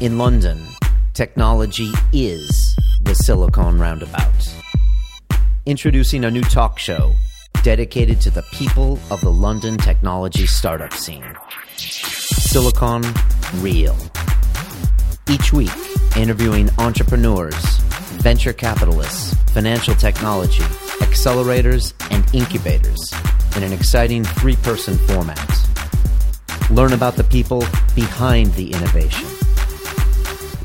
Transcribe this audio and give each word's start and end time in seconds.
In 0.00 0.16
London, 0.16 0.64
technology 1.12 1.90
is 2.12 2.76
the 3.02 3.16
Silicon 3.16 3.80
Roundabout. 3.80 4.54
Introducing 5.66 6.24
a 6.24 6.30
new 6.30 6.42
talk 6.42 6.78
show 6.78 7.14
dedicated 7.64 8.20
to 8.20 8.30
the 8.30 8.44
people 8.52 9.00
of 9.10 9.20
the 9.22 9.32
London 9.32 9.76
technology 9.76 10.46
startup 10.46 10.92
scene 10.92 11.24
Silicon 11.76 13.02
Real. 13.56 13.96
Each 15.28 15.52
week, 15.52 15.72
interviewing 16.16 16.70
entrepreneurs, 16.78 17.56
venture 18.22 18.52
capitalists, 18.52 19.34
financial 19.52 19.96
technology, 19.96 20.62
accelerators, 21.00 21.92
and 22.12 22.24
incubators 22.32 23.12
in 23.56 23.64
an 23.64 23.72
exciting 23.72 24.22
three 24.22 24.56
person 24.62 24.96
format. 25.08 25.68
Learn 26.70 26.92
about 26.92 27.16
the 27.16 27.24
people 27.24 27.64
behind 27.96 28.54
the 28.54 28.70
innovation. 28.70 29.37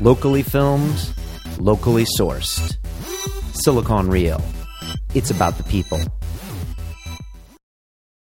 Locally 0.00 0.42
filmed, 0.42 1.14
locally 1.60 2.04
sourced. 2.18 2.76
Silicon 3.52 4.08
Real. 4.08 4.44
It's 5.14 5.30
about 5.30 5.56
the 5.56 5.62
people. 5.62 6.00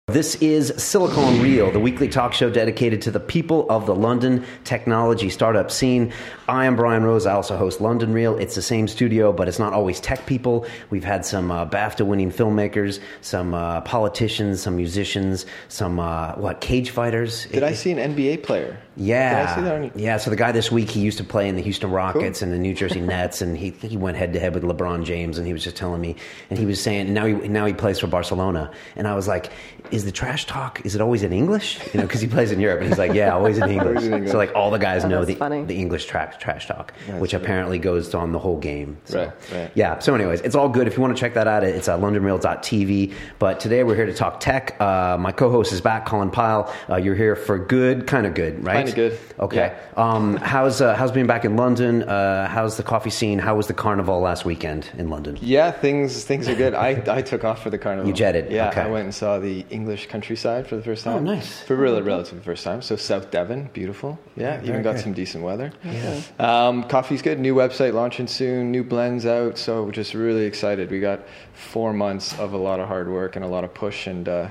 This 0.06 0.36
is 0.36 0.72
Silicon 0.78 1.42
Real, 1.42 1.72
the 1.72 1.80
weekly 1.80 2.08
talk 2.08 2.34
show 2.34 2.52
dedicated 2.52 3.02
to 3.02 3.12
the 3.12 3.20
people 3.20 3.68
of 3.72 3.88
the 3.88 3.96
London 3.96 4.46
technology 4.64 5.32
startup 5.32 5.72
scene. 5.72 6.14
I 6.48 6.66
am 6.66 6.76
Brian 6.76 7.04
Rose. 7.04 7.26
I 7.26 7.34
also 7.34 7.58
host 7.58 7.82
London 7.82 8.14
Real. 8.14 8.38
It's 8.38 8.54
the 8.54 8.62
same 8.62 8.88
studio, 8.88 9.34
but 9.34 9.48
it's 9.48 9.58
not 9.58 9.74
always 9.74 10.00
tech 10.00 10.28
people. 10.28 10.68
We've 10.92 11.04
had 11.04 11.26
some 11.26 11.50
uh, 11.50 11.66
BAFTA 11.66 12.06
winning 12.06 12.32
filmmakers, 12.32 13.00
some 13.22 13.56
uh, 13.56 13.82
politicians, 13.82 14.62
some 14.62 14.76
musicians, 14.76 15.48
some, 15.70 16.00
uh, 16.00 16.34
what, 16.36 16.62
cage 16.62 16.92
fighters? 16.92 17.46
Did 17.48 17.64
I 17.64 17.74
see 17.74 17.92
an 17.92 17.98
NBA 18.16 18.44
player? 18.44 18.78
Yeah. 18.96 19.40
Did 19.40 19.50
I 19.50 19.56
see 19.56 19.62
that 19.62 19.76
on- 19.76 19.92
Yeah, 19.96 20.18
so 20.18 20.30
the 20.30 20.36
guy 20.36 20.52
this 20.52 20.72
week, 20.72 20.90
he 20.92 21.00
used 21.02 21.18
to 21.18 21.24
play 21.24 21.50
in 21.50 21.56
the 21.56 21.64
Houston 21.64 21.90
Rockets 21.90 22.44
and 22.44 22.54
the 22.54 22.60
New 22.60 22.76
Jersey 22.76 23.02
Nets, 23.02 23.42
and 23.42 23.58
he 23.58 23.72
he 23.72 23.98
went 23.98 24.16
head 24.16 24.32
to 24.34 24.40
head 24.40 24.54
with 24.54 24.64
LeBron 24.64 25.04
James, 25.04 25.38
and 25.40 25.48
he 25.48 25.52
was 25.52 25.64
just 25.64 25.76
telling 25.76 26.00
me, 26.00 26.16
and 26.52 26.60
he 26.60 26.66
was 26.68 26.80
saying, 26.82 27.12
now 27.12 27.26
he 27.26 27.34
now 27.34 27.66
he 27.66 27.74
plays 27.74 28.00
for 28.00 28.08
Barcelona, 28.08 28.72
and 28.96 29.08
I 29.08 29.16
was 29.16 29.28
like, 29.28 29.52
is 29.92 30.06
the 30.06 30.12
trash 30.14 30.46
talk? 30.46 30.86
Is 30.86 30.96
it 30.96 31.02
always 31.02 31.24
in 31.24 31.34
English? 31.34 31.80
You 31.94 32.00
know, 32.00 32.06
because 32.06 32.22
he 32.22 32.28
plays 32.28 32.52
in 32.52 32.60
Europe, 32.62 32.82
and 32.82 32.90
he's 32.90 32.98
like, 33.00 33.14
yeah, 33.14 33.34
always 33.34 33.58
in 33.58 33.70
English. 33.70 34.04
in 34.04 34.14
English. 34.14 34.32
So 34.32 34.38
like 34.38 34.54
all 34.56 34.70
the 34.72 34.78
guys 34.78 35.04
know 35.04 35.26
the 35.26 35.36
funny. 35.36 35.64
the 35.66 35.76
English 35.76 36.06
trash 36.06 36.35
trash 36.40 36.68
talk, 36.68 36.94
That's 37.08 37.20
which 37.22 37.34
right. 37.34 37.42
apparently 37.42 37.80
goes 37.80 38.14
on 38.14 38.32
the 38.32 38.40
whole 38.40 38.58
game. 38.58 38.98
So, 39.06 39.20
Right, 39.26 39.32
right. 39.54 39.72
Yeah. 39.76 40.00
So, 40.00 40.14
anyways, 40.16 40.42
it's 40.42 40.56
all 40.56 40.70
good. 40.70 40.88
If 40.88 40.96
you 40.96 41.02
want 41.02 41.16
to 41.16 41.20
check 41.20 41.34
that 41.36 41.48
out, 41.48 41.64
it's 41.64 41.88
uh, 41.88 41.98
LondonReal.tv. 41.98 43.14
But 43.40 43.60
today 43.60 43.84
we're 43.84 43.96
here 43.96 44.06
to 44.06 44.14
talk 44.14 44.40
tech. 44.40 44.80
Uh, 44.80 45.18
my 45.20 45.32
co-host 45.32 45.72
is 45.74 45.82
back, 45.82 46.06
Colin 46.06 46.30
Pyle. 46.32 46.74
Uh, 46.90 46.98
you're 46.98 47.16
here 47.16 47.36
for 47.36 47.58
good, 47.58 48.08
kind 48.08 48.26
of 48.26 48.34
good, 48.34 48.64
right? 48.64 48.86
Kinda 48.86 48.92
good. 48.94 49.20
Okay. 49.40 49.58
Yeah. 49.58 49.80
Um, 49.96 50.36
how's 50.38 50.82
uh, 50.82 50.96
how's 50.96 51.12
being 51.12 51.28
back 51.28 51.46
in 51.46 51.56
London? 51.56 52.04
Uh, 52.04 52.48
how's 52.48 52.78
the 52.78 52.84
coffee 52.84 53.10
scene? 53.10 53.40
How 53.40 53.56
was 53.56 53.68
the 53.68 53.74
carnival 53.74 54.20
last 54.20 54.46
weekend 54.46 54.90
in 54.98 55.10
London? 55.10 55.38
Yeah, 55.42 55.72
things 55.72 56.24
things 56.24 56.48
are 56.48 56.56
good. 56.56 56.74
I, 56.74 57.02
I 57.08 57.22
took 57.22 57.44
off 57.44 57.62
for 57.64 57.70
the 57.70 57.78
carnival. 57.78 58.08
You 58.08 58.14
jetted, 58.14 58.52
Yeah, 58.52 58.70
okay. 58.70 58.82
I 58.82 58.88
went 58.90 59.06
and 59.06 59.14
saw 59.16 59.40
the 59.40 59.66
English 59.70 60.08
countryside 60.08 60.68
for 60.68 60.76
the 60.76 60.84
first 60.84 61.04
time. 61.04 61.16
Oh, 61.18 61.20
nice. 61.20 61.62
For 61.64 61.76
really 61.76 62.02
relatively 62.02 62.42
first 62.44 62.64
time. 62.64 62.82
So 62.82 62.96
South 62.96 63.32
Devon, 63.32 63.70
beautiful. 63.74 64.20
Yeah, 64.36 64.58
very 64.58 64.70
even 64.70 64.82
got 64.84 64.94
good. 64.96 65.04
some 65.04 65.14
decent 65.14 65.44
weather. 65.44 65.72
Yeah. 65.84 66.22
Um, 66.40 66.84
coffee's 66.84 67.22
good. 67.22 67.40
New 67.40 67.56
website 67.56 67.94
launching 67.94 68.28
soon. 68.28 68.72
New 68.72 68.84
blends 68.84 69.26
out. 69.26 69.58
So 69.58 69.84
we're 69.84 69.92
just 69.92 70.14
really 70.14 70.46
excited. 70.46 70.92
We 70.92 71.00
got 71.00 71.22
four 71.54 71.94
months 71.94 72.38
of 72.40 72.54
a 72.54 72.58
lot 72.58 72.80
of 72.80 72.88
hard 72.88 73.10
work 73.10 73.36
and 73.36 73.46
a 73.46 73.48
lot 73.48 73.64
of 73.64 73.74
push 73.74 74.08
and. 74.08 74.28
Uh, 74.28 74.50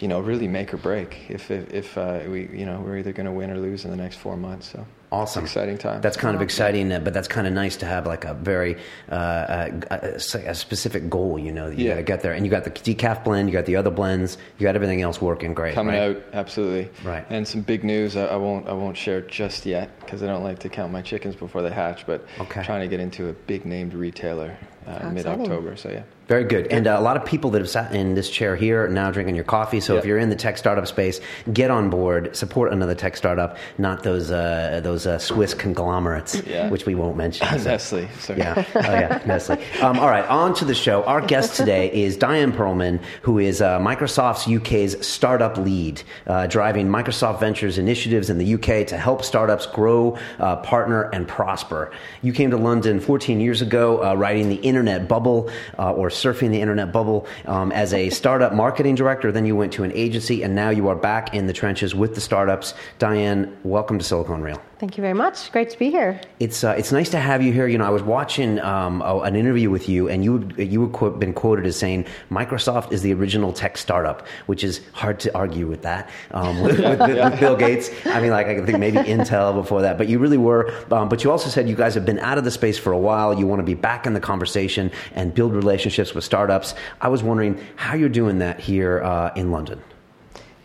you 0.00 0.08
know, 0.08 0.18
really 0.20 0.48
make 0.48 0.72
or 0.74 0.78
break. 0.78 1.26
If 1.28 1.50
if, 1.50 1.72
if 1.72 1.98
uh, 1.98 2.20
we, 2.28 2.48
you 2.52 2.66
know, 2.66 2.80
we're 2.80 2.98
either 2.98 3.12
going 3.12 3.26
to 3.26 3.32
win 3.32 3.50
or 3.50 3.58
lose 3.58 3.84
in 3.84 3.90
the 3.90 3.96
next 3.96 4.16
four 4.16 4.36
months. 4.36 4.70
So 4.72 4.84
Awesome. 5.12 5.42
exciting 5.42 5.76
time. 5.76 6.00
That's 6.02 6.16
kind 6.16 6.36
of 6.36 6.40
exciting, 6.42 6.92
uh, 6.92 7.00
but 7.00 7.12
that's 7.12 7.26
kind 7.26 7.44
of 7.48 7.52
nice 7.52 7.76
to 7.78 7.86
have 7.86 8.06
like 8.06 8.24
a 8.24 8.32
very 8.32 8.76
uh, 9.10 9.14
uh, 9.14 9.80
a, 9.90 10.38
a 10.46 10.54
specific 10.54 11.10
goal. 11.10 11.36
You 11.36 11.50
know, 11.52 11.68
that 11.68 11.76
you 11.76 11.86
Yeah. 11.86 11.94
got 11.94 11.96
to 11.96 12.02
get 12.04 12.20
there, 12.22 12.32
and 12.32 12.44
you 12.46 12.50
got 12.50 12.62
the 12.62 12.70
decaf 12.70 13.24
blend, 13.24 13.48
you 13.48 13.52
got 13.52 13.66
the 13.66 13.74
other 13.74 13.90
blends, 13.90 14.38
you 14.58 14.64
got 14.64 14.76
everything 14.76 15.02
else 15.02 15.20
working 15.20 15.52
great. 15.52 15.74
coming 15.74 15.96
right? 15.96 16.16
out 16.16 16.22
absolutely 16.32 16.88
Right. 17.04 17.26
and 17.28 17.46
some 17.46 17.60
big 17.62 17.82
news 17.82 18.16
I, 18.16 18.26
I 18.26 18.36
won't 18.36 18.68
i 18.68 18.72
won't 18.72 18.96
share 18.96 19.20
just 19.22 19.66
yet 19.66 19.88
because 20.00 20.22
i 20.22 20.26
don't 20.26 20.44
like 20.44 20.60
to 20.60 20.68
count 20.68 20.92
my 20.92 21.02
chickens 21.02 21.34
before 21.34 21.62
they 21.62 21.70
hatch 21.70 22.06
but 22.06 22.24
Okay. 22.40 22.62
trying 22.62 22.80
to 22.82 22.88
get 22.88 23.00
into 23.00 23.28
a 23.28 23.32
big 23.32 23.64
named 23.66 23.94
retailer 23.94 24.56
uh, 24.86 25.10
mid-october 25.10 25.76
so 25.76 25.88
yeah 25.90 26.02
Very 26.30 26.44
good. 26.44 26.68
And 26.68 26.86
uh, 26.86 26.96
a 26.96 27.00
lot 27.00 27.16
of 27.16 27.24
people 27.24 27.50
that 27.50 27.58
have 27.58 27.68
sat 27.68 27.92
in 27.92 28.14
this 28.14 28.30
chair 28.30 28.54
here 28.54 28.84
are 28.84 28.88
now 28.88 29.10
drinking 29.10 29.34
your 29.34 29.42
coffee. 29.42 29.80
So 29.80 29.96
if 29.96 30.04
you're 30.04 30.16
in 30.16 30.30
the 30.30 30.36
tech 30.36 30.58
startup 30.58 30.86
space, 30.86 31.20
get 31.52 31.72
on 31.72 31.90
board, 31.90 32.36
support 32.36 32.72
another 32.72 32.94
tech 32.94 33.16
startup, 33.16 33.56
not 33.78 34.04
those 34.04 34.30
uh, 34.30 34.78
those 34.80 35.08
uh, 35.08 35.18
Swiss 35.18 35.54
conglomerates, 35.54 36.40
Yeah. 36.46 36.70
which 36.70 36.86
we 36.86 36.94
won't 36.94 37.16
mention. 37.16 37.48
So- 37.48 37.56
Nestle. 37.70 38.08
So 38.20 38.34
Yeah. 38.36 38.64
Oh, 38.76 38.80
yeah. 38.80 39.20
Nestle. 39.26 39.58
Um, 39.82 39.98
all 39.98 40.08
right. 40.08 40.24
On 40.28 40.54
to 40.54 40.64
the 40.64 40.72
show. 40.72 41.02
Our 41.02 41.20
guest 41.20 41.56
today 41.56 41.90
is 42.04 42.16
Diane 42.16 42.52
Perlman, 42.52 43.02
who 43.22 43.40
is 43.40 43.60
uh, 43.60 43.80
Microsoft's 43.80 44.46
UK's 44.46 45.04
startup 45.04 45.56
lead, 45.58 46.00
uh, 46.28 46.46
driving 46.46 46.86
Microsoft 46.86 47.40
Ventures 47.40 47.76
initiatives 47.76 48.30
in 48.30 48.38
the 48.38 48.54
UK 48.54 48.86
to 48.86 48.96
help 48.96 49.24
startups 49.24 49.66
grow, 49.66 50.16
uh, 50.38 50.54
partner, 50.58 51.10
and 51.12 51.26
prosper. 51.26 51.90
You 52.22 52.32
came 52.32 52.52
to 52.52 52.56
London 52.56 53.00
14 53.00 53.40
years 53.40 53.62
ago, 53.62 54.00
uh, 54.04 54.14
riding 54.14 54.48
the 54.48 54.54
internet 54.62 55.08
bubble 55.08 55.50
uh, 55.76 55.92
or 55.92 56.08
surfing 56.22 56.50
the 56.50 56.60
internet 56.60 56.92
bubble 56.92 57.26
um, 57.46 57.72
as 57.72 57.92
a 57.94 58.10
startup 58.10 58.54
marketing 58.54 58.94
director. 58.94 59.32
Then 59.32 59.46
you 59.46 59.56
went 59.56 59.72
to 59.74 59.84
an 59.84 59.92
agency, 59.94 60.42
and 60.42 60.54
now 60.54 60.70
you 60.70 60.88
are 60.88 60.96
back 60.96 61.34
in 61.34 61.46
the 61.46 61.52
trenches 61.52 61.94
with 61.94 62.14
the 62.14 62.20
startups. 62.20 62.74
Diane, 62.98 63.56
welcome 63.64 63.98
to 63.98 64.04
Silicon 64.04 64.42
Real. 64.42 64.60
Thank 64.80 64.96
you 64.96 65.02
very 65.02 65.14
much. 65.14 65.52
Great 65.52 65.68
to 65.70 65.78
be 65.78 65.90
here. 65.90 66.18
It's 66.38 66.64
uh, 66.64 66.70
it's 66.70 66.90
nice 66.90 67.10
to 67.10 67.18
have 67.18 67.42
you 67.42 67.52
here. 67.52 67.66
You 67.66 67.76
know, 67.76 67.84
I 67.84 67.90
was 67.90 68.02
watching 68.02 68.58
um, 68.60 69.02
a, 69.02 69.18
an 69.20 69.36
interview 69.36 69.68
with 69.68 69.90
you, 69.90 70.08
and 70.08 70.24
you 70.24 70.48
you 70.56 70.80
had 70.80 70.92
quote, 70.92 71.18
been 71.18 71.34
quoted 71.34 71.66
as 71.66 71.76
saying 71.76 72.06
Microsoft 72.30 72.90
is 72.90 73.02
the 73.02 73.12
original 73.12 73.52
tech 73.52 73.76
startup, 73.76 74.26
which 74.46 74.64
is 74.64 74.80
hard 74.92 75.20
to 75.20 75.36
argue 75.36 75.66
with 75.66 75.82
that 75.82 76.08
um, 76.30 76.62
with, 76.62 76.78
with, 76.78 76.98
with 76.98 77.40
Bill 77.40 77.56
Gates. 77.56 77.90
I 78.06 78.22
mean, 78.22 78.30
like 78.30 78.46
I 78.46 78.64
think 78.64 78.78
maybe 78.78 78.96
Intel 78.96 79.54
before 79.54 79.82
that, 79.82 79.98
but 79.98 80.08
you 80.08 80.18
really 80.18 80.38
were. 80.38 80.72
Um, 80.90 81.10
but 81.10 81.24
you 81.24 81.30
also 81.30 81.50
said 81.50 81.68
you 81.68 81.76
guys 81.76 81.92
have 81.92 82.06
been 82.06 82.18
out 82.20 82.38
of 82.38 82.44
the 82.44 82.50
space 82.50 82.78
for 82.78 82.92
a 82.92 82.98
while. 82.98 83.38
You 83.38 83.46
want 83.46 83.60
to 83.60 83.66
be 83.66 83.74
back 83.74 84.06
in 84.06 84.14
the 84.14 84.20
conversation 84.20 84.90
and 85.14 85.34
build 85.34 85.52
relationships 85.52 86.09
with 86.14 86.24
startups. 86.24 86.74
I 87.00 87.08
was 87.08 87.22
wondering 87.22 87.64
how 87.76 87.94
you're 87.94 88.08
doing 88.08 88.38
that 88.38 88.60
here 88.60 89.02
uh, 89.02 89.32
in 89.34 89.50
London. 89.50 89.82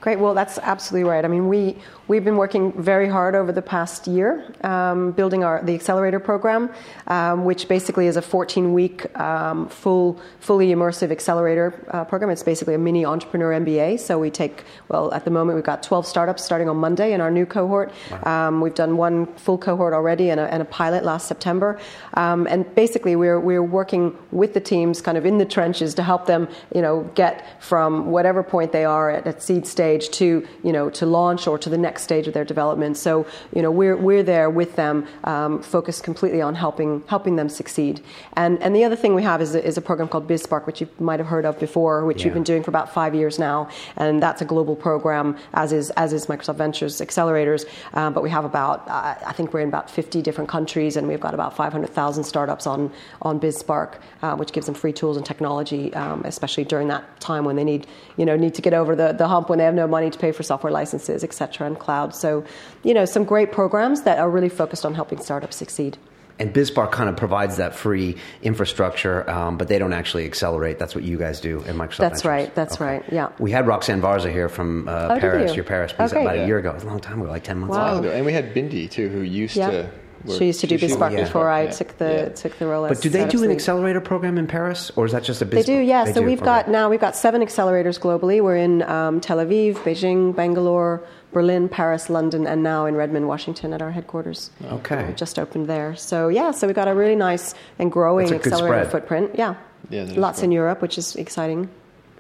Great. 0.06 0.20
Well, 0.20 0.36
that's 0.36 0.60
absolutely 0.60 1.10
right. 1.10 1.26
I 1.26 1.28
mean, 1.28 1.48
we 1.48 1.78
we've 2.08 2.24
been 2.24 2.38
working 2.38 2.72
very 2.80 3.08
hard 3.08 3.34
over 3.34 3.52
the 3.52 3.64
past 3.64 4.06
year, 4.06 4.54
um, 4.64 5.14
building 5.14 5.44
our 5.44 5.64
the 5.64 5.74
accelerator 5.74 6.20
program, 6.20 6.70
um, 7.08 7.44
which 7.44 7.68
basically 7.68 8.06
is 8.06 8.16
a 8.16 8.22
14-week 8.22 9.18
um, 9.20 9.68
full 9.68 10.22
fully 10.40 10.68
immersive 10.68 11.10
accelerator 11.10 11.74
uh, 11.90 12.06
program. 12.06 12.30
It's 12.30 12.44
basically 12.44 12.76
a 12.76 12.78
mini 12.78 13.04
entrepreneur 13.04 13.60
MBA. 13.60 14.00
So 14.00 14.20
we 14.20 14.30
take 14.30 14.64
well 14.90 15.12
at 15.12 15.26
the 15.26 15.32
moment 15.32 15.56
we've 15.56 15.66
got 15.66 15.82
12 15.82 16.06
startups 16.06 16.44
starting 16.44 16.70
on 16.70 16.78
Monday 16.78 17.12
in 17.12 17.20
our 17.20 17.32
new 17.32 17.48
cohort. 17.48 17.92
Um, 18.28 18.62
we've 18.62 18.76
done 18.76 18.98
one 18.98 19.26
full 19.38 19.58
cohort 19.58 19.96
already 19.96 20.30
and 20.30 20.40
a, 20.40 20.54
and 20.54 20.62
a 20.62 20.66
pilot 20.66 21.04
last 21.04 21.28
September, 21.28 21.80
um, 22.14 22.46
and 22.46 22.76
basically 22.76 23.16
we're 23.16 23.40
we're 23.40 23.64
working 23.64 24.16
with 24.32 24.54
the 24.54 24.62
teams 24.62 25.02
kind 25.02 25.18
of 25.18 25.26
in 25.26 25.40
the 25.40 25.46
trenches 25.46 25.96
to 25.96 26.04
help 26.04 26.28
them 26.28 26.48
you 26.76 26.84
know 26.84 27.10
get 27.16 27.60
from 27.60 28.12
whatever 28.12 28.44
point 28.44 28.72
they 28.72 28.86
are 28.86 29.10
at, 29.10 29.26
at 29.26 29.42
seed 29.42 29.66
stage 29.66 29.95
to 30.04 30.48
you 30.64 30.72
know 30.72 30.90
to 30.92 31.06
launch 31.06 31.48
or 31.48 31.58
to 31.58 31.70
the 31.70 31.78
next 31.78 32.04
stage 32.04 32.28
of 32.28 32.34
their 32.34 32.46
development. 32.46 32.98
So 32.98 33.26
you 33.54 33.62
know 33.62 33.72
we're 33.72 33.96
we're 33.96 34.24
there 34.24 34.50
with 34.50 34.76
them, 34.76 35.08
um, 35.24 35.62
focused 35.62 36.04
completely 36.04 36.42
on 36.42 36.56
helping 36.56 37.04
helping 37.08 37.36
them 37.36 37.50
succeed. 37.50 38.02
And 38.34 38.62
and 38.62 38.76
the 38.76 38.84
other 38.84 38.96
thing 38.96 39.16
we 39.16 39.24
have 39.24 39.42
is 39.42 39.56
a, 39.56 39.64
is 39.66 39.78
a 39.78 39.82
program 39.82 40.08
called 40.08 40.28
BizSpark, 40.28 40.66
which 40.66 40.82
you 40.82 40.88
might 41.00 41.20
have 41.20 41.28
heard 41.28 41.46
of 41.46 41.60
before, 41.60 42.06
which 42.06 42.22
Yeah. 42.22 42.26
we've 42.28 42.34
been 42.36 42.44
doing 42.44 42.64
for 42.64 42.72
about 42.72 42.94
five 42.94 43.16
years 43.16 43.40
now, 43.40 43.70
and 43.98 44.22
that's 44.22 44.42
a 44.42 44.46
global 44.46 44.76
program, 44.76 45.38
as 45.54 45.72
is 45.72 45.90
as 45.92 46.14
is 46.14 46.26
Microsoft 46.28 46.56
Ventures 46.58 47.02
accelerators. 47.02 47.66
Um, 47.94 48.14
but 48.14 48.24
we 48.24 48.30
have 48.30 48.46
about 48.46 48.88
uh, 48.88 49.16
I 49.26 49.34
think 49.34 49.54
we're 49.54 49.62
in 49.62 49.70
about 49.70 49.90
50 49.90 50.22
different 50.22 50.50
countries, 50.50 50.98
and 50.98 51.08
we've 51.08 51.20
got 51.20 51.34
about 51.34 51.56
500,000 51.56 52.24
startups 52.24 52.68
on 52.68 52.92
on 53.22 53.40
BizSpark, 53.40 53.94
uh, 54.22 54.36
which 54.36 54.52
gives 54.52 54.66
them 54.66 54.76
free 54.76 54.94
tools 54.94 55.18
and 55.18 55.26
technology, 55.26 55.94
um, 55.94 56.22
especially 56.26 56.64
during 56.66 56.88
that 56.90 57.04
time 57.20 57.46
when 57.46 57.56
they 57.56 57.64
need 57.64 57.88
you 58.18 58.26
know 58.26 58.36
need 58.36 58.54
to 58.56 58.62
get 58.62 58.74
over 58.74 58.96
the, 58.96 59.12
the 59.14 59.28
hump 59.28 59.50
when 59.50 59.58
they 59.60 59.66
have 59.66 59.74
no 59.76 59.85
money 59.88 60.10
to 60.10 60.18
pay 60.20 60.32
for 60.32 60.44
software 60.44 60.72
licenses, 60.72 61.24
et 61.24 61.34
cetera, 61.34 61.68
and 61.68 61.78
cloud. 61.80 62.14
So 62.16 62.44
you 62.84 62.94
know 62.94 63.06
some 63.06 63.24
great 63.24 63.52
programs 63.52 64.04
that 64.04 64.20
are 64.20 64.30
really 64.30 64.50
focused 64.50 64.86
on 64.86 64.94
helping 64.96 65.20
startups 65.20 65.56
succeed. 65.56 65.98
And 66.38 66.54
BizSpark 66.54 66.92
kind 66.92 67.08
of 67.10 67.16
provides 67.16 67.56
that 67.58 67.74
free 67.76 68.18
infrastructure, 68.44 69.30
um, 69.30 69.58
but 69.58 69.70
they 69.70 69.80
don't 69.80 69.94
actually 69.94 70.26
accelerate. 70.26 70.80
That's 70.80 70.94
what 70.94 71.04
you 71.06 71.18
guys 71.18 71.40
do 71.40 71.60
at 71.60 71.76
Microsoft. 71.76 71.98
That's 71.98 72.22
Ventures. 72.24 72.26
right, 72.26 72.56
that's 72.56 72.80
right, 72.82 73.04
yeah. 73.10 73.30
We 73.40 73.52
had 73.52 73.68
Roxanne 73.68 74.02
Varza 74.02 74.30
here 74.32 74.50
from 74.50 74.88
uh, 74.90 75.10
Oh, 75.16 75.20
Paris, 75.20 75.52
you? 75.52 75.56
your 75.58 75.64
Paris 75.64 75.94
piece, 75.94 76.12
great. 76.12 76.24
about 76.24 76.38
a 76.38 76.46
year 76.46 76.58
ago. 76.58 76.72
It 76.72 76.76
was 76.76 76.84
a 76.84 76.88
long 76.88 77.00
time 77.00 77.22
ago, 77.22 77.30
like 77.30 77.44
10 77.46 77.60
months 77.60 77.78
Wow. 77.78 78.00
ago. 78.00 78.10
and 78.12 78.26
we 78.26 78.34
had 78.34 78.54
Bindi 78.54 78.90
too 78.92 79.08
who 79.08 79.22
used 79.22 79.56
Yeah. 79.56 79.70
to 79.72 79.90
She 80.28 80.46
used 80.48 80.60
to 80.62 80.68
do 80.68 80.78
She- 80.78 80.88
she- 80.88 80.94
BizSpark 80.96 81.12
yeah. 81.14 81.24
before 81.24 81.50
I 81.50 81.64
Yeah. 81.64 81.70
took 81.72 81.98
the 81.98 82.06
Yeah. 82.14 82.30
took 82.30 82.58
the 82.60 82.68
role. 82.68 82.88
But 82.88 83.02
do 83.02 83.10
they 83.10 83.26
do 83.26 83.42
an 83.44 83.50
lead. 83.50 83.56
accelerator 83.56 84.02
program 84.02 84.38
in 84.38 84.48
Paris, 84.48 84.92
or 84.96 85.06
is 85.06 85.12
that 85.12 85.24
just 85.24 85.42
a 85.42 85.46
business? 85.46 85.66
They 85.68 85.76
do, 85.78 85.82
yeah. 85.82 86.06
They 86.06 86.14
so 86.14 86.22
do, 86.22 86.26
we've 86.26 86.40
okay. 86.40 86.46
got 86.46 86.70
now 86.70 86.90
we've 86.90 87.00
got 87.02 87.16
seven 87.16 87.42
accelerators 87.42 88.00
globally. 88.00 88.42
We're 88.42 88.58
in 88.58 88.82
um, 88.84 89.20
Tel 89.22 89.38
Aviv, 89.38 89.76
Beijing, 89.84 90.36
Bangalore, 90.36 91.02
Berlin, 91.34 91.68
Paris, 91.68 92.10
London, 92.10 92.48
and 92.48 92.64
now 92.64 92.86
in 92.86 92.96
Redmond, 92.96 93.28
Washington, 93.28 93.74
at 93.74 93.82
our 93.82 93.92
headquarters. 93.92 94.52
Okay. 94.72 95.06
We 95.08 95.14
just 95.14 95.38
opened 95.38 95.68
there. 95.68 95.96
So 95.96 96.30
yeah, 96.30 96.52
so 96.52 96.68
we've 96.68 96.76
got 96.76 96.88
a 96.88 96.94
really 96.96 97.16
nice 97.16 97.54
and 97.78 97.92
growing 97.92 98.28
That's 98.30 98.40
a 98.40 98.44
good 98.44 98.54
accelerator 98.54 98.90
footprint. 98.90 99.32
Yeah, 99.36 99.56
Yeah, 99.90 100.06
that 100.06 100.12
is 100.12 100.18
lots 100.18 100.42
in. 100.44 100.52
Europe, 100.52 100.82
which 100.82 100.98
is 100.98 101.16
exciting. 101.18 101.70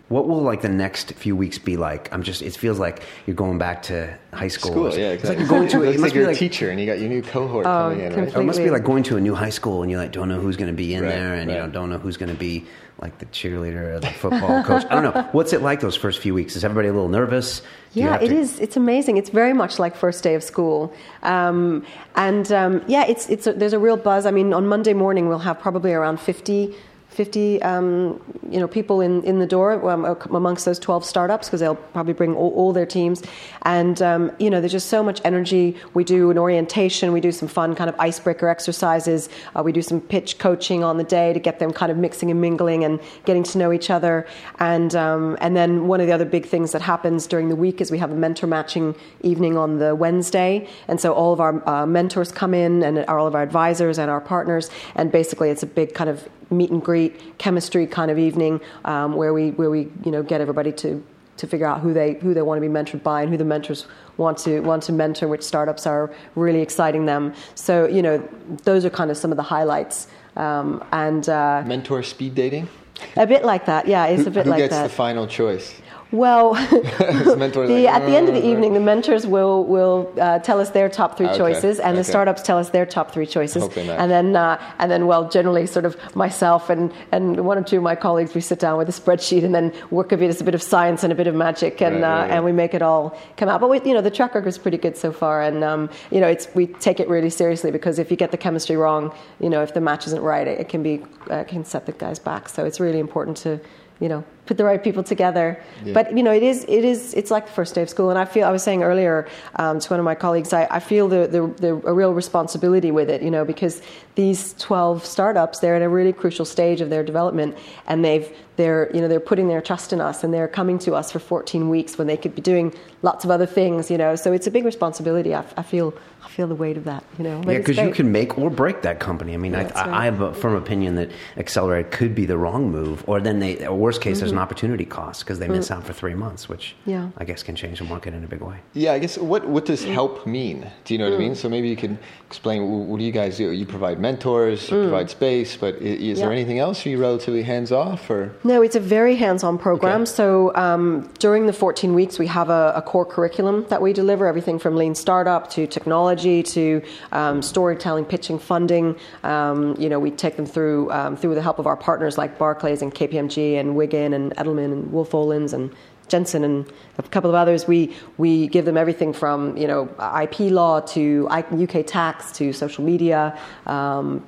What 0.07 0.27
will 0.27 0.41
like 0.43 0.61
the 0.61 0.69
next 0.69 1.13
few 1.13 1.35
weeks 1.35 1.57
be 1.57 1.77
like? 1.77 2.13
I'm 2.13 2.21
just. 2.21 2.43
It 2.43 2.55
feels 2.55 2.77
like 2.77 3.01
you're 3.25 3.35
going 3.35 3.57
back 3.57 3.81
to 3.83 4.15
high 4.31 4.49
school. 4.49 4.71
School, 4.71 4.87
or 4.87 4.91
something. 4.91 5.03
yeah, 5.03 5.11
It's 5.13 5.23
like 5.23 5.39
you're 5.39 5.47
going 5.47 5.67
to. 5.69 5.81
it 5.83 5.95
It 5.95 5.99
must 5.99 6.01
like 6.03 6.13
be 6.13 6.19
you're 6.19 6.27
like. 6.27 6.35
a 6.35 6.39
teacher 6.39 6.69
and 6.69 6.79
you 6.79 6.85
got 6.85 6.99
your 6.99 7.09
new 7.09 7.23
cohort 7.23 7.65
Oh, 7.65 7.69
coming 7.89 8.01
in, 8.01 8.13
right? 8.15 8.27
It 8.35 8.43
must 8.43 8.59
be 8.59 8.69
like 8.69 8.83
going 8.83 9.01
to 9.03 9.17
a 9.17 9.21
new 9.21 9.33
high 9.33 9.49
school 9.49 9.81
and 9.81 9.89
you 9.89 9.97
like 9.97 10.11
don't 10.11 10.29
know 10.29 10.39
who's 10.39 10.57
going 10.57 10.69
to 10.69 10.75
be 10.77 10.93
in 10.93 11.01
Right, 11.03 11.09
there 11.09 11.33
and 11.33 11.49
you 11.49 11.57
know 11.57 11.67
don't 11.67 11.89
know 11.89 11.97
who's 11.97 12.17
going 12.17 12.29
to 12.31 12.37
be 12.37 12.65
like 13.01 13.17
the 13.17 13.25
cheerleader 13.25 13.95
or 13.95 13.99
the 13.99 14.07
football 14.07 14.63
coach. 14.63 14.85
I 14.91 15.01
don't 15.01 15.03
know. 15.13 15.23
What's 15.31 15.53
it 15.53 15.61
like 15.63 15.79
those 15.81 15.95
first 15.95 16.19
few 16.19 16.33
weeks? 16.35 16.55
Is 16.55 16.63
everybody 16.63 16.87
a 16.87 16.93
little 16.93 17.09
nervous? 17.09 17.61
Do 17.93 17.99
Yeah, 18.01 18.11
have 18.11 18.21
it 18.23 18.27
to- 18.29 18.35
is. 18.37 18.59
It's 18.59 18.77
amazing. 18.77 19.17
It's 19.17 19.31
very 19.31 19.53
much 19.53 19.79
like 19.79 19.95
first 19.95 20.23
day 20.23 20.35
of 20.35 20.43
school, 20.43 20.93
um, 21.23 21.83
and 22.15 22.51
um, 22.51 22.83
yeah, 22.87 23.05
it's 23.07 23.27
it's 23.27 23.47
a, 23.47 23.53
there's 23.53 23.73
a 23.73 23.79
real 23.79 23.97
buzz. 23.97 24.27
I 24.27 24.31
mean, 24.31 24.53
on 24.53 24.67
Monday 24.67 24.93
morning 24.93 25.27
we'll 25.29 25.39
have 25.39 25.59
probably 25.59 25.93
around 25.93 26.19
50, 26.19 26.75
50 27.15 27.61
um, 27.63 28.21
you 28.49 28.59
know 28.59 28.67
people 28.67 28.99
in, 29.01 29.23
in 29.23 29.39
the 29.39 29.45
door 29.45 29.89
um, 29.89 30.05
amongst 30.31 30.65
those 30.65 30.77
twelve 30.77 31.05
startups 31.05 31.47
because 31.47 31.61
they'll 31.61 31.75
probably 31.75 32.13
bring 32.13 32.35
all, 32.35 32.51
all 32.53 32.73
their 32.73 32.85
teams, 32.85 33.23
and 33.63 34.01
um, 34.01 34.31
you 34.37 34.49
know 34.49 34.59
there's 34.59 34.73
just 34.73 34.89
so 34.89 35.01
much 35.01 35.21
energy. 35.23 35.77
We 35.93 36.03
do 36.03 36.29
an 36.29 36.37
orientation, 36.37 37.13
we 37.13 37.21
do 37.21 37.31
some 37.31 37.47
fun 37.47 37.73
kind 37.73 37.89
of 37.89 37.95
icebreaker 37.99 38.47
exercises, 38.49 39.29
uh, 39.55 39.63
we 39.63 39.71
do 39.71 39.81
some 39.81 40.01
pitch 40.01 40.37
coaching 40.39 40.83
on 40.83 40.97
the 40.97 41.03
day 41.03 41.31
to 41.31 41.39
get 41.39 41.59
them 41.59 41.71
kind 41.71 41.91
of 41.91 41.97
mixing 41.97 42.29
and 42.31 42.41
mingling 42.41 42.83
and 42.83 42.99
getting 43.23 43.43
to 43.43 43.57
know 43.57 43.71
each 43.71 43.89
other, 43.89 44.27
and 44.59 44.93
um, 44.95 45.37
and 45.39 45.55
then 45.55 45.87
one 45.87 46.01
of 46.01 46.07
the 46.07 46.13
other 46.13 46.25
big 46.25 46.45
things 46.45 46.73
that 46.73 46.81
happens 46.81 47.27
during 47.27 47.47
the 47.47 47.55
week 47.55 47.79
is 47.79 47.91
we 47.91 47.97
have 47.97 48.11
a 48.11 48.15
mentor 48.15 48.47
matching 48.47 48.93
evening 49.21 49.57
on 49.57 49.79
the 49.79 49.95
Wednesday, 49.95 50.67
and 50.89 50.99
so 50.99 51.13
all 51.13 51.31
of 51.31 51.39
our 51.39 51.67
uh, 51.67 51.85
mentors 51.85 52.31
come 52.31 52.53
in 52.53 52.83
and 52.83 53.05
all 53.05 53.25
of 53.25 53.35
our 53.35 53.43
advisors 53.43 53.97
and 53.97 54.11
our 54.11 54.21
partners, 54.21 54.69
and 54.95 55.11
basically 55.11 55.49
it's 55.49 55.63
a 55.63 55.67
big 55.67 55.93
kind 55.93 56.09
of 56.09 56.27
meet 56.49 56.71
and 56.71 56.81
greet 56.83 57.37
chemistry 57.37 57.87
kind 57.87 58.11
of 58.11 58.17
evening 58.19 58.61
um, 58.85 59.15
where 59.15 59.33
we 59.33 59.51
where 59.51 59.69
we 59.69 59.91
you 60.03 60.11
know 60.11 60.23
get 60.23 60.41
everybody 60.41 60.71
to 60.71 61.03
to 61.37 61.47
figure 61.47 61.65
out 61.65 61.81
who 61.81 61.93
they 61.93 62.13
who 62.15 62.33
they 62.33 62.41
want 62.41 62.61
to 62.61 62.67
be 62.67 62.73
mentored 62.73 63.03
by 63.03 63.21
and 63.21 63.29
who 63.29 63.37
the 63.37 63.45
mentors 63.45 63.87
want 64.17 64.37
to 64.39 64.61
want 64.61 64.83
to 64.83 64.93
mentor, 64.93 65.27
which 65.27 65.43
startups 65.43 65.85
are 65.85 66.13
really 66.35 66.61
exciting 66.61 67.05
them. 67.05 67.33
So 67.55 67.87
you 67.87 68.01
know 68.01 68.17
those 68.63 68.85
are 68.85 68.89
kind 68.89 69.11
of 69.11 69.17
some 69.17 69.31
of 69.31 69.37
the 69.37 69.43
highlights, 69.43 70.07
um, 70.35 70.83
and 70.91 71.27
uh, 71.27 71.63
Mentor 71.65 72.03
speed 72.03 72.35
dating? 72.35 72.69
a 73.17 73.27
bit 73.27 73.43
like 73.43 73.65
that. 73.65 73.87
Yeah, 73.87 74.05
it's 74.05 74.25
a 74.25 74.31
bit 74.31 74.45
Who 74.45 74.51
like 74.51 74.59
gets 74.59 74.73
that. 74.73 74.83
the 74.83 74.89
final 74.89 75.27
choice? 75.27 75.73
Well, 76.15 76.53
the, 76.71 77.87
at 77.89 78.05
the 78.05 78.15
end 78.15 78.27
of 78.29 78.35
the 78.35 78.41
"Oh, 78.41 78.51
evening, 78.51 78.73
the 78.73 78.79
mentors 78.79 79.27
will 79.27 79.63
will 79.65 80.13
uh, 80.19 80.39
tell 80.39 80.59
us 80.59 80.69
their 80.71 80.89
top 80.89 81.17
three 81.17 81.27
Okay, 81.27 81.37
choices, 81.37 81.79
and 81.79 81.97
the 81.97 82.03
startups 82.03 82.41
tell 82.41 82.57
us 82.57 82.69
their 82.69 82.85
top 82.85 83.11
three 83.11 83.25
choices. 83.25 83.63
And 83.77 84.09
then, 84.11 84.35
uh, 84.35 84.61
and 84.79 84.89
then, 84.91 85.07
well, 85.07 85.29
generally, 85.29 85.65
sort 85.67 85.85
of 85.85 85.97
myself 86.15 86.69
and, 86.69 86.93
and 87.11 87.45
one 87.45 87.57
or 87.57 87.63
two 87.63 87.77
of 87.77 87.83
my 87.83 87.95
colleagues, 87.95 88.33
we 88.33 88.41
sit 88.41 88.59
down 88.59 88.77
with 88.77 88.87
a 88.89 88.91
spreadsheet 88.91 89.43
and 89.43 89.53
then 89.53 89.73
work 89.91 90.11
a 90.11 90.17
bit. 90.17 90.29
It's 90.29 90.41
a 90.41 90.43
bit 90.43 90.55
of 90.55 90.61
science 90.61 91.03
and 91.03 91.11
a 91.11 91.15
bit 91.15 91.27
of 91.27 91.35
magic, 91.35 91.81
and 91.81 91.95
Right, 91.95 92.01
right, 92.01 92.17
uh, 92.17 92.21
right. 92.21 92.31
and 92.31 92.45
we 92.45 92.51
make 92.51 92.73
it 92.73 92.81
all 92.81 93.17
come 93.37 93.49
out. 93.49 93.59
But 93.61 93.69
we, 93.69 93.81
you 93.81 93.93
know, 93.93 94.01
the 94.01 94.11
track 94.11 94.35
record 94.35 94.47
is 94.49 94.57
pretty 94.57 94.77
good 94.77 94.95
so 94.97 95.11
far, 95.11 95.41
and 95.41 95.63
um, 95.63 95.89
you 96.11 96.19
know, 96.21 96.27
it's 96.27 96.47
we 96.55 96.67
take 96.67 96.99
it 96.99 97.07
really 97.09 97.29
seriously 97.29 97.71
because 97.71 97.99
if 97.99 98.09
you 98.11 98.17
get 98.17 98.31
the 98.31 98.37
chemistry 98.37 98.77
wrong, 98.77 99.13
you 99.39 99.49
know, 99.49 99.61
if 99.61 99.73
the 99.73 99.81
match 99.81 100.07
isn't 100.07 100.21
right, 100.21 100.47
it, 100.47 100.59
it 100.61 100.69
can 100.69 100.81
be 100.83 101.03
uh, 101.29 101.43
can 101.43 101.65
set 101.65 101.85
the 101.85 101.91
guys 101.91 102.19
back. 102.19 102.47
So 102.49 102.63
it's 102.65 102.79
really 102.79 102.99
important 102.99 103.37
to 103.37 103.59
you 103.99 104.09
know 104.09 104.23
put 104.45 104.57
the 104.57 104.63
right 104.63 104.83
people 104.83 105.03
together. 105.03 105.61
Yeah. 105.83 105.93
but 105.93 106.15
you 106.15 106.23
know 106.23 106.31
it 106.31 106.43
is 106.43 106.65
it 106.67 106.85
is 106.85 107.13
it's 107.13 107.31
like 107.31 107.45
the 107.47 107.51
first 107.51 107.75
day 107.75 107.81
of 107.81 107.89
school. 107.89 108.09
And 108.09 108.19
i 108.19 108.25
feel 108.25 108.45
i 108.47 108.51
was 108.51 108.63
saying 108.63 108.83
earlier 108.83 109.27
um, 109.57 109.79
to 109.79 109.89
one 109.89 109.99
of 109.99 110.05
my 110.05 110.15
colleagues 110.15 110.53
i, 110.53 110.67
I 110.69 110.79
feel 110.79 111.07
the, 111.07 111.27
the, 111.27 111.47
the 111.61 111.71
a 111.87 111.93
real 111.93 112.13
responsibility 112.13 112.91
with 112.91 113.09
it 113.09 113.21
you 113.21 113.31
know 113.31 113.45
because 113.45 113.81
these 114.15 114.53
12 114.53 115.05
startups 115.05 115.59
they're 115.59 115.75
at 115.75 115.81
a 115.81 115.89
really 115.89 116.13
crucial 116.13 116.45
stage 116.45 116.81
of 116.81 116.89
their 116.89 117.03
development. 117.03 117.57
And 117.87 118.03
they've 118.03 118.27
they're 118.55 118.89
you 118.93 119.01
know 119.01 119.07
they're 119.07 119.19
putting 119.19 119.47
their 119.47 119.61
trust 119.61 119.91
in 119.93 119.99
us 119.99 120.23
and 120.23 120.33
they're 120.33 120.47
coming 120.47 120.79
to 120.79 120.93
us 120.95 121.11
for 121.11 121.19
14 121.19 121.69
weeks 121.69 121.97
when 121.97 122.07
they 122.07 122.17
could 122.17 122.35
be 122.35 122.41
doing 122.41 122.73
lots 123.01 123.23
of 123.25 123.31
other 123.31 123.45
things 123.45 123.91
you 123.91 123.97
know 123.97 124.15
so 124.15 124.31
it's 124.33 124.47
a 124.47 124.51
big 124.51 124.65
responsibility 124.65 125.33
i, 125.35 125.43
I 125.57 125.63
feel 125.63 125.93
i 126.23 126.27
feel 126.29 126.47
the 126.47 126.55
weight 126.55 126.77
of 126.77 126.83
that 126.85 127.03
you 127.17 127.23
know 127.23 127.41
but 127.43 127.51
Yeah, 127.51 127.57
because 127.59 127.77
you 127.77 127.91
can 127.91 128.11
make 128.11 128.37
or 128.37 128.49
break 128.49 128.81
that 128.81 128.99
company. 128.99 129.33
I 129.33 129.37
mean, 129.37 129.53
Yeah, 129.53 129.59
I, 129.59 129.63
that's 129.63 129.77
I, 129.79 129.85
right. 129.87 130.01
I 130.01 130.05
have 130.05 130.21
a 130.21 130.33
firm 130.33 130.55
opinion 130.55 130.95
that 130.95 131.09
Accelerate 131.37 131.91
could 131.91 132.13
be 132.15 132.25
the 132.25 132.37
wrong 132.37 132.71
move, 132.71 133.03
or 133.07 133.21
then 133.21 133.39
they, 133.39 133.65
or 133.65 133.75
worst 133.77 134.01
case, 134.01 134.19
there's 134.19 134.31
an 134.31 134.37
opportunity 134.39 134.85
cost 134.85 135.17
because 135.23 135.39
they 135.39 135.47
miss 135.47 135.69
out 135.71 135.83
for 135.85 135.93
three 135.93 136.15
months, 136.15 136.49
which 136.49 136.75
Mm. 136.85 136.91
Yeah. 136.93 137.09
I 137.17 137.23
guess 137.25 137.43
can 137.43 137.55
change 137.55 137.77
the 137.79 137.85
market 137.85 138.13
in 138.13 138.23
a 138.23 138.27
big 138.27 138.41
way. 138.41 138.57
Yeah, 138.73 138.93
I 138.93 138.99
guess 138.99 139.17
what 139.17 139.47
what 139.47 139.63
Mm. 139.63 139.67
does 139.67 139.83
help 139.83 140.25
mean? 140.25 140.57
Do 140.85 140.93
you 140.93 140.97
know 140.97 141.09
what 141.09 141.15
I 141.15 141.19
mean? 141.25 141.35
So 141.35 141.47
maybe 141.47 141.67
you 141.69 141.75
can 141.85 141.97
explain 142.27 142.87
what 142.89 142.97
do 142.99 143.05
you 143.05 143.11
guys 143.11 143.37
do? 143.37 143.51
You 143.51 143.65
provide 143.65 143.99
mentors, 143.99 144.69
you 144.71 144.81
provide 144.89 145.09
space, 145.09 145.55
but 145.63 145.75
i- 145.75 145.99
is 146.11 146.19
there 146.19 146.29
Mm. 146.29 146.39
Anything 146.39 146.59
else? 146.59 146.85
Are 146.85 146.89
you 146.89 146.99
relatively 146.99 147.43
hands 147.43 147.71
off 147.71 148.09
or? 148.09 148.31
No, 148.43 148.61
it's 148.61 148.75
a 148.75 148.79
very 148.97 149.15
hands-on 149.15 149.57
program. 149.57 150.01
Okay. 150.01 150.11
So 150.19 150.53
um, 150.55 151.09
during 151.19 151.45
the 151.45 151.53
14 151.53 151.93
weeks, 151.93 152.19
we 152.19 152.27
have 152.27 152.49
a, 152.49 152.73
a 152.75 152.81
core 152.85 153.05
curriculum 153.05 153.65
that 153.69 153.81
we 153.81 153.93
deliver, 153.93 154.27
everything 154.27 154.59
from 154.59 154.75
lean 154.75 154.95
startup 154.95 155.49
to 155.51 155.67
technology 155.67 156.43
to 156.43 156.81
um, 157.11 157.41
storytelling, 157.41 158.05
pitching, 158.05 158.39
funding. 158.39 158.97
Um, 159.23 159.75
you 159.77 159.89
know, 159.89 159.99
we 159.99 160.11
take 160.11 160.35
them 160.35 160.45
through 160.45 160.91
um, 160.91 161.17
through 161.17 161.35
the 161.35 161.41
help 161.41 161.59
of 161.59 161.67
our 161.67 161.77
partners 161.77 162.17
like 162.17 162.37
Barclays 162.37 162.81
and 162.81 162.93
KPMG 162.93 163.59
and 163.59 163.75
Wiggin 163.75 164.13
and 164.13 164.35
Edelman 164.35 164.71
and 164.71 164.91
Wolff 164.91 165.11
Olins 165.11 165.53
and 165.53 165.73
Jenson 166.07 166.43
and 166.43 166.71
a 166.97 167.03
couple 167.03 167.29
of 167.29 167.35
others. 167.35 167.67
We 167.67 167.95
we 168.17 168.47
give 168.47 168.65
them 168.65 168.77
everything 168.77 169.13
from 169.13 169.57
you 169.57 169.67
know 169.67 169.89
IP 170.21 170.51
law 170.51 170.79
to 170.81 171.27
UK 171.29 171.85
tax 171.85 172.31
to 172.33 172.53
social 172.53 172.83
media. 172.83 173.37
Um, 173.65 174.25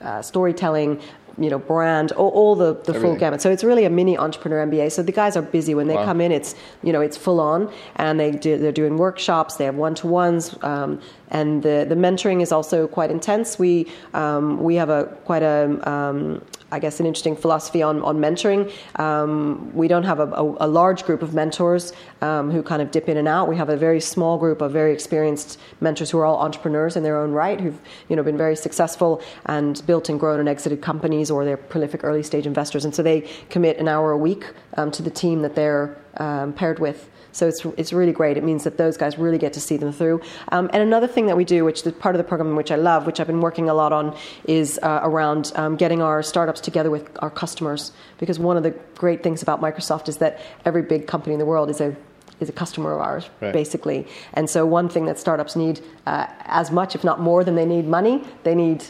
uh, 0.00 0.20
storytelling, 0.20 1.00
you 1.38 1.50
know, 1.50 1.58
brand, 1.58 2.12
all, 2.12 2.30
all 2.30 2.54
the, 2.54 2.74
the 2.84 2.94
full 2.94 3.16
gamut. 3.16 3.40
So 3.42 3.50
it's 3.50 3.64
really 3.64 3.84
a 3.84 3.90
mini 3.90 4.16
entrepreneur 4.16 4.64
MBA. 4.66 4.92
So 4.92 5.02
the 5.02 5.12
guys 5.12 5.36
are 5.36 5.42
busy 5.42 5.74
when 5.74 5.88
they 5.88 5.94
Wow. 5.96 6.04
come 6.04 6.20
in. 6.20 6.32
It's 6.32 6.54
you 6.82 6.92
know 6.92 7.00
it's 7.00 7.16
full 7.16 7.40
on, 7.40 7.72
and 7.96 8.18
they 8.20 8.30
do, 8.30 8.56
they're 8.58 8.72
doing 8.72 8.96
workshops. 8.96 9.56
They 9.56 9.64
have 9.64 9.74
one 9.76 9.94
to 9.96 10.06
ones, 10.06 10.56
um, 10.62 11.00
and 11.34 11.62
the 11.62 11.84
the 11.86 11.96
mentoring 11.96 12.40
is 12.40 12.52
also 12.52 12.86
quite 12.86 13.10
intense. 13.10 13.58
We 13.58 13.92
um, 14.14 14.62
we 14.62 14.76
have 14.76 14.88
a 14.88 15.04
quite 15.24 15.42
a 15.42 15.62
um, 15.90 16.40
I 16.70 16.78
guess 16.78 17.00
an 17.00 17.06
interesting 17.06 17.36
philosophy 17.36 17.82
on 17.82 18.02
on 18.02 18.18
mentoring. 18.18 18.72
Um, 18.98 19.74
we 19.74 19.88
don't 19.88 20.04
have 20.04 20.20
a, 20.20 20.28
a, 20.28 20.66
a 20.66 20.68
large 20.68 21.04
group 21.04 21.22
of 21.22 21.34
mentors 21.34 21.92
um, 22.22 22.50
who 22.52 22.62
kind 22.62 22.80
of 22.80 22.90
dip 22.92 23.08
in 23.08 23.16
and 23.16 23.28
out. 23.28 23.48
We 23.48 23.56
have 23.56 23.68
a 23.68 23.76
very 23.76 24.00
small 24.00 24.38
group 24.38 24.62
of 24.62 24.72
very 24.72 24.92
experienced 24.92 25.58
mentors 25.80 26.10
who 26.10 26.18
are 26.18 26.24
all 26.24 26.38
entrepreneurs 26.38 26.96
in 26.96 27.02
their 27.02 27.18
own 27.18 27.32
right, 27.32 27.60
who've 27.60 27.80
you 28.08 28.14
know 28.14 28.22
been 28.22 28.38
very 28.38 28.56
successful 28.56 29.20
and 29.46 29.84
built 29.86 30.08
and 30.08 30.20
grown 30.20 30.38
and 30.38 30.48
exited 30.48 30.80
companies, 30.80 31.30
or 31.32 31.44
they're 31.44 31.56
prolific 31.56 32.04
early 32.04 32.22
stage 32.22 32.46
investors, 32.46 32.84
and 32.84 32.94
so 32.94 33.02
they 33.02 33.22
commit 33.50 33.76
an 33.78 33.88
hour 33.88 34.12
a 34.12 34.18
week 34.18 34.44
um, 34.76 34.92
to 34.92 35.02
the 35.02 35.10
team 35.10 35.42
that 35.42 35.56
they're 35.56 35.96
um, 36.18 36.52
paired 36.52 36.78
with. 36.78 37.10
So 37.34 37.48
it's 37.48 37.64
it's 37.76 37.92
really 37.92 38.12
great. 38.12 38.36
It 38.36 38.44
means 38.44 38.62
that 38.64 38.76
those 38.78 38.96
guys 38.96 39.18
really 39.18 39.38
get 39.38 39.52
to 39.54 39.60
see 39.60 39.76
them 39.76 39.92
through. 39.92 40.22
Um, 40.52 40.70
and 40.72 40.82
another 40.82 41.08
thing 41.08 41.26
that 41.26 41.36
we 41.36 41.44
do, 41.44 41.64
which 41.64 41.84
is 41.84 41.92
part 41.94 42.14
of 42.14 42.18
the 42.18 42.24
program 42.24 42.54
which 42.54 42.70
I 42.70 42.76
love, 42.76 43.06
which 43.06 43.18
I've 43.20 43.26
been 43.26 43.40
working 43.40 43.68
a 43.68 43.74
lot 43.74 43.92
on, 43.92 44.16
is 44.46 44.78
uh, 44.82 45.00
around 45.02 45.52
um, 45.56 45.76
getting 45.76 46.00
our 46.00 46.22
startups 46.22 46.60
together 46.60 46.90
with 46.90 47.10
our 47.18 47.30
customers. 47.30 47.92
Because 48.18 48.38
one 48.38 48.56
of 48.56 48.62
the 48.62 48.70
great 48.96 49.22
things 49.24 49.42
about 49.42 49.60
Microsoft 49.60 50.08
is 50.08 50.18
that 50.18 50.40
every 50.64 50.82
big 50.82 51.06
company 51.08 51.32
in 51.34 51.40
the 51.40 51.46
world 51.46 51.70
is 51.70 51.80
a 51.80 51.94
is 52.40 52.48
a 52.48 52.52
customer 52.52 52.92
of 52.94 53.00
ours, 53.00 53.28
Right. 53.40 53.52
basically. 53.52 54.06
And 54.32 54.48
so 54.50 54.64
one 54.66 54.88
thing 54.88 55.06
that 55.06 55.18
startups 55.18 55.54
need 55.56 55.80
uh, 56.06 56.26
as 56.46 56.70
much, 56.70 56.94
if 56.94 57.04
not 57.04 57.20
more, 57.20 57.44
than 57.44 57.54
they 57.54 57.66
need 57.66 57.86
money, 57.86 58.24
they 58.42 58.54
need 58.54 58.84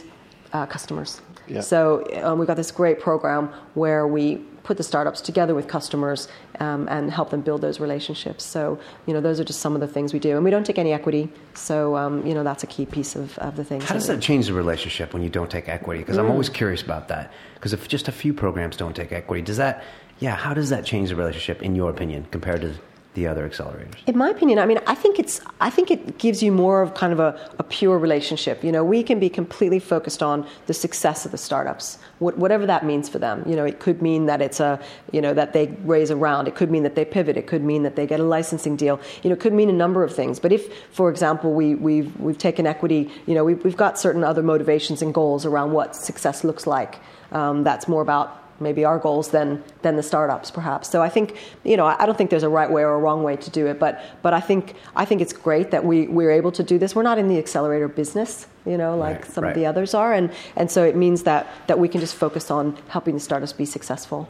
uh, 0.53 0.65
customers. 0.65 1.21
Yeah. 1.47 1.61
So 1.61 2.05
um, 2.23 2.39
we've 2.39 2.47
got 2.47 2.57
this 2.57 2.71
great 2.71 2.99
program 2.99 3.49
where 3.73 4.07
we 4.07 4.37
put 4.63 4.77
the 4.77 4.83
startups 4.83 5.21
together 5.21 5.53
with 5.53 5.67
customers 5.67 6.27
um, 6.59 6.87
and 6.89 7.11
help 7.11 7.29
them 7.29 7.41
build 7.41 7.61
those 7.61 7.79
relationships. 7.79 8.43
So 8.43 8.79
you 9.05 9.13
know 9.13 9.21
those 9.21 9.39
are 9.39 9.43
just 9.43 9.59
some 9.59 9.75
of 9.75 9.81
the 9.81 9.87
things 9.87 10.11
we 10.11 10.19
do, 10.19 10.35
and 10.35 10.43
we 10.43 10.51
don't 10.51 10.65
take 10.65 10.79
any 10.79 10.91
equity. 10.91 11.29
So 11.53 11.95
um, 11.95 12.25
you 12.25 12.33
know 12.33 12.43
that's 12.43 12.63
a 12.63 12.67
key 12.67 12.85
piece 12.85 13.15
of, 13.15 13.37
of 13.37 13.55
the 13.55 13.63
things. 13.63 13.83
How 13.85 13.93
does 13.93 14.07
that 14.07 14.21
change 14.21 14.47
the 14.47 14.53
relationship 14.53 15.13
when 15.13 15.23
you 15.23 15.29
don't 15.29 15.51
take 15.51 15.69
equity? 15.69 15.99
Because 15.99 16.17
I'm 16.17 16.29
always 16.29 16.49
curious 16.49 16.81
about 16.81 17.07
that. 17.09 17.31
Because 17.53 17.73
if 17.73 17.87
just 17.87 18.07
a 18.07 18.11
few 18.11 18.33
programs 18.33 18.75
don't 18.75 18.95
take 18.95 19.11
equity, 19.11 19.41
does 19.41 19.57
that, 19.57 19.83
yeah, 20.19 20.35
how 20.35 20.53
does 20.53 20.69
that 20.69 20.85
change 20.85 21.09
the 21.09 21.15
relationship, 21.15 21.61
in 21.61 21.75
your 21.75 21.89
opinion, 21.89 22.27
compared 22.31 22.61
to 22.61 22.75
the 23.15 23.27
other 23.27 23.49
accelerators? 23.49 23.95
In 24.05 24.17
my 24.17 24.29
opinion, 24.29 24.59
I 24.59 24.65
mean, 24.65 24.79
I 24.85 24.93
think 24.93 25.17
it's, 25.17 25.41
I 25.59 25.69
think 25.69 25.89
it 25.89 26.17
gives 26.17 26.43
you 26.43 26.51
more 26.51 26.81
of 26.81 26.93
kind 26.93 27.11
of 27.11 27.19
a, 27.19 27.49
a 27.57 27.63
pure 27.63 27.97
relationship. 27.97 28.63
You 28.63 28.71
know, 28.71 28.83
we 28.83 29.01
can 29.03 29.19
be 29.19 29.29
completely 29.29 29.79
focused 29.79 30.21
on 30.21 30.47
the 30.67 30.73
success 30.73 31.25
of 31.25 31.31
the 31.31 31.37
startups, 31.37 31.97
what, 32.19 32.37
whatever 32.37 32.65
that 32.67 32.85
means 32.85 33.09
for 33.09 33.17
them. 33.17 33.43
You 33.47 33.55
know, 33.55 33.65
it 33.65 33.79
could 33.79 34.01
mean 34.01 34.27
that 34.27 34.41
it's 34.41 34.59
a, 34.59 34.79
you 35.11 35.21
know, 35.21 35.33
that 35.33 35.53
they 35.53 35.75
raise 35.83 36.11
a 36.11 36.15
round. 36.15 36.47
It 36.47 36.55
could 36.55 36.69
mean 36.69 36.83
that 36.83 36.95
they 36.95 37.05
pivot. 37.05 37.37
It 37.37 37.47
could 37.47 37.63
mean 37.63 37.83
that 37.83 37.95
they 37.95 38.05
get 38.05 38.19
a 38.19 38.23
licensing 38.23 38.75
deal. 38.75 38.99
You 39.23 39.29
know, 39.29 39.35
it 39.35 39.39
could 39.39 39.53
mean 39.53 39.69
a 39.69 39.73
number 39.73 40.03
of 40.03 40.13
things. 40.13 40.39
But 40.39 40.51
if, 40.51 40.71
for 40.91 41.09
example, 41.09 41.53
we, 41.53 41.75
we've, 41.75 42.15
we've 42.19 42.37
taken 42.37 42.67
equity, 42.67 43.09
you 43.25 43.33
know, 43.33 43.43
we've, 43.43 43.63
we've 43.63 43.77
got 43.77 43.97
certain 43.97 44.23
other 44.23 44.43
motivations 44.43 45.01
and 45.01 45.13
goals 45.13 45.45
around 45.45 45.71
what 45.71 45.95
success 45.95 46.43
looks 46.43 46.67
like. 46.67 46.99
Um, 47.31 47.63
that's 47.63 47.87
more 47.87 48.01
about 48.01 48.44
maybe 48.59 48.85
our 48.85 48.99
goals 48.99 49.29
than 49.31 49.63
than 49.81 49.95
the 49.95 50.03
startups 50.03 50.51
perhaps. 50.51 50.89
So 50.89 51.01
i 51.01 51.09
think 51.09 51.37
you 51.63 51.77
know 51.77 51.85
i 51.85 52.05
don't 52.05 52.17
think 52.17 52.29
there's 52.29 52.43
a 52.43 52.49
right 52.49 52.71
way 52.71 52.83
or 52.83 52.93
a 52.93 52.99
wrong 52.99 53.23
way 53.23 53.35
to 53.35 53.49
do 53.49 53.67
it 53.67 53.79
but 53.79 54.01
but 54.21 54.33
i 54.33 54.39
think 54.39 54.75
i 54.95 55.05
think 55.05 55.21
it's 55.21 55.33
great 55.33 55.71
that 55.71 55.83
we 55.85 56.07
we're 56.07 56.31
able 56.31 56.51
to 56.53 56.63
do 56.63 56.77
this. 56.79 56.95
We're 56.95 57.03
not 57.03 57.17
in 57.17 57.27
the 57.27 57.37
accelerator 57.37 57.87
business 57.87 58.47
you 58.65 58.77
know 58.77 58.95
like 58.97 59.21
Right, 59.23 59.31
some 59.33 59.43
right. 59.43 59.49
of 59.51 59.55
the 59.55 59.65
others 59.65 59.93
are 59.93 60.13
and 60.13 60.31
and 60.55 60.71
so 60.71 60.83
it 60.83 60.95
means 60.95 61.23
that 61.23 61.47
that 61.67 61.77
we 61.79 61.87
can 61.87 62.01
just 62.01 62.15
focus 62.15 62.49
on 62.49 62.77
helping 62.87 63.13
the 63.13 63.19
startups 63.19 63.53
be 63.53 63.65
successful 63.65 64.27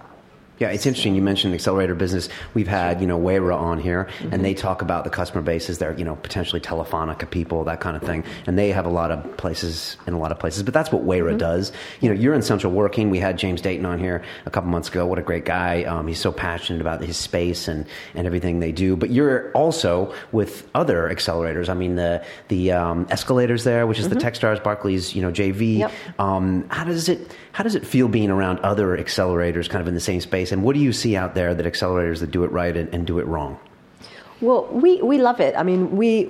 Yeah, 0.57 0.69
it's 0.69 0.85
interesting. 0.85 1.15
You 1.15 1.21
mentioned 1.21 1.53
accelerator 1.53 1.95
business. 1.95 2.29
We've 2.53 2.67
had, 2.67 3.01
you 3.01 3.07
know, 3.07 3.19
Wayra 3.19 3.55
on 3.55 3.79
here, 3.79 4.07
and 4.31 4.43
they 4.43 4.53
talk 4.53 4.81
about 4.81 5.03
the 5.03 5.09
customer 5.09 5.41
bases. 5.41 5.79
They're, 5.79 5.97
you 5.97 6.05
know, 6.05 6.15
potentially 6.15 6.61
Telefonica 6.61 7.29
people, 7.29 7.65
that 7.65 7.81
kind 7.81 7.97
of 7.97 8.03
thing, 8.03 8.23
and 8.47 8.57
they 8.57 8.69
have 8.71 8.85
a 8.85 8.89
lot 8.89 9.11
of 9.11 9.37
places 9.37 9.97
in 10.07 10.13
a 10.13 10.17
lot 10.17 10.31
of 10.31 10.39
places. 10.39 10.63
But 10.63 10.73
that's 10.73 10.91
what 10.91 11.05
Wayra 11.05 11.37
does. 11.37 11.73
You 11.99 12.09
know, 12.09 12.15
you're 12.15 12.33
in 12.33 12.41
Central 12.41 12.71
Working. 12.71 13.09
We 13.09 13.19
had 13.19 13.37
James 13.37 13.61
Dayton 13.61 13.85
on 13.85 13.99
here 13.99 14.23
a 14.45 14.49
couple 14.49 14.69
months 14.69 14.87
ago. 14.87 15.05
What 15.05 15.19
a 15.19 15.21
great 15.21 15.43
guy! 15.43 15.83
Um, 15.83 16.07
he's 16.07 16.19
so 16.19 16.31
passionate 16.31 16.79
about 16.79 17.01
his 17.01 17.17
space 17.17 17.67
and 17.67 17.85
and 18.13 18.25
everything 18.25 18.59
they 18.59 18.71
do. 18.71 18.95
But 18.95 19.09
you're 19.09 19.51
also 19.51 20.13
with 20.31 20.69
other 20.73 21.09
accelerators. 21.09 21.67
I 21.67 21.73
mean, 21.73 21.95
the 21.95 22.23
the 22.47 22.71
um, 22.71 23.07
escalators 23.09 23.65
there, 23.65 23.85
which 23.87 23.99
is 23.99 24.07
the 24.07 24.15
TechStars 24.15 24.63
Barclays, 24.63 25.13
you 25.13 25.21
know, 25.21 25.31
JV. 25.31 25.79
Yep. 25.79 25.91
Um, 26.17 26.69
how 26.69 26.85
does 26.85 27.09
it 27.09 27.35
how 27.51 27.63
does 27.63 27.75
it 27.75 27.85
feel 27.85 28.07
being 28.07 28.29
around 28.29 28.59
other 28.59 28.97
accelerators, 28.97 29.69
kind 29.69 29.81
of 29.81 29.87
in 29.87 29.93
the 29.93 29.99
same 29.99 30.21
space? 30.21 30.44
And 30.51 30.63
what 30.63 30.75
do 30.75 30.81
you 30.81 30.93
see 30.93 31.15
out 31.15 31.35
there 31.35 31.53
that 31.53 31.65
accelerators 31.65 32.19
that 32.19 32.31
do 32.31 32.43
it 32.43 32.51
right 32.51 32.75
and, 32.75 32.93
and 32.93 33.05
do 33.05 33.19
it 33.19 33.27
wrong? 33.27 33.59
Well, 34.41 34.67
we, 34.71 35.01
we 35.01 35.17
love 35.17 35.39
it. 35.39 35.55
I 35.55 35.63
mean, 35.63 35.95
we 35.95 36.25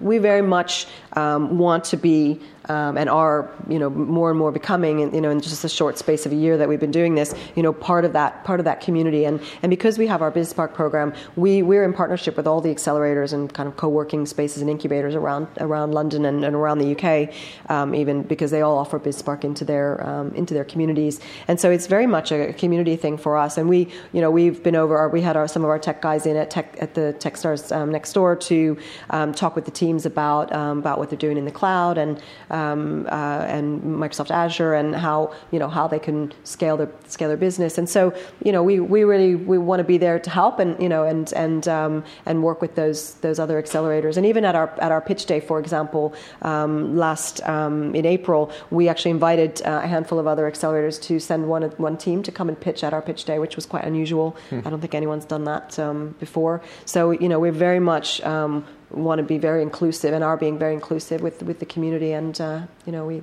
we 0.00 0.18
very 0.18 0.42
much 0.42 0.86
um, 1.12 1.58
want 1.58 1.84
to 1.84 1.96
be 1.96 2.40
um, 2.68 2.96
and 2.96 3.08
are 3.08 3.50
you 3.68 3.78
know 3.78 3.90
more 3.90 4.30
and 4.30 4.38
more 4.38 4.52
becoming 4.52 5.14
you 5.14 5.20
know 5.20 5.30
in 5.30 5.40
just 5.40 5.64
a 5.64 5.68
short 5.68 5.98
space 5.98 6.26
of 6.26 6.32
a 6.32 6.34
year 6.34 6.56
that 6.56 6.68
we've 6.68 6.80
been 6.80 6.90
doing 6.90 7.14
this 7.14 7.34
you 7.54 7.62
know 7.62 7.72
part 7.72 8.04
of 8.04 8.12
that 8.12 8.44
part 8.44 8.60
of 8.60 8.64
that 8.64 8.80
community. 8.80 9.24
And 9.24 9.40
and 9.62 9.70
because 9.70 9.98
we 9.98 10.06
have 10.06 10.22
our 10.22 10.32
BizSpark 10.32 10.74
program 10.74 11.14
we 11.36 11.62
we're 11.62 11.84
in 11.84 11.92
partnership 11.92 12.36
with 12.36 12.46
all 12.46 12.60
the 12.60 12.74
accelerators 12.74 13.32
and 13.32 13.52
kind 13.52 13.68
of 13.68 13.76
co-working 13.76 14.26
spaces 14.26 14.62
and 14.62 14.70
incubators 14.70 15.14
around 15.14 15.48
around 15.58 15.92
London 15.92 16.24
and, 16.24 16.44
and 16.44 16.54
around 16.54 16.78
the 16.78 16.96
UK 16.96 17.34
um, 17.70 17.94
even 17.94 18.22
because 18.22 18.50
they 18.50 18.62
all 18.62 18.78
offer 18.78 18.98
BizSpark 18.98 19.44
into 19.44 19.64
their 19.64 20.06
um, 20.06 20.34
into 20.34 20.54
their 20.54 20.64
communities. 20.64 21.20
And 21.48 21.60
so 21.60 21.70
it's 21.70 21.86
very 21.86 22.06
much 22.06 22.32
a 22.32 22.52
community 22.52 22.96
thing 22.96 23.16
for 23.18 23.36
us. 23.36 23.58
And 23.58 23.68
we 23.68 23.88
you 24.12 24.20
know 24.20 24.30
we've 24.30 24.62
been 24.62 24.76
over 24.76 24.96
our, 24.98 25.08
we 25.08 25.22
had 25.22 25.36
our, 25.36 25.48
some 25.48 25.64
of 25.64 25.70
our 25.70 25.78
tech 25.78 26.02
guys 26.02 26.26
in 26.26 26.36
at 26.36 26.50
tech 26.50 26.76
at 26.80 26.94
the 26.94 27.14
TechStars 27.18 27.74
um, 27.74 27.90
next 27.90 28.12
door 28.12 28.36
to 28.36 28.76
um, 29.10 29.32
talk 29.32 29.56
with 29.56 29.64
the 29.64 29.70
teams 29.70 30.06
about 30.06 30.52
um, 30.52 30.78
about 30.78 30.98
what 30.98 31.10
they're 31.10 31.18
doing 31.18 31.36
in 31.36 31.44
the 31.44 31.50
cloud. 31.50 31.98
And 31.98 32.22
um, 32.56 33.06
uh, 33.06 33.56
and 33.56 33.82
Microsoft 33.82 34.30
Azure 34.30 34.74
and 34.74 34.94
how 34.94 35.18
you 35.52 35.58
know 35.58 35.68
how 35.68 35.86
they 35.86 35.98
can 35.98 36.32
scale 36.44 36.76
their 36.76 36.90
scale 37.06 37.28
their 37.28 37.36
business. 37.48 37.78
And 37.78 37.88
so 37.88 38.14
you 38.44 38.52
know 38.52 38.62
we, 38.62 38.80
we 38.80 39.04
really 39.04 39.34
we 39.34 39.58
want 39.58 39.80
to 39.80 39.84
be 39.84 39.98
there 39.98 40.18
to 40.18 40.30
help 40.30 40.58
and 40.58 40.70
you 40.82 40.88
know 40.88 41.02
and 41.04 41.32
and 41.34 41.68
um, 41.68 42.04
and 42.24 42.42
work 42.42 42.60
with 42.60 42.74
those 42.74 43.14
those 43.26 43.38
other 43.38 43.60
accelerators. 43.62 44.16
And 44.16 44.24
even 44.26 44.44
at 44.44 44.54
our 44.54 44.68
at 44.80 44.90
our 44.92 45.00
pitch 45.00 45.26
day, 45.26 45.40
for 45.40 45.58
example, 45.58 46.14
um, 46.42 46.96
last 46.96 47.34
um, 47.48 47.94
in 47.94 48.06
April, 48.06 48.50
we 48.70 48.88
actually 48.88 49.10
invited 49.10 49.62
uh, 49.62 49.80
a 49.84 49.86
handful 49.86 50.18
of 50.18 50.26
other 50.26 50.50
accelerators 50.50 51.00
to 51.02 51.20
send 51.20 51.48
one 51.48 51.62
one 51.88 51.96
team 51.96 52.22
to 52.22 52.32
come 52.32 52.48
and 52.48 52.58
pitch 52.58 52.82
at 52.82 52.92
our 52.94 53.02
pitch 53.02 53.24
day, 53.24 53.38
which 53.38 53.56
was 53.56 53.66
quite 53.66 53.84
unusual. 53.84 54.36
I 54.66 54.70
don't 54.70 54.80
think 54.80 54.94
anyone's 54.94 55.26
done 55.26 55.44
that 55.44 55.78
um, 55.78 56.14
before. 56.18 56.62
So 56.84 57.10
you 57.10 57.28
know 57.28 57.38
we're 57.38 57.60
very 57.68 57.80
much 57.80 58.20
um, 58.22 58.64
want 58.90 59.18
to 59.18 59.22
be 59.24 59.38
very 59.38 59.62
inclusive 59.62 60.12
and 60.14 60.22
are 60.24 60.36
being 60.36 60.58
very 60.58 60.74
inclusive 60.74 61.20
with 61.20 61.42
with 61.42 61.58
the 61.58 61.66
community, 61.66 62.12
and 62.12 62.40
uh, 62.40 62.60
you 62.86 62.92
know 62.92 63.06
we 63.06 63.22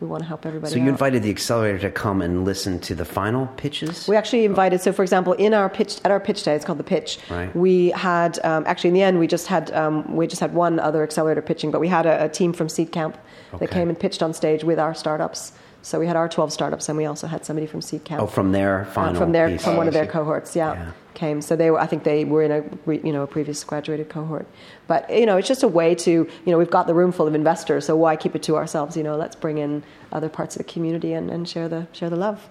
we 0.00 0.06
want 0.06 0.22
to 0.22 0.28
help 0.28 0.46
everybody. 0.46 0.70
So 0.72 0.76
you 0.78 0.84
out. 0.84 0.88
invited 0.90 1.22
the 1.24 1.30
accelerator 1.30 1.78
to 1.78 1.90
come 1.90 2.22
and 2.22 2.44
listen 2.44 2.78
to 2.80 2.94
the 2.94 3.04
final 3.04 3.48
pitches. 3.56 4.06
We 4.06 4.14
actually 4.16 4.44
invited. 4.44 4.80
So, 4.80 4.92
for 4.92 5.02
example, 5.02 5.32
in 5.34 5.54
our 5.54 5.68
pitch 5.68 5.98
at 6.04 6.10
our 6.10 6.20
pitch 6.20 6.42
day, 6.44 6.54
it's 6.54 6.64
called 6.64 6.78
the 6.78 6.84
pitch. 6.84 7.18
Right. 7.30 7.54
We 7.56 7.90
had 7.90 8.38
um, 8.44 8.64
actually 8.66 8.88
in 8.88 8.94
the 8.94 9.02
end 9.02 9.18
we 9.18 9.26
just 9.26 9.46
had 9.48 9.72
um, 9.72 10.14
we 10.14 10.26
just 10.26 10.40
had 10.40 10.54
one 10.54 10.78
other 10.78 11.02
accelerator 11.02 11.42
pitching, 11.42 11.70
but 11.70 11.80
we 11.80 11.88
had 11.88 12.06
a, 12.06 12.24
a 12.24 12.28
team 12.28 12.52
from 12.52 12.68
Seedcamp 12.68 13.14
Okay. 13.54 13.64
that 13.64 13.70
came 13.72 13.88
and 13.88 13.98
pitched 13.98 14.22
on 14.22 14.34
stage 14.34 14.62
with 14.62 14.78
our 14.78 14.94
startups. 14.94 15.52
So 15.80 15.98
we 15.98 16.06
had 16.06 16.16
our 16.16 16.28
12 16.28 16.52
startups, 16.52 16.88
and 16.90 16.98
we 16.98 17.06
also 17.06 17.26
had 17.26 17.46
somebody 17.46 17.66
from 17.66 17.80
Seedcamp. 17.80 18.18
oh, 18.20 18.26
from 18.26 18.52
their 18.52 18.82
Uh, 18.82 18.84
final 18.92 19.14
from 19.14 19.32
their 19.32 19.48
piece. 19.48 19.64
from 19.64 19.76
one 19.76 19.86
Oh, 19.86 19.88
of 19.88 19.94
their 19.94 20.06
cohorts, 20.06 20.54
yeah, 20.54 20.74
Yeah. 20.74 20.90
Came. 21.18 21.42
So 21.42 21.56
they 21.56 21.70
were, 21.70 21.78
I 21.78 21.86
think 21.86 22.04
they 22.04 22.24
were 22.24 22.42
in 22.42 22.52
a 22.52 22.62
you 22.92 23.12
know 23.12 23.22
a 23.22 23.26
previous 23.26 23.62
graduated 23.64 24.08
cohort. 24.08 24.46
But 24.86 25.10
you 25.10 25.26
know, 25.26 25.36
it's 25.36 25.48
just 25.48 25.62
a 25.62 25.68
way 25.68 25.94
to 25.96 26.10
you 26.10 26.50
know 26.52 26.56
we've 26.56 26.70
got 26.70 26.86
the 26.86 26.94
room 26.94 27.12
full 27.12 27.26
of 27.26 27.34
investors, 27.34 27.86
so 27.86 27.96
why 27.96 28.16
keep 28.16 28.34
it 28.34 28.42
to 28.44 28.56
ourselves? 28.56 28.96
You 28.96 29.02
know, 29.02 29.16
let's 29.16 29.36
bring 29.36 29.58
in 29.58 29.82
other 30.12 30.28
parts 30.28 30.56
of 30.56 30.64
the 30.64 30.72
community 30.72 31.12
and, 31.12 31.30
and 31.30 31.48
share 31.48 31.68
the 31.68 31.86
share 31.92 32.08
the 32.08 32.16
love. 32.16 32.48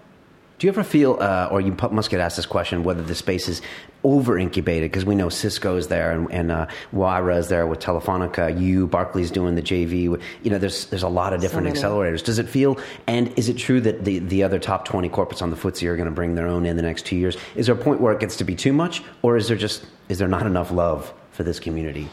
Do 0.59 0.65
you 0.65 0.71
ever 0.71 0.83
feel, 0.83 1.17
uh, 1.21 1.49
or 1.51 1.61
you 1.61 1.75
must 1.91 2.09
get 2.09 2.19
asked 2.19 2.37
this 2.37 2.47
question, 2.47 2.83
whether 2.83 3.03
the 3.03 3.13
space 3.13 3.47
is 3.47 3.61
over 4.03 4.39
incubated? 4.39 4.89
Because 4.89 5.05
we 5.05 5.13
know 5.13 5.29
Cisco 5.29 5.77
is 5.77 5.87
there 5.87 6.11
and, 6.11 6.31
and 6.31 6.51
uh, 6.51 6.67
Wayra 6.91 7.37
is 7.37 7.47
there 7.47 7.67
with 7.67 7.79
Telefonica. 7.79 8.59
You, 8.59 8.87
Barclays 8.87 9.29
doing 9.29 9.53
the 9.53 9.61
JV. 9.61 10.19
You 10.41 10.49
know, 10.49 10.57
there's 10.57 10.87
there's 10.87 11.03
a 11.03 11.09
lot 11.09 11.33
of 11.33 11.41
different 11.41 11.65
many. 11.67 11.79
accelerators. 11.79 12.23
Does 12.23 12.39
it 12.39 12.49
feel? 12.49 12.79
And 13.05 13.31
is 13.37 13.49
it 13.49 13.59
true 13.59 13.79
that 13.81 14.03
the 14.03 14.17
the 14.17 14.41
other 14.41 14.57
top 14.57 14.85
20 14.85 15.09
corporates 15.09 15.43
on 15.43 15.51
the 15.51 15.55
FTSE 15.55 15.87
are 15.87 15.95
going 15.95 16.09
to 16.09 16.15
bring 16.15 16.33
their 16.33 16.47
own 16.47 16.65
in 16.65 16.75
the 16.75 16.81
next 16.81 17.05
two 17.05 17.15
years? 17.15 17.37
Is 17.55 17.67
there 17.67 17.75
a 17.75 17.77
point 17.77 18.01
where 18.01 18.11
it 18.11 18.19
gets 18.19 18.35
to 18.37 18.43
be 18.43 18.55
too 18.55 18.73
much, 18.73 19.03
or 19.21 19.37
is 19.37 19.49
there 19.49 19.57
just 19.57 19.85
is 20.09 20.17
there 20.17 20.27
not 20.27 20.47
enough 20.47 20.71
love 20.71 21.13
for 21.33 21.43
this 21.43 21.59
community? 21.59 22.09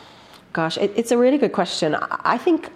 Gosh, 0.52 0.76
it, 0.76 0.92
it's 0.96 1.12
a 1.12 1.16
really 1.16 1.38
good 1.38 1.52
question. 1.52 1.94
I 1.94 2.36
think 2.36 2.70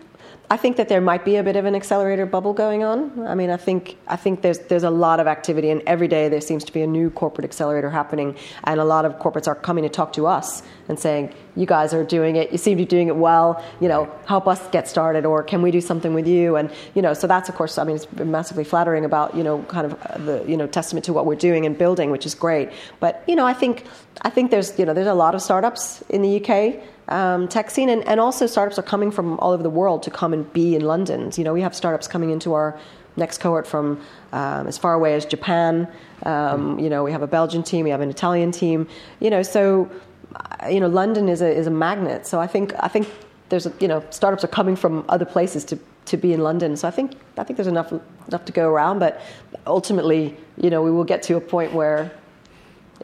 I 0.51 0.57
think 0.57 0.79
that 0.79 0.89
there 0.89 1.03
might 1.03 1.27
be 1.27 1.37
a 1.37 1.43
bit 1.43 1.57
of 1.57 1.67
an 1.67 1.75
accelerator 1.75 2.25
bubble 2.25 2.55
going 2.55 2.83
on. 2.83 3.27
I 3.27 3.35
mean, 3.35 3.51
I 3.51 3.59
think 3.59 3.99
I 4.07 4.17
think 4.17 4.41
there's 4.41 4.59
there's 4.61 4.83
a 4.83 4.91
lot 4.91 5.21
of 5.21 5.27
activity, 5.27 5.69
and 5.69 5.83
every 5.87 6.09
day 6.09 6.31
there 6.31 6.41
seems 6.41 6.65
to 6.65 6.73
be 6.73 6.81
a 6.81 6.87
new 6.87 7.11
corporate 7.11 7.45
accelerator 7.45 7.91
happening, 7.91 8.35
and 8.65 8.81
a 8.81 8.85
lot 8.85 9.05
of 9.05 9.19
corporates 9.19 9.47
are 9.47 9.55
coming 9.55 9.85
to 9.85 9.91
talk 9.91 10.15
to 10.15 10.27
us 10.27 10.63
and 10.89 10.99
saying, 10.99 11.35
"You 11.55 11.67
guys 11.67 11.93
are 11.93 12.03
doing 12.03 12.37
it. 12.37 12.51
You 12.51 12.57
seem 12.57 12.79
to 12.79 12.83
be 12.83 12.87
doing 12.87 13.09
it 13.09 13.17
well. 13.17 13.63
You 13.79 13.89
know, 13.89 14.11
help 14.25 14.49
us 14.49 14.67
get 14.69 14.89
started, 14.89 15.27
or 15.27 15.43
can 15.43 15.61
we 15.61 15.71
do 15.71 15.83
something 15.83 16.15
with 16.15 16.27
you?" 16.27 16.57
And 16.57 16.71
you 16.95 17.03
know, 17.03 17.13
so 17.13 17.27
that's 17.27 17.51
of 17.51 17.55
course, 17.55 17.77
I 17.77 17.85
mean, 17.85 17.97
it's 17.97 18.11
massively 18.13 18.65
flattering 18.65 19.05
about 19.05 19.37
you 19.37 19.43
know, 19.43 19.63
kind 19.65 19.85
of 19.85 20.03
uh, 20.03 20.17
the 20.17 20.45
you 20.49 20.57
know 20.57 20.67
testament 20.67 21.05
to 21.07 21.13
what 21.13 21.27
we're 21.27 21.43
doing 21.49 21.67
and 21.67 21.77
building, 21.77 22.11
which 22.11 22.25
is 22.25 22.35
great. 22.35 22.71
But 23.01 23.23
you 23.29 23.37
know, 23.37 23.47
I 23.47 23.53
think 23.53 23.85
I 24.23 24.31
think 24.31 24.51
there's 24.51 24.79
you 24.79 24.87
know 24.87 24.95
there's 24.95 25.07
a 25.07 25.15
lot 25.15 25.35
of 25.35 25.43
startups 25.43 26.03
in 26.09 26.23
the 26.23 26.43
UK 26.43 26.83
um, 27.09 27.49
tech 27.49 27.71
scene, 27.71 27.89
and, 27.89 28.07
and 28.07 28.21
also 28.21 28.47
startups 28.47 28.79
are 28.79 28.83
coming 28.83 29.11
from 29.11 29.39
all 29.41 29.53
over 29.53 29.63
the 29.63 29.71
world 29.71 30.03
to 30.05 30.11
come 30.11 30.33
and 30.33 30.51
be 30.53 30.77
in 30.77 30.83
London. 30.83 31.31
You 31.37 31.45
know, 31.45 31.53
we 31.53 31.63
have 31.63 31.75
startups 31.75 32.07
coming 32.07 32.31
into 32.31 32.55
our 32.55 32.79
next 33.17 33.39
cohort 33.39 33.67
from 33.67 34.01
um, 34.33 34.67
as 34.67 34.79
far 34.79 34.95
away 34.95 35.15
as 35.15 35.27
Japan. 35.27 35.89
Um, 36.25 36.79
you 36.79 36.89
know, 36.89 37.03
we 37.05 37.13
have 37.13 37.23
a 37.23 37.27
Belgian 37.27 37.63
team, 37.63 37.85
we 37.85 37.91
have 37.91 38.01
an 38.01 38.11
Italian 38.11 38.53
team. 38.53 38.87
You 39.21 39.31
know, 39.31 39.43
so 39.43 39.91
uh, 40.35 40.69
you 40.69 40.81
know, 40.81 40.89
London 40.89 41.29
is 41.29 41.43
a 41.43 41.49
is 41.49 41.67
a 41.67 41.71
magnet. 41.71 42.27
So 42.27 42.41
I 42.41 42.47
think 42.47 42.73
I 42.81 42.89
think 42.89 43.09
there's 43.49 43.67
a, 43.67 43.73
you 43.81 43.89
know 43.89 44.05
startups 44.11 44.45
are 44.45 44.49
coming 44.49 44.77
from 44.77 45.05
other 45.09 45.25
places 45.25 45.65
to 45.67 45.79
to 46.07 46.17
be 46.17 46.33
in 46.33 46.41
London. 46.43 46.77
So 46.77 46.89
I 46.89 46.91
think 46.91 47.17
I 47.37 47.45
think 47.45 47.57
there's 47.57 47.67
enough 47.67 47.93
enough 48.29 48.45
to 48.45 48.53
go 48.53 48.69
around. 48.69 48.99
But 48.99 49.21
ultimately, 49.67 50.37
you 50.57 50.71
know, 50.71 50.83
we 50.83 50.91
will 50.91 51.05
get 51.05 51.23
to 51.25 51.37
a 51.37 51.41
point 51.41 51.73
where. 51.73 52.11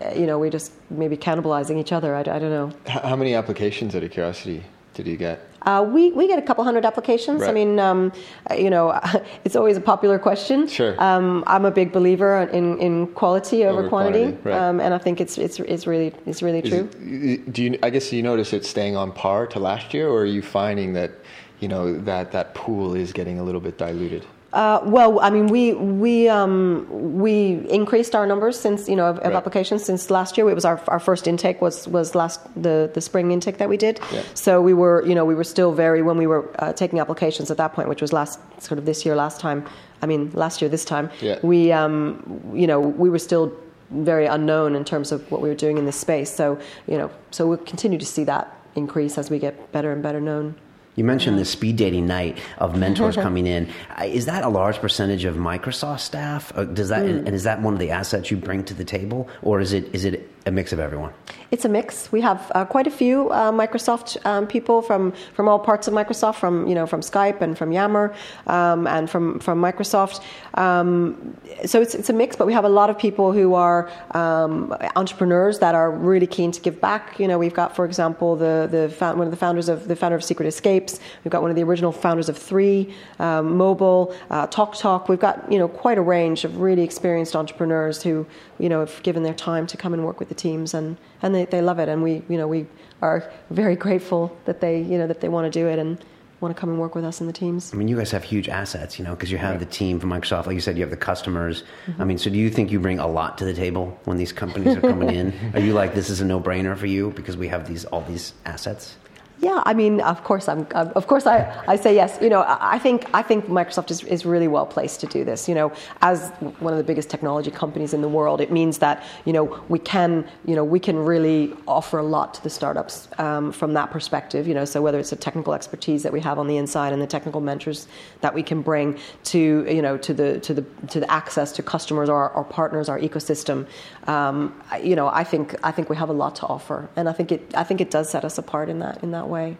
Uh, 0.01 0.11
You 0.15 0.27
know, 0.27 0.39
we 0.39 0.51
just 0.51 0.73
maybe 0.91 1.17
cannibalizing 1.17 1.79
each 1.79 1.93
other. 1.93 2.15
I, 2.15 2.21
I 2.21 2.23
don't 2.25 2.51
know. 2.51 2.73
How 2.87 3.17
many 3.17 3.35
applications, 3.35 3.95
out 3.95 4.03
of 4.03 4.11
curiosity, 4.11 4.63
did 4.95 5.07
you 5.07 5.17
get? 5.17 5.41
Uh, 5.63 5.83
we, 5.83 6.13
we 6.13 6.27
get 6.29 6.39
a 6.39 6.43
couple 6.43 6.63
hundred 6.63 6.85
applications. 6.85 7.43
I 7.43 7.51
mean, 7.51 7.79
um, 7.79 8.13
uh, 8.51 8.55
you 8.55 8.69
know, 8.69 9.01
it's 9.45 9.57
always 9.57 9.77
a 9.79 9.81
popular 9.81 10.19
question. 10.19 10.69
Sure. 10.69 10.95
Um, 11.03 11.43
I'm 11.47 11.65
a 11.65 11.71
big 11.71 11.91
believer 11.91 12.43
in, 12.53 12.79
in 12.79 13.07
quality 13.15 13.65
over, 13.65 13.79
Over 13.81 13.89
quantity, 13.89 14.25
quantity, 14.33 14.49
right. 14.51 14.59
um, 14.69 14.81
and 14.81 14.93
I 14.93 14.99
think 14.99 15.23
it's, 15.23 15.39
it's, 15.39 15.59
it's 15.61 15.87
really 15.87 16.13
it's 16.27 16.43
really 16.43 16.59
Is 16.61 16.69
true. 16.71 16.89
it- 17.01 17.53
do 17.53 17.63
you? 17.63 17.79
I 17.83 17.89
guess 17.91 18.13
you 18.13 18.23
notice 18.23 18.53
it's 18.53 18.69
staying 18.69 18.95
on 18.95 19.11
par 19.13 19.47
to 19.49 19.59
last 19.59 19.95
year, 19.95 20.09
or 20.09 20.21
are 20.23 20.27
you 20.27 20.43
finding 20.43 20.93
that 20.95 21.13
you 21.61 21.69
know 21.69 21.99
that 22.01 22.31
that 22.33 22.55
pool 22.55 22.95
is 22.95 23.13
getting 23.13 23.39
a 23.39 23.43
little 23.43 23.61
bit 23.63 23.79
diluted? 23.79 24.27
Uh, 24.55 24.81
well, 24.85 25.19
I 25.19 25.31
mean, 25.31 25.49
we 25.49 25.73
we 25.75 26.29
um, 26.29 26.87
we 27.19 27.67
increased 27.69 28.15
our 28.15 28.25
numbers 28.25 28.57
since 28.59 28.89
you 28.89 28.95
know 28.95 29.07
of, 29.07 29.19
of 29.19 29.25
Right. 29.25 29.35
applications 29.35 29.85
since 29.85 30.11
last 30.11 30.39
year. 30.39 30.49
It 30.49 30.55
was 30.55 30.65
our, 30.65 30.81
our 30.89 31.01
first 31.01 31.27
intake 31.27 31.61
was 31.61 31.89
was 31.89 32.15
last 32.15 32.39
the, 32.63 32.89
the 32.95 33.01
spring 33.01 33.33
intake 33.33 33.59
that 33.59 33.69
we 33.69 33.77
did. 33.77 33.99
Yeah. 34.13 34.23
So 34.35 34.63
we 34.63 34.73
were 34.73 35.05
you 35.05 35.15
know 35.17 35.25
we 35.25 35.35
were 35.35 35.45
still 35.55 35.73
very 35.73 36.03
when 36.03 36.17
we 36.17 36.27
were 36.29 36.45
uh, 36.61 36.73
taking 36.73 37.01
applications 37.01 37.51
at 37.51 37.57
that 37.57 37.73
point, 37.75 37.89
which 37.89 38.01
was 38.01 38.13
last 38.13 38.39
sort 38.63 38.79
of 38.79 38.85
this 38.87 39.05
year 39.05 39.17
last 39.17 39.41
time. 39.41 39.65
I 40.03 40.07
mean 40.07 40.31
last 40.35 40.63
year 40.63 40.69
this 40.69 40.85
time. 40.85 41.11
Yeah. 41.21 41.39
We 41.43 41.73
um, 41.73 42.23
you 42.55 42.69
know 42.69 42.79
we 42.81 43.11
were 43.11 43.19
still 43.19 43.53
very 43.91 44.27
unknown 44.27 44.77
in 44.77 44.85
terms 44.85 45.11
of 45.13 45.29
what 45.33 45.41
we 45.41 45.49
were 45.49 45.55
doing 45.67 45.79
in 45.79 45.85
this 45.85 45.97
space. 45.97 46.31
So 46.33 46.59
you 46.87 46.97
know, 46.97 47.11
so 47.33 47.47
we'll 47.49 47.59
continue 47.67 47.99
to 47.99 48.07
see 48.07 48.25
that 48.25 48.47
increase 48.77 49.19
as 49.19 49.31
we 49.31 49.39
get 49.41 49.73
better 49.73 49.91
and 49.93 50.01
better 50.03 50.21
known. 50.21 50.55
You 50.97 51.05
mentioned 51.05 51.39
the 51.39 51.45
speed 51.45 51.77
dating 51.77 52.07
night 52.07 52.39
of 52.59 52.77
mentors 52.77 53.17
coming 53.27 53.47
in. 53.47 53.69
Is 54.05 54.27
that 54.27 54.45
a 54.45 54.49
large 54.49 54.79
percentage 54.79 55.25
of 55.25 55.37
Microsoft 55.37 56.01
staff? 56.01 56.53
Uh, 56.55 56.65
Does 56.65 56.89
that 56.91 57.03
Hmm. 57.05 57.27
and 57.27 57.35
is 57.35 57.43
that 57.45 57.61
one 57.63 57.75
of 57.75 57.81
the 57.81 57.91
assets 57.91 58.31
you 58.31 58.37
bring 58.37 58.65
to 58.65 58.75
the 58.75 58.85
table, 58.85 59.29
or 59.43 59.61
is 59.61 59.73
it 59.73 59.93
is 59.95 60.05
it 60.05 60.31
a 60.47 60.51
mix 60.51 60.73
of 60.73 60.79
everyone? 60.79 61.13
It's 61.51 61.65
a 61.65 61.69
mix. 61.69 62.13
We 62.13 62.21
have 62.21 62.51
uh, 62.55 62.65
quite 62.65 62.87
a 62.87 62.91
few 62.91 63.31
uh, 63.31 63.53
Microsoft 63.53 64.25
um, 64.27 64.47
people 64.47 64.83
from, 64.83 65.13
from 65.35 65.49
all 65.49 65.59
parts 65.59 65.89
of 65.89 65.95
Microsoft, 65.95 66.37
from 66.37 66.67
you 66.67 66.75
know 66.75 66.87
from 66.87 67.01
Skype 67.01 67.41
and 67.41 67.57
from 67.57 67.73
Yammer 67.73 68.15
um, 68.47 68.87
and 68.87 69.09
from 69.09 69.39
from 69.39 69.61
Microsoft. 69.61 70.23
Um, 70.55 71.37
so 71.65 71.81
it's 71.81 71.95
it's 71.95 72.11
a 72.11 72.13
mix, 72.13 72.37
but 72.37 72.47
we 72.47 72.53
have 72.53 72.65
a 72.65 72.69
lot 72.69 72.91
of 72.91 72.99
people 72.99 73.33
who 73.33 73.55
are 73.55 73.91
um, 74.11 74.77
entrepreneurs 74.97 75.61
that 75.61 75.75
are 75.75 75.91
really 75.91 76.27
keen 76.27 76.53
to 76.53 76.61
give 76.61 76.81
back. 76.81 77.19
You 77.19 77.29
know, 77.29 77.39
we've 77.39 77.55
got, 77.55 77.75
for 77.75 77.85
example, 77.85 78.37
the 78.37 78.69
the 78.71 79.15
one 79.15 79.27
of 79.27 79.31
the 79.31 79.37
founders 79.37 79.69
of 79.69 79.89
the 79.89 79.97
founder 79.97 80.17
of 80.17 80.25
Secret 80.25 80.47
Escapes. 80.47 81.01
We've 81.25 81.33
got 81.33 81.41
one 81.41 81.51
of 81.51 81.57
the 81.57 81.63
original 81.63 81.93
founders 81.93 82.29
of 82.29 82.37
Three 82.37 82.95
um, 83.19 83.57
Mobile, 83.57 84.15
uh, 84.31 84.47
Talk 84.49 84.77
Talk. 84.77 85.09
We've 85.09 85.21
got 85.21 85.51
you 85.51 85.59
know 85.59 85.69
quite 85.69 85.99
a 85.99 86.03
range 86.03 86.45
of 86.45 86.61
really 86.61 86.83
experienced 86.83 87.35
entrepreneurs 87.37 88.03
who 88.03 88.27
you 88.59 88.69
know 88.69 88.81
have 88.81 89.03
given 89.03 89.23
their 89.23 89.35
time 89.35 89.67
to 89.69 89.77
come 89.77 89.95
and 89.95 90.05
work 90.05 90.19
with 90.19 90.34
the 90.35 90.41
teams, 90.41 90.75
and 90.75 90.97
and 91.23 91.35
they, 91.35 91.45
they 91.45 91.63
love 91.63 91.79
it, 91.79 91.89
and 91.89 92.03
we 92.03 92.23
you 92.29 92.37
know 92.37 92.49
we 92.49 92.67
are 93.03 93.31
very 93.51 93.77
grateful 93.77 94.37
that 94.45 94.61
they 94.61 94.81
you 94.81 94.99
know 94.99 95.07
that 95.07 95.21
they 95.21 95.29
want 95.29 95.51
to 95.51 95.61
do 95.61 95.69
it 95.69 95.79
and 95.79 96.05
want 96.41 96.55
to 96.55 96.61
come 96.61 96.69
and 96.69 96.79
work 96.79 96.95
with 96.95 97.05
us 97.05 97.21
in 97.21 97.27
the 97.27 97.33
teams. 97.33 97.73
I 97.73 97.77
mean, 97.77 97.89
you 97.89 97.97
guys 97.97 98.11
have 98.11 98.23
huge 98.23 98.49
assets, 98.49 98.99
you 98.99 99.05
know, 99.05 99.15
because 99.15 99.31
you 99.33 99.39
have 99.39 99.59
the 99.61 99.67
team 99.67 99.99
from 99.99 100.11
Microsoft. 100.11 100.47
Like 100.47 100.55
you 100.55 100.61
said, 100.61 100.77
you 100.77 100.83
have 100.83 100.91
the 100.91 100.97
customers. 100.97 101.65
Mm-hmm. 101.87 102.03
I 102.03 102.05
mean, 102.05 102.19
so 102.19 102.31
do 102.31 102.39
you 102.39 102.51
think 102.51 102.71
you 102.71 102.79
bring 102.79 102.99
a 102.99 103.07
lot 103.07 103.39
to 103.39 103.45
the 103.45 103.55
table 103.55 103.99
when 104.05 104.19
these 104.19 104.33
companies 104.33 104.77
are 104.77 104.81
coming 104.81 105.11
in? 105.21 105.33
Are 105.55 105.61
you 105.61 105.73
like, 105.73 105.95
this 105.95 106.11
is 106.11 106.21
a 106.21 106.25
no 106.25 106.41
brainer 106.41 106.77
for 106.77 106.87
you 106.87 107.11
because 107.11 107.37
we 107.37 107.49
have 107.49 107.67
these 107.67 107.85
all 107.87 108.03
these 108.03 108.35
assets? 108.45 108.97
Yeah, 109.45 109.63
I 109.67 109.75
mean, 109.75 110.01
of 110.01 110.25
course, 110.25 110.49
I'm. 110.49 110.67
Of 110.73 111.07
course, 111.07 111.27
I, 111.27 111.37
I 111.69 111.77
say 111.77 111.95
yes. 111.95 112.19
You 112.23 112.31
know, 112.31 112.47
I 112.49 112.79
think 112.79 113.05
I 113.13 113.21
think 113.21 113.45
Microsoft 113.45 113.91
is, 113.91 114.03
is 114.05 114.25
really 114.25 114.49
well 114.49 114.65
placed 114.65 115.01
to 115.01 115.07
do 115.07 115.23
this. 115.23 115.51
You 115.51 115.55
know, 115.55 115.71
as 116.01 116.31
one 116.61 116.73
of 116.73 116.79
the 116.79 116.85
biggest 116.85 117.11
technology 117.11 117.51
companies 117.51 117.93
in 117.93 118.01
the 118.01 118.09
world, 118.09 118.41
it 118.41 118.51
means 118.51 118.79
that 118.79 119.05
you 119.27 119.35
know 119.35 119.63
we 119.69 119.79
can 119.79 120.27
you 120.47 120.57
know 120.57 120.65
we 120.65 120.81
can 120.81 120.97
really 120.97 121.53
offer 121.69 121.99
a 121.99 122.03
lot 122.03 122.33
to 122.35 122.43
the 122.43 122.49
startups 122.49 123.07
um, 123.19 123.53
from 123.53 123.75
that 123.75 123.91
perspective. 123.91 124.49
You 124.49 124.55
know, 124.55 124.65
so 124.65 124.81
whether 124.81 124.99
it's 124.99 125.11
the 125.11 125.17
technical 125.17 125.53
expertise 125.53 126.03
that 126.05 126.13
we 126.15 126.21
have 126.21 126.39
on 126.39 126.47
the 126.47 126.57
inside 126.57 126.95
and 126.95 127.03
the 127.03 127.07
technical 127.07 127.43
mentors 127.43 127.87
that 128.23 128.33
we 128.33 128.43
can 128.43 128.63
bring 128.63 128.99
to 129.25 129.39
you 129.69 129.83
know 129.83 129.99
to 129.99 130.15
the 130.15 130.41
to 130.41 130.55
the 130.55 130.65
to 130.89 131.01
the 131.01 131.11
access 131.13 131.53
to 131.53 131.63
customers 131.63 132.09
or 132.09 132.31
our 132.31 132.45
partners, 132.45 132.89
our 132.89 132.99
ecosystem. 132.99 133.67
Um, 134.07 134.59
you 134.83 134.97
know, 134.97 135.09
I 135.09 135.23
think 135.23 135.55
I 135.63 135.71
think 135.71 135.91
we 135.91 135.97
have 135.97 136.09
a 136.09 136.15
lot 136.15 136.35
to 136.37 136.47
offer, 136.47 136.89
and 136.97 137.11
I 137.11 137.13
think 137.13 137.31
it 137.31 137.55
I 137.55 137.65
think 137.65 137.83
it 137.83 137.91
does 137.91 138.09
set 138.09 138.25
us 138.25 138.39
apart 138.39 138.71
in 138.71 138.79
that 138.79 139.03
in 139.03 139.11
that 139.11 139.29
way 139.29 139.34
way. 139.35 139.59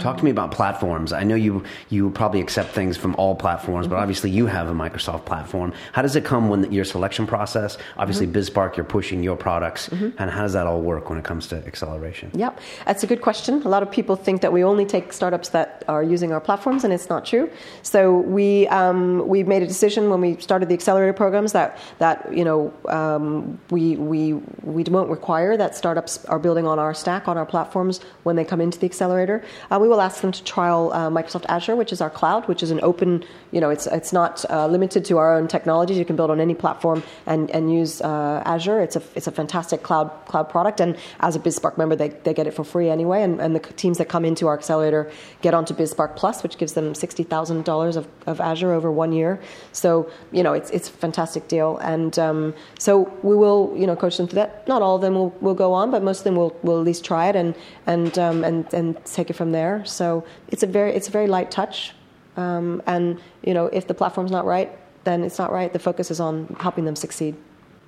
Talk 0.00 0.16
to 0.18 0.24
me 0.24 0.30
about 0.30 0.50
platforms. 0.50 1.12
I 1.12 1.24
know 1.24 1.34
you 1.34 1.62
you 1.90 2.08
probably 2.10 2.40
accept 2.40 2.70
things 2.70 2.96
from 2.96 3.14
all 3.16 3.34
platforms, 3.34 3.86
Mm-hmm. 3.86 3.94
but 3.94 4.00
obviously 4.00 4.30
you 4.30 4.46
have 4.46 4.68
a 4.68 4.72
Microsoft 4.72 5.24
platform. 5.26 5.72
How 5.92 6.00
does 6.02 6.16
it 6.16 6.24
come 6.24 6.48
when 6.48 6.72
your 6.72 6.84
selection 6.84 7.26
process? 7.26 7.76
Obviously, 7.98 8.26
Mm-hmm. 8.26 8.38
BizSpark, 8.58 8.76
you're 8.76 8.84
pushing 8.84 9.22
your 9.22 9.36
products, 9.36 9.88
and 9.88 10.30
how 10.30 10.42
does 10.42 10.54
that 10.54 10.66
all 10.66 10.80
work 10.80 11.10
when 11.10 11.18
it 11.18 11.24
comes 11.24 11.46
to 11.48 11.56
acceleration? 11.66 12.30
Yep, 12.34 12.60
that's 12.86 13.02
a 13.02 13.06
good 13.06 13.20
question. 13.20 13.62
A 13.64 13.68
lot 13.68 13.82
of 13.82 13.90
people 13.90 14.16
think 14.16 14.40
that 14.40 14.52
we 14.52 14.64
only 14.64 14.86
take 14.86 15.12
startups 15.12 15.50
that 15.50 15.84
are 15.86 16.02
using 16.02 16.32
our 16.32 16.40
platforms, 16.40 16.84
and 16.84 16.92
it's 16.92 17.08
not 17.10 17.26
true. 17.26 17.50
So 17.82 18.18
we 18.20 18.66
um, 18.68 19.28
we 19.28 19.42
made 19.44 19.62
a 19.62 19.66
decision 19.66 20.08
when 20.08 20.20
we 20.22 20.36
started 20.40 20.68
the 20.70 20.74
accelerator 20.74 21.12
programs 21.12 21.52
that 21.52 21.76
that 21.98 22.32
you 22.34 22.44
know 22.44 22.72
um, 22.88 23.58
we 23.70 23.96
we 23.96 24.32
we 24.62 24.82
won't 24.84 25.10
require 25.10 25.56
that 25.58 25.76
startups 25.76 26.24
are 26.26 26.38
building 26.38 26.66
on 26.66 26.78
our 26.78 26.94
stack 26.94 27.28
on 27.28 27.36
our 27.36 27.46
platforms 27.46 28.00
when 28.22 28.36
they 28.36 28.44
come 28.44 28.60
into 28.62 28.78
the 28.78 28.86
accelerator. 28.86 29.42
Uh, 29.74 29.78
we 29.78 29.88
will 29.88 30.00
ask 30.00 30.20
them 30.20 30.30
to 30.30 30.44
trial 30.44 30.92
uh, 30.92 31.10
Microsoft 31.10 31.44
Azure, 31.48 31.74
which 31.74 31.92
is 31.92 32.00
our 32.00 32.10
cloud, 32.10 32.46
which 32.46 32.62
is 32.62 32.70
an 32.70 32.78
open. 32.82 33.24
You 33.50 33.60
know, 33.60 33.70
it's 33.70 33.86
it's 33.88 34.12
not 34.12 34.44
uh, 34.48 34.68
limited 34.68 35.04
to 35.06 35.18
our 35.18 35.36
own 35.36 35.48
technologies. 35.48 35.98
You 35.98 36.04
can 36.04 36.14
build 36.16 36.30
on 36.30 36.40
any 36.40 36.54
platform 36.54 37.02
and 37.26 37.50
and 37.50 37.72
use 37.72 38.00
uh, 38.00 38.42
Azure. 38.44 38.80
It's 38.80 38.96
a 38.96 39.02
it's 39.16 39.26
a 39.26 39.32
fantastic 39.32 39.82
cloud 39.82 40.12
cloud 40.26 40.48
product, 40.48 40.80
and 40.80 40.96
as 41.20 41.34
a 41.34 41.40
BizSpark 41.40 41.76
member, 41.76 41.96
they, 41.96 42.10
they 42.10 42.34
get 42.34 42.46
it 42.46 42.54
for 42.54 42.62
free 42.62 42.88
anyway. 42.88 43.22
And, 43.22 43.40
and 43.40 43.56
the 43.56 43.60
teams 43.60 43.98
that 43.98 44.08
come 44.08 44.24
into 44.24 44.46
our 44.46 44.56
accelerator 44.56 45.10
get 45.42 45.54
onto 45.54 45.74
BizSpark 45.74 46.14
Plus, 46.14 46.42
which 46.44 46.56
gives 46.56 46.74
them 46.74 46.94
sixty 46.94 47.24
thousand 47.24 47.64
dollars 47.64 47.96
of 47.96 48.06
of 48.26 48.40
Azure 48.40 48.72
over 48.72 48.92
one 48.92 49.12
year. 49.12 49.40
So 49.72 50.08
you 50.30 50.44
know, 50.44 50.52
it's 50.52 50.70
it's 50.70 50.88
a 50.88 50.92
fantastic 50.92 51.48
deal, 51.48 51.78
and 51.78 52.16
um, 52.18 52.54
so 52.78 53.12
we 53.22 53.34
will 53.34 53.74
you 53.76 53.86
know 53.88 53.96
coach 53.96 54.16
them 54.18 54.28
through 54.28 54.42
that. 54.42 54.68
Not 54.68 54.82
all 54.82 54.96
of 54.96 55.02
them 55.02 55.14
will, 55.14 55.30
will 55.40 55.54
go 55.54 55.72
on, 55.72 55.90
but 55.90 56.02
most 56.02 56.18
of 56.18 56.24
them 56.24 56.36
will, 56.36 56.54
will 56.62 56.78
at 56.78 56.84
least 56.84 57.04
try 57.04 57.28
it 57.28 57.34
and 57.34 57.54
and 57.86 58.16
um, 58.18 58.44
and 58.44 58.72
and 58.72 59.04
take 59.04 59.30
it 59.30 59.34
from 59.34 59.50
there. 59.50 59.63
So 59.84 60.24
it's 60.48 60.62
a 60.62 60.66
very 60.66 60.92
it's 60.94 61.08
a 61.08 61.10
very 61.10 61.26
light 61.26 61.50
touch, 61.50 61.92
um, 62.36 62.82
and 62.86 63.20
you 63.42 63.54
know 63.54 63.66
if 63.66 63.86
the 63.86 63.94
platform's 63.94 64.30
not 64.30 64.44
right, 64.44 64.70
then 65.04 65.22
it's 65.24 65.38
not 65.38 65.50
right. 65.52 65.72
The 65.72 65.78
focus 65.78 66.10
is 66.10 66.20
on 66.20 66.56
helping 66.60 66.84
them 66.84 66.96
succeed. 66.96 67.34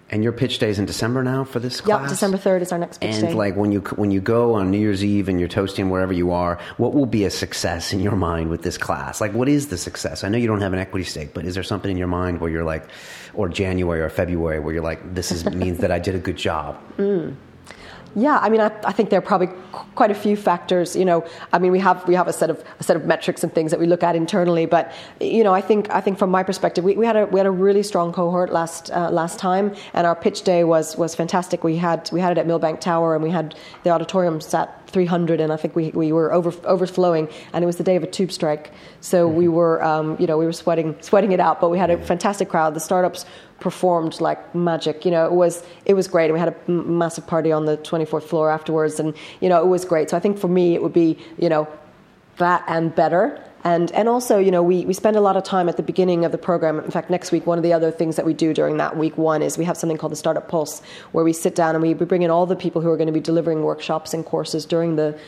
And 0.08 0.22
your 0.22 0.32
pitch 0.32 0.60
day 0.60 0.68
is 0.70 0.78
in 0.78 0.86
December 0.86 1.24
now 1.24 1.42
for 1.42 1.58
this 1.58 1.80
class. 1.80 2.02
Yeah, 2.02 2.08
December 2.08 2.38
third 2.38 2.62
is 2.62 2.70
our 2.70 2.78
next 2.78 3.00
pitch 3.00 3.14
And 3.16 3.26
day. 3.28 3.34
like 3.34 3.56
when 3.56 3.72
you 3.72 3.80
when 3.96 4.12
you 4.12 4.20
go 4.20 4.54
on 4.54 4.70
New 4.70 4.78
Year's 4.78 5.02
Eve 5.04 5.28
and 5.28 5.40
you're 5.40 5.48
toasting 5.48 5.90
wherever 5.90 6.12
you 6.12 6.30
are, 6.30 6.60
what 6.76 6.94
will 6.94 7.06
be 7.06 7.24
a 7.24 7.30
success 7.30 7.92
in 7.92 7.98
your 7.98 8.14
mind 8.14 8.48
with 8.48 8.62
this 8.62 8.78
class? 8.78 9.20
Like, 9.20 9.34
what 9.34 9.48
is 9.48 9.66
the 9.66 9.76
success? 9.76 10.22
I 10.22 10.28
know 10.28 10.38
you 10.38 10.46
don't 10.46 10.60
have 10.60 10.72
an 10.72 10.78
equity 10.78 11.04
stake, 11.04 11.34
but 11.34 11.44
is 11.44 11.54
there 11.54 11.64
something 11.64 11.90
in 11.90 11.96
your 11.96 12.06
mind 12.06 12.40
where 12.40 12.50
you're 12.50 12.62
like, 12.62 12.84
or 13.34 13.48
January 13.48 14.00
or 14.00 14.08
February 14.08 14.60
where 14.60 14.72
you're 14.72 14.88
like, 14.92 15.00
this 15.12 15.32
is 15.32 15.44
means 15.64 15.78
that 15.78 15.90
I 15.90 15.98
did 15.98 16.14
a 16.14 16.20
good 16.20 16.36
job? 16.36 16.80
Yeah, 18.18 18.38
I 18.38 18.48
mean, 18.48 18.62
I, 18.62 18.72
I 18.82 18.92
think 18.92 19.10
there 19.10 19.18
are 19.18 19.22
probably 19.22 19.48
quite 19.94 20.10
a 20.10 20.14
few 20.14 20.36
factors. 20.36 20.96
You 20.96 21.04
know, 21.04 21.26
I 21.52 21.58
mean, 21.58 21.70
we 21.70 21.78
have 21.80 22.08
we 22.08 22.14
have 22.14 22.28
a 22.28 22.32
set 22.32 22.48
of 22.48 22.64
a 22.80 22.82
set 22.82 22.96
of 22.96 23.04
metrics 23.04 23.44
and 23.44 23.52
things 23.52 23.70
that 23.72 23.78
we 23.78 23.84
look 23.86 24.02
at 24.02 24.16
internally. 24.16 24.64
But 24.64 24.90
you 25.20 25.44
know, 25.44 25.52
I 25.52 25.60
think 25.60 25.90
I 25.90 26.00
think 26.00 26.18
from 26.18 26.30
my 26.30 26.42
perspective, 26.42 26.82
we, 26.82 26.94
we 26.94 27.04
had 27.04 27.16
a 27.16 27.26
we 27.26 27.38
had 27.38 27.46
a 27.46 27.50
really 27.50 27.82
strong 27.82 28.14
cohort 28.14 28.50
last 28.50 28.90
uh, 28.90 29.10
last 29.10 29.38
time, 29.38 29.74
and 29.92 30.06
our 30.06 30.16
pitch 30.16 30.44
day 30.44 30.64
was 30.64 30.96
was 30.96 31.14
fantastic. 31.14 31.62
We 31.62 31.76
had 31.76 32.08
we 32.10 32.20
had 32.20 32.32
it 32.32 32.40
at 32.40 32.46
Millbank 32.46 32.80
Tower, 32.80 33.14
and 33.14 33.22
we 33.22 33.30
had 33.30 33.54
the 33.84 33.90
auditorium 33.90 34.40
sat 34.40 34.88
300, 34.88 35.38
and 35.38 35.52
I 35.52 35.56
think 35.56 35.76
we 35.76 35.90
we 35.90 36.10
were 36.10 36.32
over 36.32 36.54
overflowing, 36.64 37.28
and 37.52 37.62
it 37.62 37.66
was 37.66 37.76
the 37.76 37.84
day 37.84 37.96
of 37.96 38.02
a 38.02 38.06
tube 38.06 38.32
strike, 38.32 38.72
so 39.02 39.28
we 39.28 39.46
were 39.46 39.84
um, 39.84 40.16
you 40.18 40.26
know 40.26 40.38
we 40.38 40.46
were 40.46 40.54
sweating 40.54 40.96
sweating 41.02 41.32
it 41.32 41.40
out, 41.40 41.60
but 41.60 41.68
we 41.68 41.76
had 41.76 41.90
a 41.90 41.98
fantastic 41.98 42.48
crowd. 42.48 42.72
The 42.72 42.80
startups 42.80 43.26
performed 43.60 44.20
like 44.20 44.54
magic. 44.54 45.04
You 45.04 45.10
know, 45.10 45.26
it 45.26 45.32
was 45.32 45.62
it 45.84 45.94
was 45.94 46.08
great. 46.08 46.32
We 46.32 46.38
had 46.38 46.48
a 46.48 46.56
m- 46.68 46.98
massive 46.98 47.26
party 47.26 47.52
on 47.52 47.64
the 47.64 47.76
24th 47.78 48.24
floor 48.24 48.50
afterwards, 48.50 49.00
and 49.00 49.14
you 49.40 49.48
know, 49.48 49.62
it 49.62 49.66
was 49.66 49.84
great. 49.84 50.10
So 50.10 50.16
I 50.16 50.20
think 50.20 50.38
for 50.38 50.48
me, 50.48 50.74
it 50.74 50.82
would 50.82 50.92
be 50.92 51.18
you 51.38 51.48
know 51.48 51.68
that 52.38 52.64
and 52.66 52.94
better. 52.94 53.42
And, 53.64 53.90
and 53.92 54.08
also, 54.08 54.38
you 54.38 54.52
know, 54.52 54.62
we, 54.62 54.84
we 54.84 54.92
spend 54.94 55.16
a 55.16 55.20
lot 55.20 55.36
of 55.36 55.42
time 55.42 55.68
at 55.68 55.76
the 55.76 55.82
beginning 55.82 56.24
of 56.24 56.30
the 56.30 56.38
program. 56.38 56.78
In 56.78 56.90
fact, 56.92 57.10
next 57.10 57.32
week, 57.32 57.46
one 57.46 57.58
of 57.58 57.64
the 57.64 57.72
other 57.72 57.90
things 57.90 58.14
that 58.14 58.24
we 58.24 58.32
do 58.32 58.54
during 58.54 58.76
that 58.76 58.96
week 58.96 59.18
one 59.18 59.42
is 59.42 59.58
we 59.58 59.64
have 59.64 59.76
something 59.76 59.98
called 59.98 60.12
the 60.12 60.16
Startup 60.16 60.46
Pulse, 60.46 60.82
where 61.10 61.24
we 61.24 61.32
sit 61.32 61.56
down 61.56 61.74
and 61.74 61.82
we, 61.82 61.92
we 61.92 62.06
bring 62.06 62.22
in 62.22 62.30
all 62.30 62.46
the 62.46 62.54
people 62.54 62.80
who 62.80 62.88
are 62.90 62.96
going 62.96 63.08
to 63.08 63.12
be 63.12 63.18
delivering 63.18 63.64
workshops 63.64 64.14
and 64.14 64.24
courses 64.24 64.66
during 64.66 64.94
the 64.94 65.18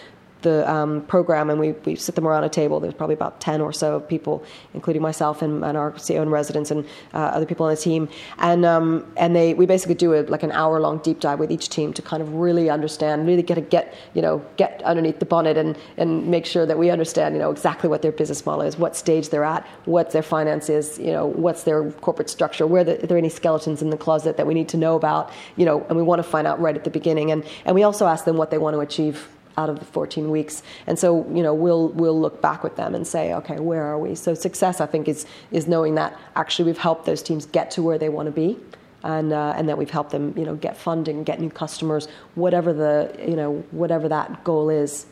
the 0.43 0.71
um, 0.71 1.03
program 1.03 1.51
and 1.51 1.59
we, 1.59 1.73
we 1.85 1.97
sit 1.97 2.15
them 2.15 2.27
around 2.27 2.45
a 2.45 2.49
table. 2.49 2.81
There's 2.81 2.95
probably 2.95 3.15
about 3.15 3.41
10 3.41 3.61
or 3.61 3.73
so 3.73 4.01
people, 4.01 4.45
including 4.75 5.03
myself 5.03 5.43
and, 5.43 5.65
and 5.65 5.77
our 5.77 5.93
CEO 5.93 6.23
in 6.23 6.31
residence 6.31 6.71
and 6.71 6.85
uh, 7.15 7.19
other 7.19 7.47
people 7.47 7.67
on 7.67 7.75
the 7.75 7.81
team. 7.81 8.09
And, 8.39 8.65
um, 8.65 9.11
and 9.17 9.35
they, 9.35 9.55
we 9.55 9.67
basically 9.67 9.95
do 9.95 10.15
a, 10.15 10.23
like 10.23 10.43
an 10.43 10.53
hour 10.53 10.81
long 10.81 10.99
deep 10.99 11.21
dive 11.21 11.39
with 11.39 11.51
each 11.51 11.69
team 11.69 11.93
to 11.95 12.03
kind 12.03 12.23
of 12.23 12.35
really 12.35 12.71
understand, 12.71 13.27
really 13.27 13.43
get 13.43 13.59
a, 13.59 13.61
get, 13.61 13.95
you 14.15 14.23
know, 14.23 14.45
get 14.57 14.83
underneath 14.85 15.19
the 15.19 15.27
bonnet 15.27 15.57
and, 15.57 15.77
and 15.97 16.29
make 16.29 16.47
sure 16.47 16.67
that 16.67 16.79
we 16.79 16.91
understand, 16.91 17.35
you 17.35 17.41
know, 17.41 17.51
exactly 17.51 17.89
what 17.89 18.03
their 18.03 18.13
business 18.13 18.45
model 18.47 18.63
is, 18.63 18.79
what 18.79 18.97
stage 18.97 19.31
they're 19.31 19.45
at, 19.45 19.67
what 19.87 20.13
their 20.13 20.23
finance 20.23 20.69
is, 20.69 20.99
you 20.99 21.13
know, 21.13 21.27
what's 21.27 21.65
their 21.65 21.91
corporate 21.93 22.31
structure, 22.31 22.67
where 22.67 22.85
the, 22.85 23.03
are 23.03 23.07
there 23.07 23.19
any 23.19 23.29
skeletons 23.29 23.83
in 23.83 23.91
the 23.91 23.97
closet 23.97 24.37
that 24.37 24.47
we 24.47 24.55
need 24.55 24.69
to 24.69 24.77
know 24.77 24.95
about, 24.95 25.33
you 25.57 25.65
know, 25.65 25.85
and 25.89 25.97
we 25.97 26.03
want 26.03 26.19
to 26.19 26.29
find 26.29 26.47
out 26.47 26.61
right 26.61 26.77
at 26.77 26.85
the 26.85 26.91
beginning. 26.91 27.31
And, 27.31 27.45
and 27.65 27.75
we 27.75 27.83
also 27.83 28.07
ask 28.07 28.25
them 28.25 28.37
what 28.37 28.51
they 28.51 28.59
want 28.59 28.75
to 28.75 28.81
achieve 28.81 29.29
out 29.59 29.69
of 29.69 29.79
the 29.81 29.85
14 29.85 30.31
weeks. 30.31 30.63
And 30.87 30.99
so, 30.99 31.29
you 31.37 31.43
know, 31.43 31.53
we'll 31.53 31.89
we'll 31.89 32.19
look 32.19 32.41
back 32.41 32.63
with 32.63 32.77
them 32.77 32.95
and 32.95 33.07
say, 33.07 33.35
okay, 33.35 33.59
where 33.59 33.83
are 33.83 33.99
we? 33.99 34.15
So 34.15 34.33
success, 34.33 34.81
I 34.81 34.87
think, 34.87 35.09
is 35.09 35.27
is 35.51 35.67
knowing 35.67 35.97
that 35.97 36.19
actually 36.37 36.67
we've 36.67 36.79
helped 36.89 37.05
those 37.05 37.23
teams 37.23 37.45
get 37.45 37.71
to 37.73 37.83
where 37.83 37.99
they 37.99 38.09
want 38.09 38.27
to 38.27 38.33
be. 38.33 38.59
And, 39.05 39.33
uh, 39.33 39.55
and 39.57 39.69
that 39.69 39.79
we've 39.79 39.89
helped 39.89 40.11
them, 40.11 40.35
you 40.37 40.45
know, 40.45 40.57
get 40.57 40.77
funding, 40.77 41.23
get 41.23 41.41
new 41.41 41.51
customers, 41.51 42.09
whatever 42.35 42.73
the, 42.73 43.15
you 43.25 43.37
know, 43.37 43.65
whatever 43.71 44.09
that 44.09 44.43
goal 44.43 44.71
is. 44.71 45.07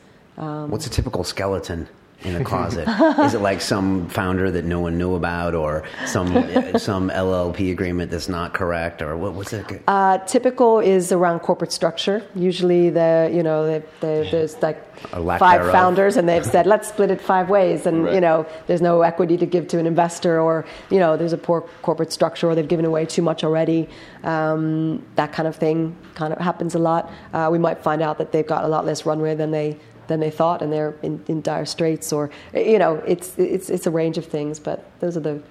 What's 0.73 0.89
a 0.89 0.91
typical 0.91 1.23
skeleton 1.23 1.89
in 2.23 2.37
a 2.37 2.45
closet? 2.45 2.89
Is 3.21 3.35
it 3.35 3.41
like 3.41 3.61
some 3.61 4.09
founder 4.09 4.51
that 4.51 4.65
no 4.65 4.81
one 4.81 4.99
knew 4.99 5.15
about, 5.15 5.55
or 5.55 5.85
some 6.07 6.29
some 6.79 7.11
LLP 7.11 7.71
agreement 7.71 8.11
that's 8.11 8.29
not 8.29 8.55
correct, 8.55 9.03
or 9.03 9.17
what 9.17 9.35
was 9.35 9.53
it? 9.53 9.83
Uh, 9.87 10.19
typical 10.19 10.81
is 10.81 11.13
around 11.13 11.41
corporate 11.41 11.73
structure. 11.73 12.23
Usually, 12.35 12.91
the 12.91 13.31
you 13.33 13.43
know 13.43 13.67
the, 13.67 13.83
the, 14.01 14.29
there's 14.31 14.61
like 14.63 14.83
five 15.13 15.41
thereof. 15.41 15.73
founders, 15.73 16.17
and 16.17 16.29
they've 16.29 16.45
said 16.47 16.67
let's 16.67 16.89
split 16.89 17.11
it 17.11 17.21
five 17.21 17.51
ways, 17.51 17.87
and 17.87 18.05
Right. 18.05 18.15
you 18.15 18.21
know 18.21 18.47
there's 18.67 18.83
no 18.83 19.03
equity 19.03 19.37
to 19.37 19.47
give 19.47 19.69
to 19.69 19.79
an 19.79 19.87
investor, 19.87 20.41
or 20.41 20.65
you 20.91 20.99
know 20.99 21.17
there's 21.17 21.35
a 21.35 21.39
poor 21.39 21.63
corporate 21.83 22.13
structure, 22.13 22.49
or 22.49 22.55
they've 22.55 22.67
given 22.67 22.87
away 22.87 23.05
too 23.07 23.23
much 23.23 23.45
already. 23.45 23.89
Um, 24.25 25.05
that 25.17 25.33
kind 25.33 25.47
of 25.47 25.55
thing 25.57 25.95
kind 26.15 26.33
of 26.33 26.41
happens 26.41 26.75
a 26.75 26.79
lot. 26.79 27.11
Uh, 27.33 27.49
we 27.53 27.59
might 27.59 27.83
find 27.83 28.03
out 28.03 28.19
that 28.19 28.33
they've 28.33 28.47
got 28.47 28.65
a 28.65 28.69
lot 28.69 28.85
less 28.87 29.05
runway 29.07 29.35
than 29.35 29.51
they 29.51 29.79
than 30.09 30.21
they 30.21 30.31
thought, 30.31 30.63
and 30.63 30.73
they're 30.73 30.95
in, 31.03 31.23
in 31.29 31.43
dire 31.43 31.65
straits, 31.65 32.13
or 32.13 32.31
you 32.55 32.79
know 32.79 32.97
it's 33.07 33.39
it's 33.39 33.71
it's 33.71 33.87
a 33.87 33.91
range 33.91 34.19
of 34.19 34.27
things. 34.27 34.59
But 34.59 34.85
those 35.01 35.17
are 35.17 35.21
the 35.21 35.43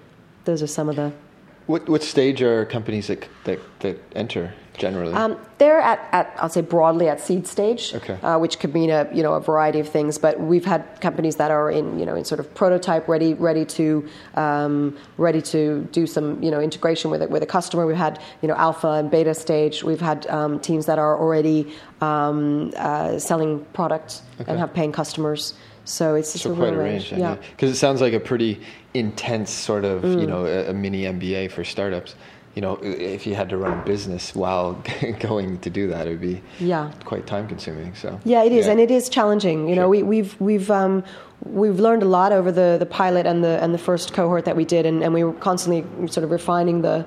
those 0.46 0.62
are 0.62 0.68
some 0.68 0.89
of 0.89 0.96
the 0.96 1.12
What 1.68 1.88
what 1.89 2.04
stage 2.04 2.41
are 2.41 2.65
companies 2.65 3.08
that 3.08 3.28
that, 3.44 3.60
that 3.80 3.98
enter 4.15 4.54
generally? 4.78 5.14
Um, 5.14 5.38
they're 5.58 5.80
at, 5.80 6.00
at, 6.12 6.34
I'll 6.38 6.50
say 6.50 6.62
broadly 6.62 7.08
at 7.08 7.20
seed 7.22 7.48
stage, 7.48 7.94
Okay. 7.96 8.18
uh, 8.22 8.38
which 8.40 8.60
could 8.60 8.74
mean 8.74 8.90
a 8.90 9.08
you 9.14 9.24
know 9.24 9.34
a 9.34 9.40
variety 9.40 9.80
of 9.80 9.88
things. 9.90 10.18
But 10.18 10.40
we've 10.40 10.66
had 10.66 11.00
companies 11.02 11.36
that 11.38 11.52
are 11.52 11.70
in 11.72 11.98
you 12.00 12.06
know 12.06 12.16
in 12.16 12.26
sort 12.26 12.40
of 12.40 12.54
prototype 12.54 13.08
ready, 13.08 13.34
ready 13.34 13.66
to 13.66 14.08
um, 14.36 14.98
ready 15.18 15.42
to 15.44 15.88
do 15.92 16.06
some 16.08 16.42
you 16.44 16.52
know 16.52 16.60
integration 16.60 17.12
with 17.12 17.22
it 17.22 17.30
with 17.30 17.44
a 17.44 17.48
customer. 17.48 17.86
We've 17.86 17.96
had 17.98 18.20
you 18.42 18.48
know 18.48 18.56
alpha 18.56 18.88
and 18.90 19.10
beta 19.10 19.34
stage. 19.34 19.84
We've 19.84 20.02
had 20.02 20.28
um, 20.28 20.60
teams 20.60 20.86
that 20.88 21.00
are 21.00 21.18
already 21.20 21.74
um, 22.02 22.72
uh, 22.76 23.20
selling 23.20 23.66
product 23.74 24.22
Okay. 24.42 24.52
and 24.52 24.60
have 24.60 24.74
paying 24.74 24.92
customers. 24.92 25.54
So 25.88 26.16
it's 26.16 26.32
just 26.34 26.44
so 26.46 26.52
a 26.52 26.56
quite 26.56 26.74
a 26.74 26.78
range, 26.78 27.12
Yeah. 27.12 27.36
Because 27.52 27.70
it 27.70 27.76
sounds 27.76 28.02
like 28.02 28.14
a 28.14 28.20
pretty 28.20 28.60
intense 28.96 29.52
sort 29.52 29.86
of 29.86 30.02
Mm. 30.02 30.22
you 30.22 30.28
know 30.28 30.46
a, 30.46 30.72
a 30.72 30.74
mini 30.74 31.04
MBA 31.04 31.52
for 31.52 31.64
startups. 31.64 32.16
You 32.56 32.62
know, 32.62 32.80
if 32.82 33.28
you 33.28 33.36
had 33.36 33.50
to 33.50 33.58
run 33.58 33.80
a 33.80 33.84
business 33.84 34.34
while 34.34 34.82
going 35.20 35.60
to 35.60 35.70
do 35.70 35.88
that, 35.89 36.08
it 36.08 36.12
would 36.12 36.22
be 36.22 36.41
Yeah. 36.60 36.91
quite 37.04 37.28
time 37.28 37.48
consuming. 37.48 37.94
So 37.96 38.20
Yeah, 38.24 38.44
it 38.44 38.54
is, 38.54 38.65
and 38.68 38.80
it 38.80 38.89
is 38.91 39.10
challenging. 39.10 39.68
You 39.68 39.76
know, 39.76 39.82
Sure. 39.84 39.89
we, 39.89 40.04
we've 40.04 40.36
we've 40.39 40.72
um, 40.72 41.04
we've 41.44 41.80
learned 41.82 42.02
a 42.02 42.08
lot 42.08 42.32
over 42.32 42.52
the, 42.54 42.78
the 42.80 42.86
pilot 42.86 43.26
and 43.26 43.44
the 43.44 43.62
and 43.62 43.74
the 43.74 43.78
first 43.78 44.13
cohort 44.13 44.46
that 44.46 44.56
we 44.56 44.63
did, 44.63 44.86
and, 44.86 45.04
and 45.04 45.13
we 45.13 45.24
were 45.26 45.34
constantly 45.34 45.84
sort 46.08 46.24
of 46.24 46.32
refining 46.32 46.82
the. 46.82 47.06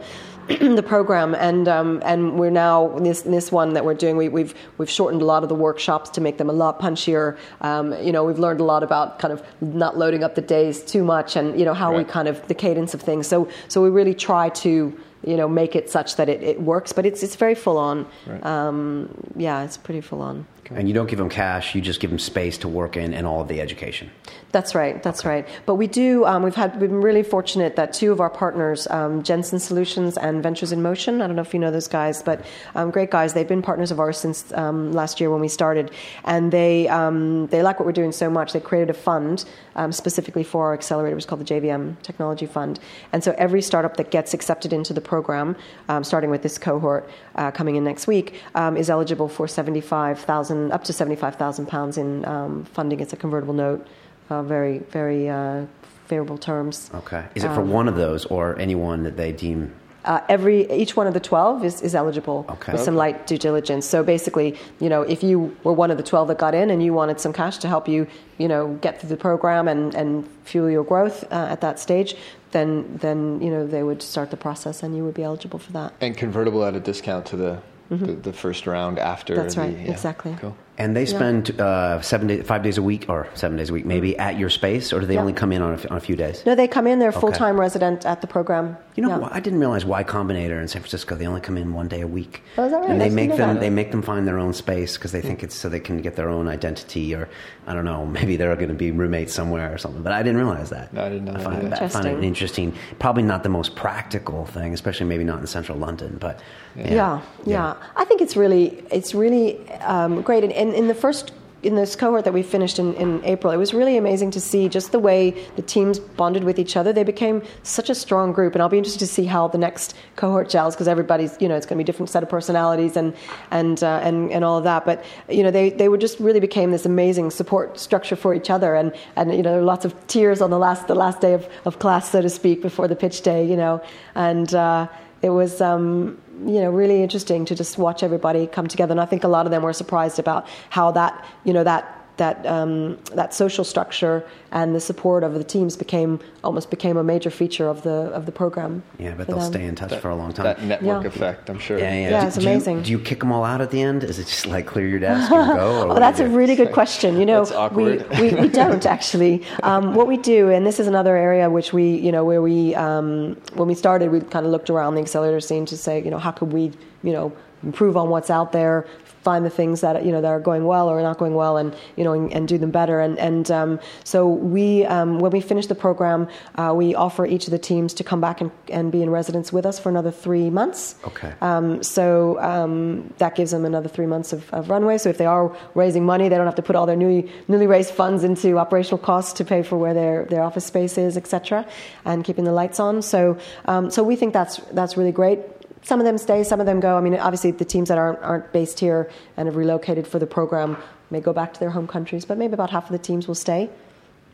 the 0.81 0.83
program 0.83 1.35
and 1.35 1.69
um, 1.69 2.01
and 2.07 2.39
we're 2.39 2.49
now 2.49 2.97
in 2.97 3.03
this 3.03 3.27
in 3.27 3.33
this 3.33 3.53
one 3.53 3.75
that 3.75 3.85
we're 3.85 3.93
doing 3.93 4.17
we, 4.17 4.31
we've 4.31 4.55
we've 4.79 4.89
shortened 4.89 5.21
a 5.21 5.25
lot 5.27 5.43
of 5.43 5.51
the 5.51 5.55
workshops 5.55 6.09
to 6.09 6.23
make 6.23 6.39
them 6.39 6.49
a 6.49 6.55
lot 6.55 6.81
punchier. 6.81 7.37
Um, 7.61 7.93
you 8.03 8.13
know 8.13 8.25
we've 8.25 8.39
learned 8.39 8.61
a 8.61 8.65
lot 8.65 8.83
about 8.83 9.19
kind 9.19 9.31
of 9.31 9.43
not 9.61 9.99
loading 9.99 10.25
up 10.25 10.37
the 10.37 10.41
days 10.41 10.83
too 10.83 11.05
much 11.05 11.37
and 11.37 11.59
you 11.59 11.67
know 11.67 11.75
how 11.75 11.95
we 11.95 12.03
kind 12.03 12.29
of 12.29 12.49
the 12.49 12.55
cadence 12.55 12.95
of 12.95 13.03
things. 13.03 13.27
So 13.27 13.47
so 13.69 13.83
we 13.83 13.91
really 13.91 14.15
try 14.15 14.49
to 14.65 14.99
you 15.25 15.37
know 15.37 15.49
make 15.49 15.75
it 15.75 15.91
such 15.91 16.17
that 16.17 16.29
it, 16.29 16.43
it 16.43 16.61
works, 16.61 16.93
but 16.93 17.07
it's 17.07 17.23
it's 17.23 17.37
very 17.37 17.55
full 17.55 17.79
on. 17.79 18.07
Right. 18.27 18.45
Um, 18.45 19.15
yeah, 19.37 19.65
it's 19.65 19.77
pretty 19.77 20.01
full 20.01 20.23
on. 20.23 20.47
And 20.71 20.87
you 20.87 20.93
don't 20.93 21.09
give 21.09 21.19
them 21.19 21.31
cash; 21.31 21.75
you 21.75 21.81
just 21.81 22.01
give 22.01 22.11
them 22.11 22.19
space 22.19 22.59
to 22.59 22.69
work 22.69 22.97
in 22.97 23.15
and 23.15 23.27
all 23.27 23.41
of 23.41 23.49
the 23.49 23.61
education. 23.61 24.11
That's 24.51 24.75
right. 24.75 25.03
That's 25.03 25.27
right. 25.27 25.47
But 25.67 25.75
we 25.75 25.87
do. 25.87 26.25
Um, 26.25 26.43
we've 26.43 26.55
had. 26.55 26.81
We've 26.81 26.89
been 26.89 27.03
really 27.03 27.23
fortunate 27.23 27.77
that 27.77 27.93
two 27.93 28.13
of 28.13 28.21
our 28.21 28.31
partners, 28.31 28.87
um, 28.89 29.23
Jenson 29.23 29.59
Solutions 29.59 30.17
and 30.17 30.43
Ventures 30.43 30.73
in 30.73 30.81
Motion. 30.81 31.21
I 31.21 31.27
don't 31.27 31.37
know 31.37 31.43
if 31.43 31.53
you 31.53 31.61
know 31.61 31.71
those 31.71 31.87
guys, 31.87 32.23
but 32.23 32.47
um, 32.75 32.91
great 32.91 33.11
guys. 33.11 33.35
They've 33.35 33.47
been 33.47 33.61
partners 33.61 33.91
of 33.91 34.01
ours 34.01 34.17
since 34.17 34.51
um, 34.55 34.93
last 34.93 35.21
year 35.21 35.31
when 35.31 35.43
we 35.43 35.49
started, 35.49 35.91
and 36.25 36.51
they 36.51 36.89
um, 36.89 37.49
they 37.49 37.63
like 37.63 37.79
what 37.79 37.85
we're 37.85 37.93
doing 37.93 38.11
so 38.11 38.31
much. 38.31 38.55
They 38.55 38.61
created 38.61 38.89
a 38.89 38.95
fund 38.95 39.45
um, 39.77 39.93
specifically 39.93 40.45
for 40.45 40.69
our 40.69 40.73
accelerator. 40.73 41.19
It's 41.19 41.27
called 41.27 41.47
the 41.47 41.55
JVM 41.55 42.01
Technology 42.03 42.47
Fund. 42.47 42.81
And 43.13 43.23
so 43.23 43.35
every 43.37 43.61
startup 43.61 43.99
that 43.99 44.11
gets 44.11 44.33
accepted 44.33 44.73
into 44.73 44.95
the 44.95 45.03
program, 45.03 45.57
um, 45.91 46.05
starting 46.05 46.31
with 46.31 46.43
this 46.43 46.57
cohort 46.57 47.11
uh, 47.35 47.51
coming 47.51 47.77
in 47.77 47.85
next 47.85 48.07
week, 48.07 48.41
um, 48.55 48.79
is 48.79 48.89
eligible 48.89 49.29
for 49.29 49.47
seventy 49.47 49.83
five 49.83 50.19
thousand 50.21 50.73
up 50.73 50.85
to 50.85 50.95
seventy 50.95 51.17
five 51.17 51.37
thousand 51.37 51.67
pounds 51.67 51.99
in 51.99 52.25
um, 52.25 52.65
funding. 52.65 53.01
It's 53.01 53.13
a 53.13 53.17
convertible 53.17 53.53
note. 53.53 53.87
Uh, 54.31 54.43
very, 54.43 54.79
very 54.91 55.29
uh, 55.29 55.65
favorable 56.07 56.39
terms. 56.39 56.91
Okay. 56.95 57.25
Is 57.35 57.45
it 57.45 57.55
for 57.55 57.63
one 57.63 57.89
of 57.89 57.97
those 57.97 58.27
or 58.27 58.59
anyone 58.59 59.03
that 59.05 59.17
they 59.17 59.33
deem? 59.33 59.73
Uh, 60.05 60.21
every 60.29 60.71
each 60.73 60.97
one 60.97 61.07
of 61.07 61.13
the 61.13 61.21
twelve 61.21 61.65
is, 61.65 61.83
is 61.83 61.95
eligible 61.95 62.47
Okay. 62.49 62.73
with 62.73 62.81
some 62.81 62.95
light 62.97 63.27
due 63.27 63.37
diligence. 63.37 63.85
So 63.85 64.03
basically, 64.03 64.57
you 64.81 64.89
know, 64.89 65.03
if 65.03 65.23
you 65.23 65.55
were 65.65 65.73
one 65.73 65.91
of 65.91 65.97
the 65.99 66.03
twelve 66.03 66.29
that 66.29 66.39
got 66.39 66.55
in 66.55 66.71
and 66.71 66.83
you 66.83 66.95
wanted 66.95 67.21
some 67.21 67.33
cash 67.33 67.59
to 67.59 67.69
help 67.69 67.89
you, 67.89 68.07
you 68.39 68.49
know, 68.49 68.75
get 68.81 69.01
through 69.01 69.11
the 69.11 69.17
program 69.19 69.69
and, 69.69 69.95
and 69.95 70.27
fuel 70.45 70.71
your 70.71 70.85
growth 70.85 71.25
uh, 71.31 71.49
at 71.51 71.61
that 71.61 71.79
stage, 71.79 72.15
then 72.53 72.97
then 73.03 73.41
you 73.43 73.51
know 73.51 73.67
they 73.67 73.83
would 73.83 74.01
start 74.03 74.31
the 74.31 74.37
process 74.37 74.83
and 74.83 74.97
you 74.97 75.05
would 75.05 75.15
be 75.15 75.25
eligible 75.25 75.59
for 75.59 75.73
that. 75.73 75.93
and 76.01 76.17
convertible 76.17 76.65
at 76.65 76.75
a 76.75 76.81
discount 76.81 77.27
to 77.27 77.37
the 77.37 77.61
the, 77.91 78.13
the 78.15 78.33
first 78.33 78.67
round 78.67 78.99
after. 78.99 79.35
Mm-hmm. 79.35 79.43
That's 79.43 79.55
the, 79.57 79.61
right, 79.63 79.77
yeah. 79.79 79.91
exactly. 79.93 80.37
Cool. 80.41 80.57
And 80.79 80.95
they 80.97 81.03
Yeah. 81.03 81.07
spend 81.19 81.61
uh, 81.61 82.01
seven 82.03 82.29
days, 82.29 82.47
five 82.47 82.63
days 82.63 82.79
a 82.79 82.83
week, 82.83 83.07
or 83.09 83.27
seven 83.35 83.57
days 83.59 83.69
a 83.69 83.73
week, 83.73 83.85
maybe 83.85 84.17
at 84.17 84.39
your 84.39 84.49
space, 84.49 84.93
or 84.93 85.01
do 85.01 85.07
they 85.07 85.15
Yeah. 85.15 85.21
only 85.21 85.33
come 85.33 85.51
in 85.53 85.61
on 85.61 85.73
a, 85.73 85.75
f- 85.75 85.91
on 85.91 85.97
a 85.97 86.01
few 86.01 86.15
days? 86.15 86.45
No, 86.47 86.55
they 86.55 86.69
come 86.69 86.87
in. 86.87 87.01
They're 87.01 87.11
full 87.13 87.33
time 87.33 87.59
resident 87.59 88.07
at 88.07 88.21
the 88.21 88.29
program. 88.29 88.77
You 88.95 89.03
know, 89.03 89.11
Yeah. 89.21 89.29
I 89.33 89.41
didn't 89.41 89.59
realize 89.61 89.85
Y 89.85 90.03
Combinator 90.05 90.61
in 90.61 90.67
San 90.69 90.81
Francisco. 90.83 91.15
They 91.17 91.27
only 91.27 91.41
come 91.41 91.57
in 91.57 91.73
one 91.73 91.89
day 91.89 92.01
a 92.01 92.07
week, 92.07 92.43
Oh, 92.57 92.65
is 92.65 92.71
that 92.73 92.79
right? 92.81 92.91
and 92.91 93.01
they 93.01 93.11
make 93.11 93.31
them 93.37 93.55
that. 93.55 93.61
they 93.61 93.71
make 93.71 93.91
them 93.91 94.03
find 94.03 94.27
their 94.27 94.39
own 94.39 94.53
space 94.53 94.97
because 94.97 95.11
they 95.13 95.21
think 95.21 95.43
it's 95.43 95.55
so 95.55 95.69
they 95.69 95.79
can 95.81 96.01
get 96.01 96.15
their 96.17 96.29
own 96.29 96.49
identity, 96.49 97.13
or 97.15 97.29
I 97.67 97.75
don't 97.75 97.85
know, 97.85 98.07
maybe 98.19 98.37
they're 98.37 98.55
going 98.57 98.69
to 98.69 98.75
be 98.75 98.91
roommates 98.93 99.33
somewhere 99.35 99.73
or 99.75 99.79
something. 99.79 100.03
But 100.03 100.13
I 100.13 100.23
didn't 100.23 100.39
realize 100.39 100.71
that. 100.71 100.93
No, 100.93 101.03
I 101.05 101.09
didn't 101.09 101.25
know 101.27 101.33
that 101.33 101.43
find, 101.43 101.57
either. 101.67 101.75
I 101.85 101.89
find 101.89 102.07
it 102.07 102.23
Interesting. 102.25 102.69
interesting. 102.69 102.73
Probably 103.01 103.23
not 103.25 103.43
the 103.43 103.49
most 103.49 103.75
practical 103.77 104.47
thing, 104.47 104.73
especially 104.75 105.07
maybe 105.07 105.25
not 105.25 105.41
in 105.41 105.47
central 105.49 105.77
London, 105.79 106.17
but 106.21 106.39
Yeah, 106.77 107.21
yeah. 107.45 107.75
I 107.97 108.05
think 108.05 108.21
it's 108.21 108.37
really, 108.37 108.85
it's 108.93 109.13
really 109.15 109.59
um, 109.81 110.23
great. 110.23 110.45
And, 110.45 110.53
and 110.53 110.68
in 110.75 110.89
the 110.89 110.95
first, 110.95 111.33
in 111.63 111.75
this 111.75 111.97
cohort 111.97 112.25
that 112.25 112.33
we 112.33 112.43
finished 112.43 112.79
in, 112.79 112.95
in 112.95 113.25
April, 113.25 113.53
it 113.53 113.57
was 113.57 113.75
really 113.75 113.97
amazing 113.97 114.31
to 114.31 114.41
see 114.41 114.69
just 114.69 114.93
the 114.93 114.99
way 114.99 115.31
the 115.57 115.63
teams 115.63 115.99
bonded 115.99 116.45
with 116.45 116.59
each 116.59 116.77
other. 116.77 116.93
They 116.93 117.03
became 117.03 117.43
such 117.65 117.91
a 117.91 117.95
strong 117.95 118.33
group, 118.33 118.55
and 118.55 118.63
I'll 118.63 118.69
be 118.69 118.79
interested 118.79 119.01
to 119.01 119.09
see 119.09 119.25
how 119.25 119.49
the 119.49 119.59
next 119.59 119.97
cohort 120.15 120.49
gels 120.49 120.75
because 120.75 120.87
everybody's, 120.87 121.37
you 121.41 121.49
know, 121.49 121.57
it's 121.57 121.67
going 121.67 121.77
to 121.77 121.85
be 121.85 121.89
a 121.89 121.91
different 121.91 122.11
set 122.11 122.23
of 122.23 122.29
personalities 122.29 122.97
and 122.97 123.15
and 123.51 123.83
uh, 123.83 124.01
and 124.05 124.31
and 124.31 124.45
all 124.45 124.59
of 124.59 124.65
that. 124.65 124.85
But 124.85 125.05
you 125.29 125.43
know, 125.43 125.51
they 125.51 125.71
they 125.71 125.89
were 125.89 125.99
just 125.99 126.21
really 126.21 126.41
became 126.41 126.71
this 126.71 126.87
amazing 126.87 127.31
support 127.31 127.79
structure 127.79 128.17
for 128.17 128.35
each 128.35 128.51
other, 128.51 128.77
and 128.77 128.95
and 129.17 129.33
you 129.33 129.43
know, 129.43 129.51
there 129.51 129.61
were 129.61 129.67
lots 129.67 129.85
of 129.85 129.95
tears 130.07 130.41
on 130.41 130.51
the 130.51 130.59
last 130.59 130.87
the 130.87 130.95
last 130.95 131.21
day 131.21 131.35
of, 131.35 131.49
of 131.65 131.81
class, 131.81 132.11
so 132.11 132.23
to 132.23 132.31
speak, 132.31 132.63
before 132.63 132.87
the 132.87 132.97
pitch 132.97 133.23
day, 133.23 133.45
you 133.45 133.57
know, 133.57 133.83
and. 134.15 134.55
Uh, 134.55 134.87
it 135.21 135.31
was 135.31 135.61
um, 135.61 136.17
you 136.47 136.61
know 136.61 136.71
really 136.71 137.03
interesting 137.03 137.45
to 137.45 137.55
just 137.55 137.79
watch 137.79 138.03
everybody 138.03 138.47
come 138.47 138.67
together. 138.67 138.93
And 138.93 139.01
i 139.01 139.07
think 139.07 139.25
a 139.25 139.29
lot 139.29 139.47
of 139.47 139.51
them 139.51 139.63
were 139.63 139.73
surprised 139.73 140.19
about 140.19 140.47
how 140.71 140.91
that 140.93 141.25
you 141.45 141.53
know 141.53 141.65
that 141.65 141.98
that 142.19 142.45
um, 142.47 142.99
that 143.15 143.33
social 143.33 143.65
structure 143.65 144.25
and 144.53 144.75
the 144.75 144.81
support 144.81 145.25
of 145.25 145.35
the 145.35 145.45
teams 145.45 145.77
became 145.77 146.21
almost 146.45 146.71
became 146.71 146.97
a 146.97 147.03
major 147.03 147.31
feature 147.31 147.69
of 147.69 147.83
the 147.83 148.11
of 148.19 148.27
the 148.27 148.33
program 148.33 148.83
yeah, 148.99 149.15
but 149.17 149.27
they'll 149.27 149.39
them. 149.39 149.53
stay 149.53 149.65
in 149.65 149.75
touch 149.75 149.95
for 149.97 150.11
a 150.11 150.15
long 150.17 150.33
time. 150.33 150.45
That 150.45 150.63
network 150.63 151.03
Yeah. 151.05 151.09
effect, 151.09 151.49
I'm 151.51 151.59
sure. 151.59 151.79
yeah, 151.79 151.93
yeah, 151.95 152.11
Yeah, 152.11 152.21
Do- 152.23 152.27
it's 152.27 152.37
do 152.37 152.43
you- 152.43 152.49
amazing. 152.51 152.83
Do 152.83 152.91
you, 152.91 152.99
kick 152.99 153.21
them 153.21 153.33
all 153.33 153.45
out 153.45 153.61
at 153.61 153.71
the 153.71 153.81
end? 153.83 154.05
Is 154.05 154.19
it 154.19 154.27
just 154.27 154.47
like 154.47 154.67
clear 154.67 154.87
your 154.87 154.99
desk 155.01 155.31
and 155.33 155.57
go? 155.59 155.69
Or 155.89 155.93
Oh, 155.93 155.99
that's 155.99 156.21
a 156.21 156.29
really 156.29 156.55
good 156.57 156.73
question. 156.73 157.19
You 157.19 157.27
know, 157.27 157.45
That's. 157.45 157.73
We, 157.75 157.99
we, 158.21 158.35
we 158.43 158.49
don't 158.63 158.85
actually. 158.85 159.45
Um, 159.63 159.95
what 159.95 160.07
we 160.07 160.17
do, 160.17 160.51
and 160.51 160.67
this 160.67 160.79
is 160.81 160.87
another 160.87 161.17
area 161.17 161.49
which 161.49 161.73
we, 161.73 161.95
you 161.97 162.13
know, 162.13 162.25
where 162.25 162.43
we, 162.43 162.75
um, 162.75 163.37
when 163.55 163.69
we 163.69 163.75
started, 163.75 164.11
we 164.11 164.21
kind 164.21 164.45
of 164.47 164.53
looked 164.53 164.71
around 164.71 164.95
the 164.97 165.01
accelerator 165.01 165.41
scene 165.41 165.65
to 165.67 165.77
say, 165.77 166.03
you 166.05 166.11
know, 166.11 166.19
how 166.19 166.31
could 166.33 166.53
we, 166.53 166.73
you 167.03 167.13
know, 167.13 167.33
improve 167.63 167.97
on 167.97 168.09
what's 168.09 168.31
out 168.31 168.53
there, 168.53 168.87
find 169.23 169.45
the 169.45 169.51
things 169.51 169.81
that 169.81 170.05
you 170.05 170.13
know 170.13 170.21
that 170.21 170.29
are 170.29 170.41
going 170.41 170.65
well 170.65 170.89
or 170.89 171.03
not 171.03 171.19
going 171.19 171.35
well, 171.35 171.57
and 171.57 171.75
you 171.97 172.05
know, 172.05 172.13
and, 172.13 172.33
and 172.33 172.49
do 172.49 172.59
them 172.59 172.71
better. 172.71 173.01
And 173.01 173.19
and 173.19 173.51
um, 173.51 173.81
so 174.05 174.27
we, 174.29 174.85
um, 174.87 175.19
when 175.19 175.33
we 175.33 175.41
finish 175.41 175.67
the 175.67 175.75
program, 175.75 176.29
uh, 176.57 176.73
we 176.75 176.95
offer 176.95 177.27
each 177.27 177.47
of 177.47 177.51
the 177.51 177.59
teams 177.59 177.95
to 177.95 178.05
come 178.05 178.21
back 178.21 178.41
and, 178.41 178.51
and 178.69 178.93
be 178.93 179.03
in 179.03 179.11
residence 179.11 179.53
with 179.53 179.67
us 179.67 179.79
for 179.79 179.89
another 179.89 180.11
three 180.11 180.51
months. 180.51 180.95
Okay. 181.05 181.33
Um, 181.41 181.83
so 181.83 182.41
um, 182.41 183.13
that 183.19 183.35
gives 183.35 183.51
them 183.51 183.65
another 183.65 183.89
three 183.89 184.07
months 184.07 184.33
of, 184.33 184.53
of 184.53 184.71
runway. 184.71 184.99
So 184.99 185.09
if 185.09 185.19
they 185.19 185.27
are 185.27 185.55
raising 185.75 186.05
money, 186.05 186.29
they 186.29 186.37
don't 186.37 186.47
have 186.47 186.55
to 186.57 186.63
put 186.63 186.77
all 186.77 186.87
their 186.87 186.97
newly, 186.97 187.31
newly 187.49 187.67
raised 187.67 187.91
funds 187.91 188.25
into 188.25 188.59
operational 188.59 188.99
costs 188.99 189.33
to 189.35 189.45
pay 189.45 189.63
for 189.63 189.77
where 189.77 189.95
their, 189.95 190.25
their 190.27 190.43
office 190.43 190.65
space 190.65 190.99
is, 190.99 191.17
et 191.17 191.27
cetera, 191.27 191.67
and 192.05 192.25
keeping 192.25 192.45
the 192.45 192.53
lights 192.53 192.81
on. 192.81 193.03
So 193.03 193.39
um, 193.67 193.91
so 193.91 194.03
we 194.03 194.17
think 194.17 194.33
that's 194.33 194.59
that's 194.73 194.97
really 194.97 195.13
great. 195.13 195.41
Some 195.83 196.01
of 196.01 196.07
them 196.07 196.19
stay, 196.19 196.43
some 196.45 196.61
of 196.61 196.67
them 196.67 196.81
go. 196.81 196.97
I 196.97 197.01
mean, 197.01 197.15
obviously 197.15 197.51
the 197.51 197.65
teams 197.65 197.89
that 197.89 197.99
aren't 197.99 198.19
aren't 198.21 198.53
based 198.53 198.81
here 198.81 199.11
and 199.37 199.47
have 199.47 199.57
relocated 199.57 200.07
for 200.07 200.19
the 200.19 200.27
program 200.27 200.77
may 201.11 201.21
go 201.21 201.33
back 201.33 201.55
to 201.55 201.61
their 201.61 201.71
home 201.71 201.87
countries, 201.87 202.25
but 202.25 202.39
maybe 202.39 202.55
about 202.55 202.71
half 202.71 202.85
of 202.85 202.93
the 202.93 202.99
teams 202.99 203.27
will 203.27 203.35
stay. 203.35 203.71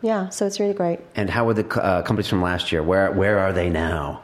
Yeah, 0.02 0.28
so 0.28 0.46
it's 0.46 0.61
really 0.61 0.74
great. 0.74 1.00
And 1.16 1.30
how 1.30 1.48
are 1.48 1.54
the 1.54 1.66
uh, 1.83 2.02
companies 2.02 2.28
from 2.28 2.42
last 2.42 2.72
year? 2.72 2.83
Where 2.83 3.11
where 3.12 3.38
are 3.38 3.52
they 3.52 3.70
now? 3.70 4.22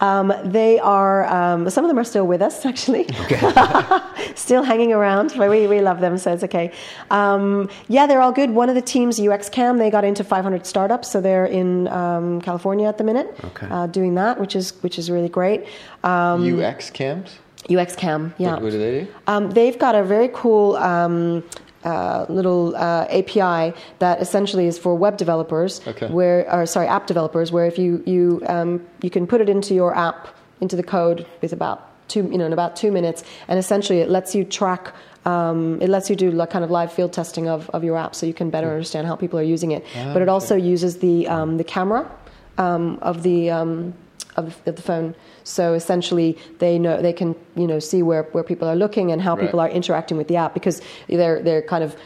Um, 0.00 0.32
they 0.44 0.78
are, 0.78 1.26
um, 1.26 1.68
some 1.70 1.84
of 1.84 1.88
them 1.88 1.98
are 1.98 2.04
still 2.04 2.26
with 2.26 2.42
us, 2.42 2.64
actually. 2.70 3.08
Okay. 3.22 4.00
still 4.34 4.62
hanging 4.62 4.92
around. 4.92 5.32
We, 5.32 5.66
we 5.66 5.80
love 5.80 6.00
them, 6.00 6.18
so 6.18 6.32
it's 6.32 6.44
okay. 6.44 6.72
Um, 7.10 7.68
yeah, 7.88 8.06
they're 8.06 8.20
all 8.20 8.32
good. 8.32 8.50
One 8.50 8.68
of 8.68 8.74
the 8.74 8.82
teams, 8.82 9.20
UX 9.20 9.48
Cam, 9.48 9.78
they 9.78 9.90
got 9.90 10.04
into 10.04 10.24
500 10.24 10.66
startups, 10.66 11.10
so 11.10 11.20
they're 11.20 11.46
in 11.46 11.88
um, 11.88 12.40
California 12.40 12.88
at 12.88 12.98
the 12.98 13.04
minute 13.04 13.34
okay. 13.44 13.66
uh, 13.70 13.86
doing 13.86 14.14
that, 14.14 14.40
which 14.40 14.56
is, 14.56 14.70
which 14.82 14.98
is 14.98 15.10
really 15.10 15.28
great. 15.28 15.66
Um, 16.04 16.60
UX 16.60 16.90
Cams? 16.90 17.38
UX 17.70 17.96
Cam, 17.96 18.34
yeah. 18.38 18.54
What, 18.54 18.62
what 18.62 18.70
do 18.70 18.78
they 18.78 19.00
do? 19.00 19.14
Um, 19.26 19.50
they've 19.50 19.78
got 19.78 19.94
a 19.94 20.02
very 20.02 20.30
cool 20.32 20.76
um, 20.76 21.44
uh, 21.84 22.26
little 22.28 22.74
uh, 22.76 23.06
API 23.10 23.72
that 23.98 24.20
essentially 24.20 24.66
is 24.66 24.78
for 24.78 24.94
web 24.94 25.16
developers, 25.16 25.80
okay. 25.86 26.08
where 26.08 26.52
or 26.52 26.66
sorry, 26.66 26.86
app 26.86 27.06
developers, 27.06 27.52
where 27.52 27.66
if 27.66 27.78
you 27.78 28.02
you 28.06 28.42
um, 28.46 28.84
you 29.02 29.10
can 29.10 29.26
put 29.26 29.40
it 29.40 29.48
into 29.48 29.74
your 29.74 29.94
app 29.94 30.28
into 30.60 30.74
the 30.74 30.82
code 30.82 31.26
with 31.40 31.52
about 31.52 31.88
two 32.08 32.22
you 32.32 32.38
know 32.38 32.46
in 32.46 32.52
about 32.52 32.74
two 32.74 32.90
minutes, 32.90 33.22
and 33.46 33.58
essentially 33.58 34.00
it 34.00 34.08
lets 34.08 34.34
you 34.34 34.44
track. 34.44 34.92
Um, 35.24 35.80
it 35.82 35.88
lets 35.88 36.08
you 36.08 36.16
do 36.16 36.30
like 36.30 36.50
kind 36.50 36.64
of 36.64 36.70
live 36.70 36.90
field 36.92 37.12
testing 37.12 37.48
of, 37.48 37.68
of 37.70 37.84
your 37.84 37.96
app, 37.96 38.14
so 38.14 38.24
you 38.24 38.32
can 38.32 38.48
better 38.50 38.70
understand 38.70 39.06
how 39.06 39.14
people 39.14 39.38
are 39.38 39.42
using 39.42 39.72
it. 39.72 39.84
Ah, 39.94 40.12
but 40.14 40.22
it 40.22 40.28
also 40.28 40.56
okay. 40.56 40.64
uses 40.64 40.98
the 40.98 41.28
um, 41.28 41.58
the 41.58 41.64
camera 41.64 42.10
um, 42.56 42.98
of 43.02 43.22
the 43.22 43.50
of, 43.50 43.92
of 44.36 44.76
the 44.76 44.82
phone. 44.82 45.14
So 45.48 45.74
essentially, 45.74 46.36
they 46.58 46.78
know 46.78 47.00
they 47.00 47.12
can 47.12 47.34
you 47.56 47.66
know 47.66 47.78
see 47.78 48.02
where, 48.02 48.24
where 48.32 48.44
people 48.44 48.68
are 48.68 48.76
looking 48.76 49.10
and 49.12 49.20
how 49.22 49.34
Right. 49.34 49.44
people 49.46 49.60
are 49.60 49.68
interacting 49.70 50.16
with 50.16 50.28
the 50.28 50.36
app 50.36 50.52
because 50.54 50.80
they're 51.08 51.42
they're 51.42 51.62
kind 51.62 51.82
of 51.84 51.96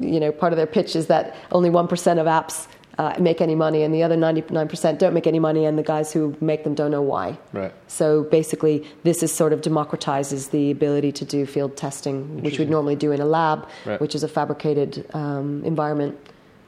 you 0.00 0.20
know 0.20 0.30
part 0.32 0.52
of 0.52 0.56
their 0.56 0.66
pitch 0.66 0.94
is 0.96 1.06
that 1.06 1.34
only 1.52 1.70
one 1.70 1.86
percent 1.88 2.18
of 2.20 2.26
apps 2.26 2.66
uh, 2.98 3.14
make 3.20 3.40
any 3.40 3.54
money 3.54 3.84
and 3.84 3.94
the 3.94 4.02
other 4.02 4.16
ninety 4.16 4.42
nine 4.50 4.66
percent 4.68 4.98
don't 4.98 5.14
make 5.14 5.26
any 5.28 5.38
money 5.38 5.64
and 5.64 5.78
the 5.78 5.84
guys 5.84 6.12
who 6.12 6.36
make 6.40 6.64
them 6.64 6.74
don't 6.74 6.90
know 6.90 7.00
why. 7.14 7.38
Right. 7.52 7.72
So 7.86 8.24
basically, 8.24 8.84
this 9.04 9.22
is 9.22 9.32
sort 9.32 9.52
of 9.52 9.60
democratizes 9.60 10.50
the 10.50 10.72
ability 10.72 11.12
to 11.12 11.24
do 11.24 11.46
field 11.46 11.76
testing, 11.76 12.42
which 12.42 12.58
we'd 12.58 12.68
normally 12.68 12.96
do 12.96 13.12
in 13.12 13.20
a 13.20 13.24
lab, 13.24 13.68
Right. 13.86 14.00
which 14.00 14.14
is 14.16 14.22
a 14.24 14.28
fabricated 14.28 15.06
um, 15.14 15.62
environment. 15.64 16.18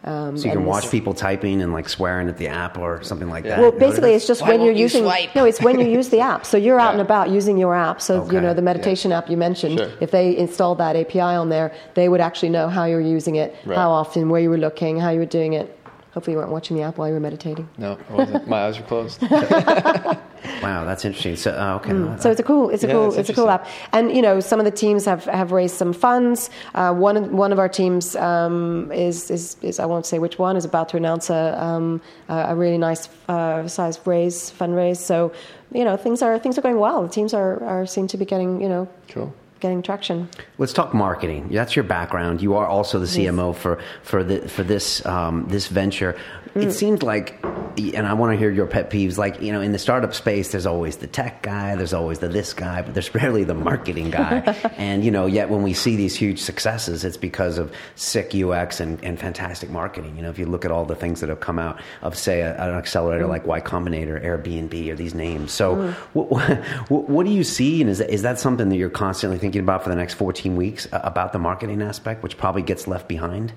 Um, 0.03 0.37
So 0.39 0.47
you 0.47 0.53
can 0.53 0.65
watch 0.65 0.85
this- 0.85 0.91
people 0.91 1.13
typing 1.13 1.61
and 1.61 1.73
like 1.75 1.87
swearing 1.89 2.29
at 2.29 2.39
the 2.39 2.49
app 2.49 2.79
or 2.79 3.03
something 3.03 3.29
like 3.29 3.45
that. 3.45 3.59
well, 3.59 3.59
You 3.59 3.63
know 3.65 3.67
what 3.67 3.75
it 3.75 3.81
basically, 3.81 4.15
it's 4.15 4.27
just 4.27 4.41
Why 4.41 4.49
when 4.49 4.61
you're 4.61 4.67
won't 4.69 4.79
you 4.79 4.83
using. 4.85 5.03
swipe? 5.05 5.35
No, 5.37 5.45
it's 5.45 5.61
when 5.61 5.79
you 5.79 5.87
use 5.87 6.09
the 6.09 6.21
app. 6.33 6.47
So 6.47 6.57
you're 6.57 6.81
out 6.81 6.93
and 6.93 7.03
about 7.03 7.29
using 7.29 7.59
your 7.59 7.75
app. 7.75 8.01
So 8.01 8.23
Okay. 8.23 8.37
you 8.37 8.41
know 8.41 8.55
the 8.55 8.63
meditation 8.63 9.13
app 9.13 9.29
you 9.29 9.37
mentioned. 9.37 9.79
Sure. 9.79 9.89
If 10.01 10.11
they 10.11 10.37
installed 10.37 10.79
that 10.79 10.97
API 10.97 11.21
on 11.21 11.51
there, 11.51 11.73
they 11.95 12.09
would 12.09 12.21
actually 12.23 12.49
know 12.49 12.69
how 12.69 12.85
you're 12.85 13.01
using 13.01 13.35
it, 13.37 13.55
Right. 13.67 13.77
how 13.77 13.91
often, 13.91 14.31
where 14.31 14.41
you 14.41 14.49
were 14.49 14.57
looking, 14.59 14.99
how 14.99 15.11
you 15.11 15.19
were 15.21 15.27
doing 15.27 15.53
it. 15.53 15.77
Hopefully, 16.13 16.35
you 16.35 16.39
weren't 16.39 16.51
watching 16.51 16.77
the 16.77 16.83
app 16.83 16.99
while 16.99 17.09
you 17.09 17.15
were 17.15 17.21
meditating. 17.21 17.69
No, 17.79 17.99
I 18.09 18.13
wasn't. 18.13 18.49
My 18.49 18.67
eyes 18.67 18.79
were 18.79 18.87
closed. 18.87 19.23
Wow, 20.63 20.85
that's 20.85 21.05
interesting. 21.05 21.37
So, 21.37 21.53
uh, 21.53 21.77
okay. 21.77 21.93
no, 21.93 22.17
So 22.19 22.31
it's 22.31 22.41
a 22.41 22.43
cool, 22.43 22.71
it's 22.71 22.83
a 22.83 22.87
Yeah, 22.87 22.93
cool, 22.93 23.15
it's 23.15 23.29
a 23.29 23.35
cool 23.35 23.49
app. 23.49 23.67
And 23.93 24.15
you 24.15 24.23
know, 24.23 24.41
some 24.41 24.59
of 24.59 24.65
the 24.65 24.71
teams 24.71 25.05
have, 25.05 25.25
have 25.25 25.53
raised 25.53 25.77
some 25.77 25.93
funds. 25.93 26.51
Uh, 26.75 26.93
one 26.93 27.17
of, 27.17 27.31
one 27.31 27.53
of 27.53 27.59
our 27.59 27.69
teams 27.69 28.17
um, 28.17 28.91
is, 28.93 29.31
is 29.31 29.57
is 29.63 29.79
I 29.79 29.87
won't 29.87 30.07
say 30.07 30.19
which 30.19 30.39
one 30.39 30.57
is 30.57 30.65
about 30.65 30.89
to 30.91 30.97
announce 30.97 31.31
a 31.31 31.63
um, 31.63 32.01
a 32.29 32.47
a 32.51 32.55
really 32.55 32.79
nice 32.79 33.09
uh, 33.29 33.67
size 33.69 34.01
raise 34.07 34.51
fundraise. 34.51 34.99
So 34.99 35.33
you 35.73 35.85
know, 35.85 35.97
things 35.97 36.23
are 36.23 36.39
things 36.39 36.59
are 36.59 36.63
going 36.63 36.79
well. 36.79 37.03
The 37.03 37.09
teams 37.09 37.33
are, 37.35 37.63
are 37.65 37.87
seem 37.87 38.07
to 38.09 38.17
be 38.17 38.25
getting 38.25 38.61
you 38.61 38.69
know 38.69 38.89
Cool. 39.09 39.33
Getting 39.61 39.83
traction. 39.83 40.29
Let's 40.59 40.73
talk 40.73 40.95
marketing. 40.95 41.49
That's 41.51 41.77
your 41.77 41.85
background. 41.85 42.43
You 42.43 42.55
are 42.55 42.67
also 42.67 42.99
the 42.99 43.07
CMO 43.07 43.55
for 43.55 43.79
for 44.03 44.25
the, 44.25 44.49
for 44.49 44.63
this 44.63 45.05
um, 45.07 45.47
this 45.49 45.69
venture. 45.69 46.17
Mm. 46.55 46.65
It 46.65 46.73
seems 46.73 47.03
like, 47.03 47.39
and 47.45 48.07
I 48.07 48.15
want 48.15 48.33
to 48.33 48.37
hear 48.39 48.51
your 48.51 48.67
pet 48.67 48.91
peeves. 48.91 49.17
Like 49.17 49.41
you 49.41 49.53
know, 49.53 49.61
in 49.61 49.73
the 49.73 49.79
startup 49.79 50.15
space, 50.15 50.51
there's 50.51 50.67
always 50.67 50.97
the 50.97 51.07
tech 51.07 51.43
guy, 51.43 51.77
there's 51.77 51.95
always 51.95 52.19
the 52.19 52.29
this 52.29 52.53
guy, 52.53 52.83
but 52.83 52.95
there's 52.95 53.15
rarely 53.15 53.45
the 53.45 53.55
marketing 53.55 54.11
guy. 54.11 54.41
and 54.77 55.05
you 55.05 55.11
know, 55.11 55.27
yet 55.27 55.49
when 55.49 55.63
we 55.63 55.73
see 55.75 55.97
these 55.97 56.17
huge 56.17 56.41
successes, 56.41 57.05
it's 57.05 57.17
because 57.17 57.59
of 57.59 57.73
sick 57.95 58.35
UX 58.35 58.81
and, 58.81 59.03
and 59.05 59.19
fantastic 59.19 59.71
marketing. 59.71 60.17
You 60.17 60.23
know, 60.23 60.31
if 60.31 60.39
you 60.39 60.47
look 60.47 60.65
at 60.65 60.71
all 60.71 60.85
the 60.85 60.97
things 60.97 61.21
that 61.21 61.29
have 61.29 61.41
come 61.41 61.59
out 61.59 61.81
of 62.03 62.17
say 62.17 62.41
a, 62.41 62.55
an 62.57 62.75
accelerator 62.75 63.27
like 63.27 63.47
Y 63.47 63.61
Combinator, 63.61 64.23
Airbnb, 64.23 64.91
or 64.91 64.97
these 64.97 65.15
names. 65.15 65.53
So, 65.53 65.93
what, 66.13 66.31
what, 66.31 66.59
what 66.89 67.27
do 67.27 67.33
you 67.33 67.45
see, 67.45 67.81
and 67.81 67.89
is 67.89 67.99
that, 67.99 68.11
is 68.11 68.23
that 68.23 68.39
something 68.39 68.69
that 68.69 68.77
you're 68.77 68.91
constantly 68.91 69.39
thinking 69.39 69.61
about 69.61 69.85
for 69.85 69.91
the 69.91 69.97
next 69.97 70.15
14 70.15 70.57
weeks 70.57 70.89
about 70.93 71.33
the 71.33 71.39
marketing 71.39 71.83
aspect, 71.83 72.23
which 72.23 72.37
probably 72.37 72.63
gets 72.63 72.89
left 72.89 73.09
behind? 73.09 73.53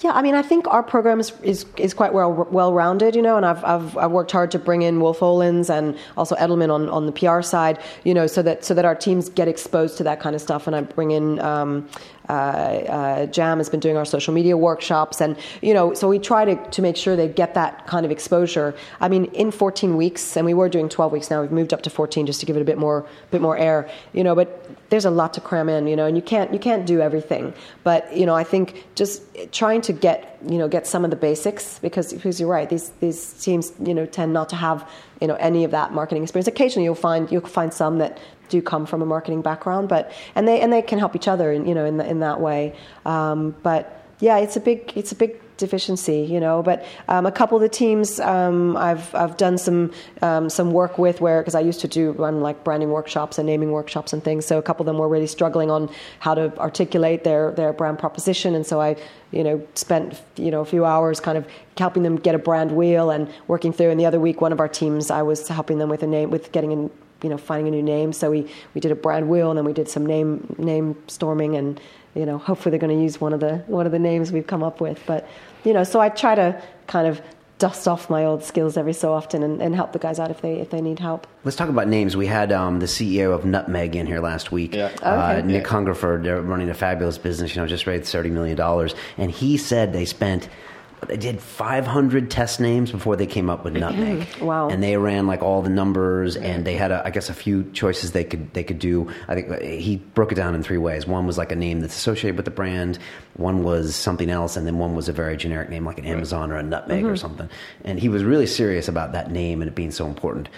Yeah, 0.00 0.12
I 0.12 0.22
mean, 0.22 0.36
I 0.36 0.42
think 0.42 0.68
our 0.68 0.82
program 0.82 1.18
is 1.18 1.32
is, 1.42 1.66
is 1.76 1.92
quite 1.92 2.12
well 2.12 2.32
well 2.50 2.72
rounded, 2.72 3.16
you 3.16 3.22
know, 3.22 3.36
and 3.36 3.44
I've, 3.44 3.64
I've 3.64 3.96
I've 3.96 4.10
worked 4.12 4.30
hard 4.30 4.50
to 4.52 4.58
bring 4.58 4.82
in 4.82 5.00
Wolff 5.00 5.18
Olins 5.20 5.70
and 5.70 5.98
also 6.16 6.36
Edelman 6.36 6.72
on, 6.72 6.88
on 6.88 7.06
the 7.06 7.12
PR 7.12 7.42
side, 7.42 7.80
you 8.04 8.14
know, 8.14 8.26
so 8.28 8.42
that 8.42 8.64
so 8.64 8.74
that 8.74 8.84
our 8.84 8.94
teams 8.94 9.28
get 9.28 9.48
exposed 9.48 9.96
to 9.98 10.04
that 10.04 10.20
kind 10.20 10.36
of 10.36 10.42
stuff, 10.42 10.66
and 10.66 10.76
I 10.76 10.82
bring 10.82 11.10
in. 11.10 11.40
Um, 11.40 11.88
Uh, 12.28 12.32
uh, 12.32 13.26
Jam 13.26 13.58
has 13.58 13.68
been 13.68 13.80
doing 13.80 13.96
our 13.96 14.04
social 14.04 14.34
media 14.34 14.56
workshops, 14.56 15.20
and 15.20 15.36
you 15.62 15.72
know, 15.72 15.94
so 15.94 16.08
we 16.08 16.18
try 16.18 16.44
to, 16.44 16.70
to 16.70 16.82
make 16.82 16.96
sure 16.96 17.16
they 17.16 17.28
get 17.28 17.54
that 17.54 17.86
kind 17.86 18.04
of 18.04 18.12
exposure. 18.12 18.74
I 19.00 19.08
mean, 19.08 19.26
in 19.26 19.50
14 19.50 19.96
weeks, 19.96 20.36
and 20.36 20.44
we 20.44 20.54
were 20.54 20.68
doing 20.68 20.88
12 20.88 21.12
weeks 21.12 21.30
now. 21.30 21.40
We've 21.40 21.52
moved 21.52 21.72
up 21.72 21.82
to 21.82 21.90
14 21.90 22.26
just 22.26 22.40
to 22.40 22.46
give 22.46 22.56
it 22.56 22.62
a 22.62 22.64
bit 22.64 22.78
more 22.78 23.06
bit 23.30 23.40
more 23.40 23.56
air, 23.56 23.88
you 24.12 24.22
know. 24.22 24.34
But 24.34 24.68
there's 24.90 25.04
a 25.04 25.10
lot 25.10 25.34
to 25.34 25.40
cram 25.40 25.68
in, 25.68 25.86
you 25.86 25.96
know, 25.96 26.06
and 26.06 26.16
you 26.16 26.22
can't 26.22 26.52
you 26.52 26.58
can't 26.58 26.86
do 26.86 27.00
everything. 27.00 27.54
But 27.84 28.14
you 28.16 28.26
know, 28.26 28.34
I 28.34 28.44
think 28.44 28.86
just 28.94 29.22
trying 29.52 29.80
to 29.82 29.92
get 29.92 30.38
you 30.48 30.58
know 30.58 30.68
get 30.68 30.86
some 30.86 31.04
of 31.04 31.10
the 31.10 31.16
basics 31.16 31.78
because 31.78 32.12
because 32.12 32.40
you're 32.40 32.48
right. 32.48 32.68
These 32.68 32.90
these 33.00 33.32
teams 33.42 33.72
you 33.82 33.94
know 33.94 34.06
tend 34.06 34.32
not 34.32 34.48
to 34.50 34.56
have 34.56 34.88
you 35.20 35.26
know 35.26 35.34
any 35.34 35.64
of 35.64 35.70
that 35.72 35.92
marketing 35.92 36.22
experience. 36.22 36.48
Occasionally, 36.48 36.84
you'll 36.84 36.94
find 36.94 37.30
you'll 37.30 37.46
find 37.46 37.72
some 37.72 37.98
that 37.98 38.18
do 38.48 38.62
come 38.62 38.86
from 38.86 39.02
a 39.02 39.06
marketing 39.06 39.42
background, 39.42 39.88
but 39.88 40.12
and 40.34 40.46
they 40.46 40.60
and 40.60 40.72
they 40.72 40.82
can 40.82 40.98
help 40.98 41.14
each 41.16 41.28
other, 41.28 41.52
in, 41.52 41.66
you 41.66 41.74
know, 41.74 41.84
in 41.84 41.96
the, 41.96 42.08
in 42.08 42.20
that 42.20 42.40
way. 42.40 42.74
Um, 43.04 43.54
but 43.62 44.04
yeah, 44.20 44.38
it's 44.38 44.56
a 44.56 44.60
big 44.60 44.92
it's 44.96 45.12
a 45.12 45.14
big 45.14 45.40
deficiency, 45.58 46.20
you 46.20 46.40
know. 46.40 46.62
But 46.62 46.84
um, 47.08 47.26
a 47.26 47.32
couple 47.32 47.56
of 47.56 47.62
the 47.62 47.68
teams 47.68 48.18
um, 48.20 48.76
I've 48.76 49.14
I've 49.14 49.36
done 49.36 49.58
some 49.58 49.92
um, 50.22 50.48
some 50.48 50.72
work 50.72 50.98
with 50.98 51.20
where 51.20 51.40
because 51.40 51.54
I 51.54 51.60
used 51.60 51.80
to 51.80 51.88
do 51.88 52.12
run 52.12 52.40
like 52.40 52.64
branding 52.64 52.90
workshops 52.90 53.38
and 53.38 53.46
naming 53.46 53.70
workshops 53.70 54.12
and 54.12 54.24
things. 54.24 54.46
So 54.46 54.58
a 54.58 54.62
couple 54.62 54.82
of 54.82 54.86
them 54.86 54.98
were 54.98 55.08
really 55.08 55.26
struggling 55.26 55.70
on 55.70 55.90
how 56.20 56.34
to 56.34 56.56
articulate 56.58 57.24
their 57.24 57.52
their 57.52 57.72
brand 57.72 57.98
proposition, 57.98 58.54
and 58.54 58.66
so 58.66 58.80
I 58.80 58.96
you 59.30 59.44
know 59.44 59.66
spent 59.74 60.20
you 60.36 60.50
know 60.50 60.62
a 60.62 60.66
few 60.66 60.84
hours 60.84 61.20
kind 61.20 61.36
of 61.36 61.46
helping 61.76 62.02
them 62.02 62.16
get 62.16 62.34
a 62.34 62.38
brand 62.38 62.72
wheel 62.72 63.10
and 63.10 63.28
working 63.46 63.72
through. 63.72 63.90
And 63.90 64.00
the 64.00 64.06
other 64.06 64.20
week, 64.20 64.40
one 64.40 64.52
of 64.52 64.60
our 64.60 64.68
teams 64.68 65.10
I 65.10 65.22
was 65.22 65.46
helping 65.48 65.78
them 65.78 65.88
with 65.88 66.02
a 66.02 66.06
name 66.06 66.30
with 66.30 66.50
getting 66.52 66.72
in 66.72 66.90
you 67.22 67.28
know 67.28 67.38
finding 67.38 67.68
a 67.72 67.76
new 67.76 67.82
name. 67.82 68.12
So 68.12 68.30
we 68.30 68.50
we 68.74 68.80
did 68.80 68.92
a 68.92 68.96
brand 68.96 69.28
wheel 69.28 69.50
and 69.50 69.58
then 69.58 69.64
we 69.64 69.72
did 69.72 69.88
some 69.88 70.04
name 70.06 70.54
name 70.58 70.96
storming 71.08 71.56
and 71.56 71.80
you 72.14 72.24
know 72.26 72.38
hopefully 72.38 72.70
they're 72.70 72.80
going 72.86 72.96
to 72.96 73.02
use 73.02 73.20
one 73.20 73.32
of 73.32 73.40
the 73.40 73.56
one 73.66 73.86
of 73.86 73.92
the 73.92 73.98
names 73.98 74.32
we've 74.32 74.46
come 74.46 74.62
up 74.62 74.80
with. 74.80 75.00
But 75.06 75.28
you 75.64 75.72
know 75.72 75.84
so 75.84 76.00
I 76.00 76.08
try 76.08 76.34
to 76.34 76.62
kind 76.86 77.06
of 77.06 77.20
dust 77.58 77.88
off 77.88 78.08
my 78.08 78.24
old 78.24 78.44
skills 78.44 78.76
every 78.76 78.92
so 78.92 79.12
often 79.12 79.42
and, 79.42 79.60
and 79.60 79.74
help 79.74 79.92
the 79.92 79.98
guys 79.98 80.20
out 80.20 80.30
if 80.30 80.40
they 80.42 80.54
if 80.60 80.70
they 80.70 80.80
need 80.80 81.00
help. 81.00 81.26
Let's 81.42 81.56
talk 81.56 81.68
about 81.68 81.88
names. 81.88 82.16
We 82.16 82.26
had 82.28 82.52
um, 82.52 82.78
the 82.78 82.86
CEO 82.86 83.32
of 83.34 83.44
Nutmeg 83.44 83.96
in 83.96 84.06
here 84.06 84.20
last 84.20 84.52
week, 84.52 84.76
Yeah. 84.76 84.92
uh, 85.02 85.38
Okay. 85.38 85.46
Nick 85.46 85.66
Hungerford. 85.66 86.22
They're 86.22 86.40
running 86.40 86.70
a 86.70 86.74
fabulous 86.74 87.18
business. 87.18 87.56
You 87.56 87.62
know, 87.62 87.66
just 87.66 87.86
raised 87.88 88.04
thirty 88.12 88.30
million 88.30 88.56
dollars, 88.56 88.94
and 89.16 89.28
he 89.30 89.56
said 89.56 89.92
they 89.92 90.04
spent. 90.04 90.48
They 91.06 91.16
did 91.16 91.40
500 91.40 92.30
test 92.30 92.60
names 92.60 92.90
before 92.90 93.16
they 93.16 93.26
came 93.26 93.48
up 93.48 93.64
with 93.64 93.74
Nutmeg. 93.74 94.26
Wow. 94.40 94.68
And 94.68 94.82
they 94.82 94.96
ran 94.96 95.26
like 95.26 95.42
all 95.42 95.62
the 95.62 95.70
numbers, 95.70 96.36
and 96.36 96.66
they 96.66 96.74
had, 96.74 96.90
a, 96.90 97.06
I 97.06 97.10
guess, 97.10 97.28
a 97.30 97.34
few 97.34 97.70
choices 97.72 98.12
they 98.12 98.24
could 98.24 98.52
they 98.52 98.64
could 98.64 98.78
do. 98.78 99.10
I 99.28 99.34
think 99.34 99.50
uh, 99.50 99.60
he 99.60 99.96
broke 99.96 100.32
it 100.32 100.34
down 100.34 100.54
in 100.54 100.62
three 100.62 100.78
ways. 100.78 101.06
One 101.06 101.26
was 101.26 101.38
like 101.38 101.52
a 101.52 101.56
name 101.56 101.80
that's 101.80 101.96
associated 101.96 102.36
with 102.36 102.44
the 102.44 102.50
brand. 102.50 102.98
One 103.34 103.62
was 103.62 103.94
something 103.94 104.30
else, 104.30 104.56
and 104.56 104.66
then 104.66 104.78
one 104.78 104.94
was 104.94 105.08
a 105.08 105.12
very 105.12 105.36
generic 105.36 105.70
name 105.70 105.84
like 105.84 105.98
an 105.98 106.04
Amazon 106.04 106.50
or 106.50 106.56
a 106.56 106.62
Nutmeg 106.62 107.04
or 107.04 107.16
something. 107.16 107.48
And 107.84 107.98
he 107.98 108.08
was 108.08 108.24
really 108.24 108.46
serious 108.46 108.88
about 108.88 109.12
that 109.12 109.30
name 109.30 109.62
and 109.62 109.68
it 109.68 109.74
being 109.74 109.92
so 109.92 110.06
important. 110.06 110.48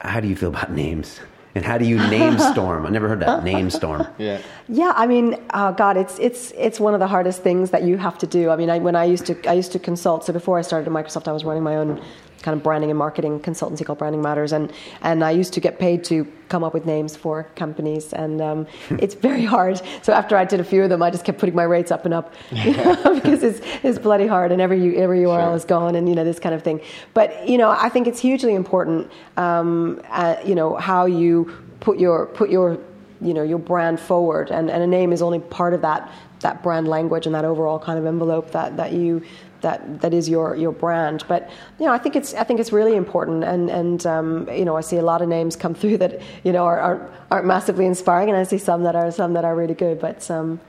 How 0.00 0.20
do 0.20 0.28
you 0.28 0.36
feel 0.36 0.50
about 0.50 0.72
names? 0.72 1.20
And 1.56 1.64
how 1.64 1.78
do 1.78 1.86
you 1.86 1.96
name 1.96 2.38
storm? 2.52 2.84
I 2.84 2.90
never 2.90 3.08
heard 3.08 3.20
that 3.20 3.42
name 3.42 3.70
storm. 3.70 4.06
Yeah. 4.18 4.40
Yeah, 4.68 4.92
I 4.96 5.06
mean, 5.06 5.36
oh 5.54 5.72
God, 5.72 5.96
it's 5.96 6.18
it's 6.18 6.52
it's 6.56 6.78
one 6.78 6.92
of 6.94 7.00
the 7.00 7.06
hardest 7.06 7.42
things 7.42 7.70
that 7.70 7.82
you 7.82 7.96
have 7.96 8.18
to 8.18 8.26
do. 8.26 8.50
I 8.50 8.56
mean, 8.56 8.68
I, 8.68 8.78
when 8.78 8.96
I 8.96 9.04
used 9.04 9.26
to 9.26 9.48
I 9.48 9.54
used 9.54 9.72
to 9.72 9.78
consult. 9.78 10.24
So 10.24 10.32
before 10.32 10.58
I 10.58 10.62
started 10.62 10.86
at 10.86 10.92
Microsoft, 10.92 11.28
I 11.28 11.32
was 11.32 11.44
running 11.44 11.62
my 11.62 11.76
own 11.76 12.02
kind 12.46 12.56
of 12.56 12.62
branding 12.62 12.90
and 12.90 12.98
marketing 12.98 13.40
consultancy 13.40 13.84
called 13.84 13.98
Branding 13.98 14.22
Matters, 14.22 14.52
and 14.52 14.72
and 15.02 15.24
I 15.24 15.32
used 15.32 15.52
to 15.54 15.60
get 15.60 15.80
paid 15.80 16.04
to 16.04 16.24
come 16.48 16.62
up 16.62 16.72
with 16.72 16.86
names 16.86 17.16
for 17.16 17.42
companies, 17.56 18.12
and 18.12 18.40
um, 18.40 18.66
it's 18.90 19.16
very 19.16 19.44
hard. 19.44 19.82
So 20.02 20.12
after 20.12 20.36
I 20.36 20.44
did 20.44 20.60
a 20.60 20.64
few 20.64 20.84
of 20.84 20.88
them, 20.88 21.02
I 21.02 21.10
just 21.10 21.24
kept 21.24 21.38
putting 21.40 21.56
my 21.56 21.64
rates 21.64 21.90
up 21.90 22.04
and 22.04 22.14
up 22.14 22.32
because 22.50 23.42
it's 23.42 23.60
it's 23.82 23.98
bloody 23.98 24.28
hard, 24.28 24.52
and 24.52 24.60
every 24.62 24.96
every 24.96 25.18
URL 25.22 25.48
Sure. 25.48 25.56
is 25.56 25.64
gone, 25.64 25.96
and 25.96 26.08
you 26.08 26.14
know 26.14 26.22
this 26.22 26.38
kind 26.38 26.54
of 26.54 26.62
thing. 26.62 26.80
But 27.14 27.48
you 27.48 27.58
know, 27.58 27.70
I 27.70 27.88
think 27.88 28.06
it's 28.06 28.20
hugely 28.20 28.54
important. 28.54 29.10
Um, 29.36 30.00
uh, 30.08 30.36
you 30.46 30.54
know 30.54 30.76
how 30.76 31.06
you 31.06 31.52
put 31.80 31.98
your 31.98 32.26
put 32.26 32.48
your 32.48 32.78
you 33.20 33.34
know 33.34 33.42
your 33.42 33.58
brand 33.58 33.98
forward 33.98 34.50
and, 34.50 34.70
and 34.70 34.82
a 34.82 34.86
name 34.86 35.10
is 35.10 35.22
only 35.22 35.40
part 35.40 35.72
of 35.72 35.80
that 35.80 36.12
that 36.40 36.62
brand 36.62 36.86
language 36.86 37.26
and 37.26 37.34
that 37.34 37.44
overall 37.44 37.78
kind 37.78 37.98
of 37.98 38.06
envelope 38.06 38.50
that, 38.52 38.76
that 38.76 38.92
you 38.92 39.22
that 39.66 40.00
that 40.00 40.14
is 40.14 40.28
your 40.28 40.54
your 40.54 40.72
brand. 40.72 41.24
But 41.26 41.50
you 41.80 41.86
know, 41.86 41.92
I 41.92 41.98
think 41.98 42.14
it's 42.14 42.32
I 42.34 42.44
think 42.44 42.60
it's 42.60 42.72
really 42.72 42.94
important, 42.94 43.42
and 43.42 43.68
and 43.68 44.06
um, 44.06 44.48
you 44.50 44.64
know, 44.64 44.76
I 44.76 44.80
see 44.80 44.96
a 44.96 45.02
lot 45.02 45.20
of 45.22 45.28
names 45.28 45.56
come 45.56 45.74
through 45.80 45.98
that 45.98 46.22
you 46.44 46.52
know 46.52 46.64
are, 46.64 46.80
aren't 46.80 47.02
aren't 47.30 47.46
massively 47.46 47.86
inspiring, 47.86 48.28
and 48.30 48.38
I 48.38 48.44
see 48.44 48.58
some 48.58 48.84
that 48.84 48.94
are 48.94 49.10
some 49.10 49.32
that 49.34 49.44
are 49.44 49.56
really 49.56 49.74
good. 49.74 49.98
But 50.00 50.30
um, 50.30 50.60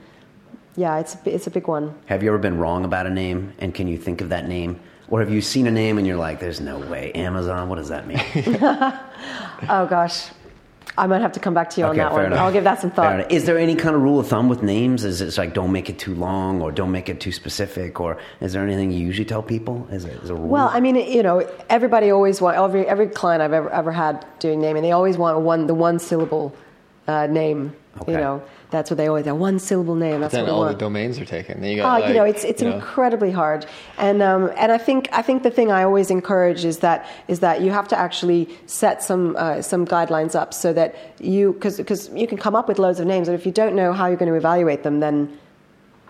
yeah, 0.76 0.98
it's 0.98 1.16
it's 1.24 1.46
a 1.46 1.50
big 1.50 1.68
one. 1.68 1.94
Have 2.06 2.22
you 2.22 2.28
ever 2.30 2.38
been 2.38 2.58
wrong 2.58 2.84
about 2.84 3.06
a 3.06 3.10
name, 3.10 3.52
and 3.60 3.72
can 3.72 3.86
you 3.86 3.96
think 3.96 4.20
of 4.20 4.28
that 4.30 4.48
name? 4.48 4.80
Or 5.10 5.20
have 5.20 5.30
you 5.30 5.40
seen 5.40 5.66
a 5.66 5.70
name 5.70 5.96
and 5.96 6.06
you're 6.06 6.22
like, 6.28 6.38
"There's 6.40 6.60
no 6.60 6.78
way, 6.78 7.12
Amazon. 7.12 7.68
What 7.68 7.76
does 7.76 7.88
that 7.88 8.06
mean?" 8.06 8.20
Oh 9.68 9.86
gosh, 9.86 10.28
I 10.98 11.06
might 11.06 11.20
have 11.20 11.32
to 11.32 11.40
come 11.40 11.54
back 11.54 11.70
to 11.70 11.80
you 11.80 11.86
on 11.86 11.96
that 11.96 12.12
one. 12.12 12.26
enough. 12.26 12.40
I'll 12.40 12.52
give 12.52 12.64
that 12.64 12.80
some 12.80 12.90
thought. 12.90 13.30
Is 13.30 13.44
there 13.46 13.58
any 13.58 13.76
kind 13.76 13.94
of 13.94 14.02
rule 14.02 14.18
of 14.18 14.26
thumb 14.26 14.48
with 14.48 14.62
names? 14.62 15.04
Is 15.04 15.20
it 15.20 15.38
like 15.38 15.54
don't 15.54 15.72
make 15.72 15.88
it 15.88 15.98
too 15.98 16.14
long, 16.14 16.60
or 16.60 16.72
don't 16.72 16.90
make 16.90 17.08
it 17.08 17.20
too 17.20 17.32
specific, 17.32 18.00
or 18.00 18.18
is 18.40 18.52
there 18.52 18.62
anything 18.62 18.90
you 18.90 18.98
usually 18.98 19.24
tell 19.24 19.42
people? 19.42 19.86
Is 19.90 20.04
there 20.04 20.16
a 20.16 20.34
rule? 20.34 20.48
Well, 20.48 20.68
I 20.72 20.80
mean, 20.80 20.96
you 20.96 21.22
know, 21.22 21.48
everybody 21.70 22.10
always 22.10 22.40
want 22.40 22.56
every 22.56 22.86
every 22.86 23.08
client 23.08 23.42
I've 23.42 23.52
ever 23.52 23.70
ever 23.70 23.92
had 23.92 24.26
doing 24.40 24.60
naming, 24.60 24.82
they 24.82 24.92
always 24.92 25.16
want 25.16 25.38
one 25.40 25.66
the 25.66 25.74
one 25.74 25.98
syllable 25.98 26.54
uh, 27.06 27.26
name. 27.26 27.74
Okay. 28.02 28.12
You 28.12 28.18
know, 28.18 28.42
that's 28.70 28.90
what 28.90 28.98
they 28.98 29.06
always 29.06 29.24
that 29.24 29.36
one 29.36 29.58
syllable 29.58 29.94
name. 29.94 30.20
That's 30.20 30.32
then 30.34 30.44
what 30.44 30.52
all 30.52 30.66
the 30.66 30.74
domains 30.74 31.18
are 31.18 31.24
taken. 31.24 31.60
Then 31.60 31.70
you 31.72 31.80
Oh, 31.80 31.84
got, 31.84 32.08
you 32.08 32.14
know, 32.14 32.24
it's 32.24 32.44
it's 32.44 32.60
you 32.60 32.68
know, 32.68 32.76
incredibly 32.76 33.30
hard, 33.30 33.66
and 33.96 34.20
um, 34.22 34.50
and 34.56 34.70
I 34.70 34.78
think 34.78 35.08
I 35.12 35.22
think 35.22 35.42
the 35.42 35.50
thing 35.50 35.72
I 35.72 35.84
always 35.84 36.10
encourage 36.10 36.64
is 36.64 36.80
that 36.80 37.08
is 37.28 37.40
that 37.40 37.62
you 37.62 37.70
have 37.70 37.88
to 37.88 37.98
actually 37.98 38.48
set 38.66 39.02
some 39.02 39.36
uh, 39.36 39.62
some 39.62 39.86
guidelines 39.86 40.34
up 40.34 40.52
so 40.52 40.72
that 40.74 40.94
you 41.18 41.54
because 41.54 42.10
you 42.10 42.26
can 42.26 42.36
come 42.36 42.54
up 42.54 42.68
with 42.68 42.78
loads 42.78 43.00
of 43.00 43.06
names, 43.06 43.28
but 43.28 43.34
if 43.34 43.46
you 43.46 43.52
don't 43.52 43.74
know 43.74 43.92
how 43.92 44.06
you're 44.06 44.16
going 44.16 44.30
to 44.30 44.36
evaluate 44.36 44.82
them, 44.82 45.00
then 45.00 45.38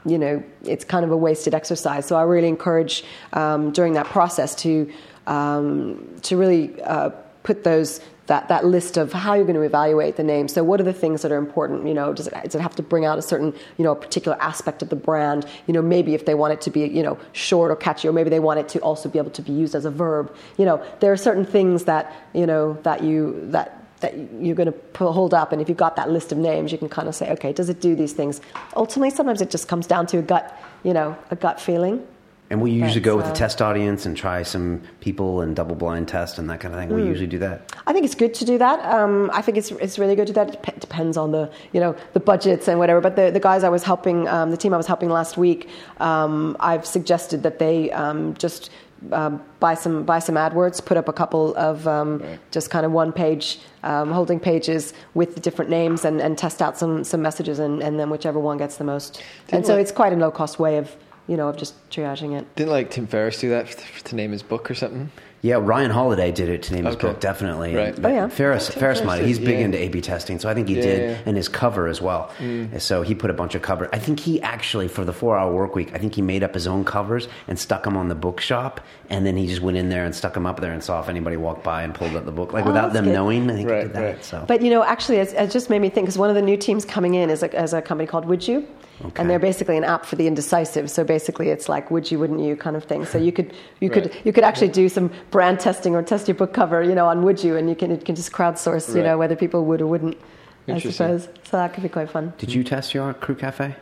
you 0.04 0.18
know 0.18 0.42
it's 0.64 0.84
kind 0.84 1.04
of 1.04 1.12
a 1.12 1.16
wasted 1.16 1.54
exercise. 1.54 2.06
So 2.06 2.16
I 2.16 2.22
really 2.22 2.48
encourage 2.48 3.04
um, 3.34 3.70
during 3.70 3.92
that 3.92 4.06
process 4.06 4.54
to 4.56 4.90
um, 5.28 6.04
to 6.22 6.36
really 6.36 6.80
uh, 6.82 7.10
put 7.44 7.62
those 7.62 8.00
that, 8.28 8.48
that 8.48 8.64
list 8.64 8.96
of 8.96 9.12
how 9.12 9.34
you're 9.34 9.44
going 9.44 9.56
to 9.56 9.62
evaluate 9.62 10.16
the 10.16 10.22
name. 10.22 10.48
So 10.48 10.62
what 10.62 10.80
are 10.80 10.84
the 10.84 10.92
things 10.92 11.22
that 11.22 11.32
are 11.32 11.36
important? 11.36 11.86
You 11.86 11.94
know, 11.94 12.12
does 12.12 12.26
it, 12.26 12.34
does 12.44 12.54
it 12.54 12.60
have 12.60 12.76
to 12.76 12.82
bring 12.82 13.04
out 13.04 13.18
a 13.18 13.22
certain 13.22 13.54
you 13.76 13.84
know 13.84 13.92
a 13.92 13.96
particular 13.96 14.40
aspect 14.40 14.82
of 14.82 14.90
the 14.90 14.96
brand? 14.96 15.46
You 15.66 15.74
know, 15.74 15.82
maybe 15.82 16.14
if 16.14 16.26
they 16.26 16.34
want 16.34 16.52
it 16.52 16.60
to 16.62 16.70
be 16.70 16.80
you 16.86 17.02
know 17.02 17.18
short 17.32 17.70
or 17.70 17.76
catchy, 17.76 18.06
or 18.06 18.12
maybe 18.12 18.30
they 18.30 18.40
want 18.40 18.60
it 18.60 18.68
to 18.70 18.80
also 18.80 19.08
be 19.08 19.18
able 19.18 19.30
to 19.30 19.42
be 19.42 19.52
used 19.52 19.74
as 19.74 19.84
a 19.84 19.90
verb. 19.90 20.34
You 20.58 20.66
know, 20.66 20.84
there 21.00 21.10
are 21.10 21.16
certain 21.16 21.44
things 21.44 21.84
that 21.84 22.14
you 22.34 22.46
know 22.46 22.74
that 22.82 23.02
you 23.02 23.40
that 23.50 23.74
that 24.00 24.16
you're 24.40 24.54
going 24.54 24.72
to 24.72 24.98
hold 24.98 25.34
up, 25.34 25.50
and 25.50 25.60
if 25.60 25.68
you've 25.68 25.78
got 25.78 25.96
that 25.96 26.10
list 26.10 26.30
of 26.30 26.38
names, 26.38 26.70
you 26.70 26.78
can 26.78 26.88
kind 26.88 27.08
of 27.08 27.14
say, 27.14 27.32
okay, 27.32 27.52
does 27.52 27.68
it 27.68 27.80
do 27.80 27.96
these 27.96 28.12
things? 28.12 28.40
Ultimately, 28.76 29.10
sometimes 29.10 29.40
it 29.40 29.50
just 29.50 29.66
comes 29.66 29.86
down 29.86 30.06
to 30.08 30.18
a 30.18 30.22
gut, 30.22 30.56
you 30.84 30.92
know, 30.92 31.16
a 31.30 31.36
gut 31.36 31.60
feeling. 31.60 32.06
And 32.50 32.62
we 32.62 32.70
usually 32.70 33.00
go 33.00 33.16
with 33.16 33.26
a 33.26 33.32
test 33.32 33.60
audience 33.60 34.06
and 34.06 34.16
try 34.16 34.42
some 34.42 34.80
people 35.00 35.40
and 35.42 35.54
double 35.54 35.74
blind 35.76 36.08
test 36.08 36.38
and 36.38 36.48
that 36.48 36.60
kind 36.60 36.72
of 36.74 36.80
thing. 36.80 36.88
We 36.94 37.02
Hmm. 37.02 37.08
usually 37.08 37.26
do 37.26 37.38
that. 37.40 37.72
I 37.86 37.92
think 37.92 38.04
it's 38.06 38.14
good 38.14 38.32
to 38.34 38.44
do 38.44 38.56
that. 38.58 38.78
Um, 38.94 39.30
I 39.34 39.42
think 39.42 39.58
it's 39.58 39.70
it's 39.72 39.98
really 39.98 40.16
good 40.16 40.26
to 40.28 40.32
do 40.32 40.40
that. 40.40 40.54
It 40.54 40.62
dep- 40.62 40.80
depends 40.80 41.16
on 41.16 41.32
the 41.32 41.50
you 41.72 41.80
know 41.80 41.94
the 42.14 42.20
budgets 42.20 42.66
and 42.68 42.78
whatever. 42.78 43.00
But 43.00 43.16
the, 43.16 43.30
the 43.30 43.40
guys 43.40 43.64
I 43.64 43.68
was 43.68 43.82
helping, 43.82 44.26
um, 44.28 44.50
the 44.50 44.56
team 44.56 44.72
I 44.72 44.76
was 44.78 44.86
helping 44.86 45.10
last 45.10 45.36
week, 45.36 45.68
um, 46.00 46.56
I've 46.60 46.86
suggested 46.86 47.42
that 47.42 47.58
they 47.58 47.90
um, 47.92 48.34
just 48.34 48.70
um, 49.12 49.40
buy 49.60 49.74
some 49.74 50.02
buy 50.04 50.18
some 50.18 50.34
AdWords, 50.36 50.84
put 50.84 50.96
up 50.96 51.08
a 51.08 51.12
couple 51.12 51.54
of 51.56 51.86
um, 51.86 52.22
just 52.50 52.70
kind 52.70 52.84
of 52.86 52.92
one 52.92 53.12
page 53.12 53.60
um, 53.84 54.10
holding 54.10 54.40
pages 54.40 54.92
with 55.14 55.34
the 55.34 55.40
different 55.40 55.70
names, 55.70 56.04
and, 56.04 56.20
and 56.20 56.36
test 56.38 56.60
out 56.62 56.76
some 56.78 57.04
some 57.04 57.22
messages, 57.22 57.58
and, 57.58 57.82
and 57.82 58.00
then 58.00 58.10
whichever 58.10 58.38
one 58.40 58.56
gets 58.58 58.76
the 58.78 58.84
most. 58.84 59.22
and 59.50 59.64
so 59.66 59.74
like- 59.74 59.82
it's 59.82 59.92
quite 59.92 60.12
a 60.12 60.16
low 60.16 60.30
cost 60.30 60.58
way 60.58 60.78
of 60.78 60.96
you 61.28 61.36
know 61.36 61.48
of 61.48 61.56
just 61.56 61.74
triaging 61.90 62.36
it. 62.38 62.56
Didn't 62.56 62.70
like 62.72 62.90
Tim 62.90 63.06
Ferriss 63.06 63.38
do 63.40 63.50
that 63.50 63.66
f- 63.66 64.02
to 64.04 64.16
name 64.16 64.32
his 64.32 64.42
book 64.42 64.70
or 64.70 64.74
something? 64.74 65.10
Yeah, 65.40 65.54
Ryan 65.62 65.92
Holiday 65.92 66.32
did 66.32 66.48
it 66.48 66.64
to 66.64 66.74
name 66.74 66.84
his 66.84 66.96
book, 66.96 67.20
definitely. 67.20 67.72
Right. 67.72 67.94
And 67.94 68.04
Oh, 68.04 68.08
yeah. 68.08 68.26
Ferriss, 68.28 68.66
Tim 68.70 68.80
Ferris 68.80 68.98
Ferriss 68.98 69.06
might. 69.06 69.24
He's 69.24 69.38
big 69.38 69.60
yeah. 69.60 69.66
into 69.66 69.78
A/B 69.78 70.00
testing, 70.00 70.40
so 70.40 70.48
I 70.48 70.54
think 70.54 70.66
he 70.66 70.74
Yeah, 70.74 70.82
did, 70.82 71.00
yeah, 71.00 71.10
yeah. 71.10 71.18
and 71.26 71.36
his 71.36 71.48
cover 71.48 71.86
as 71.86 72.02
well. 72.02 72.32
Mm. 72.40 72.80
So 72.80 73.02
he 73.02 73.14
put 73.14 73.30
a 73.30 73.34
bunch 73.34 73.54
of 73.54 73.62
cover. 73.62 73.88
I 73.92 74.00
think 74.00 74.18
he 74.18 74.42
actually 74.42 74.88
for 74.88 75.04
the 75.04 75.12
four-hour 75.12 75.52
work 75.54 75.76
week, 75.76 75.92
I 75.94 75.98
think 75.98 76.16
he 76.16 76.22
made 76.22 76.42
up 76.42 76.54
his 76.54 76.66
own 76.66 76.84
covers 76.84 77.28
and 77.46 77.56
stuck 77.56 77.84
them 77.84 77.96
on 77.96 78.08
the 78.08 78.16
bookshop, 78.16 78.80
and 79.10 79.24
then 79.24 79.36
he 79.36 79.46
just 79.46 79.60
went 79.62 79.76
in 79.76 79.90
there 79.90 80.04
and 80.04 80.12
stuck 80.12 80.34
them 80.34 80.44
up 80.44 80.58
there 80.60 80.72
and 80.72 80.82
saw 80.82 80.98
if 81.00 81.08
anybody 81.08 81.36
walked 81.36 81.62
by 81.62 81.84
and 81.84 81.94
pulled 81.94 82.16
up 82.16 82.24
the 82.24 82.32
book, 82.32 82.52
like 82.52 82.64
Oh, 82.64 82.68
without 82.68 82.92
them 82.92 83.04
good. 83.04 83.14
knowing. 83.14 83.48
I 83.48 83.54
think 83.54 83.68
he 83.70 83.74
did 83.76 83.92
that. 83.92 84.02
right. 84.02 84.24
So, 84.24 84.44
But 84.48 84.60
you 84.62 84.70
know, 84.70 84.82
actually, 84.82 85.18
it, 85.18 85.32
it 85.34 85.52
just 85.52 85.70
made 85.70 85.78
me 85.78 85.88
think 85.88 86.06
because 86.06 86.18
one 86.18 86.30
of 86.30 86.34
the 86.34 86.42
new 86.42 86.56
teams 86.56 86.84
coming 86.84 87.14
in 87.14 87.30
is 87.30 87.44
a, 87.44 87.62
is 87.62 87.72
a 87.74 87.80
company 87.80 88.08
called 88.08 88.24
Would 88.24 88.48
You, 88.48 88.66
Okay. 89.04 89.20
and 89.20 89.30
they're 89.30 89.38
basically 89.38 89.76
an 89.76 89.84
app 89.84 90.04
for 90.04 90.16
the 90.16 90.26
indecisive. 90.26 90.90
So 90.90 91.04
basically, 91.04 91.50
it's 91.50 91.68
like 91.68 91.90
would 91.90 92.10
you, 92.10 92.18
wouldn't 92.18 92.40
you 92.40 92.56
kind 92.56 92.74
of 92.76 92.84
thing. 92.84 93.04
So 93.04 93.16
you 93.18 93.30
could 93.30 93.54
you 93.80 93.90
could 93.90 94.12
you 94.24 94.32
could 94.32 94.44
actually 94.44 94.68
do 94.68 94.88
some 94.88 95.10
brand 95.30 95.60
testing 95.60 95.94
or 95.94 96.02
test 96.02 96.26
your 96.26 96.34
book 96.34 96.52
cover, 96.52 96.82
you 96.82 96.94
know, 96.94 97.06
on 97.06 97.22
Would 97.22 97.42
You, 97.44 97.56
and 97.56 97.68
you 97.68 97.76
can 97.76 97.92
you 97.92 97.96
can 97.98 98.16
just 98.16 98.32
crowdsource, 98.32 98.94
you 98.94 99.02
know, 99.02 99.16
whether 99.16 99.36
people 99.36 99.64
would 99.66 99.80
or 99.80 99.86
wouldn't. 99.86 100.18
I 100.66 100.78
suppose 100.80 101.28
so. 101.44 101.56
That 101.56 101.72
could 101.72 101.82
be 101.82 101.88
quite 101.88 102.10
fun. 102.10 102.34
did 102.36 102.52
you 102.52 102.62
test 102.62 102.92
your 102.92 103.14
Crew 103.14 103.34
Cafe? 103.34 103.74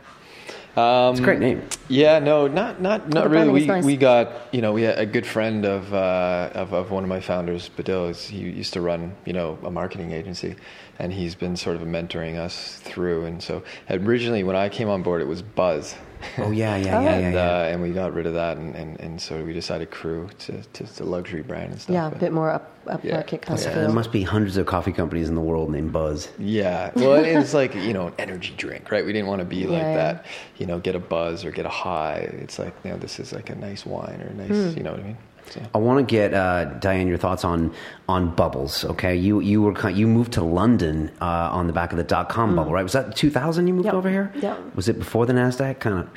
Um, 0.77 1.11
It's 1.13 1.21
a 1.21 1.23
great 1.23 1.39
name. 1.39 1.67
Yeah, 1.89 2.19
no, 2.19 2.47
not 2.47 2.79
not 2.79 3.09
not 3.09 3.31
really. 3.31 3.49
We 3.49 3.65
nice. 3.65 3.83
we 3.83 3.97
got 3.97 4.53
you 4.53 4.61
know 4.61 4.73
we 4.73 4.83
had 4.83 4.99
a 4.99 5.07
good 5.07 5.25
friend 5.25 5.65
of 5.65 5.91
uh, 5.91 6.51
of, 6.53 6.71
of 6.71 6.91
one 6.91 7.03
of 7.03 7.09
my 7.09 7.19
founders, 7.19 7.67
Badil. 7.75 8.15
He 8.15 8.37
used 8.37 8.73
to 8.73 8.81
run 8.81 9.15
you 9.25 9.33
know 9.33 9.57
a 9.63 9.71
marketing 9.71 10.11
agency, 10.11 10.55
and 10.99 11.11
he's 11.11 11.33
been 11.33 11.55
sort 11.57 11.77
of 11.77 11.81
mentoring 11.81 12.37
us 12.37 12.75
through. 12.83 13.25
And 13.25 13.41
so 13.41 13.63
originally 13.89 14.43
when 14.43 14.55
I 14.55 14.69
came 14.69 14.87
on 14.87 15.01
board, 15.01 15.21
it 15.21 15.27
was 15.27 15.41
Buzz. 15.41 15.95
Oh 16.39 16.51
yeah, 16.51 16.75
yeah, 16.75 16.97
Oh. 16.99 17.01
yeah, 17.03 17.13
and 17.15 17.33
yeah. 17.33 17.45
yeah. 17.45 17.57
Uh, 17.61 17.71
and 17.71 17.81
we 17.81 17.91
got 17.91 18.13
rid 18.13 18.25
of 18.27 18.33
that, 18.35 18.57
and, 18.57 18.75
and, 18.75 18.99
and 18.99 19.21
so 19.21 19.43
we 19.43 19.53
decided 19.53 19.89
Crew 19.91 20.29
to 20.39 20.61
to 20.73 20.83
the 20.83 21.03
luxury 21.03 21.41
brand 21.41 21.71
and 21.71 21.81
stuff. 21.81 21.93
Yeah, 21.93 22.07
a 22.07 22.09
but- 22.11 22.19
bit 22.19 22.31
more 22.31 22.49
up 22.51 22.71
up 22.87 23.03
Yeah. 23.03 23.15
market 23.15 23.41
kind 23.41 23.59
Yeah. 23.59 23.67
of 23.67 23.75
There 23.75 23.85
feel. 23.85 23.93
must 23.93 24.11
be 24.11 24.21
hundreds 24.23 24.55
of 24.57 24.65
coffee 24.65 24.93
companies 24.93 25.27
in 25.29 25.35
the 25.35 25.41
world 25.41 25.69
named 25.71 25.91
Buzz. 25.91 26.29
Yeah, 26.39 26.91
well, 26.95 27.15
it's 27.15 27.53
like 27.53 27.75
you 27.75 27.93
know, 27.93 28.07
an 28.07 28.13
energy 28.19 28.53
drink, 28.57 28.91
right? 28.91 29.05
We 29.05 29.11
didn't 29.13 29.27
want 29.27 29.39
to 29.39 29.45
be 29.45 29.65
like 29.65 29.81
Yeah, 29.81 29.89
yeah. 29.89 29.95
that. 30.13 30.25
You 30.57 30.65
know, 30.67 30.79
get 30.79 30.95
a 30.95 30.99
buzz 30.99 31.43
or 31.43 31.51
get 31.51 31.65
a 31.65 31.69
high. 31.69 32.19
It's 32.41 32.57
like 32.59 32.73
you 32.83 32.91
know, 32.91 32.97
this 32.97 33.19
is 33.19 33.33
like 33.33 33.49
a 33.49 33.55
nice 33.55 33.85
wine 33.85 34.21
or 34.21 34.27
a 34.27 34.33
nice, 34.33 34.71
Hmm. 34.71 34.77
you 34.77 34.83
know 34.83 34.91
what 34.91 34.99
I 35.01 35.03
mean? 35.03 35.17
So. 35.49 35.61
I 35.73 35.77
want 35.77 35.99
to 35.99 36.11
get 36.11 36.33
uh, 36.33 36.65
Diane 36.79 37.07
your 37.07 37.17
thoughts 37.17 37.45
on 37.45 37.73
on 38.09 38.35
bubbles. 38.35 38.83
Okay, 38.85 39.15
you 39.15 39.39
you 39.39 39.61
were 39.61 39.89
you 39.89 40.07
moved 40.07 40.33
to 40.33 40.43
London 40.43 41.09
uh, 41.21 41.25
on 41.51 41.67
the 41.67 41.73
back 41.73 41.91
of 41.91 41.97
the 41.97 42.03
dot 42.03 42.27
com 42.29 42.55
bubble, 42.55 42.73
right? 42.73 42.83
Was 42.83 42.93
that 42.93 43.15
2000 43.15 43.67
you 43.67 43.73
moved 43.73 43.85
Yep. 43.85 43.93
over 43.93 44.09
here? 44.09 44.31
Yep. 44.35 44.75
Was 44.75 44.89
it 44.89 44.99
before 44.99 45.25
the 45.25 45.33
Nasdaq? 45.33 45.79
Kind 45.79 45.99
of. 45.99 46.09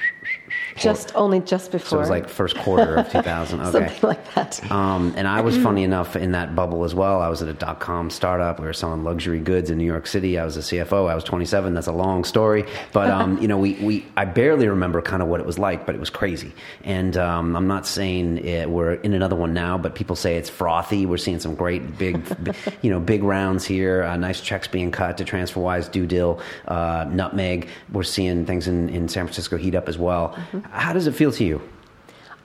Just 0.81 1.15
only 1.15 1.41
just 1.41 1.71
before. 1.73 1.89
So 1.89 1.97
it 1.97 2.01
was 2.01 2.11
like 2.11 2.29
first 2.29 2.57
quarter 2.57 2.97
of 2.97 3.11
2000. 3.13 3.61
Okay. 3.61 3.71
something 3.71 4.09
like 4.09 4.35
that. 4.35 4.71
Um, 4.71 5.15
and 5.17 5.29
I 5.29 5.41
was 5.41 5.57
funny 5.63 5.83
enough 5.85 6.17
in 6.17 6.33
that 6.33 6.55
bubble 6.55 6.85
as 6.85 6.95
well. 6.95 7.21
I 7.21 7.29
was 7.29 7.43
at 7.43 7.49
a 7.49 7.53
dot 7.53 7.81
com 7.81 8.11
startup. 8.11 8.59
We 8.61 8.67
were 8.67 8.73
selling 8.73 9.05
luxury 9.05 9.41
goods 9.41 9.71
in 9.71 9.79
New 9.79 9.85
York 9.85 10.07
City. 10.07 10.39
I 10.39 10.45
was 10.45 10.57
a 10.57 10.61
CFO. 10.61 11.09
I 11.09 11.15
was 11.15 11.25
27. 11.25 11.75
That's 11.75 11.87
a 11.87 11.93
long 11.93 12.25
story, 12.25 12.65
but 12.93 13.11
um, 13.19 13.41
you 13.41 13.49
know, 13.49 13.59
we, 13.59 13.75
we 13.75 14.07
I 14.17 14.25
barely 14.25 14.69
remember 14.69 15.03
kind 15.03 15.23
of 15.23 15.29
what 15.29 15.41
it 15.41 15.47
was 15.47 15.59
like, 15.59 15.87
but 15.87 15.95
it 15.95 15.99
was 15.99 16.11
crazy. 16.11 16.53
And 16.85 17.17
um, 17.17 17.57
I'm 17.57 17.67
not 17.67 17.87
saying 17.87 18.39
it, 18.39 18.69
we're 18.71 18.95
in 18.95 19.13
another 19.15 19.37
one 19.37 19.53
now, 19.53 19.79
but 19.79 19.95
people 19.95 20.17
say 20.17 20.37
it's 20.37 20.51
frothy. 20.51 21.07
We're 21.07 21.17
seeing 21.19 21.41
some 21.41 21.55
great 21.55 21.99
big, 21.99 22.23
you 22.83 22.91
know, 22.91 23.01
big 23.01 23.23
rounds 23.23 23.65
here. 23.65 24.03
Uh, 24.03 24.17
nice 24.17 24.41
checks 24.41 24.69
being 24.69 24.91
cut 24.91 25.19
to 25.19 25.25
TransferWise, 25.25 25.91
DueDil, 25.91 26.41
uh, 26.69 27.05
Nutmeg. 27.11 27.69
We're 27.93 28.03
seeing 28.03 28.47
things 28.47 28.67
in, 28.69 28.89
in 28.89 29.09
San 29.09 29.27
Francisco 29.27 29.57
heat 29.57 29.75
up 29.75 29.89
as 29.89 29.99
well. 29.99 30.37
How 30.71 30.93
does 30.93 31.07
it 31.07 31.15
feel 31.15 31.33
to 31.33 31.45
you? 31.45 31.61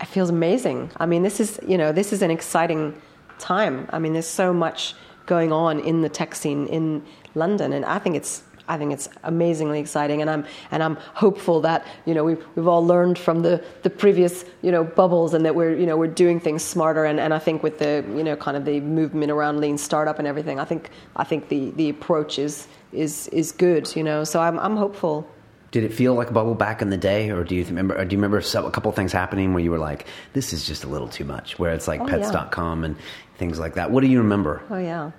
It 0.02 0.08
feels 0.08 0.30
amazing. 0.30 0.92
I 0.98 1.06
mean, 1.06 1.24
this 1.24 1.40
is 1.40 1.60
you 1.68 1.78
know 1.78 1.92
this 1.92 2.12
is 2.12 2.22
an 2.22 2.32
exciting 2.32 3.00
time. 3.40 3.88
I 3.92 4.00
mean, 4.00 4.14
there's 4.14 4.28
so 4.28 4.54
much 4.54 4.96
going 5.26 5.52
on 5.52 5.80
in 5.80 6.02
the 6.02 6.10
tech 6.10 6.36
scene 6.36 6.68
in 6.68 7.04
London, 7.34 7.74
and 7.74 7.86
I 7.86 8.00
think 8.00 8.16
it's 8.16 8.44
I 8.68 8.78
think 8.78 8.94
it's 8.94 9.10
amazingly 9.24 9.80
exciting. 9.80 10.22
And 10.22 10.30
I'm 10.30 10.46
and 10.72 10.82
I'm 10.82 10.96
hopeful 11.14 11.62
that 11.62 11.86
you 12.06 12.14
know 12.14 12.24
we've 12.24 12.44
we've 12.56 12.68
all 12.68 12.86
learned 12.86 13.18
from 13.18 13.42
the 13.42 13.64
the 13.84 13.90
previous 13.90 14.46
you 14.62 14.72
know 14.72 14.84
bubbles, 14.84 15.34
and 15.34 15.46
that 15.46 15.56
we're 15.56 15.76
you 15.76 15.86
know 15.86 15.98
we're 15.98 16.08
doing 16.08 16.40
things 16.40 16.64
smarter. 16.64 17.06
And, 17.06 17.20
and 17.20 17.34
I 17.34 17.40
think 17.40 17.64
with 17.64 17.80
the 17.80 18.04
you 18.10 18.24
know 18.24 18.36
kind 18.36 18.58
of 18.58 18.66
the 18.66 18.80
movement 18.82 19.32
around 19.32 19.60
lean 19.60 19.78
startup 19.78 20.20
and 20.20 20.28
everything, 20.28 20.60
I 20.60 20.66
think 20.66 20.90
I 21.16 21.24
think 21.24 21.50
the 21.50 21.72
the 21.72 21.90
approach 21.90 22.40
is 22.40 22.68
is 22.92 23.28
is 23.30 23.52
good. 23.52 23.96
You 23.96 24.04
know, 24.04 24.24
so 24.24 24.42
I'm 24.42 24.60
I'm 24.60 24.78
hopeful. 24.78 25.30
Did 25.76 25.84
it 25.84 25.94
feel 25.94 26.14
like 26.16 26.30
a 26.30 26.34
bubble 26.34 26.56
back 26.56 26.82
in 26.82 26.90
the 26.90 26.96
day, 26.98 27.32
or 27.32 27.44
do 27.44 27.54
you 27.54 27.66
remember? 27.66 27.98
Or 28.00 28.06
do 28.06 28.16
you 28.16 28.18
remember 28.22 28.38
a 28.38 28.72
couple 28.72 28.88
of 28.90 28.96
things 28.96 29.12
happening 29.12 29.54
where 29.54 29.62
you 29.62 29.72
were 29.72 29.78
like, 29.92 30.08
"This 30.32 30.54
is 30.54 30.66
just 30.66 30.86
a 30.86 30.88
little 30.88 31.10
too 31.10 31.26
much"? 31.26 31.60
Where 31.60 31.74
it's 31.74 31.88
like 31.88 32.00
Oh, 32.00 32.08
yeah. 32.08 32.18
Pets.com 32.32 32.86
and 32.86 32.96
things 33.38 33.60
like 33.60 33.74
that. 33.76 33.92
What 33.92 34.00
do 34.02 34.08
you 34.08 34.20
remember? 34.20 34.62
Oh 34.70 34.78
yeah. 34.78 35.12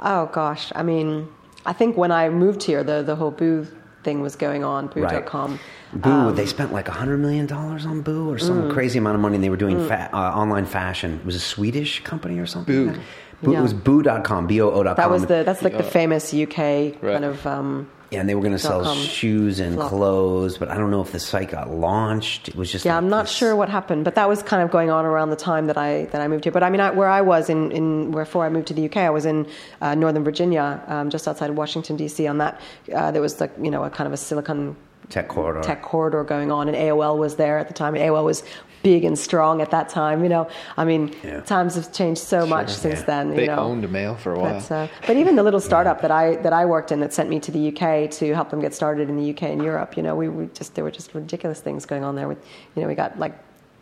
Oh 0.00 0.26
gosh. 0.32 0.70
I 0.76 0.82
mean, 0.84 1.26
I 1.66 1.72
think 1.72 1.96
when 1.96 2.12
I 2.12 2.28
moved 2.28 2.62
here, 2.62 2.84
the 2.84 3.02
the 3.02 3.16
whole 3.16 3.32
Boo 3.32 3.66
thing 4.04 4.20
was 4.20 4.36
going 4.36 4.62
on. 4.62 4.86
Boo.com. 4.88 5.58
Boo, 5.94 6.10
Um, 6.10 6.34
they 6.36 6.46
spent 6.46 6.72
like 6.72 6.88
a 6.88 6.92
hundred 6.92 7.18
million 7.18 7.46
dollars 7.46 7.84
on 7.86 8.02
Boo, 8.02 8.30
or 8.30 8.38
some 8.38 8.64
Mm. 8.64 8.72
crazy 8.72 8.98
amount 8.98 9.16
of 9.16 9.22
money. 9.22 9.34
and 9.36 9.42
They 9.44 9.50
were 9.50 9.56
doing 9.66 9.78
fa- 9.88 10.10
uh, 10.12 10.16
online 10.42 10.66
fashion. 10.66 11.14
It 11.20 11.26
was 11.26 11.34
a 11.34 11.40
Swedish 11.40 12.04
company 12.04 12.38
or 12.38 12.46
something. 12.46 12.92
Boo. 12.92 12.98
Boo 13.42 13.52
Yeah. 13.52 13.58
It 13.58 13.62
was 13.62 13.72
Boo.com. 13.74 14.46
B 14.46 14.60
O 14.60 14.70
O.com. 14.70 14.94
That 14.96 15.10
was 15.10 15.26
the 15.26 15.42
that's 15.44 15.62
like 15.62 15.76
the 15.76 15.82
famous 15.82 16.32
UK 16.32 16.96
Right. 17.02 17.12
kind 17.14 17.24
of 17.24 17.46
um, 17.46 17.88
Yeah, 18.14 18.20
and 18.20 18.28
they 18.28 18.34
were 18.34 18.40
going 18.40 18.52
to 18.52 18.58
sell 18.58 18.82
com. 18.84 18.96
shoes 18.96 19.60
and 19.60 19.74
Flop. 19.74 19.88
clothes, 19.90 20.56
but 20.56 20.70
I 20.70 20.76
don't 20.76 20.90
know 20.90 21.00
if 21.02 21.12
the 21.12 21.18
site 21.18 21.50
got 21.50 21.68
launched. 21.70 22.48
It 22.48 22.56
was 22.56 22.70
just 22.70 22.84
Yeah, 22.84 22.94
like 22.94 23.02
I'm 23.02 23.08
not 23.10 23.24
this- 23.26 23.34
sure 23.34 23.54
what 23.56 23.68
happened, 23.68 24.04
but 24.04 24.14
that 24.14 24.28
was 24.28 24.42
kind 24.42 24.62
of 24.62 24.70
going 24.70 24.90
on 24.90 25.04
around 25.04 25.30
the 25.30 25.36
time 25.36 25.66
that 25.66 25.76
I 25.76 26.04
that 26.12 26.20
I 26.20 26.28
moved 26.28 26.44
here. 26.44 26.52
But 26.52 26.62
I 26.62 26.70
mean, 26.70 26.80
I, 26.80 26.90
where 26.90 27.08
I 27.08 27.20
was 27.20 27.50
in, 27.50 27.70
in 27.72 28.10
before 28.12 28.44
I 28.44 28.48
moved 28.50 28.68
to 28.68 28.74
the 28.74 28.84
UK, 28.86 28.98
I 28.98 29.10
was 29.10 29.26
in 29.26 29.46
uh, 29.80 29.94
Northern 29.94 30.24
Virginia, 30.24 30.82
um, 30.86 31.10
just 31.10 31.26
outside 31.28 31.50
of 31.50 31.56
Washington 31.56 31.96
D.C. 31.96 32.26
On 32.26 32.38
that, 32.38 32.60
uh, 32.94 33.10
there 33.10 33.20
was 33.22 33.40
like 33.40 33.52
you 33.60 33.70
know 33.70 33.84
a 33.84 33.90
kind 33.90 34.06
of 34.06 34.12
a 34.12 34.16
Silicon 34.16 34.76
tech 35.10 35.28
corridor. 35.28 35.60
tech 35.62 35.82
corridor 35.82 36.24
going 36.24 36.50
on, 36.52 36.68
and 36.68 36.76
AOL 36.76 37.18
was 37.18 37.36
there 37.36 37.58
at 37.58 37.68
the 37.68 37.74
time. 37.74 37.94
AOL 37.94 38.24
was 38.24 38.42
big 38.84 39.02
and 39.04 39.18
strong 39.18 39.60
at 39.60 39.70
that 39.72 39.88
time. 39.88 40.22
You 40.22 40.28
know, 40.28 40.46
I 40.76 40.84
mean, 40.84 41.12
Yeah. 41.24 41.40
times 41.40 41.74
have 41.74 41.92
changed 41.92 42.20
so 42.22 42.46
much 42.46 42.70
since 42.70 43.00
yeah. 43.00 43.06
then. 43.06 43.30
You 43.30 43.36
They 43.36 43.46
know. 43.48 43.56
owned 43.56 43.90
mail 43.90 44.14
for 44.14 44.32
a 44.34 44.38
while. 44.38 44.60
But, 44.60 44.70
uh, 44.70 44.86
but 45.08 45.16
even 45.16 45.34
the 45.34 45.42
little 45.42 45.60
startup 45.60 46.00
that 46.02 46.12
I 46.12 46.36
that 46.36 46.52
I 46.52 46.64
worked 46.66 46.92
in 46.92 47.00
that 47.00 47.12
sent 47.12 47.28
me 47.28 47.40
to 47.40 47.50
the 47.50 47.62
UK 47.72 48.08
to 48.20 48.32
help 48.34 48.50
them 48.50 48.60
get 48.60 48.72
started 48.74 49.08
in 49.08 49.16
the 49.16 49.30
UK 49.32 49.42
and 49.54 49.60
Europe, 49.64 49.96
you 49.96 50.02
know, 50.04 50.14
we, 50.14 50.28
we 50.28 50.46
just 50.54 50.74
there 50.76 50.84
were 50.84 50.92
just 50.92 51.14
ridiculous 51.14 51.60
things 51.60 51.84
going 51.86 52.04
on 52.04 52.14
there. 52.14 52.28
With 52.28 52.38
you 52.76 52.82
know, 52.82 52.88
we 52.88 52.94
got 52.94 53.18
like 53.18 53.34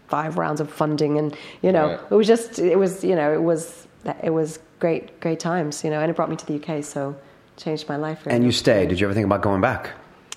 five 0.08 0.38
rounds 0.38 0.60
of 0.60 0.70
funding, 0.70 1.18
and 1.18 1.36
you 1.62 1.72
know, 1.72 1.86
Right. 1.88 2.00
it 2.10 2.14
was 2.14 2.26
just 2.26 2.58
it 2.58 2.78
was 2.78 3.02
you 3.04 3.16
know 3.16 3.32
it 3.34 3.42
was 3.42 3.86
it 4.22 4.30
was 4.30 4.58
great 4.78 5.18
great 5.20 5.40
times, 5.40 5.82
you 5.84 5.90
know, 5.90 6.00
and 6.00 6.08
it 6.10 6.14
brought 6.16 6.30
me 6.30 6.36
to 6.36 6.46
the 6.46 6.54
UK, 6.60 6.82
so 6.84 7.14
changed 7.56 7.88
my 7.88 7.96
life. 7.96 8.18
Really. 8.24 8.36
And 8.36 8.44
you 8.44 8.52
stayed. 8.52 8.88
Did 8.88 9.00
you 9.00 9.06
ever 9.08 9.14
think 9.14 9.26
about 9.26 9.42
going 9.42 9.60
back? 9.60 9.90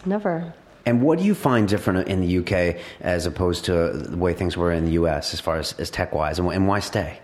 never. 0.05 0.53
And 0.85 1.01
what 1.01 1.19
do 1.19 1.25
you 1.25 1.33
find 1.33 1.67
different 1.67 2.07
in 2.07 2.21
the 2.21 2.37
UK 2.39 2.77
as 3.01 3.25
opposed 3.25 3.65
to 3.65 3.91
the 3.91 4.17
way 4.17 4.33
things 4.33 4.55
were 4.55 4.71
in 4.71 4.85
the 4.85 4.91
US 4.91 5.33
as 5.33 5.39
far 5.39 5.57
as, 5.57 5.73
as 5.79 5.89
tech 5.89 6.13
wise? 6.13 6.37
And, 6.39 6.47
and 6.51 6.67
why 6.67 6.79
stay? 6.79 7.19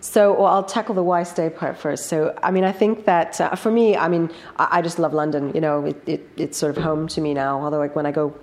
So, 0.00 0.32
well, 0.32 0.46
I'll 0.46 0.62
tackle 0.64 0.94
the 0.94 1.02
why 1.02 1.24
stay 1.24 1.50
part 1.50 1.76
first. 1.76 2.06
So, 2.06 2.38
I 2.42 2.50
mean, 2.50 2.64
I 2.64 2.72
think 2.72 3.06
that 3.06 3.40
uh, 3.40 3.56
for 3.56 3.72
me, 3.72 3.96
I 3.96 4.08
mean, 4.08 4.30
I, 4.56 4.68
I 4.78 4.82
just 4.82 4.98
love 4.98 5.12
London. 5.12 5.52
You 5.52 5.60
know, 5.60 5.84
it, 5.84 6.08
it, 6.08 6.28
it's 6.36 6.58
sort 6.58 6.76
of 6.76 6.82
home 6.82 7.08
to 7.08 7.20
me 7.20 7.34
now. 7.34 7.60
Although, 7.60 7.78
like, 7.78 7.96
when 7.96 8.06
I 8.06 8.12
go 8.12 8.34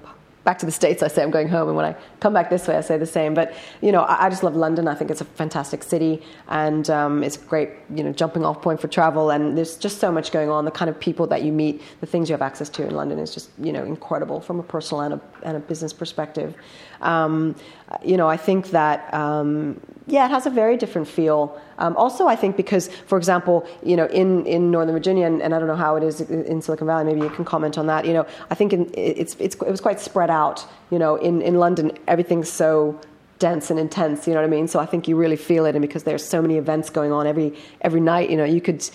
back 0.43 0.59
to 0.59 0.65
the 0.65 0.71
States, 0.71 1.01
I 1.01 1.07
say 1.07 1.23
I'm 1.23 1.31
going 1.31 1.47
home. 1.47 1.67
And 1.69 1.77
when 1.77 1.85
I 1.85 1.95
come 2.19 2.33
back 2.33 2.49
this 2.49 2.67
way, 2.67 2.75
I 2.75 2.81
say 2.81 2.97
the 2.97 3.05
same. 3.05 3.33
But, 3.33 3.53
you 3.81 3.91
know, 3.91 4.01
I, 4.01 4.25
I 4.25 4.29
just 4.29 4.43
love 4.43 4.55
London. 4.55 4.87
I 4.87 4.95
think 4.95 5.09
it's 5.09 5.21
a 5.21 5.25
fantastic 5.25 5.83
city 5.83 6.21
and 6.47 6.89
um, 6.89 7.23
it's 7.23 7.37
a 7.37 7.39
great, 7.39 7.69
you 7.93 8.03
know, 8.03 8.11
jumping 8.11 8.43
off 8.43 8.61
point 8.61 8.79
for 8.81 8.87
travel. 8.87 9.29
And 9.29 9.57
there's 9.57 9.77
just 9.77 9.99
so 9.99 10.11
much 10.11 10.31
going 10.31 10.49
on. 10.49 10.65
The 10.65 10.71
kind 10.71 10.89
of 10.89 10.99
people 10.99 11.27
that 11.27 11.43
you 11.43 11.51
meet, 11.51 11.81
the 12.01 12.07
things 12.07 12.29
you 12.29 12.33
have 12.33 12.41
access 12.41 12.69
to 12.69 12.85
in 12.85 12.93
London 12.93 13.19
is 13.19 13.33
just, 13.33 13.49
you 13.57 13.71
know, 13.71 13.83
incredible 13.83 14.41
from 14.41 14.59
a 14.59 14.63
personal 14.63 15.01
and 15.01 15.13
a, 15.15 15.21
and 15.43 15.57
a 15.57 15.59
business 15.59 15.93
perspective. 15.93 16.55
Um, 17.01 17.55
you 18.03 18.17
know, 18.17 18.27
I 18.27 18.37
think 18.37 18.71
that, 18.71 19.13
um, 19.13 19.79
yeah, 20.07 20.25
it 20.25 20.31
has 20.31 20.45
a 20.45 20.49
very 20.49 20.75
different 20.77 21.07
feel. 21.07 21.59
Um, 21.77 21.95
also, 21.97 22.27
I 22.27 22.35
think 22.35 22.57
because, 22.57 22.89
for 23.07 23.17
example, 23.17 23.65
you 23.83 23.95
know, 23.95 24.05
in, 24.07 24.45
in 24.45 24.69
Northern 24.69 24.93
Virginia, 24.93 25.25
and, 25.25 25.41
and 25.41 25.55
I 25.55 25.59
don't 25.59 25.67
know 25.67 25.75
how 25.75 25.95
it 25.95 26.03
is 26.03 26.21
in 26.21 26.61
Silicon 26.61 26.87
Valley, 26.87 27.05
maybe 27.05 27.21
you 27.21 27.29
can 27.29 27.45
comment 27.45 27.77
on 27.77 27.87
that. 27.87 28.05
You 28.05 28.13
know, 28.13 28.25
I 28.49 28.55
think 28.55 28.73
in, 28.73 28.91
it's, 28.93 29.35
it's, 29.39 29.55
it 29.55 29.71
was 29.71 29.81
quite 29.81 29.99
spread 29.99 30.29
out. 30.29 30.65
You 30.91 30.99
know, 30.99 31.15
in, 31.15 31.41
in 31.41 31.55
London, 31.55 31.91
everything's 32.07 32.49
so 32.51 32.99
dense 33.39 33.69
and 33.71 33.79
intense. 33.79 34.27
You 34.27 34.33
know 34.33 34.41
what 34.41 34.47
I 34.47 34.49
mean? 34.49 34.67
So 34.67 34.79
I 34.79 34.85
think 34.85 35.07
you 35.07 35.15
really 35.15 35.37
feel 35.37 35.65
it, 35.65 35.75
and 35.75 35.81
because 35.81 36.03
there's 36.03 36.25
so 36.25 36.41
many 36.41 36.57
events 36.57 36.89
going 36.89 37.11
on 37.11 37.25
every 37.27 37.53
every 37.81 38.01
night, 38.01 38.29
you 38.29 38.37
know, 38.37 38.45
you 38.45 38.61
could 38.61 38.87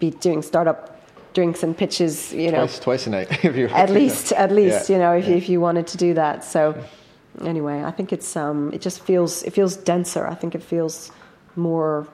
be 0.00 0.10
doing 0.10 0.42
startup 0.42 0.96
drinks 1.34 1.62
and 1.62 1.76
pitches. 1.76 2.32
You 2.32 2.50
know, 2.50 2.58
Twice, 2.66 2.78
twice 2.80 3.06
a 3.06 3.10
night. 3.10 3.44
if 3.44 3.56
you 3.56 3.66
at 3.68 3.90
least 4.00 4.32
at 4.32 4.50
least 4.50 4.88
Yeah. 4.90 4.96
you 4.96 5.02
know 5.02 5.12
if, 5.12 5.28
if 5.28 5.48
you 5.48 5.60
wanted 5.60 5.86
to 5.88 5.96
do 5.96 6.14
that 6.14 6.42
so 6.44 6.74
anyway 7.44 7.82
i 7.84 7.90
think 7.90 8.12
it's 8.12 8.36
um 8.36 8.72
it 8.72 8.80
just 8.80 9.00
feels 9.00 9.42
it 9.42 9.52
feels 9.52 9.76
denser 9.76 10.26
i 10.26 10.34
think 10.34 10.54
it 10.54 10.62
feels 10.62 11.10
more 11.56 12.06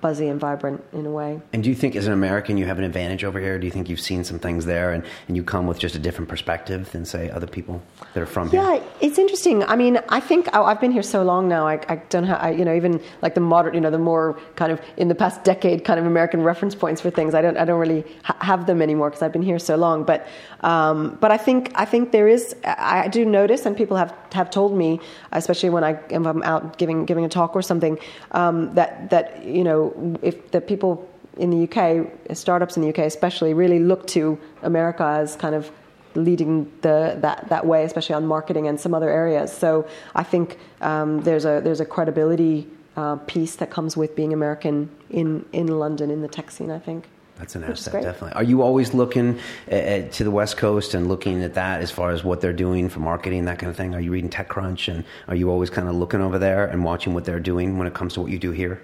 buzzy 0.00 0.28
and 0.28 0.38
vibrant 0.38 0.80
in 0.92 1.06
a 1.06 1.10
way 1.10 1.40
And 1.52 1.64
do 1.64 1.68
you 1.68 1.74
think, 1.74 1.96
as 1.96 2.06
an 2.06 2.12
American, 2.12 2.56
you 2.56 2.66
have 2.66 2.78
an 2.78 2.84
advantage 2.84 3.24
over 3.24 3.40
here? 3.40 3.58
Do 3.58 3.66
you 3.66 3.72
think 3.72 3.88
you've 3.88 3.98
seen 3.98 4.22
some 4.22 4.38
things 4.38 4.64
there 4.64 4.92
and, 4.92 5.02
and 5.26 5.36
you 5.36 5.42
come 5.42 5.66
with 5.66 5.80
just 5.80 5.96
a 5.96 5.98
different 5.98 6.28
perspective 6.28 6.92
than, 6.92 7.04
say, 7.04 7.30
other 7.30 7.48
people 7.48 7.82
that 8.14 8.22
are 8.22 8.26
from 8.26 8.48
here? 8.48 8.62
Yeah, 8.62 8.80
it's 9.00 9.18
interesting. 9.18 9.64
I 9.64 9.74
mean, 9.74 9.98
I 10.08 10.20
think 10.20 10.48
oh, 10.52 10.62
I've 10.64 10.80
been 10.80 10.92
here 10.92 11.02
so 11.02 11.24
long 11.24 11.48
now. 11.48 11.66
I, 11.66 11.80
I 11.88 11.96
don't 12.10 12.22
have, 12.24 12.40
I, 12.40 12.50
you 12.50 12.64
know, 12.64 12.74
even 12.76 13.00
like 13.22 13.34
the 13.34 13.40
modern, 13.40 13.74
you 13.74 13.80
know, 13.80 13.90
the 13.90 13.98
more 13.98 14.38
kind 14.54 14.70
of 14.70 14.80
in 14.96 15.08
the 15.08 15.16
past 15.16 15.42
decade 15.42 15.84
kind 15.84 15.98
of 15.98 16.06
American 16.06 16.42
reference 16.44 16.76
points 16.76 17.00
for 17.00 17.10
things. 17.10 17.34
I 17.34 17.42
don't, 17.42 17.56
I 17.56 17.64
don't 17.64 17.80
really 17.80 18.04
ha- 18.22 18.38
have 18.40 18.66
them 18.66 18.80
anymore 18.80 19.10
because 19.10 19.22
I've 19.22 19.32
been 19.32 19.42
here 19.42 19.58
so 19.58 19.74
long. 19.74 20.04
But, 20.04 20.28
um, 20.60 21.18
but 21.20 21.32
I 21.32 21.38
think, 21.38 21.72
I 21.74 21.84
think 21.84 22.12
there 22.12 22.28
is. 22.28 22.54
I 22.64 23.08
do 23.08 23.24
notice, 23.24 23.66
and 23.66 23.76
people 23.76 23.96
have 23.96 24.14
have 24.32 24.50
told 24.50 24.76
me, 24.76 25.00
especially 25.32 25.70
when 25.70 25.84
I 25.84 25.98
I'm 26.10 26.42
out 26.42 26.78
giving 26.78 27.04
giving 27.04 27.24
a 27.24 27.28
talk 27.28 27.54
or 27.54 27.62
something, 27.62 27.98
um, 28.32 28.74
that 28.74 29.10
that 29.10 29.44
you 29.44 29.64
know, 29.64 30.16
if 30.22 30.50
the 30.50 30.60
people 30.60 31.08
in 31.36 31.50
the 31.50 31.68
UK, 31.68 32.36
startups 32.36 32.76
in 32.76 32.82
the 32.82 32.88
UK 32.88 32.98
especially, 32.98 33.54
really 33.54 33.78
look 33.78 34.06
to 34.08 34.38
America 34.62 35.04
as 35.04 35.36
kind 35.36 35.54
of 35.54 35.70
leading 36.14 36.70
the 36.82 37.16
that 37.20 37.48
that 37.48 37.66
way, 37.66 37.84
especially 37.84 38.14
on 38.14 38.26
marketing 38.26 38.66
and 38.66 38.80
some 38.80 38.94
other 38.94 39.10
areas. 39.10 39.52
So 39.52 39.86
I 40.14 40.22
think 40.22 40.58
um, 40.80 41.20
there's 41.22 41.44
a 41.44 41.60
there's 41.62 41.80
a 41.80 41.86
credibility 41.86 42.66
uh, 42.96 43.16
piece 43.16 43.56
that 43.56 43.70
comes 43.70 43.96
with 43.96 44.16
being 44.16 44.32
American 44.32 44.90
in 45.10 45.44
in 45.52 45.68
London 45.68 46.10
in 46.10 46.22
the 46.22 46.28
tech 46.28 46.50
scene. 46.50 46.70
I 46.70 46.78
think. 46.78 47.04
That's 47.38 47.54
an 47.54 47.64
asset, 47.64 48.02
definitely. 48.02 48.32
Are 48.32 48.42
you 48.42 48.62
always 48.62 48.94
looking 48.94 49.38
uh, 49.70 49.74
uh, 49.74 50.08
to 50.08 50.24
the 50.24 50.30
West 50.30 50.56
Coast 50.56 50.94
and 50.94 51.06
looking 51.06 51.42
at 51.42 51.54
that 51.54 51.80
as 51.80 51.90
far 51.90 52.10
as 52.10 52.24
what 52.24 52.40
they're 52.40 52.52
doing 52.52 52.88
for 52.88 53.00
marketing, 53.00 53.44
that 53.44 53.58
kind 53.58 53.70
of 53.70 53.76
thing? 53.76 53.94
Are 53.94 54.00
you 54.00 54.10
reading 54.10 54.30
TechCrunch 54.30 54.92
and 54.92 55.04
are 55.28 55.36
you 55.36 55.50
always 55.50 55.70
kind 55.70 55.88
of 55.88 55.94
looking 55.94 56.20
over 56.20 56.38
there 56.38 56.66
and 56.66 56.84
watching 56.84 57.14
what 57.14 57.24
they're 57.24 57.40
doing 57.40 57.78
when 57.78 57.86
it 57.86 57.94
comes 57.94 58.14
to 58.14 58.20
what 58.20 58.32
you 58.32 58.38
do 58.38 58.50
here? 58.50 58.82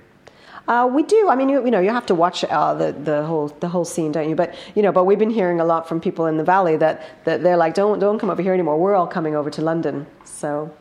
Uh, 0.67 0.89
we 0.91 1.03
do. 1.03 1.29
I 1.29 1.35
mean, 1.35 1.49
you, 1.49 1.65
you 1.65 1.71
know, 1.71 1.81
you 1.81 1.91
have 1.91 2.07
to 2.07 2.15
watch 2.15 2.43
uh, 2.45 2.73
the 2.75 2.93
the 2.93 3.23
whole 3.25 3.49
the 3.49 3.69
whole 3.69 3.85
scene, 3.85 4.13
don't 4.13 4.31
you? 4.31 4.35
But 4.35 4.55
you 4.75 4.83
know, 4.83 4.93
but 4.93 5.05
we've 5.05 5.19
been 5.19 5.31
hearing 5.31 5.61
a 5.61 5.65
lot 5.65 5.87
from 5.87 6.01
people 6.01 6.27
in 6.27 6.39
the 6.39 6.45
valley 6.45 6.77
that, 6.79 7.25
that 7.25 7.43
they're 7.43 7.59
like, 7.59 7.75
don't 7.75 7.99
don't 7.99 8.19
come 8.19 8.31
over 8.31 8.41
here 8.41 8.55
anymore. 8.55 8.79
We're 8.79 8.95
all 8.95 9.07
coming 9.07 9.37
over 9.37 9.51
to 9.51 9.63
London. 9.63 10.07
So 10.25 10.75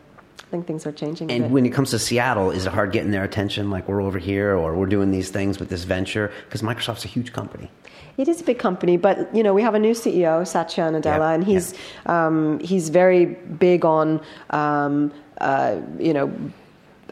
think 0.54 0.68
things 0.68 0.86
are 0.86 0.92
changing. 0.92 1.32
a 1.32 1.34
And 1.34 1.52
when 1.52 1.66
it 1.66 1.74
comes 1.74 1.90
to 1.92 2.00
Seattle, 2.00 2.52
is 2.52 2.68
it 2.68 2.72
hard 2.72 2.92
getting 2.92 3.10
their 3.10 3.24
attention? 3.24 3.72
Like 3.72 3.88
we're 3.88 4.02
over 4.02 4.20
here 4.20 4.56
or 4.56 4.76
we're 4.76 4.86
doing 4.98 5.10
these 5.10 5.32
things 5.32 5.60
with 5.60 5.70
this 5.70 5.84
venture? 5.84 6.32
Because 6.46 6.62
Microsoft's 6.62 7.06
a 7.06 7.08
huge 7.08 7.34
company. 7.34 7.72
It 8.18 8.28
is 8.28 8.40
a 8.42 8.44
big 8.44 8.60
company, 8.60 8.96
but 8.98 9.36
you 9.36 9.42
know 9.42 9.56
we 9.56 9.64
have 9.64 9.74
a 9.74 9.80
new 9.80 9.94
CEO, 9.94 10.48
Satya 10.48 10.84
Nadella, 10.92 11.04
Yeah, 11.04 11.32
and 11.32 11.44
he's 11.44 11.74
um, 12.06 12.60
he's 12.60 12.90
very 12.90 13.26
big 13.26 13.84
on 13.84 14.22
um, 14.52 15.12
uh, 15.42 15.82
you 15.98 16.14
know 16.14 16.32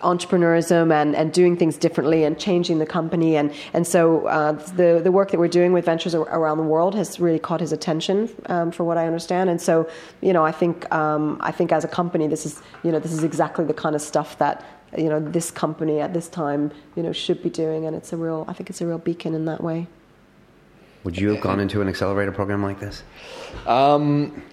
entrepreneurism 0.01 0.91
and, 0.91 1.15
and 1.15 1.33
doing 1.33 1.55
things 1.55 1.77
differently 1.77 2.23
and 2.23 2.39
changing 2.39 2.79
the 2.79 2.85
company 2.85 3.35
and 3.35 3.53
and 3.73 3.85
so 3.85 4.25
uh, 4.27 4.51
the 4.51 4.99
the 5.03 5.11
work 5.11 5.31
that 5.31 5.39
we're 5.39 5.47
doing 5.47 5.73
with 5.73 5.85
ventures 5.85 6.13
around 6.15 6.57
the 6.57 6.63
world 6.63 6.95
has 6.95 7.19
really 7.19 7.39
caught 7.39 7.59
his 7.59 7.71
attention 7.71 8.29
um, 8.47 8.71
for 8.71 8.83
what 8.83 8.97
I 8.97 9.05
understand 9.05 9.49
and 9.49 9.61
so 9.61 9.89
you 10.21 10.33
know 10.33 10.45
I 10.45 10.51
think 10.51 10.91
um, 10.93 11.37
I 11.41 11.51
think 11.51 11.71
as 11.71 11.83
a 11.83 11.87
company 11.87 12.27
this 12.27 12.45
is 12.45 12.61
you 12.83 12.91
know 12.91 12.99
this 12.99 13.13
is 13.13 13.23
exactly 13.23 13.65
the 13.65 13.73
kind 13.73 13.95
of 13.95 14.01
stuff 14.01 14.37
that 14.39 14.65
you 14.97 15.09
know 15.09 15.19
this 15.19 15.51
company 15.51 15.99
at 15.99 16.13
this 16.13 16.27
time 16.27 16.71
you 16.95 17.03
know 17.03 17.13
should 17.13 17.41
be 17.41 17.49
doing 17.49 17.85
and 17.85 17.95
it's 17.95 18.11
a 18.13 18.17
real 18.17 18.45
I 18.47 18.53
think 18.53 18.69
it's 18.69 18.81
a 18.81 18.87
real 18.87 18.97
beacon 18.99 19.33
in 19.33 19.45
that 19.45 19.63
way. 19.63 19.87
Would 21.03 21.17
you 21.17 21.29
have 21.29 21.41
gone 21.41 21.59
into 21.59 21.81
an 21.81 21.87
accelerator 21.87 22.31
program 22.31 22.61
like 22.61 22.79
this? 22.79 23.03
Um, 23.65 24.43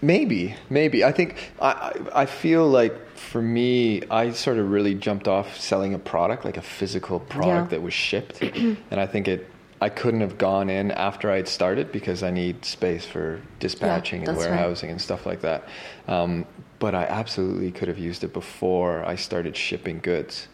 maybe, 0.00 0.56
maybe. 0.68 1.04
I 1.04 1.12
think 1.12 1.52
I, 1.60 1.70
I 1.70 2.22
I 2.22 2.26
feel 2.26 2.68
like 2.68 2.94
for 3.22 3.40
me, 3.42 4.02
I 4.10 4.32
sort 4.32 4.58
of 4.58 4.70
really 4.70 4.94
jumped 4.94 5.28
off 5.28 5.58
selling 5.58 5.94
a 5.94 5.98
product, 5.98 6.44
like 6.44 6.56
a 6.56 6.62
physical 6.62 7.20
product 7.20 7.72
Yeah. 7.72 7.78
that 7.78 7.82
was 7.82 7.94
shipped, 7.94 8.42
and 8.90 9.00
I 9.00 9.06
think 9.06 9.28
it. 9.28 9.48
I 9.80 9.88
couldn't 9.88 10.20
have 10.20 10.38
gone 10.38 10.70
in 10.70 10.92
after 10.92 11.28
I'd 11.28 11.48
started 11.48 11.90
because 11.90 12.22
I 12.22 12.30
need 12.30 12.64
space 12.64 13.04
for 13.04 13.40
dispatching 13.58 14.20
and 14.20 14.28
that's 14.28 14.38
right. 14.38 14.50
warehousing 14.50 14.90
and 14.90 15.00
stuff 15.00 15.26
like 15.26 15.40
that. 15.40 15.64
Um, 16.06 16.46
but 16.78 16.94
I 16.94 17.02
absolutely 17.02 17.72
could 17.72 17.88
have 17.88 17.98
used 17.98 18.22
it 18.22 18.32
before 18.32 19.04
I 19.04 19.16
started 19.16 19.56
shipping 19.56 19.98
goods. 19.98 20.46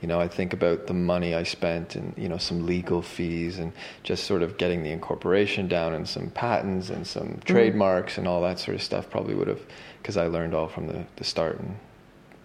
You 0.00 0.08
know, 0.08 0.18
I 0.20 0.26
think 0.26 0.52
about 0.52 0.88
the 0.88 0.94
money 0.94 1.32
I 1.32 1.44
spent 1.44 1.94
and, 1.94 2.12
you 2.16 2.28
know, 2.28 2.38
some 2.38 2.66
legal 2.66 3.02
fees 3.02 3.60
and 3.60 3.72
just 4.02 4.24
sort 4.24 4.42
of 4.42 4.58
getting 4.58 4.82
the 4.82 4.90
incorporation 4.90 5.68
down 5.68 5.94
and 5.94 6.08
some 6.08 6.30
patents 6.30 6.90
and 6.90 7.06
some 7.06 7.28
Mm-hmm. 7.28 7.38
trademarks 7.42 8.18
and 8.18 8.26
all 8.26 8.42
that 8.42 8.58
sort 8.58 8.74
of 8.74 8.82
stuff 8.82 9.08
probably 9.08 9.34
would 9.36 9.46
have, 9.46 9.60
because 10.02 10.16
I 10.16 10.26
learned 10.26 10.54
all 10.54 10.66
from 10.66 10.88
the, 10.88 11.04
the 11.14 11.24
start 11.24 11.60
and 11.60 11.76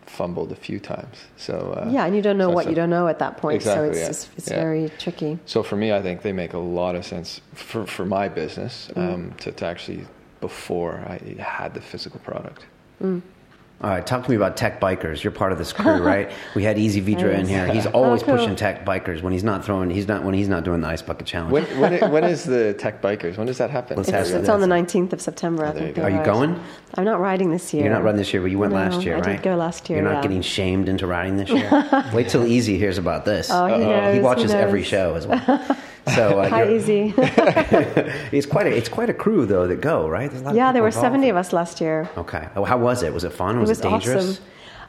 fumbled 0.10 0.52
a 0.52 0.56
few 0.56 0.80
times. 0.80 1.18
So, 1.38 1.76
uh, 1.78 1.90
Yeah, 1.92 2.06
and 2.06 2.16
you 2.16 2.22
don't 2.22 2.38
know 2.38 2.50
so 2.50 2.56
what 2.56 2.68
you 2.70 2.76
don't 2.76 2.90
know 2.90 3.08
at 3.08 3.20
that 3.20 3.38
point, 3.38 3.62
so 3.62 3.84
Exactly, 3.86 3.90
it's 3.90 4.00
yeah. 4.00 4.10
it's, 4.10 4.30
it's 4.38 4.50
Yeah. 4.50 4.56
very 4.62 4.90
tricky. 4.98 5.38
So 5.46 5.64
for 5.64 5.76
me, 5.76 5.92
I 5.92 6.02
think 6.02 6.22
they 6.22 6.32
make 6.34 6.54
a 6.54 6.60
lot 6.60 6.96
of 6.96 7.06
sense 7.06 7.42
for, 7.54 7.86
for 7.86 8.06
my 8.06 8.28
business 8.30 8.90
Mm. 8.96 9.14
um, 9.14 9.34
to, 9.40 9.52
to 9.52 9.66
actually, 9.66 10.06
before 10.42 11.04
I 11.08 11.20
had 11.42 11.74
the 11.74 11.82
physical 11.82 12.20
product. 12.22 12.66
All 13.80 13.92
right, 13.92 14.06
talk 14.06 14.24
to 14.24 14.30
me 14.32 14.36
about 14.36 14.58
tech 14.58 14.82
bikers. 14.82 15.24
You're 15.24 15.30
part 15.30 15.52
of 15.52 15.60
this 15.60 15.72
crew, 15.72 16.02
right? 16.02 16.32
We 16.56 16.64
had 16.64 16.80
Eze 16.80 16.96
Vidra 16.96 17.38
in 17.38 17.48
here. 17.48 17.68
He's 17.72 17.86
oh, 17.86 17.92
always 17.92 18.24
Oh, 18.24 18.26
cool. 18.26 18.38
pushing 18.38 18.56
tech 18.56 18.84
bikers 18.86 19.22
when 19.22 19.34
he's 19.34 19.44
not 19.44 19.64
throwing. 19.64 19.92
He's 19.92 20.08
not 20.08 20.24
when 20.24 20.34
he's 20.34 20.48
not 20.48 20.64
doing 20.64 20.82
the 20.82 20.88
ice 20.88 21.04
bucket 21.04 21.28
challenge. 21.28 21.52
When, 21.52 21.64
when, 21.80 21.94
it, 21.94 22.10
when 22.10 22.24
is 22.24 22.44
the 22.44 22.74
Tech 22.74 23.04
Bikers? 23.04 23.38
When 23.38 23.46
does 23.46 23.60
that 23.60 23.70
happen? 23.70 23.98
Let's 23.98 24.10
It's, 24.10 24.32
have 24.32 24.42
it's 24.42 24.50
on 24.50 24.62
the 24.62 24.68
19th 24.68 25.14
of 25.14 25.22
September, 25.22 25.68
Oh, 25.68 25.74
there 25.74 25.84
think. 25.84 25.98
you 25.98 26.02
they're 26.02 26.10
you 26.10 26.24
going? 26.26 26.60
I'm 26.96 27.06
not 27.06 27.20
riding 27.20 27.52
this 27.52 27.72
year. 27.72 27.84
You're 27.84 27.94
not 27.94 28.04
riding 28.04 28.18
this 28.18 28.34
year, 28.34 28.42
but 28.42 28.50
you 28.50 28.58
went 28.58 28.74
No, 28.74 28.80
last 28.80 29.04
year, 29.04 29.18
I 29.18 29.22
did 29.22 29.44
go 29.44 29.56
last 29.56 29.88
year, 29.90 30.00
You're 30.00 30.08
not 30.10 30.16
yeah. 30.18 30.22
getting 30.24 30.42
shamed 30.42 30.90
into 30.90 31.06
riding 31.06 31.38
this 31.38 31.50
year. 31.50 31.70
Wait 32.14 32.30
till 32.30 32.48
Easy 32.48 32.80
hears 32.80 32.98
about 32.98 33.26
this. 33.26 33.50
Oh, 33.52 33.68
he 33.68 33.78
knows, 33.78 34.14
He 34.14 34.18
he 34.18 34.24
watches 34.24 34.54
every 34.54 34.82
show 34.84 35.14
as 35.14 35.28
well. 35.28 35.78
So 36.16 36.40
uh, 36.40 36.50
Hi, 36.50 36.64
Eze. 36.64 37.14
it's 38.32 38.46
quite 38.46 38.68
a 38.68 38.76
it's 38.76 38.90
quite 38.90 39.10
a 39.10 39.14
crew 39.14 39.46
though 39.46 39.68
that 39.68 39.82
go 39.82 40.08
right. 40.08 40.30
There's 40.30 40.42
a 40.42 40.46
lot 40.46 40.56
yeah, 40.56 40.72
there 40.72 40.82
were 40.82 40.88
involved. 40.90 41.06
70 41.06 41.30
of 41.30 41.36
us 41.38 41.54
last 41.54 41.82
year. 41.82 42.10
Okay. 42.18 42.48
Oh, 42.56 42.64
how 42.64 42.78
was 42.78 43.04
it? 43.04 43.14
Was 43.14 43.24
it 43.24 43.34
fun? 43.34 43.60
Was 43.60 43.70
It 43.70 43.72
Was 43.72 43.80
it, 43.80 43.84
dangerous? 43.84 44.30
awesome. 44.32 44.44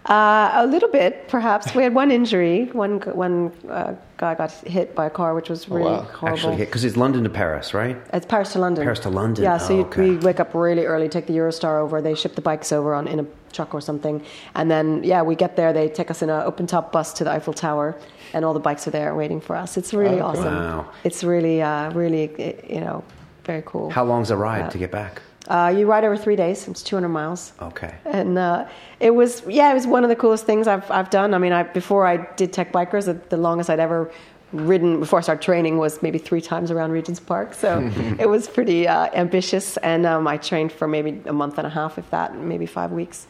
Uh, 0.07 0.53
a 0.55 0.67
little 0.67 0.89
bit, 0.89 1.29
perhaps. 1.29 1.75
We 1.75 1.83
had 1.83 1.93
one 1.93 2.11
injury. 2.11 2.67
One 2.73 3.01
one 3.01 3.53
uh, 3.69 3.95
guy 4.17 4.35
got 4.37 4.53
hit 4.53 4.95
by 4.95 5.07
a 5.07 5.11
car, 5.11 5.35
which 5.35 5.51
was 5.51 5.69
really 5.69 5.91
wow. 5.91 6.03
horrible. 6.03 6.39
Actually, 6.39 6.57
because 6.65 6.85
it's 6.85 6.97
London 6.97 7.25
to 7.25 7.31
Paris, 7.31 7.75
right? 7.75 7.97
It's 8.13 8.25
Paris 8.25 8.53
to 8.53 8.59
London. 8.59 8.85
Paris 8.85 9.01
to 9.01 9.11
London. 9.11 9.45
Yeah, 9.45 9.59
so 9.59 9.75
Oh, 9.75 9.77
you, 9.79 9.83
okay. 9.85 10.01
we 10.11 10.17
wake 10.19 10.41
up 10.41 10.55
really 10.55 10.87
early, 10.87 11.09
take 11.11 11.27
the 11.27 11.35
Eurostar 11.35 11.81
over. 11.83 12.01
They 12.01 12.15
ship 12.15 12.37
the 12.37 12.41
bikes 12.41 12.73
over 12.73 12.95
on 12.95 13.07
in 13.07 13.21
a 13.21 13.27
truck 13.53 13.75
or 13.75 13.81
something, 13.83 14.23
and 14.55 14.71
then 14.71 15.03
yeah, 15.05 15.21
we 15.23 15.35
get 15.35 15.57
there. 15.57 15.73
They 15.75 15.89
take 15.89 16.11
us 16.11 16.23
in 16.23 16.31
an 16.31 16.43
open 16.43 16.67
top 16.67 16.91
bus 16.91 17.13
to 17.15 17.25
the 17.25 17.31
Eiffel 17.33 17.53
Tower, 17.53 17.95
and 18.33 18.45
all 18.45 18.55
the 18.55 18.61
bikes 18.61 18.87
are 18.87 18.91
there 18.91 19.15
waiting 19.15 19.41
for 19.41 19.57
us. 19.57 19.77
It's 19.77 19.93
really 19.95 20.21
Oh, 20.21 20.27
awesome. 20.27 20.55
Wow. 20.55 20.91
It's 21.05 21.25
really, 21.25 21.63
uh, 21.63 21.91
really, 21.93 22.31
you 22.69 22.81
know, 22.81 23.03
very 23.45 23.63
cool. 23.65 23.91
How 23.91 24.05
long's 24.05 24.29
the 24.29 24.37
ride 24.37 24.71
to 24.71 24.79
get 24.79 24.91
back? 24.91 25.23
Uh, 25.47 25.73
you 25.75 25.87
ride 25.87 26.05
over 26.05 26.17
three 26.17 26.37
days. 26.37 26.69
It's 26.69 26.83
200 26.83 27.09
miles. 27.09 27.53
Okay. 27.63 27.95
And 28.05 28.37
uh, 28.39 28.69
it 29.01 29.15
was, 29.15 29.43
yeah, 29.49 29.71
it 29.71 29.75
was 29.75 29.87
one 29.87 30.05
of 30.05 30.11
the 30.11 30.17
coolest 30.17 30.45
things 30.45 30.67
I've, 30.69 30.91
I've 30.91 31.09
done. 31.09 31.33
I 31.33 31.39
mean, 31.39 31.53
I, 31.53 31.63
before 31.63 32.07
I 32.07 32.19
did 32.37 32.53
Tech 32.53 32.71
Bikers, 32.73 33.07
the, 33.07 33.15
the 33.31 33.39
longest 33.39 33.71
I'd 33.71 33.81
ever 33.81 34.11
ridden 34.53 34.99
before 35.01 35.19
I 35.19 35.23
started 35.23 35.43
training 35.43 35.79
was 35.79 36.03
maybe 36.03 36.19
three 36.19 36.41
times 36.43 36.71
around 36.71 36.91
Regent's 36.93 37.21
Park. 37.21 37.55
So 37.55 37.91
it 38.19 38.29
was 38.29 38.47
pretty 38.47 38.87
uh, 38.87 39.09
ambitious. 39.15 39.79
And 39.79 40.05
um, 40.05 40.27
I 40.27 40.37
trained 40.37 40.71
for 40.73 40.87
maybe 40.87 41.23
a 41.27 41.33
month 41.33 41.57
and 41.57 41.67
a 41.67 41.71
half, 41.71 41.97
if 41.97 42.11
that, 42.11 42.35
maybe 42.37 42.67
five 42.67 42.93
weeks. 42.93 43.27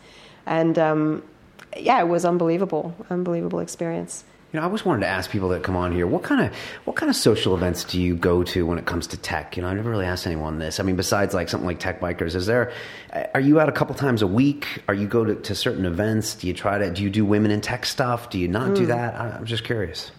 And 0.46 0.76
um, 0.76 1.22
yeah, 1.76 2.00
it 2.00 2.08
was 2.08 2.24
unbelievable, 2.24 2.94
unbelievable 3.10 3.60
experience. 3.60 4.24
You 4.52 4.56
know, 4.58 4.62
I 4.62 4.66
always 4.66 4.82
wanted 4.82 5.00
to 5.02 5.08
ask 5.08 5.30
people 5.30 5.50
that 5.50 5.62
come 5.62 5.76
on 5.76 5.92
here, 5.92 6.06
what 6.06 6.22
kind 6.22 6.40
of 6.40 6.54
what 6.84 6.96
kind 6.96 7.10
of 7.10 7.16
social 7.16 7.54
events 7.54 7.84
do 7.84 8.00
you 8.00 8.16
go 8.16 8.42
to 8.44 8.64
when 8.64 8.78
it 8.78 8.86
comes 8.86 9.06
to 9.08 9.18
tech? 9.18 9.56
You 9.58 9.62
know, 9.62 9.68
I 9.68 9.74
never 9.74 9.90
really 9.90 10.06
asked 10.06 10.26
anyone 10.26 10.58
this. 10.58 10.80
I 10.80 10.84
mean, 10.84 10.96
besides 10.96 11.34
like 11.34 11.50
something 11.50 11.66
like 11.66 11.78
Tech 11.80 12.00
Bikers, 12.00 12.34
is 12.34 12.46
there? 12.46 12.72
Are 13.34 13.40
you 13.40 13.60
out 13.60 13.68
a 13.68 13.72
couple 13.72 13.94
times 13.94 14.22
a 14.22 14.26
week? 14.26 14.66
Are 14.88 14.94
you 14.94 15.06
go 15.06 15.22
to, 15.22 15.34
to 15.34 15.54
certain 15.54 15.84
events? 15.84 16.34
Do 16.34 16.46
you 16.46 16.54
try 16.54 16.78
to? 16.78 16.90
Do 16.90 17.02
you 17.02 17.10
do 17.10 17.26
women 17.26 17.50
in 17.50 17.60
tech 17.60 17.84
stuff? 17.84 18.30
Do 18.30 18.38
you 18.38 18.48
not 18.48 18.68
Hmm. 18.68 18.74
do 18.74 18.86
that? 18.86 19.14
I, 19.20 19.30
I'm 19.32 19.44
just 19.44 19.64
curious. 19.64 20.12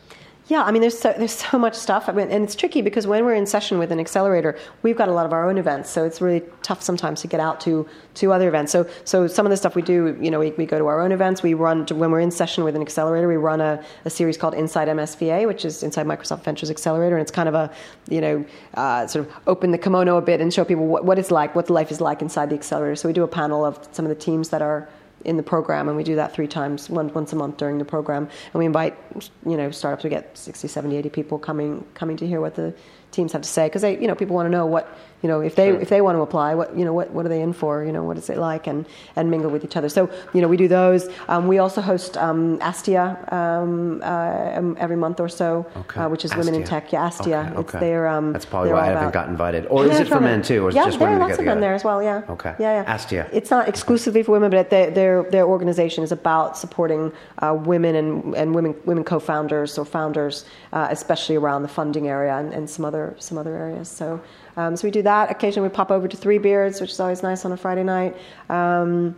Yeah, 0.50 0.64
I 0.64 0.72
mean, 0.72 0.82
there's 0.82 0.98
so 0.98 1.14
there's 1.16 1.36
so 1.52 1.60
much 1.60 1.76
stuff, 1.76 2.10
I 2.10 2.12
mean, 2.12 2.32
and 2.32 2.44
it's 2.44 2.56
tricky 2.56 2.82
because 2.82 3.06
when 3.06 3.24
we're 3.24 3.36
in 3.36 3.46
session 3.46 3.78
with 3.78 3.92
an 3.92 4.00
accelerator, 4.00 4.58
we've 4.82 4.98
got 4.98 5.08
a 5.08 5.12
lot 5.12 5.28
of 5.28 5.32
our 5.32 5.48
own 5.48 5.60
events, 5.60 5.92
so 5.92 6.04
it's 6.06 6.22
really 6.22 6.42
tough 6.64 6.82
sometimes 6.82 7.22
to 7.22 7.28
get 7.28 7.40
out 7.40 7.62
to 7.62 7.88
to 8.16 8.34
other 8.34 8.48
events. 8.48 8.72
So 8.72 8.90
so 9.06 9.28
some 9.28 9.46
of 9.46 9.52
the 9.52 9.58
stuff 9.58 9.76
we 9.76 9.84
do, 9.84 10.18
you 10.20 10.32
know, 10.32 10.40
we, 10.40 10.50
we 10.52 10.66
go 10.66 10.80
to 10.80 10.88
our 10.88 11.02
own 11.02 11.12
events. 11.12 11.44
We 11.44 11.54
run 11.54 11.86
when 11.94 12.10
we're 12.10 12.20
in 12.20 12.32
session 12.32 12.64
with 12.64 12.76
an 12.76 12.82
accelerator, 12.82 13.28
we 13.28 13.38
run 13.38 13.62
a, 13.62 13.84
a 14.06 14.10
series 14.10 14.38
called 14.38 14.56
Inside 14.56 14.88
MSVA, 14.88 15.46
which 15.46 15.66
is 15.66 15.84
Inside 15.84 16.08
Microsoft 16.08 16.44
Ventures 16.44 16.72
Accelerator, 16.72 17.16
and 17.16 17.22
it's 17.22 17.32
kind 17.32 17.48
of 17.48 17.54
a 17.54 17.72
you 18.10 18.20
know 18.20 18.44
uh, 18.74 19.06
sort 19.06 19.28
of 19.28 19.34
open 19.46 19.70
the 19.70 19.78
kimono 19.78 20.18
a 20.18 20.22
bit 20.22 20.42
and 20.42 20.52
show 20.52 20.66
people 20.66 20.88
what, 20.88 21.06
what 21.06 21.20
it's 21.20 21.30
like, 21.30 21.54
what 21.54 21.70
life 21.70 21.92
is 21.92 22.02
like 22.02 22.24
inside 22.24 22.50
the 22.50 22.56
accelerator. 22.56 22.96
So 22.96 23.08
we 23.08 23.14
do 23.14 23.24
a 23.24 23.28
panel 23.28 23.64
of 23.64 23.88
some 23.92 24.04
of 24.04 24.10
the 24.10 24.16
teams 24.16 24.50
that 24.50 24.64
are 24.64 24.90
in 25.26 25.38
the 25.38 25.44
program 25.44 25.88
and 25.88 25.98
we 25.98 26.04
do 26.04 26.16
that 26.16 26.34
three 26.34 26.48
times 26.48 26.90
one, 26.90 27.12
once 27.14 27.34
a 27.34 27.36
month 27.36 27.58
during 27.58 27.78
the 27.78 27.86
program. 27.86 28.30
And 28.54 28.60
we 28.60 28.66
invite 28.66 28.98
you 29.46 29.58
know 29.58 29.72
startups. 29.72 30.04
We 30.04 30.10
get 30.10 30.38
60 30.38 30.68
70 30.68 30.96
80 30.98 31.10
people 31.10 31.40
coming 31.40 31.86
coming 31.94 32.18
to 32.18 32.28
hear 32.28 32.42
what 32.42 32.56
the 32.56 32.74
teams 33.12 33.34
have 33.34 33.42
to 33.42 33.50
say 33.50 33.68
because 33.68 33.82
they 33.82 34.00
you 34.00 34.08
know 34.08 34.16
people 34.16 34.36
want 34.36 34.46
to 34.46 34.52
know 34.52 34.66
what 34.66 34.98
you 35.22 35.28
know 35.30 35.42
if 35.42 35.56
they 35.56 35.70
Sure. 35.72 35.82
if 35.82 35.90
they 35.90 36.02
want 36.02 36.16
to 36.18 36.22
apply 36.22 36.56
what 36.56 36.78
you 36.78 36.86
know 36.86 36.94
what, 36.94 37.12
what 37.12 37.26
are 37.26 37.30
they 37.30 37.42
in 37.42 37.54
for 37.54 37.84
you 37.84 37.92
know 37.92 38.04
what 38.04 38.18
is 38.18 38.30
it 38.30 38.38
like 38.38 38.68
and 38.68 38.86
and 39.16 39.30
mingle 39.30 39.52
with 39.52 39.64
each 39.66 39.76
other 39.76 39.90
so 39.90 40.10
you 40.34 40.42
know 40.42 40.48
we 40.48 40.58
do 40.58 40.68
those 40.68 41.10
um, 41.28 41.48
we 41.48 41.58
also 41.60 41.82
host 41.82 42.16
um, 42.18 42.58
Astia 42.60 43.32
um, 43.34 44.02
uh, 44.02 44.58
um, 44.58 44.78
every 44.80 44.96
month 44.96 45.20
or 45.20 45.30
so 45.30 45.66
Okay. 45.76 46.00
uh, 46.02 46.10
which 46.10 46.24
is 46.26 46.36
women 46.36 46.56
in 46.56 46.64
tech 46.64 46.92
yeah 46.94 47.10
Astia 47.10 47.40
Okay, 47.52 47.60
it's 47.62 47.76
okay. 47.76 47.80
their 47.80 48.08
um, 48.08 48.32
That's 48.34 48.46
probably 48.46 48.72
why 48.72 48.82
I 48.82 48.86
haven't 48.88 49.04
about- 49.04 49.14
got 49.14 49.28
invited. 49.30 49.66
Or 49.70 49.86
is 49.86 50.00
it 50.00 50.08
for 50.08 50.20
men 50.22 50.42
too, 50.42 50.66
or 50.66 50.70
is 50.70 50.76
yeah, 50.76 50.84
it 50.84 50.86
just 50.86 51.00
there 51.00 51.08
women 51.10 51.22
are 51.22 51.28
lots 51.28 51.40
of 51.40 51.46
men 51.46 51.60
there 51.60 51.74
as 51.74 51.84
well. 51.84 52.02
Yeah. 52.04 52.22
Okay. 52.36 52.54
Yeah, 52.60 52.82
yeah. 52.84 52.96
Astia. 52.96 53.28
It's 53.34 53.52
not 53.52 53.68
exclusively 53.68 54.24
for 54.24 54.32
women, 54.32 54.50
but 54.52 54.70
they, 54.70 54.90
their 54.90 55.24
their 55.36 55.46
organization 55.46 56.04
is 56.04 56.12
about 56.12 56.58
supporting 56.58 57.12
uh, 57.44 57.54
women 57.74 57.96
and, 57.96 58.36
and 58.36 58.56
women 58.56 58.76
women 58.86 59.04
co-founders 59.04 59.78
or 59.78 59.86
founders, 59.86 60.46
uh, 60.74 60.88
especially 60.98 61.36
around 61.36 61.62
the 61.64 61.68
funding 61.80 62.08
area 62.08 62.36
and, 62.38 62.54
and 62.54 62.70
some 62.70 62.86
other 62.86 63.16
some 63.20 63.38
other 63.38 63.56
areas. 63.56 63.90
So. 63.90 64.20
Um, 64.60 64.76
so 64.76 64.86
we 64.88 64.92
do 64.92 65.02
that. 65.04 65.32
Occasionally, 65.32 65.70
we 65.70 65.74
pop 65.74 65.90
over 65.90 66.08
to 66.08 66.18
Three 66.18 66.38
Beards, 66.38 66.82
which 66.82 66.92
is 66.92 67.00
always 67.00 67.24
nice 67.24 67.46
on 67.46 67.52
a 67.54 67.58
Friday 67.58 67.84
night. 67.84 68.18
Um, 68.50 69.16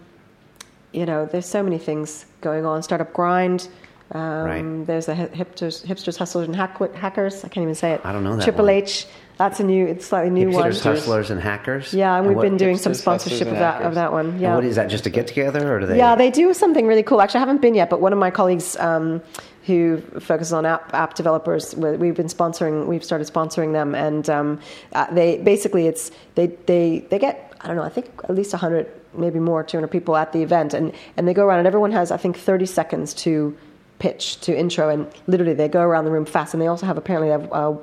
you 0.91 1.05
know, 1.05 1.25
there's 1.25 1.47
so 1.47 1.63
many 1.63 1.79
things 1.79 2.25
going 2.41 2.63
on. 2.65 2.83
Startup 2.83 3.11
Grind. 3.11 3.67
Um, 4.11 4.21
Right. 4.21 4.85
There's 4.85 5.05
the 5.07 5.13
hipsters, 5.13 5.85
hipsters, 5.85 6.17
hustlers, 6.17 6.45
and 6.47 6.55
hack- 6.55 6.93
hackers. 6.93 7.43
I 7.45 7.47
can't 7.47 7.63
even 7.63 7.75
say 7.75 7.93
it. 7.93 8.01
I 8.03 8.11
don't 8.11 8.23
know 8.23 8.35
that 8.35 8.43
Triple 8.43 8.65
one. 8.65 8.75
H. 8.75 9.07
That's 9.37 9.59
a 9.59 9.63
new, 9.63 9.87
it's 9.87 10.05
slightly 10.05 10.29
new 10.29 10.51
one. 10.51 10.69
Hipsters, 10.69 10.83
hustlers, 10.83 11.31
and 11.31 11.41
hackers. 11.41 11.93
Yeah, 11.93 12.17
and 12.17 12.27
we've 12.27 12.35
what, 12.35 12.43
been 12.43 12.57
doing 12.57 12.77
some 12.77 12.93
sponsorship 12.93 13.47
of 13.47 13.53
and 13.53 13.57
that 13.57 13.81
of 13.81 13.95
that 13.95 14.11
one. 14.11 14.25
and 14.31 14.41
Yeah. 14.41 14.53
what 14.53 14.65
is 14.65 14.75
that? 14.75 14.87
Just 14.89 15.07
a 15.07 15.09
get 15.09 15.25
together, 15.27 15.73
or 15.73 15.79
do 15.79 15.87
they? 15.87 15.97
Yeah, 15.97 16.13
they 16.15 16.29
do 16.29 16.53
something 16.53 16.85
really 16.85 17.01
cool. 17.01 17.21
Actually, 17.21 17.39
I 17.39 17.45
haven't 17.47 17.61
been 17.61 17.73
yet, 17.73 17.89
but 17.89 18.01
one 18.01 18.13
of 18.13 18.19
my 18.19 18.29
colleagues 18.29 18.75
um, 18.77 19.21
who 19.66 20.01
focuses 20.20 20.53
on 20.53 20.66
app 20.66 20.93
app 20.93 21.14
developers, 21.14 21.76
we- 21.76 21.97
we've 21.97 22.16
been 22.16 22.28
sponsoring. 22.28 22.88
We've 22.88 23.03
started 23.03 23.28
sponsoring 23.28 23.74
them, 23.74 23.93
and 23.95 24.30
um, 24.30 24.59
uh, 24.93 25.12
they 25.14 25.38
basically 25.38 25.88
it's 25.88 26.12
they 26.36 26.47
they 26.66 26.99
they 27.09 27.20
get 27.20 27.53
I 27.62 27.68
don't 27.68 27.76
know 27.76 27.84
I 27.84 27.89
think 27.89 28.07
at 28.24 28.36
least 28.36 28.51
hundred 28.53 28.88
maybe 29.14 29.39
more 29.39 29.62
200 29.62 29.88
people 29.89 30.16
at 30.16 30.32
the 30.32 30.41
event 30.41 30.74
and 30.74 30.93
and 31.18 31.28
they 31.28 31.34
go 31.34 31.45
around 31.45 31.59
and 31.59 31.68
everyone 31.68 31.91
has 31.91 32.12
I 32.12 32.18
think 32.18 32.38
30 32.38 32.66
seconds 32.66 33.14
to 33.26 33.55
pitch 33.99 34.39
to 34.41 34.57
intro 34.57 34.88
and 34.89 35.05
literally 35.28 35.53
they 35.53 35.68
go 35.68 35.82
around 35.82 36.05
the 36.05 36.12
room 36.12 36.26
fast 36.26 36.53
and 36.53 36.62
they 36.62 36.68
also 36.68 36.86
have 36.86 36.97
apparently 36.97 37.30
have 37.30 37.51
a 37.51 37.78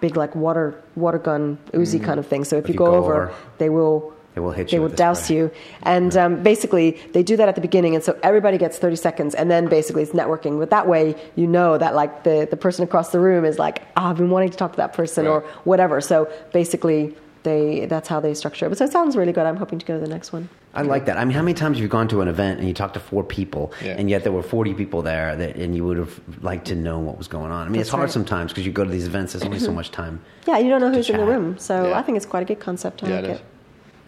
big 0.00 0.16
like 0.16 0.34
water 0.34 0.74
water 0.96 1.18
gun 1.18 1.56
Uzi 1.72 2.02
kind 2.02 2.18
of 2.18 2.26
thing. 2.26 2.42
So 2.44 2.56
if, 2.58 2.68
you, 2.68 2.74
go, 2.74 2.86
over, 2.96 3.32
they 3.58 3.68
will 3.70 4.12
They 4.34 4.40
will 4.40 4.50
hit 4.52 4.72
you. 4.72 4.78
they 4.78 4.80
will 4.80 4.88
douse 4.94 5.24
spray. 5.24 5.36
you. 5.36 5.50
And 5.82 6.16
um, 6.16 6.42
basically, 6.42 6.92
they 7.12 7.22
do 7.22 7.36
that 7.36 7.48
at 7.48 7.54
the 7.54 7.60
beginning, 7.60 7.94
and 7.94 8.02
so 8.02 8.18
everybody 8.22 8.56
gets 8.58 8.78
30 8.78 8.96
seconds, 8.96 9.34
and 9.34 9.50
then 9.50 9.66
basically 9.68 10.02
it's 10.02 10.12
networking. 10.12 10.58
But 10.58 10.70
that 10.70 10.88
way, 10.88 11.14
you 11.36 11.46
know 11.46 11.76
that 11.76 11.94
like 11.94 12.24
the, 12.24 12.46
the 12.50 12.56
person 12.56 12.82
across 12.84 13.10
the 13.12 13.20
room 13.20 13.44
is 13.44 13.58
like, 13.58 13.82
oh, 13.96 14.04
I've 14.06 14.16
been 14.16 14.30
wanting 14.30 14.50
to 14.50 14.56
talk 14.56 14.72
to 14.72 14.76
that 14.78 14.92
person 14.94 15.26
or 15.26 15.40
whatever. 15.64 16.00
So 16.00 16.32
basically, 16.52 17.14
they 17.42 17.86
that's 17.86 18.08
how 18.08 18.20
they 18.20 18.34
structure 18.34 18.66
it. 18.66 18.68
But 18.70 18.78
so 18.78 18.84
it 18.84 18.92
sounds 18.92 19.16
really 19.16 19.32
good. 19.32 19.44
I'm 19.46 19.56
hoping 19.56 19.78
to 19.80 19.84
go 19.86 19.94
to 19.94 20.00
the 20.00 20.08
next 20.08 20.32
one. 20.32 20.48
I 20.74 20.80
like 20.82 21.04
that. 21.04 21.18
I 21.18 21.24
mean, 21.26 21.34
how 21.34 21.42
many 21.42 21.52
times 21.52 21.76
have 21.76 21.82
you 21.82 21.88
gone 21.88 22.08
to 22.08 22.22
an 22.22 22.28
event 22.28 22.58
and 22.58 22.66
you 22.66 22.72
talked 22.72 22.94
to 22.94 23.00
four 23.00 23.22
people, 23.22 23.74
Yeah. 23.84 23.96
and 23.98 24.08
yet 24.08 24.22
there 24.22 24.32
were 24.32 24.42
40 24.42 24.72
people 24.72 25.02
there, 25.02 25.36
that, 25.36 25.56
and 25.56 25.76
you 25.76 25.84
would 25.84 25.98
have 25.98 26.18
liked 26.42 26.68
to 26.68 26.74
know 26.74 26.98
what 26.98 27.18
was 27.18 27.28
going 27.28 27.52
on? 27.52 27.66
I 27.66 27.70
mean, 27.70 27.82
it's 27.82 27.90
hard 27.90 28.04
right. 28.04 28.10
sometimes 28.10 28.52
because 28.52 28.64
you 28.64 28.72
go 28.72 28.82
to 28.82 28.88
these 28.90 29.06
events, 29.06 29.34
there's 29.34 29.42
only 29.44 29.58
so 29.58 29.70
much 29.80 29.90
time. 29.90 30.22
Yeah, 30.46 30.56
you 30.56 30.70
don't 30.70 30.80
know 30.80 30.90
who's 30.90 31.10
in 31.10 31.18
the 31.18 31.26
room, 31.26 31.58
so 31.58 31.88
Yeah. 31.88 31.98
I 31.98 32.02
think 32.02 32.16
it's 32.16 32.24
quite 32.24 32.42
a 32.42 32.46
good 32.46 32.60
concept. 32.60 33.02
I 33.04 33.08
Yeah, 33.08 33.14
like 33.16 33.24
it 33.24 33.30
it. 33.32 33.42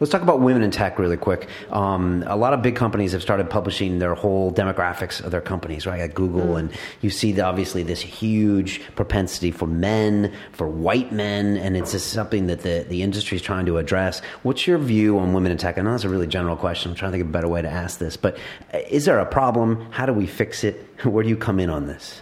Let's 0.05 0.13
talk 0.13 0.21
about 0.21 0.41
women 0.41 0.63
in 0.63 0.71
tech 0.71 0.99
really 0.99 1.17
quick. 1.17 1.49
Um, 1.71 2.25
a 2.27 2.37
lot 2.37 2.53
of 2.53 2.61
big 2.61 2.77
companies 2.77 3.13
have 3.13 3.23
started 3.23 3.49
publishing 3.49 4.01
their 4.01 4.13
whole 4.13 4.53
demographics 4.53 5.25
of 5.25 5.31
their 5.31 5.41
companies, 5.41 5.87
right? 5.87 5.99
At 5.99 6.13
Google, 6.13 6.57
and 6.57 6.71
you 7.01 7.09
see 7.09 7.33
the, 7.33 7.41
obviously 7.41 7.83
this 7.83 8.03
huge 8.03 8.83
propensity 8.97 9.51
for 9.51 9.67
men, 9.67 10.31
for 10.53 10.69
white 10.69 11.11
men, 11.11 11.57
and 11.57 11.75
it's 11.75 11.93
just 11.93 12.13
something 12.13 12.49
that 12.49 12.61
the, 12.61 12.85
the 12.87 13.03
industry 13.03 13.37
is 13.37 13.43
trying 13.43 13.65
to 13.65 13.79
address. 13.79 14.21
What's 14.43 14.67
your 14.67 14.77
view 14.77 15.19
on 15.19 15.33
women 15.33 15.51
in 15.51 15.57
tech? 15.57 15.79
I 15.79 15.81
know 15.81 15.93
that's 15.93 16.05
a 16.05 16.11
really 16.11 16.27
general 16.27 16.57
question. 16.57 16.91
I'm 16.91 16.97
trying 16.99 17.13
to 17.13 17.17
think 17.17 17.23
of 17.23 17.31
a 17.31 17.33
better 17.33 17.49
way 17.49 17.63
to 17.63 17.71
ask 17.71 17.99
this, 17.99 18.19
but 18.19 18.37
uh, 18.75 18.81
is 18.91 19.07
there 19.07 19.19
a 19.19 19.25
problem? 19.25 19.91
How 19.91 20.05
do 20.05 20.13
we 20.13 20.27
fix 20.27 20.65
it? 20.65 20.87
Where 21.05 21.23
do 21.23 21.31
you 21.31 21.37
come 21.39 21.59
in 21.59 21.71
on 21.71 21.87
this? 21.87 22.21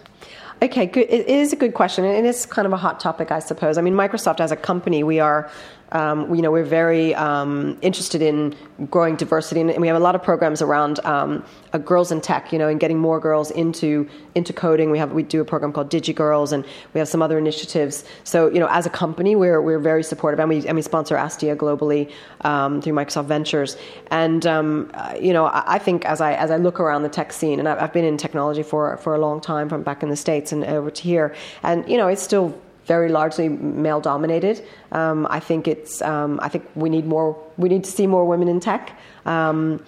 Okay, 0.63 0.87
good. 0.87 1.09
It 1.11 1.23
it 1.23 1.29
is 1.29 1.53
a 1.53 1.57
good 1.57 1.75
question, 1.75 2.05
and 2.05 2.25
it 2.25 2.29
is 2.29 2.47
kind 2.47 2.67
of 2.67 2.73
a 2.73 2.77
hot 2.77 3.01
topic, 3.01 3.33
I 3.33 3.41
suppose. 3.41 3.77
I 3.79 3.83
mean, 3.83 3.95
Microsoft 3.95 4.39
as 4.39 4.53
a 4.53 4.57
company, 4.57 5.03
we 5.03 5.19
are, 5.19 5.51
um, 5.93 6.35
you 6.35 6.43
know, 6.43 6.51
we're 6.51 6.65
very 6.65 7.15
um, 7.15 7.79
interested 7.83 8.23
in 8.23 8.55
growing 8.91 9.17
diversity, 9.17 9.61
and 9.61 9.77
we 9.79 9.87
have 9.87 9.97
a 9.97 10.01
lot 10.01 10.15
of 10.15 10.23
programs 10.23 10.63
around 10.63 10.99
um, 11.05 11.45
uh, 11.73 11.79
girls 11.79 12.11
in 12.11 12.21
tech, 12.21 12.53
you 12.53 12.59
know, 12.59 12.69
and 12.69 12.81
getting 12.81 12.99
more 12.99 13.21
girls 13.21 13.51
into 13.51 14.09
into 14.35 14.53
coding. 14.53 14.91
We 14.91 14.99
have 14.99 15.13
we 15.13 15.23
do 15.23 15.41
a 15.41 15.45
program 15.45 15.73
called 15.73 15.91
DigiGirlz, 15.91 16.53
and 16.53 16.65
we 16.95 16.99
have 16.99 17.09
some 17.09 17.23
other 17.23 17.39
initiatives. 17.39 18.05
So, 18.25 18.51
you 18.51 18.59
know, 18.59 18.69
as 18.71 18.87
a 18.87 18.91
company, 18.91 19.37
we're 19.37 19.61
we're 19.61 19.79
very 19.79 20.03
supportive, 20.03 20.41
and 20.41 20.49
we 20.49 20.67
and 20.67 20.77
we 20.77 20.83
sponsor 20.83 21.17
Astia 21.17 21.57
globally 21.57 22.11
um, 22.41 22.81
through 22.81 22.95
Microsoft 22.95 23.27
Ventures. 23.27 23.77
And 24.11 24.47
um, 24.47 24.91
uh, 24.95 25.15
you 25.21 25.35
know, 25.35 25.45
I, 25.45 25.75
I 25.75 25.79
think 25.79 26.07
as 26.07 26.21
I 26.23 26.33
as 26.33 26.51
I 26.51 26.57
look 26.57 26.81
around 26.81 27.03
the 27.03 27.11
tech 27.11 27.35
scene, 27.35 27.59
and 27.59 27.69
I've, 27.69 27.79
I've 27.79 27.93
been 27.93 28.07
in 28.07 28.17
technology 28.17 28.63
for 28.63 28.97
for 28.97 29.15
a 29.15 29.19
long 29.19 29.41
time, 29.41 29.69
from 29.69 29.83
back 29.83 30.03
in 30.03 30.09
the 30.09 30.17
states 30.17 30.53
and 30.53 30.65
over 30.65 30.91
to 30.91 31.03
here, 31.03 31.35
and 31.63 31.87
you 31.87 31.99
know, 31.99 32.09
it's 32.09 32.23
still 32.23 32.59
very 32.95 33.09
largely 33.09 33.49
male 33.49 34.01
dominated. 34.01 34.57
Um, 35.01 35.19
I 35.39 35.41
think 35.49 35.63
it's. 35.75 36.03
Um, 36.13 36.31
I 36.47 36.49
think 36.53 36.65
we 36.75 36.89
need 36.97 37.07
more. 37.07 37.29
We 37.63 37.69
need 37.73 37.85
to 37.85 37.93
see 37.99 38.07
more 38.07 38.25
women 38.33 38.49
in 38.49 38.59
tech. 38.61 38.85
Um, 39.25 39.83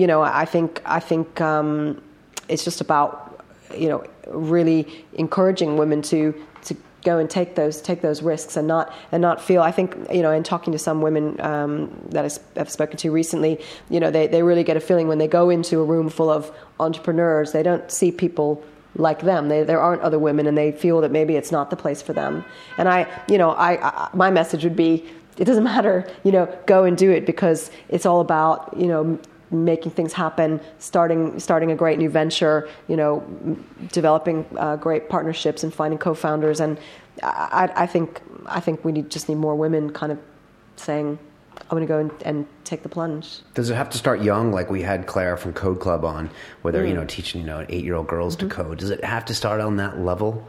you 0.00 0.06
know, 0.10 0.20
I 0.22 0.46
think. 0.54 0.70
I 0.98 1.00
think 1.10 1.40
um, 1.40 2.02
it's 2.48 2.64
just 2.68 2.80
about 2.80 3.10
you 3.82 3.88
know 3.90 4.00
really 4.26 4.80
encouraging 5.24 5.70
women 5.82 6.02
to 6.02 6.20
to 6.66 6.74
go 7.04 7.18
and 7.18 7.28
take 7.30 7.54
those 7.60 7.80
take 7.80 8.00
those 8.08 8.20
risks 8.32 8.56
and 8.56 8.66
not 8.66 8.92
and 9.12 9.20
not 9.22 9.36
feel. 9.48 9.62
I 9.70 9.72
think 9.78 9.88
you 10.12 10.22
know 10.22 10.32
in 10.38 10.42
talking 10.42 10.72
to 10.72 10.78
some 10.88 10.98
women 11.02 11.40
um, 11.40 11.72
I 12.14 12.28
have 12.56 12.70
spoken 12.70 12.96
to 13.02 13.10
recently, 13.22 13.60
you 13.94 14.00
know 14.00 14.10
they 14.10 14.26
they 14.34 14.42
really 14.42 14.64
get 14.64 14.76
a 14.76 14.84
feeling 14.88 15.06
when 15.08 15.18
they 15.18 15.28
go 15.28 15.50
into 15.50 15.74
a 15.80 15.84
room 15.84 16.08
full 16.08 16.30
of 16.30 16.50
entrepreneurs, 16.78 17.52
they 17.52 17.62
don't 17.62 17.86
see 17.90 18.10
people 18.10 18.48
like 18.96 19.20
them. 19.20 19.48
They, 19.48 19.62
there 19.62 19.80
aren't 19.80 20.02
other 20.02 20.18
women, 20.18 20.46
and 20.46 20.56
they 20.56 20.72
feel 20.72 21.00
that 21.00 21.10
maybe 21.10 21.36
it's 21.36 21.52
not 21.52 21.70
the 21.70 21.76
place 21.76 22.02
for 22.02 22.12
them. 22.12 22.44
And 22.76 22.88
I, 22.88 23.06
you 23.28 23.38
know, 23.38 23.50
I, 23.52 23.84
I 23.86 24.10
my 24.14 24.30
message 24.30 24.64
would 24.64 24.76
be, 24.76 25.04
it 25.38 25.44
doesn't 25.44 25.64
matter, 25.74 26.08
you 26.24 26.32
know, 26.32 26.46
go 26.66 26.84
and 26.84 26.96
do 26.96 27.10
it 27.10 27.26
because 27.26 27.70
it's 27.88 28.06
all 28.06 28.20
about, 28.20 28.76
you 28.76 28.86
know, 28.86 29.18
making 29.50 29.90
things 29.92 30.12
happen, 30.12 30.60
starting 30.78 31.38
starting 31.40 31.70
a 31.72 31.76
great 31.76 31.98
new 31.98 32.08
venture, 32.08 32.68
you 32.88 32.96
know, 32.96 33.20
developing 33.92 34.46
uh, 34.56 34.76
great 34.76 35.08
partnerships 35.08 35.64
and 35.64 35.74
finding 35.74 35.98
co-founders. 35.98 36.60
And 36.60 36.78
I, 37.22 37.70
I 37.74 37.86
think 37.86 38.20
I 38.46 38.60
think 38.60 38.84
we 38.84 38.92
need 38.92 39.10
just 39.10 39.28
need 39.28 39.36
more 39.36 39.56
women 39.56 39.92
kind 39.92 40.12
of 40.12 40.18
saying, 40.76 41.18
I'm 41.62 41.76
going 41.76 41.82
to 41.82 41.86
go 41.86 41.98
and, 41.98 42.10
and, 42.22 42.46
take 42.64 42.82
the 42.84 42.88
plunge. 42.88 43.40
Does 43.54 43.68
it 43.68 43.74
have 43.74 43.90
to 43.90 43.98
start 43.98 44.22
young, 44.22 44.52
like 44.52 44.70
we 44.70 44.82
had 44.82 45.06
Claire 45.08 45.36
from 45.36 45.52
Code 45.52 45.80
Club 45.80 46.04
on, 46.04 46.30
where 46.62 46.70
they're 46.72 46.84
mm. 46.84 46.90
you 46.90 46.94
know 46.94 47.04
teaching 47.04 47.40
you 47.40 47.46
know 47.46 47.66
eight 47.68 47.84
year 47.84 47.94
old 47.94 48.06
girls 48.06 48.36
mm-hmm. 48.36 48.48
to 48.48 48.54
code? 48.54 48.78
Does 48.78 48.90
it 48.90 49.02
have 49.04 49.24
to 49.26 49.34
start 49.34 49.60
on 49.60 49.76
that 49.76 49.98
level? 49.98 50.48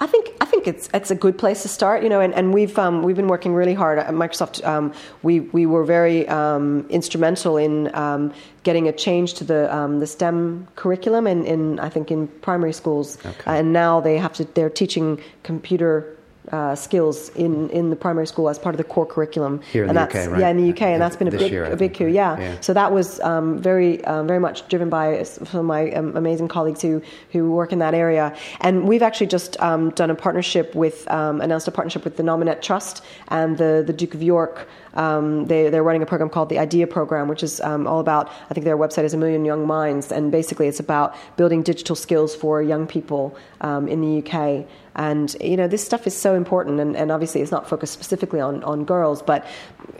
I 0.00 0.06
think 0.06 0.30
I 0.40 0.44
think 0.44 0.68
it's 0.68 0.88
it's 0.94 1.10
a 1.10 1.14
good 1.16 1.38
place 1.38 1.62
to 1.62 1.68
start, 1.68 2.04
you 2.04 2.08
know, 2.08 2.20
and, 2.20 2.32
and 2.32 2.54
we've 2.54 2.78
um, 2.78 3.02
we've 3.02 3.16
been 3.16 3.26
working 3.26 3.52
really 3.52 3.74
hard 3.74 3.98
at 3.98 4.08
Microsoft. 4.08 4.64
Um, 4.64 4.92
we 5.22 5.40
we 5.40 5.66
were 5.66 5.84
very 5.84 6.28
um, 6.28 6.86
instrumental 6.88 7.56
in 7.56 7.92
um, 7.96 8.32
getting 8.62 8.86
a 8.86 8.92
change 8.92 9.34
to 9.34 9.44
the 9.44 9.74
um, 9.74 9.98
the 9.98 10.06
STEM 10.06 10.68
curriculum 10.76 11.26
in, 11.26 11.44
in 11.44 11.80
I 11.80 11.88
think 11.88 12.12
in 12.12 12.28
primary 12.28 12.72
schools, 12.72 13.18
okay. 13.26 13.50
uh, 13.50 13.54
and 13.54 13.72
now 13.72 14.00
they 14.00 14.18
have 14.18 14.34
to 14.34 14.44
they're 14.44 14.70
teaching 14.70 15.20
computer 15.42 16.17
uh, 16.52 16.74
skills 16.74 17.28
in, 17.30 17.68
in 17.70 17.90
the 17.90 17.96
primary 17.96 18.26
school 18.26 18.48
as 18.48 18.58
part 18.58 18.74
of 18.74 18.78
the 18.78 18.84
core 18.84 19.06
curriculum. 19.06 19.60
Here 19.72 19.84
in 19.84 19.90
and 19.90 19.96
the 19.96 20.00
that's, 20.00 20.26
UK, 20.26 20.32
right? 20.32 20.40
Yeah, 20.40 20.48
in 20.48 20.56
the 20.56 20.70
UK, 20.70 20.82
and 20.82 21.02
that's 21.02 21.16
been 21.16 21.28
a 21.28 21.30
big 21.30 21.50
year, 21.50 21.64
a 21.64 21.76
big 21.76 21.94
coup. 21.94 22.06
Yeah. 22.06 22.38
yeah. 22.38 22.60
So 22.60 22.72
that 22.74 22.92
was 22.92 23.20
um, 23.20 23.58
very 23.58 24.04
um, 24.04 24.26
very 24.26 24.40
much 24.40 24.68
driven 24.68 24.88
by 24.88 25.22
some 25.22 25.60
of 25.60 25.66
my 25.66 25.90
um, 25.92 26.16
amazing 26.16 26.48
colleagues 26.48 26.82
who 26.82 27.02
who 27.32 27.50
work 27.50 27.72
in 27.72 27.78
that 27.80 27.94
area. 27.94 28.36
And 28.60 28.88
we've 28.88 29.02
actually 29.02 29.28
just 29.28 29.60
um, 29.60 29.90
done 29.90 30.10
a 30.10 30.14
partnership 30.14 30.74
with 30.74 31.10
um, 31.10 31.40
announced 31.40 31.68
a 31.68 31.70
partnership 31.70 32.04
with 32.04 32.16
the 32.16 32.22
Nominet 32.22 32.62
Trust 32.62 33.04
and 33.28 33.58
the 33.58 33.82
the 33.86 33.92
Duke 33.92 34.14
of 34.14 34.22
York. 34.22 34.68
Um, 34.94 35.46
they, 35.46 35.70
they're 35.70 35.84
running 35.84 36.02
a 36.02 36.06
program 36.06 36.28
called 36.28 36.48
the 36.48 36.58
IDEA 36.58 36.86
Program, 36.86 37.28
which 37.28 37.42
is 37.42 37.60
um, 37.60 37.86
all 37.86 38.00
about, 38.00 38.30
I 38.50 38.54
think 38.54 38.64
their 38.64 38.76
website 38.76 39.04
is 39.04 39.14
A 39.14 39.16
Million 39.16 39.44
Young 39.44 39.66
Minds, 39.66 40.10
and 40.10 40.32
basically 40.32 40.66
it's 40.66 40.80
about 40.80 41.14
building 41.36 41.62
digital 41.62 41.94
skills 41.94 42.34
for 42.34 42.62
young 42.62 42.86
people 42.86 43.36
um, 43.60 43.86
in 43.86 44.00
the 44.00 44.18
UK. 44.18 44.66
And 44.98 45.34
you 45.40 45.56
know, 45.56 45.68
this 45.68 45.84
stuff 45.84 46.08
is 46.08 46.16
so 46.16 46.34
important, 46.34 46.80
and, 46.80 46.96
and 46.96 47.12
obviously 47.12 47.40
it's 47.40 47.52
not 47.52 47.68
focused 47.68 47.92
specifically 47.92 48.40
on, 48.40 48.64
on 48.64 48.84
girls, 48.84 49.22
but 49.22 49.46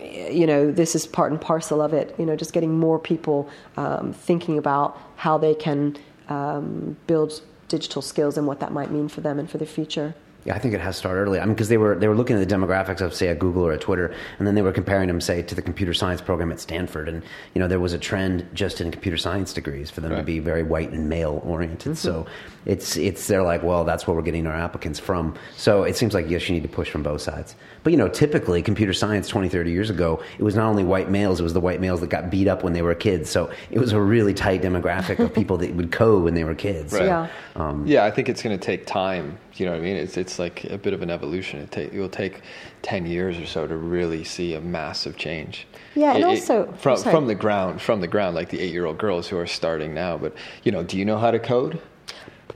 you 0.03 0.45
know, 0.45 0.73
this 0.73 0.97
is 0.97 1.07
part 1.07 1.31
and 1.31 1.41
parcel 1.41 1.81
of 1.81 1.95
it. 1.95 2.15
You 2.19 2.27
know, 2.27 2.35
just 2.35 2.53
getting 2.53 2.79
more 2.79 2.99
people 2.99 3.49
um, 3.77 4.13
thinking 4.13 4.59
about 4.59 5.01
how 5.15 5.39
they 5.39 5.55
can 5.55 5.97
um, 6.29 6.97
build 7.07 7.41
digital 7.69 8.03
skills 8.03 8.37
and 8.37 8.47
what 8.47 8.59
that 8.59 8.73
might 8.73 8.91
mean 8.91 9.09
for 9.09 9.21
them 9.21 9.39
and 9.39 9.49
for 9.49 9.57
their 9.57 9.69
future. 9.69 10.15
Yeah, 10.49 10.55
I 10.55 10.59
think 10.61 10.73
it 10.73 10.81
has 10.81 10.97
started 10.97 11.21
early. 11.21 11.39
I 11.39 11.45
mean, 11.45 11.53
because 11.53 11.69
they 11.69 11.77
were 11.77 11.95
they 11.95 12.09
were 12.09 12.15
looking 12.15 12.41
at 12.41 12.49
the 12.49 12.55
demographics 12.55 13.03
of 13.03 13.13
say 13.13 13.29
a 13.29 13.35
Google 13.35 13.67
or 13.67 13.73
a 13.73 13.79
Twitter, 13.79 14.15
and 14.39 14.47
then 14.47 14.55
they 14.55 14.63
were 14.63 14.73
comparing 14.73 15.09
them 15.09 15.21
say 15.21 15.43
to 15.43 15.55
the 15.55 15.61
computer 15.61 15.93
science 15.93 16.23
program 16.23 16.51
at 16.51 16.59
Stanford, 16.59 17.07
and 17.07 17.23
you 17.53 17.61
know 17.61 17.69
there 17.69 17.79
was 17.79 17.93
a 17.93 17.99
trend 17.99 18.49
just 18.55 18.81
in 18.81 18.91
computer 18.91 19.19
science 19.19 19.53
degrees 19.53 19.91
for 19.91 20.01
them 20.01 20.13
right. 20.13 20.21
to 20.21 20.23
be 20.23 20.39
very 20.39 20.63
white 20.63 20.91
and 20.91 21.07
male 21.07 21.43
oriented. 21.45 21.93
Mm-hmm. 21.93 21.97
So 21.97 22.27
it's 22.65 22.97
it's 22.97 23.27
they're 23.27 23.43
like, 23.43 23.63
well, 23.63 23.85
that's 23.85 24.07
where 24.07 24.17
we're 24.17 24.23
getting 24.23 24.47
our 24.47 24.55
applicants 24.55 24.99
from. 24.99 25.35
So 25.59 25.83
it 25.83 25.99
seems 25.99 26.15
like 26.15 26.31
yes, 26.31 26.49
you 26.49 26.55
need 26.55 26.63
to 26.63 26.69
push 26.71 26.89
from 26.89 27.03
both 27.03 27.21
sides. 27.21 27.55
But 27.83 27.93
you 27.93 27.99
know, 27.99 28.09
typically 28.09 28.63
computer 28.63 28.95
science 28.95 29.29
20, 29.29 29.51
30 29.51 29.71
years 29.71 29.91
ago, 29.91 30.23
it 30.39 30.43
was 30.45 30.55
not 30.55 30.67
only 30.67 30.83
white 30.83 31.11
males, 31.11 31.41
it 31.41 31.43
was 31.43 31.53
the 31.53 31.61
white 31.61 31.83
males 31.83 32.01
that 32.01 32.09
got 32.09 32.31
beat 32.31 32.49
up 32.49 32.63
when 32.63 32.73
they 32.73 32.81
were 32.81 32.95
kids. 32.95 33.29
So 33.29 33.51
it 33.71 33.79
was 33.79 33.93
a 33.93 34.01
really 34.01 34.33
tight 34.33 34.63
demographic 34.63 35.19
of 35.19 35.35
people 35.35 35.59
that 35.59 35.75
would 35.75 35.93
code 35.93 36.25
when 36.25 36.33
they 36.33 36.45
were 36.45 36.55
kids. 36.55 36.95
Right. 36.95 37.05
Yeah. 37.05 37.29
Um, 37.55 37.87
yeah, 37.87 38.07
I 38.07 38.11
think 38.11 38.31
it's 38.31 38.43
going 38.43 38.59
to 38.59 38.65
take 38.65 38.87
time. 38.87 39.37
You 39.59 39.67
know 39.67 39.73
what 39.73 39.81
I 39.81 39.85
mean? 39.85 39.97
It's 39.97 40.17
it's 40.17 40.39
like 40.39 40.65
a 40.65 40.79
bit 40.79 40.93
of 40.93 41.03
an 41.03 41.11
evolution. 41.11 41.61
It, 41.61 41.71
take, 41.71 41.93
it 41.93 42.01
will 42.01 42.09
take 42.09 42.43
ten 42.83 43.07
years 43.07 43.39
or 43.39 43.47
so 43.47 43.67
to 43.67 43.77
really 43.77 44.25
see 44.25 44.55
a 44.55 44.61
massive 44.61 45.17
change. 45.17 45.67
Yeah, 45.95 46.15
and 46.15 46.25
also 46.25 46.63
it, 46.63 46.79
from 46.79 46.99
from 47.03 47.27
the 47.27 47.35
ground, 47.35 47.83
from 47.83 48.01
the 48.01 48.09
ground, 48.09 48.35
like 48.35 48.51
the 48.51 48.61
eight 48.61 48.73
year 48.73 48.87
old 48.87 48.99
girls 48.99 49.29
who 49.29 49.39
are 49.39 49.47
starting 49.47 49.95
now. 49.95 50.17
But 50.19 50.35
you 50.63 50.73
know, 50.73 50.83
do 50.83 50.99
you 50.99 51.05
know 51.05 51.19
how 51.19 51.31
to 51.31 51.39
code? 51.39 51.81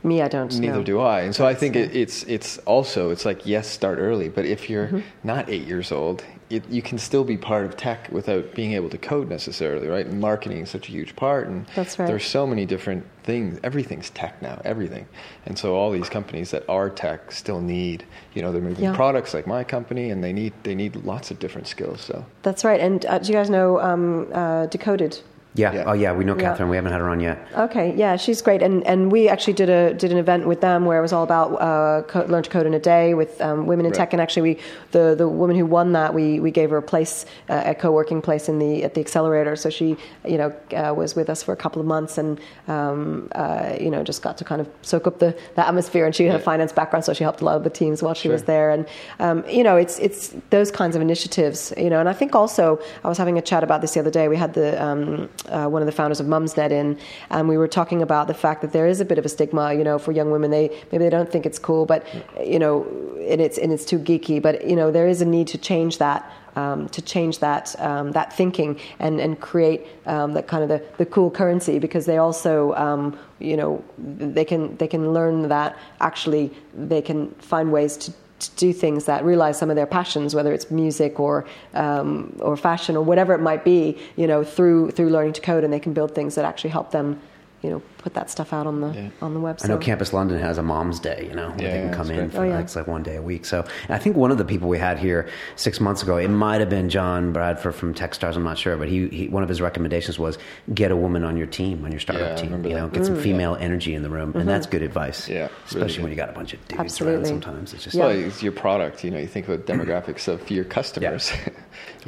Me, 0.02 0.22
I 0.22 0.28
don't. 0.28 0.52
Know. 0.52 0.60
Neither 0.60 0.78
know. 0.78 0.82
do 0.82 1.00
I. 1.00 1.20
And 1.20 1.34
so 1.34 1.46
I 1.46 1.54
think 1.54 1.76
it, 1.76 1.94
it's 1.94 2.24
it's 2.24 2.58
also 2.58 3.10
it's 3.10 3.24
like 3.24 3.46
yes, 3.46 3.68
start 3.68 3.98
early, 3.98 4.28
but 4.28 4.44
if 4.44 4.68
you're 4.68 4.88
mm-hmm. 4.88 5.00
not 5.22 5.48
eight 5.48 5.66
years 5.66 5.92
old, 5.92 6.24
it, 6.52 6.68
you 6.68 6.82
can 6.82 6.98
still 6.98 7.24
be 7.24 7.36
part 7.36 7.64
of 7.64 7.76
tech 7.76 8.10
without 8.10 8.54
being 8.54 8.72
able 8.72 8.90
to 8.90 8.98
code 8.98 9.28
necessarily, 9.28 9.88
right? 9.88 10.04
And 10.04 10.20
marketing 10.20 10.58
is 10.58 10.70
such 10.70 10.88
a 10.88 10.92
huge 10.92 11.16
part, 11.16 11.46
and 11.46 11.66
That's 11.74 11.98
right. 11.98 12.06
there's 12.06 12.26
so 12.26 12.46
many 12.46 12.66
different 12.66 13.06
things. 13.22 13.58
Everything's 13.62 14.10
tech 14.10 14.40
now, 14.42 14.60
everything. 14.64 15.06
And 15.46 15.58
so 15.58 15.74
all 15.74 15.90
these 15.90 16.10
companies 16.10 16.50
that 16.50 16.68
are 16.68 16.90
tech 16.90 17.32
still 17.32 17.60
need, 17.60 18.04
you 18.34 18.42
know, 18.42 18.52
they're 18.52 18.60
moving 18.60 18.84
yeah. 18.84 18.94
products 18.94 19.32
like 19.32 19.46
my 19.46 19.64
company, 19.64 20.10
and 20.10 20.22
they 20.22 20.32
need 20.32 20.52
they 20.62 20.74
need 20.74 20.96
lots 20.96 21.30
of 21.30 21.38
different 21.38 21.68
skills. 21.68 22.00
So 22.00 22.26
that's 22.42 22.64
right. 22.64 22.80
And 22.80 23.06
uh, 23.06 23.18
do 23.18 23.28
you 23.28 23.34
guys 23.34 23.48
know 23.48 23.80
um, 23.80 24.28
uh, 24.32 24.66
Decoded? 24.66 25.20
Yeah. 25.54 25.74
yeah. 25.74 25.84
Oh, 25.86 25.92
yeah. 25.92 26.12
We 26.12 26.24
know 26.24 26.34
Kathryn. 26.34 26.60
Yeah. 26.60 26.70
We 26.70 26.76
haven't 26.76 26.92
had 26.92 27.00
her 27.02 27.10
on 27.10 27.20
yet. 27.20 27.46
Okay. 27.54 27.94
Yeah, 27.94 28.16
she's 28.16 28.40
great, 28.40 28.62
and 28.62 28.82
and 28.86 29.12
we 29.12 29.28
actually 29.28 29.52
did 29.52 29.68
a 29.68 29.92
did 29.92 30.10
an 30.10 30.16
event 30.16 30.46
with 30.46 30.62
them 30.62 30.86
where 30.86 30.98
it 30.98 31.02
was 31.02 31.12
all 31.12 31.24
about 31.24 31.52
uh, 31.60 32.02
co- 32.08 32.24
learn 32.24 32.42
to 32.42 32.48
code 32.48 32.64
in 32.64 32.72
a 32.72 32.78
day 32.78 33.12
with 33.12 33.38
um, 33.42 33.66
women 33.66 33.84
in 33.84 33.92
right. 33.92 33.98
tech, 33.98 34.12
and 34.14 34.22
actually 34.22 34.42
we 34.42 34.58
the 34.92 35.14
the 35.14 35.28
woman 35.28 35.54
who 35.54 35.66
won 35.66 35.92
that 35.92 36.14
we 36.14 36.40
we 36.40 36.50
gave 36.50 36.70
her 36.70 36.78
a 36.78 36.82
place 36.82 37.26
uh, 37.50 37.62
a 37.66 37.74
co 37.74 37.92
working 37.92 38.22
place 38.22 38.48
in 38.48 38.58
the 38.58 38.82
at 38.82 38.94
the 38.94 39.00
accelerator, 39.00 39.54
so 39.54 39.68
she 39.68 39.96
you 40.26 40.38
know 40.38 40.54
uh, 40.74 40.94
was 40.94 41.14
with 41.14 41.28
us 41.28 41.42
for 41.42 41.52
a 41.52 41.56
couple 41.56 41.80
of 41.80 41.86
months 41.86 42.16
and 42.16 42.40
um, 42.68 43.28
uh, 43.34 43.76
you 43.78 43.90
know 43.90 44.02
just 44.02 44.22
got 44.22 44.38
to 44.38 44.44
kind 44.44 44.60
of 44.62 44.68
soak 44.80 45.06
up 45.06 45.18
the, 45.18 45.36
the 45.56 45.66
atmosphere, 45.66 46.06
and 46.06 46.14
she 46.14 46.24
had 46.24 46.36
a 46.36 46.42
finance 46.42 46.72
background, 46.72 47.04
so 47.04 47.12
she 47.12 47.24
helped 47.24 47.42
a 47.42 47.44
lot 47.44 47.56
of 47.56 47.64
the 47.64 47.70
teams 47.70 48.02
while 48.02 48.14
she 48.14 48.22
sure. 48.22 48.32
was 48.32 48.44
there, 48.44 48.70
and 48.70 48.88
um, 49.18 49.44
you 49.46 49.62
know 49.62 49.76
it's 49.76 49.98
it's 49.98 50.34
those 50.48 50.70
kinds 50.70 50.96
of 50.96 51.02
initiatives, 51.02 51.74
you 51.76 51.90
know, 51.90 52.00
and 52.00 52.08
I 52.08 52.14
think 52.14 52.34
also 52.34 52.80
I 53.04 53.08
was 53.08 53.18
having 53.18 53.36
a 53.36 53.42
chat 53.42 53.62
about 53.62 53.82
this 53.82 53.92
the 53.92 54.00
other 54.00 54.10
day. 54.10 54.28
We 54.28 54.38
had 54.38 54.54
the 54.54 54.82
um, 54.82 55.28
uh, 55.48 55.68
one 55.68 55.82
of 55.82 55.86
the 55.86 55.92
founders 55.92 56.20
of 56.20 56.26
Mumsnet 56.26 56.70
in, 56.70 56.98
and 57.30 57.48
we 57.48 57.56
were 57.56 57.68
talking 57.68 58.02
about 58.02 58.28
the 58.28 58.34
fact 58.34 58.62
that 58.62 58.72
there 58.72 58.86
is 58.86 59.00
a 59.00 59.04
bit 59.04 59.18
of 59.18 59.24
a 59.24 59.28
stigma, 59.28 59.74
you 59.74 59.84
know, 59.84 59.98
for 59.98 60.12
young 60.12 60.30
women. 60.30 60.50
They 60.50 60.68
maybe 60.90 61.04
they 61.04 61.10
don't 61.10 61.30
think 61.30 61.46
it's 61.46 61.58
cool, 61.58 61.86
but 61.86 62.06
you 62.44 62.58
know, 62.58 62.84
and 63.28 63.40
it's 63.40 63.58
and 63.58 63.72
it's 63.72 63.84
too 63.84 63.98
geeky. 63.98 64.40
But 64.40 64.66
you 64.66 64.76
know, 64.76 64.90
there 64.90 65.08
is 65.08 65.20
a 65.20 65.26
need 65.26 65.48
to 65.48 65.58
change 65.58 65.98
that. 65.98 66.30
Um, 66.54 66.90
to 66.90 67.00
change 67.00 67.38
that 67.38 67.74
um, 67.80 68.12
that 68.12 68.34
thinking 68.34 68.78
and 68.98 69.22
and 69.22 69.40
create 69.40 69.86
um, 70.04 70.34
that 70.34 70.48
kind 70.48 70.62
of 70.62 70.68
the, 70.68 70.84
the 70.98 71.06
cool 71.06 71.30
currency 71.30 71.78
because 71.78 72.04
they 72.04 72.18
also 72.18 72.74
um, 72.74 73.18
you 73.38 73.56
know 73.56 73.82
they 73.96 74.44
can 74.44 74.76
they 74.76 74.86
can 74.86 75.14
learn 75.14 75.48
that 75.48 75.78
actually 76.00 76.50
they 76.74 77.00
can 77.00 77.30
find 77.36 77.72
ways 77.72 77.96
to 77.96 78.12
to 78.48 78.56
do 78.56 78.72
things 78.72 79.04
that 79.06 79.24
realize 79.24 79.58
some 79.58 79.70
of 79.70 79.76
their 79.76 79.86
passions, 79.86 80.34
whether 80.34 80.52
it's 80.52 80.70
music 80.70 81.20
or 81.20 81.46
um, 81.74 82.36
or 82.40 82.56
fashion 82.56 82.96
or 82.96 83.04
whatever 83.04 83.34
it 83.34 83.40
might 83.40 83.64
be, 83.64 83.98
you 84.16 84.26
know, 84.26 84.44
through 84.44 84.90
through 84.92 85.10
learning 85.10 85.34
to 85.34 85.40
code, 85.40 85.64
and 85.64 85.72
they 85.72 85.80
can 85.80 85.92
build 85.92 86.14
things 86.14 86.34
that 86.34 86.44
actually 86.44 86.70
help 86.70 86.90
them 86.90 87.20
you 87.62 87.70
know 87.70 87.82
put 88.02 88.14
that 88.14 88.30
stuff 88.30 88.52
out 88.52 88.66
on 88.66 88.80
the 88.80 88.88
yeah. 88.88 89.08
on 89.20 89.34
the 89.34 89.40
website. 89.40 89.66
I 89.66 89.68
know 89.68 89.78
Campus 89.78 90.12
London 90.12 90.38
has 90.40 90.58
a 90.58 90.62
Mom's 90.62 90.98
Day, 90.98 91.26
you 91.28 91.34
know, 91.34 91.50
where 91.50 91.62
yeah, 91.62 91.70
they 91.70 91.80
can 91.80 91.94
come 91.94 92.10
in 92.10 92.30
for 92.30 92.40
oh, 92.40 92.42
yeah. 92.42 92.66
like 92.74 92.86
one 92.86 93.02
day 93.02 93.16
a 93.16 93.22
week. 93.22 93.44
So 93.44 93.64
I 93.88 93.98
think 93.98 94.16
one 94.16 94.30
of 94.30 94.38
the 94.38 94.44
people 94.44 94.68
we 94.68 94.78
had 94.78 94.98
here 94.98 95.28
six 95.56 95.80
months 95.80 96.02
ago, 96.02 96.16
it 96.16 96.28
might 96.28 96.60
have 96.60 96.68
been 96.68 96.88
Jon 96.88 97.32
Bradford 97.32 97.74
from 97.74 97.94
TechStars. 97.94 98.36
I'm 98.36 98.42
not 98.42 98.58
sure, 98.58 98.76
but 98.76 98.88
he, 98.88 99.08
he 99.08 99.28
one 99.28 99.42
of 99.42 99.48
his 99.48 99.60
recommendations 99.60 100.18
was 100.18 100.38
get 100.74 100.90
a 100.90 100.96
woman 100.96 101.24
on 101.24 101.36
your 101.36 101.46
team 101.46 101.84
on 101.84 101.92
your 101.92 102.00
startup 102.00 102.36
team. 102.36 102.64
You 102.64 102.74
know, 102.74 102.88
get 102.88 103.02
mm, 103.02 103.06
some 103.06 103.20
female 103.20 103.56
energy 103.56 103.94
in 103.94 104.02
the 104.02 104.10
room, 104.10 104.30
mm-hmm. 104.30 104.40
and 104.40 104.48
that's 104.48 104.66
good 104.66 104.82
advice. 104.82 105.28
Yeah, 105.28 105.48
especially 105.66 105.86
really 105.86 106.02
when 106.02 106.10
you 106.10 106.16
got 106.16 106.28
a 106.28 106.32
bunch 106.32 106.52
of 106.54 106.68
dudes 106.68 106.80
Absolutely. 106.80 107.30
around. 107.30 107.42
Sometimes 107.42 107.74
it's 107.74 107.84
just 107.84 107.96
well, 107.96 108.10
it's 108.10 108.42
your 108.42 108.52
product. 108.52 109.04
You 109.04 109.10
know, 109.12 109.18
you 109.18 109.28
think 109.28 109.48
about 109.48 109.66
demographics 109.66 110.28
of 110.28 110.50
your 110.50 110.64
customers. 110.64 111.32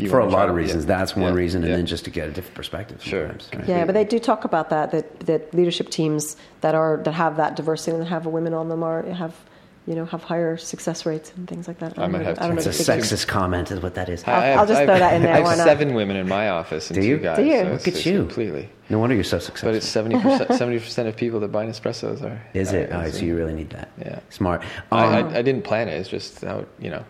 for 0.08 0.18
a 0.18 0.26
lot 0.26 0.48
of 0.48 0.54
reasons, 0.54 0.86
that's 0.86 1.16
one 1.16 1.34
reason, 1.34 1.62
and 1.64 1.72
then 1.72 1.86
just 1.86 2.04
to 2.04 2.10
get 2.10 2.28
a 2.28 2.32
different 2.32 2.54
perspective. 2.54 3.02
Sure. 3.02 3.28
Right? 3.28 3.68
Yeah, 3.68 3.84
but 3.84 3.92
they 3.92 4.04
do 4.04 4.18
talk 4.18 4.44
about 4.44 4.70
that 4.70 4.90
that 4.90 5.20
that 5.20 5.54
leadership 5.54 5.83
teams 5.90 6.36
that 6.60 6.74
are 6.74 6.98
that 7.04 7.14
have 7.14 7.36
that 7.36 7.56
diversity 7.56 7.92
and 7.92 8.00
that 8.00 8.06
have 8.06 8.26
women 8.26 8.54
on 8.54 8.68
them 8.68 8.82
are 8.82 9.02
have 9.02 9.34
you 9.86 9.94
know 9.94 10.04
have 10.06 10.22
higher 10.22 10.56
success 10.56 11.04
rates 11.04 11.32
and 11.36 11.48
things 11.48 11.68
like 11.68 11.78
that. 11.78 11.98
I, 11.98 12.04
I 12.04 12.06
might 12.08 12.22
have. 12.22 12.38
I 12.38 12.46
don't 12.46 12.56
know. 12.56 12.62
It's 12.62 12.88
a 12.88 12.92
sexist 12.92 13.26
comment, 13.26 13.70
is 13.70 13.80
what 13.80 13.94
that 13.94 14.08
is. 14.08 14.24
I'll, 14.24 14.40
have, 14.40 14.58
I'll 14.60 14.66
just 14.66 14.84
throw 14.84 14.98
that 14.98 15.14
in 15.14 15.22
there. 15.22 15.34
I 15.34 15.40
have 15.40 15.56
seven 15.58 15.94
women 15.94 16.16
in 16.16 16.28
my 16.28 16.48
office 16.48 16.90
and 16.90 17.00
Do 17.00 17.06
you? 17.06 17.18
two 17.18 17.22
guys. 17.22 17.36
Do 17.36 17.44
you? 17.44 17.58
So 17.60 17.70
Look 17.70 17.88
at 17.88 18.06
you. 18.06 18.18
Completely. 18.20 18.70
No 18.88 18.98
wonder 18.98 19.14
you're 19.14 19.24
so 19.24 19.38
successful. 19.38 19.70
But 19.70 19.76
it's 19.76 19.88
seventy 19.88 20.20
percent. 20.20 20.54
Seventy 20.54 20.78
percent 20.78 21.08
of 21.08 21.16
people 21.16 21.40
that 21.40 21.52
buy 21.52 21.66
Nespressos 21.66 22.22
are. 22.22 22.42
Is 22.54 22.72
are, 22.72 22.78
it? 22.78 22.90
Oh, 22.92 23.10
so 23.10 23.24
you 23.24 23.36
really 23.36 23.54
need 23.54 23.70
that. 23.70 23.90
Yeah. 23.98 24.20
Smart. 24.30 24.62
Um, 24.90 24.98
I, 24.98 25.04
I, 25.04 25.38
I, 25.38 25.42
didn't 25.42 25.62
plan 25.62 25.88
it. 25.88 25.92
It's 25.92 26.08
just 26.08 26.42
how 26.42 26.64
you 26.78 26.90
know 26.90 27.04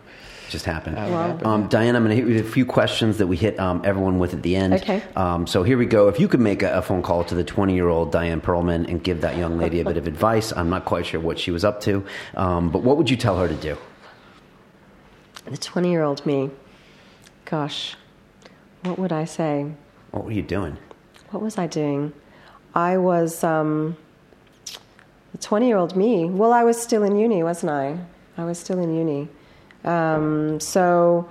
just 0.49 0.65
happened. 0.65 0.95
Wow. 0.95 1.39
Um, 1.43 1.67
Diane, 1.67 1.95
I'm 1.95 2.03
going 2.03 2.15
to 2.15 2.21
hit 2.21 2.27
you 2.29 2.35
with 2.35 2.45
a 2.45 2.49
few 2.49 2.65
questions 2.65 3.17
that 3.17 3.27
we 3.27 3.37
hit 3.37 3.59
um, 3.59 3.81
everyone 3.83 4.19
with 4.19 4.33
at 4.33 4.43
the 4.43 4.55
end. 4.55 4.73
Okay. 4.75 5.01
Um, 5.15 5.47
so 5.47 5.63
here 5.63 5.77
we 5.77 5.85
go. 5.85 6.07
If 6.07 6.19
you 6.19 6.27
could 6.27 6.39
make 6.39 6.63
a, 6.63 6.77
a 6.77 6.81
phone 6.81 7.01
call 7.01 7.23
to 7.25 7.35
the 7.35 7.43
20 7.43 7.73
year 7.73 7.87
old 7.87 8.11
Diane 8.11 8.41
Perlman 8.41 8.87
and 8.89 9.03
give 9.03 9.21
that 9.21 9.37
young 9.37 9.57
lady 9.57 9.79
a 9.79 9.85
bit 9.85 9.97
of 9.97 10.07
advice, 10.07 10.51
I'm 10.55 10.69
not 10.69 10.85
quite 10.85 11.05
sure 11.05 11.19
what 11.19 11.39
she 11.39 11.51
was 11.51 11.63
up 11.65 11.81
to, 11.81 12.05
um, 12.35 12.69
but 12.69 12.83
what 12.83 12.97
would 12.97 13.09
you 13.09 13.17
tell 13.17 13.37
her 13.37 13.47
to 13.47 13.55
do? 13.55 13.77
The 15.45 15.57
20 15.57 15.91
year 15.91 16.03
old 16.03 16.25
me. 16.25 16.49
Gosh, 17.45 17.95
what 18.83 18.97
would 18.97 19.11
I 19.11 19.25
say? 19.25 19.71
What 20.11 20.25
were 20.25 20.31
you 20.31 20.41
doing? 20.41 20.77
What 21.29 21.43
was 21.43 21.57
I 21.57 21.67
doing? 21.67 22.13
I 22.73 22.97
was. 22.97 23.43
Um, 23.43 23.97
The 25.33 25.37
20 25.37 25.67
year 25.67 25.77
old 25.77 25.95
me. 25.95 26.25
Well, 26.25 26.53
I 26.53 26.63
was 26.63 26.81
still 26.81 27.03
in 27.03 27.15
uni, 27.17 27.43
wasn't 27.43 27.71
I? 27.71 27.97
I 28.37 28.45
was 28.45 28.57
still 28.57 28.79
in 28.79 28.95
uni. 28.95 29.27
Um, 29.85 30.59
so, 30.59 31.29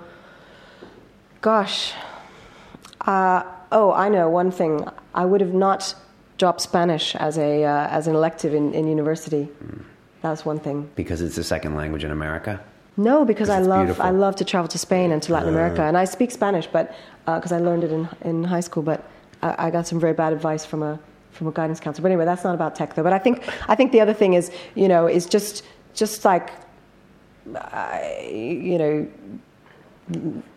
gosh. 1.41 1.93
Uh, 3.01 3.43
oh, 3.71 3.91
I 3.91 4.09
know 4.09 4.29
one 4.29 4.51
thing. 4.51 4.87
I 5.13 5.25
would 5.25 5.41
have 5.41 5.53
not 5.53 5.93
dropped 6.37 6.61
Spanish 6.61 7.15
as, 7.15 7.37
a, 7.37 7.63
uh, 7.63 7.87
as 7.87 8.07
an 8.07 8.15
elective 8.15 8.53
in, 8.53 8.73
in 8.73 8.87
university. 8.87 9.47
Mm. 9.63 9.83
That's 10.21 10.43
one 10.43 10.59
thing. 10.59 10.89
Because 10.95 11.21
it's 11.21 11.35
the 11.35 11.43
second 11.43 11.75
language 11.75 12.03
in 12.03 12.11
America? 12.11 12.59
No, 12.97 13.25
because 13.25 13.49
I 13.49 13.59
love 13.59 13.87
beautiful. 13.87 14.05
I 14.05 14.11
love 14.11 14.37
to 14.37 14.45
travel 14.45 14.67
to 14.69 14.77
Spain 14.77 15.11
and 15.11 15.21
to 15.23 15.33
Latin 15.33 15.49
uh. 15.49 15.51
America, 15.51 15.83
and 15.83 15.97
I 15.97 16.05
speak 16.05 16.31
Spanish, 16.31 16.65
but 16.67 16.95
because 17.25 17.51
uh, 17.51 17.57
I 17.57 17.59
learned 17.59 17.83
it 17.83 17.91
in 17.91 18.07
in 18.21 18.43
high 18.43 18.61
school. 18.61 18.83
But 18.83 19.03
I, 19.41 19.67
I, 19.67 19.69
got 19.69 19.85
some 19.85 19.99
very 19.99 20.13
bad 20.13 20.31
advice 20.31 20.65
from 20.65 20.81
a 20.81 20.97
from 21.31 21.47
a 21.47 21.51
guidance 21.51 21.79
counselor. 21.81 22.03
But 22.03 22.11
anyway, 22.11 22.25
that's 22.25 22.43
not 22.43 22.55
about 22.55 22.75
tech 22.75 22.95
though. 22.95 23.03
But 23.03 23.11
I 23.11 23.19
think 23.19 23.43
I 23.67 23.75
think 23.75 23.91
the 23.91 23.99
other 23.99 24.13
thing 24.13 24.33
is 24.33 24.49
you 24.75 24.87
know 24.87 25.07
is 25.07 25.25
just 25.25 25.63
just 25.93 26.23
like 26.23 26.51
uh, 27.53 27.99
you 28.23 28.77
know 28.77 29.07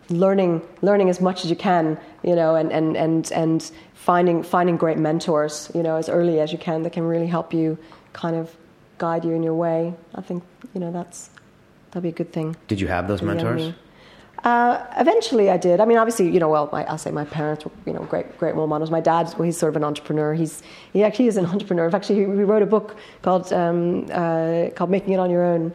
learning 0.09 0.61
learning 0.81 1.09
as 1.09 1.19
much 1.19 1.43
as 1.43 1.49
you 1.49 1.55
can 1.55 1.99
you 2.23 2.35
know 2.35 2.55
and 2.55 2.71
and 2.71 2.95
and 2.95 3.31
and 3.31 3.71
finding 3.93 4.43
finding 4.43 4.77
great 4.77 4.97
mentors 4.97 5.71
you 5.73 5.81
know 5.81 5.95
as 5.95 6.07
early 6.07 6.39
as 6.39 6.51
you 6.51 6.57
can 6.57 6.83
that 6.83 6.93
can 6.93 7.03
really 7.03 7.27
help 7.27 7.53
you 7.53 7.77
kind 8.13 8.35
of 8.35 8.55
guide 8.99 9.25
you 9.25 9.31
in 9.31 9.41
your 9.41 9.55
way 9.55 9.93
i 10.15 10.21
think 10.21 10.43
you 10.73 10.79
know 10.79 10.91
that's 10.91 11.31
that'd 11.89 12.03
be 12.03 12.09
a 12.09 12.11
good 12.11 12.31
thing 12.31 12.55
did 12.67 12.79
you 12.79 12.87
have 12.87 13.07
those 13.07 13.21
mentors 13.21 13.73
uh, 14.43 14.85
eventually, 14.97 15.49
I 15.49 15.57
did. 15.57 15.79
I 15.79 15.85
mean, 15.85 15.97
obviously, 15.97 16.29
you 16.29 16.39
know, 16.39 16.47
well, 16.47 16.69
my, 16.71 16.85
I'll 16.85 16.97
say 16.97 17.11
my 17.11 17.25
parents 17.25 17.65
were, 17.65 17.71
you 17.85 17.93
know, 17.93 18.03
great, 18.03 18.37
great 18.37 18.55
role 18.55 18.67
models. 18.67 18.89
My 18.89 19.01
dad, 19.01 19.33
well, 19.37 19.43
he's 19.43 19.57
sort 19.57 19.71
of 19.71 19.75
an 19.75 19.83
entrepreneur. 19.83 20.33
He's, 20.33 20.63
he 20.93 21.03
actually 21.03 21.27
is 21.27 21.37
an 21.37 21.45
entrepreneur. 21.53 21.85
In 21.85 21.91
fact, 21.91 22.05
he, 22.05 22.15
he 22.15 22.23
wrote 22.23 22.61
a 22.61 22.65
book 22.65 22.95
called, 23.21 23.51
um, 23.51 24.07
uh, 24.11 24.69
called 24.75 24.89
Making 24.89 25.13
It 25.13 25.19
on 25.19 25.29
Your 25.29 25.43
Own. 25.43 25.73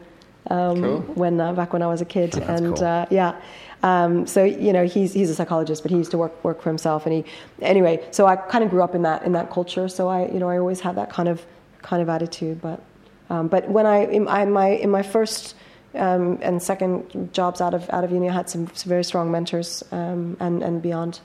Um, 0.51 0.81
cool. 0.81 1.01
When 1.15 1.41
uh, 1.41 1.53
back 1.55 1.73
when 1.73 1.83
I 1.83 1.87
was 1.87 2.01
a 2.01 2.05
kid, 2.05 2.35
oh, 2.37 2.43
and 2.43 2.77
cool. 2.77 2.85
Uh, 2.85 3.07
yeah, 3.11 3.41
um, 3.85 4.27
so 4.27 4.45
you 4.45 4.73
know, 4.73 4.87
he's 4.87 5.13
he's 5.13 5.31
a 5.31 5.35
psychologist, 5.35 5.83
but 5.83 5.91
he 5.91 5.99
used 5.99 6.11
to 6.13 6.19
work 6.19 6.43
work 6.43 6.63
for 6.63 6.71
himself, 6.71 7.07
and 7.07 7.15
he 7.15 7.25
anyway. 7.61 8.03
So 8.13 8.27
I 8.27 8.37
kind 8.37 8.65
of 8.65 8.71
grew 8.71 8.83
up 8.83 8.95
in 8.95 9.03
that 9.03 9.23
in 9.25 9.33
that 9.33 9.51
culture. 9.51 9.89
So 9.89 10.09
I 10.09 10.27
you 10.27 10.39
know 10.39 10.49
I 10.49 10.59
always 10.59 10.81
had 10.81 10.97
that 10.97 11.11
kind 11.11 11.29
of 11.29 11.45
kind 11.83 12.03
of 12.03 12.09
attitude. 12.09 12.63
But 12.63 12.83
um, 13.29 13.49
but 13.49 13.69
when 13.69 13.85
I 13.87 14.07
in, 14.07 14.27
I, 14.27 14.45
my 14.47 14.69
in 14.69 14.91
my 14.91 15.03
first 15.03 15.55
um, 15.95 16.39
and 16.41 16.63
second 16.63 17.33
jobs 17.35 17.61
out 17.61 17.75
of 17.75 17.89
out 17.91 18.05
of 18.05 18.11
uni, 18.11 18.31
I 18.31 18.33
had 18.33 18.49
some, 18.49 18.69
some 18.75 18.89
very 18.89 19.05
strong 19.05 19.31
mentors 19.31 19.85
um, 19.93 20.37
and 20.41 20.63
and 20.63 20.81
beyond. 20.81 21.21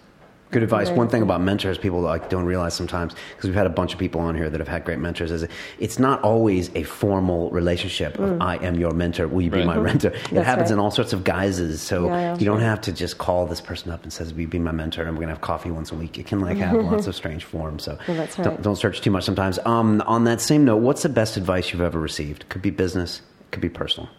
Good 0.51 0.63
advice. 0.63 0.89
One 0.89 1.09
thing 1.09 1.21
about 1.21 1.41
mentors, 1.41 1.77
people 1.77 2.01
like 2.01 2.29
don't 2.29 2.45
realize 2.45 2.73
sometimes, 2.73 3.13
because 3.35 3.49
we've 3.49 3.55
had 3.55 3.67
a 3.67 3.71
bunch 3.71 3.93
of 3.93 3.99
people 3.99 4.19
on 4.21 4.35
here 4.35 4.49
that 4.49 4.59
have 4.59 4.67
had 4.67 4.83
great 4.83 4.97
mentors, 4.97 5.29
is 5.29 5.47
it's 5.77 5.99
not 5.99 6.23
always 6.23 6.71
a 6.73 6.81
formal 6.83 7.51
relationship 7.51 8.17
of 8.17 8.31
mm. 8.31 8.41
I 8.41 8.55
am 8.57 8.79
your 8.79 8.91
mentor, 8.91 9.27
will 9.27 9.43
you 9.43 9.51
be 9.51 9.63
my 9.63 9.77
mentor? 9.77 10.09
It 10.09 10.29
That's 10.31 10.45
happens 10.47 10.69
right. 10.69 10.73
in 10.73 10.79
all 10.79 10.89
sorts 10.89 11.13
of 11.13 11.23
guises. 11.23 11.81
So 11.81 12.07
yeah, 12.07 12.19
yeah, 12.19 12.37
you 12.39 12.45
don't 12.45 12.61
have 12.61 12.81
to 12.81 12.91
just 12.91 13.19
call 13.19 13.45
this 13.45 13.61
person 13.61 13.91
up 13.91 14.01
and 14.01 14.11
says, 14.11 14.33
"Will 14.33 14.41
you 14.41 14.47
be 14.47 14.57
my 14.57 14.71
mentor?" 14.71 15.03
and 15.03 15.15
we're 15.15 15.21
gonna 15.21 15.33
have 15.33 15.41
coffee 15.41 15.69
once 15.69 15.91
a 15.91 15.95
week. 15.95 16.17
It 16.17 16.25
can 16.25 16.39
like 16.39 16.57
have 16.57 16.73
lots 16.83 17.05
of 17.05 17.15
strange 17.21 17.43
forms. 17.43 17.83
So 17.83 17.99
well, 18.07 18.17
right. 18.17 18.35
don't, 18.41 18.61
don't, 18.61 18.75
search 18.75 19.01
too 19.01 19.11
much 19.11 19.25
sometimes. 19.25 19.59
Um, 19.65 20.01
on 20.07 20.23
that 20.23 20.41
same 20.41 20.65
note, 20.65 20.77
what's 20.77 21.03
the 21.03 21.09
best 21.09 21.37
advice 21.37 21.71
you've 21.71 21.81
ever 21.81 21.99
received? 21.99 22.49
Could 22.49 22.63
be 22.63 22.71
business, 22.71 23.21
could 23.51 23.61
be 23.61 23.69
personal. 23.69 24.09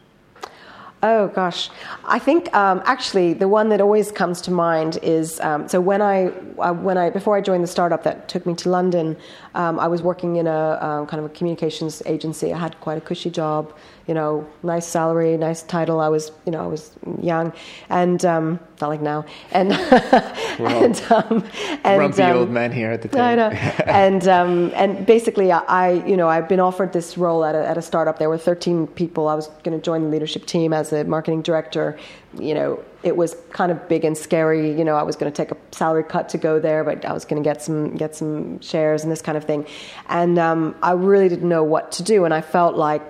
Oh 1.02 1.28
gosh, 1.28 1.70
I 2.04 2.18
think 2.18 2.54
um, 2.54 2.82
actually 2.84 3.32
the 3.32 3.48
one 3.48 3.70
that 3.70 3.80
always 3.80 4.12
comes 4.12 4.42
to 4.42 4.50
mind 4.50 4.98
is 5.02 5.40
um, 5.40 5.66
so 5.66 5.80
when 5.80 6.02
I 6.02 6.26
uh, 6.58 6.74
when 6.74 6.98
I 6.98 7.08
before 7.08 7.34
I 7.38 7.40
joined 7.40 7.64
the 7.64 7.68
startup 7.68 8.02
that 8.02 8.28
took 8.28 8.44
me 8.44 8.54
to 8.56 8.68
London, 8.68 9.16
um, 9.54 9.80
I 9.80 9.88
was 9.88 10.02
working 10.02 10.36
in 10.36 10.46
a 10.46 10.78
um, 10.80 11.06
kind 11.06 11.24
of 11.24 11.30
a 11.30 11.34
communications 11.34 12.02
agency. 12.06 12.52
I 12.52 12.58
had 12.58 12.78
quite 12.80 12.98
a 12.98 13.00
cushy 13.00 13.30
job, 13.30 13.74
you 14.06 14.14
know, 14.14 14.46
nice 14.62 14.86
salary, 14.86 15.36
nice 15.36 15.62
title. 15.62 16.00
I 16.00 16.08
was 16.08 16.32
you 16.46 16.52
know 16.52 16.62
I 16.62 16.66
was 16.66 16.92
young, 17.20 17.52
and 17.88 18.24
um, 18.24 18.60
not 18.80 18.88
like 18.88 19.02
now, 19.02 19.24
and 19.52 19.72
and, 20.60 21.02
um, 21.10 21.44
and 21.84 22.14
grumpy 22.14 22.22
old 22.22 22.50
men 22.50 22.72
here 22.72 22.90
at 22.92 23.02
the 23.02 23.08
table. 23.08 23.24
I 23.24 23.34
know, 23.34 23.48
and 23.86 24.26
and 24.28 25.06
basically 25.06 25.50
I 25.52 25.92
you 26.06 26.16
know 26.16 26.28
I've 26.28 26.48
been 26.48 26.60
offered 26.60 26.92
this 26.92 27.18
role 27.18 27.44
at 27.44 27.54
a, 27.54 27.66
at 27.66 27.76
a 27.76 27.82
startup. 27.82 28.18
There 28.18 28.28
were 28.28 28.38
13 28.38 28.86
people. 28.88 29.28
I 29.28 29.34
was 29.34 29.48
going 29.64 29.76
to 29.76 29.84
join 29.84 30.02
the 30.04 30.08
leadership 30.08 30.46
team 30.46 30.72
as 30.72 30.92
a 30.92 31.04
marketing 31.04 31.42
director, 31.42 31.98
you 32.38 32.54
know, 32.54 32.82
it 33.02 33.16
was 33.16 33.36
kind 33.50 33.72
of 33.72 33.88
big 33.88 34.04
and 34.04 34.16
scary. 34.16 34.76
You 34.76 34.84
know, 34.84 34.94
I 34.94 35.02
was 35.02 35.16
going 35.16 35.32
to 35.32 35.36
take 35.36 35.50
a 35.50 35.56
salary 35.72 36.04
cut 36.04 36.28
to 36.30 36.38
go 36.38 36.60
there, 36.60 36.84
but 36.84 37.04
I 37.04 37.12
was 37.12 37.24
going 37.24 37.42
to 37.42 37.48
get 37.48 37.62
some 37.62 37.96
get 37.96 38.14
some 38.14 38.60
shares 38.60 39.02
and 39.02 39.10
this 39.10 39.22
kind 39.22 39.36
of 39.36 39.44
thing. 39.44 39.66
And 40.08 40.38
um, 40.38 40.74
I 40.82 40.92
really 40.92 41.28
didn't 41.28 41.48
know 41.48 41.64
what 41.64 41.92
to 41.92 42.02
do, 42.02 42.24
and 42.24 42.32
I 42.32 42.40
felt 42.40 42.76
like 42.76 43.02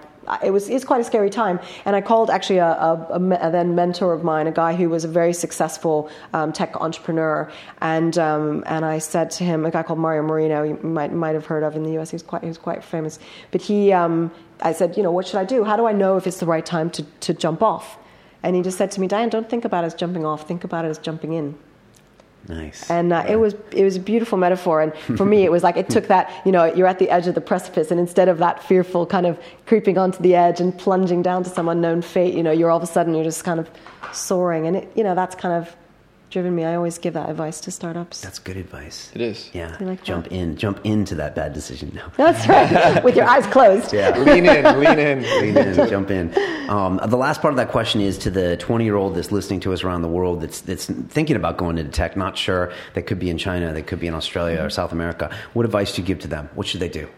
it 0.44 0.52
was 0.52 0.68
it's 0.68 0.84
quite 0.84 1.00
a 1.00 1.04
scary 1.04 1.28
time. 1.28 1.60
And 1.84 1.96
I 1.96 2.00
called 2.00 2.30
actually 2.30 2.58
a, 2.58 2.68
a, 2.68 3.08
a, 3.10 3.50
then 3.50 3.74
mentor 3.74 4.12
of 4.12 4.22
mine, 4.22 4.46
a 4.46 4.52
guy 4.52 4.74
who 4.74 4.88
was 4.88 5.04
a 5.04 5.08
very 5.08 5.32
successful 5.32 6.10
um, 6.32 6.52
tech 6.52 6.76
entrepreneur, 6.76 7.50
and 7.80 8.16
um, 8.16 8.62
and 8.66 8.84
I 8.84 8.98
said 8.98 9.30
to 9.32 9.44
him, 9.44 9.66
a 9.66 9.70
guy 9.70 9.82
called 9.82 9.98
Mario 9.98 10.22
Morino, 10.22 10.66
you 10.68 10.78
might 10.86 11.12
might 11.12 11.34
have 11.34 11.46
heard 11.46 11.62
of 11.62 11.76
in 11.76 11.82
the 11.82 11.92
U.S. 11.92 12.10
He 12.10 12.14
was 12.14 12.22
quite 12.22 12.42
he 12.42 12.48
was 12.48 12.58
quite 12.58 12.82
famous, 12.84 13.18
but 13.50 13.60
he. 13.60 13.92
Um, 13.92 14.30
I 14.62 14.74
said, 14.74 14.98
you 14.98 15.02
know, 15.02 15.10
what 15.10 15.26
should 15.26 15.38
I 15.38 15.44
do? 15.46 15.64
How 15.64 15.78
do 15.78 15.86
I 15.86 15.92
know 15.92 16.18
if 16.18 16.26
it's 16.26 16.38
the 16.38 16.44
right 16.44 16.66
time 16.66 16.90
to, 16.90 17.02
to 17.02 17.32
jump 17.32 17.62
off? 17.62 17.96
And 18.43 18.57
he 18.57 18.62
just 18.62 18.78
said 18.78 18.91
to 18.93 19.01
me, 19.01 19.07
Diane, 19.07 19.28
don't 19.28 19.49
think 19.49 19.64
about 19.64 19.84
it 19.84 19.88
as 19.88 19.95
jumping 19.95 20.24
off. 20.24 20.49
Think 20.49 20.64
about 20.64 20.84
it 20.84 20.88
as 20.88 20.99
jumping 20.99 21.34
in. 21.34 21.59
Nice. 22.49 22.91
And 22.91 23.12
uh, 23.12 23.22
yeah. 23.26 23.32
it 23.32 23.36
was 23.36 23.55
it 23.70 23.84
was 23.84 23.97
a 23.97 24.01
beautiful 24.01 24.38
metaphor. 24.38 24.80
And 24.80 24.95
for 25.18 25.26
me, 25.26 25.45
it 25.45 25.51
was 25.51 25.62
like 25.62 25.76
it 25.76 25.88
took 25.91 26.07
that 26.09 26.30
you 26.45 26.53
know 26.53 26.64
you're 26.64 26.86
at 26.86 26.99
the 26.99 27.11
edge 27.11 27.26
of 27.26 27.34
the 27.34 27.41
precipice, 27.41 27.91
and 27.91 28.01
instead 28.01 28.28
of 28.28 28.38
that 28.38 28.62
fearful 28.62 29.07
kind 29.07 29.26
of 29.26 29.38
creeping 29.66 29.99
onto 29.99 30.22
the 30.22 30.34
edge 30.34 30.61
and 30.61 30.76
plunging 30.76 31.22
down 31.22 31.45
to 31.45 31.51
some 31.51 31.68
unknown 31.68 32.03
fate, 32.03 32.34
you 32.34 32.43
know, 32.43 32.51
you're 32.51 32.70
all 32.70 32.78
of 32.78 32.82
a 32.82 32.86
sudden 32.86 33.14
you're 33.14 33.24
just 33.24 33.45
kind 33.45 33.61
of 33.61 33.70
soaring, 34.12 34.66
and 34.66 34.76
it, 34.76 34.93
you 34.95 35.05
know 35.05 35.14
that's 35.14 35.34
kind 35.34 35.55
of 35.55 35.76
driven 36.30 36.54
me. 36.54 36.64
I 36.64 36.76
always 36.76 36.98
give 36.98 37.14
that 37.14 37.28
advice 37.28 37.60
to 37.62 37.70
startups. 37.70 38.20
That's 38.20 38.38
good 38.38 38.56
advice. 38.56 39.10
It 39.14 39.20
is. 39.20 39.50
Yeah. 39.52 39.76
Like 39.80 40.02
jump 40.02 40.28
that? 40.28 40.32
in, 40.32 40.56
jump 40.56 40.80
into 40.84 41.14
that 41.16 41.34
bad 41.34 41.52
decision 41.52 41.92
now. 41.94 42.12
That's 42.16 42.46
right. 42.48 43.02
With 43.04 43.16
your 43.16 43.26
eyes 43.26 43.46
closed. 43.46 43.92
Yeah. 43.92 44.16
lean 44.18 44.46
in, 44.46 44.64
lean 44.80 44.98
in, 44.98 45.22
lean 45.22 45.56
in, 45.56 45.88
jump 45.88 46.10
in. 46.10 46.32
Um, 46.70 47.00
the 47.06 47.16
last 47.16 47.42
part 47.42 47.52
of 47.52 47.56
that 47.56 47.70
question 47.70 48.00
is 48.00 48.16
to 48.18 48.30
the 48.30 48.56
20 48.56 48.84
year 48.84 48.96
old 48.96 49.14
that's 49.16 49.32
listening 49.32 49.60
to 49.60 49.72
us 49.72 49.82
around 49.82 50.02
the 50.02 50.08
world 50.08 50.40
that's 50.40 50.60
that's 50.60 50.86
thinking 50.86 51.36
about 51.36 51.56
going 51.56 51.78
into 51.78 51.90
tech, 51.90 52.16
not 52.16 52.38
sure. 52.38 52.72
They 52.94 53.02
could 53.02 53.18
be 53.18 53.30
in 53.30 53.38
China, 53.38 53.72
they 53.72 53.82
could 53.82 54.00
be 54.00 54.06
in 54.06 54.14
Australia 54.14 54.58
mm-hmm. 54.58 54.66
or 54.66 54.70
South 54.70 54.92
America. 54.92 55.34
What 55.52 55.66
advice 55.66 55.94
do 55.94 56.02
you 56.02 56.06
give 56.06 56.20
to 56.20 56.28
them? 56.28 56.48
What 56.54 56.66
should 56.66 56.80
they 56.80 56.88
do? 56.88 57.08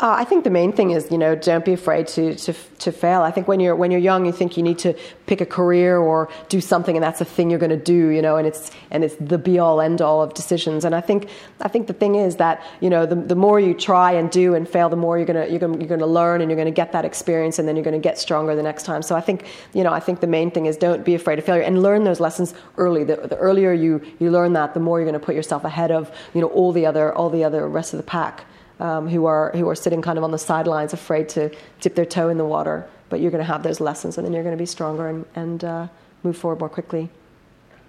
Uh, 0.00 0.16
I 0.18 0.24
think 0.24 0.42
the 0.42 0.50
main 0.50 0.72
thing 0.72 0.90
is, 0.90 1.08
you 1.12 1.18
know, 1.18 1.36
don't 1.36 1.64
be 1.64 1.72
afraid 1.72 2.08
to, 2.08 2.34
to, 2.34 2.52
to 2.52 2.90
fail. 2.90 3.22
I 3.22 3.30
think 3.30 3.46
when 3.46 3.60
you're, 3.60 3.76
when 3.76 3.92
you're 3.92 4.00
young, 4.00 4.26
you 4.26 4.32
think 4.32 4.56
you 4.56 4.62
need 4.64 4.78
to 4.80 4.92
pick 5.26 5.40
a 5.40 5.46
career 5.46 5.96
or 5.96 6.28
do 6.48 6.60
something 6.60 6.96
and 6.96 7.02
that's 7.02 7.20
the 7.20 7.24
thing 7.24 7.48
you're 7.48 7.60
going 7.60 7.70
to 7.70 7.76
do, 7.76 8.08
you 8.08 8.20
know, 8.20 8.36
and 8.36 8.44
it's, 8.44 8.72
and 8.90 9.04
it's 9.04 9.14
the 9.20 9.38
be 9.38 9.60
all 9.60 9.80
end 9.80 10.02
all 10.02 10.20
of 10.20 10.34
decisions. 10.34 10.84
And 10.84 10.96
I 10.96 11.00
think, 11.00 11.28
I 11.60 11.68
think 11.68 11.86
the 11.86 11.92
thing 11.92 12.16
is 12.16 12.36
that, 12.36 12.60
you 12.80 12.90
know, 12.90 13.06
the, 13.06 13.14
the 13.14 13.36
more 13.36 13.60
you 13.60 13.72
try 13.72 14.10
and 14.10 14.28
do 14.32 14.56
and 14.56 14.68
fail, 14.68 14.88
the 14.88 14.96
more 14.96 15.16
you're 15.16 15.26
going 15.26 15.46
to, 15.46 15.48
you're 15.48 15.60
going 15.60 15.80
you're 15.80 15.96
to 15.96 16.06
learn 16.06 16.40
and 16.40 16.50
you're 16.50 16.56
going 16.56 16.66
to 16.66 16.72
get 16.72 16.90
that 16.90 17.04
experience 17.04 17.60
and 17.60 17.68
then 17.68 17.76
you're 17.76 17.84
going 17.84 17.92
to 17.92 18.00
get 18.00 18.18
stronger 18.18 18.56
the 18.56 18.64
next 18.64 18.82
time. 18.82 19.00
So 19.00 19.14
I 19.14 19.20
think, 19.20 19.46
you 19.74 19.84
know, 19.84 19.92
I 19.92 20.00
think 20.00 20.18
the 20.18 20.26
main 20.26 20.50
thing 20.50 20.66
is 20.66 20.76
don't 20.76 21.04
be 21.04 21.14
afraid 21.14 21.38
of 21.38 21.44
failure 21.44 21.62
and 21.62 21.80
learn 21.84 22.02
those 22.02 22.18
lessons 22.18 22.52
early. 22.78 23.04
The, 23.04 23.28
the 23.28 23.36
earlier 23.36 23.72
you, 23.72 24.02
you 24.18 24.32
learn 24.32 24.54
that, 24.54 24.74
the 24.74 24.80
more 24.80 24.98
you're 24.98 25.08
going 25.08 25.20
to 25.20 25.24
put 25.24 25.36
yourself 25.36 25.62
ahead 25.62 25.92
of, 25.92 26.10
you 26.34 26.40
know, 26.40 26.48
all 26.48 26.72
the 26.72 26.84
other, 26.84 27.14
all 27.14 27.30
the 27.30 27.44
other 27.44 27.68
rest 27.68 27.94
of 27.94 27.98
the 27.98 28.02
pack 28.02 28.44
um, 28.80 29.08
who 29.08 29.26
are 29.26 29.50
who 29.52 29.68
are 29.68 29.74
sitting 29.74 30.02
kind 30.02 30.18
of 30.18 30.24
on 30.24 30.30
the 30.30 30.38
sidelines, 30.38 30.92
afraid 30.92 31.28
to 31.30 31.50
dip 31.80 31.94
their 31.94 32.06
toe 32.06 32.28
in 32.28 32.38
the 32.38 32.44
water. 32.44 32.88
But 33.08 33.20
you're 33.20 33.30
going 33.30 33.44
to 33.44 33.52
have 33.52 33.62
those 33.62 33.80
lessons, 33.80 34.18
and 34.18 34.26
then 34.26 34.32
you're 34.32 34.42
going 34.42 34.56
to 34.56 34.62
be 34.62 34.66
stronger 34.66 35.08
and, 35.08 35.24
and 35.34 35.64
uh, 35.64 35.88
move 36.22 36.36
forward 36.36 36.58
more 36.58 36.68
quickly. 36.68 37.10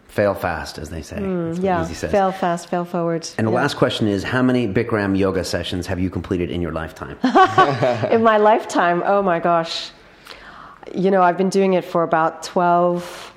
Fail 0.07 0.35
fast, 0.35 0.77
as 0.77 0.89
they 0.89 1.01
say. 1.01 1.17
Mm, 1.17 1.61
yeah, 1.63 1.83
fail 1.85 2.31
fast, 2.31 2.69
fail 2.69 2.85
forward. 2.85 3.27
And 3.37 3.47
the 3.47 3.51
yeah. 3.51 3.57
last 3.57 3.75
question 3.75 4.07
is: 4.07 4.23
How 4.23 4.41
many 4.41 4.67
Bikram 4.67 5.17
yoga 5.17 5.43
sessions 5.43 5.87
have 5.87 5.99
you 5.99 6.09
completed 6.09 6.51
in 6.51 6.61
your 6.61 6.71
lifetime? 6.71 7.17
in 8.11 8.21
my 8.23 8.37
lifetime, 8.37 9.01
oh 9.05 9.21
my 9.21 9.39
gosh, 9.39 9.91
you 10.93 11.09
know, 11.09 11.21
I've 11.21 11.37
been 11.37 11.49
doing 11.49 11.73
it 11.73 11.83
for 11.83 12.03
about 12.03 12.43
twelve 12.43 13.33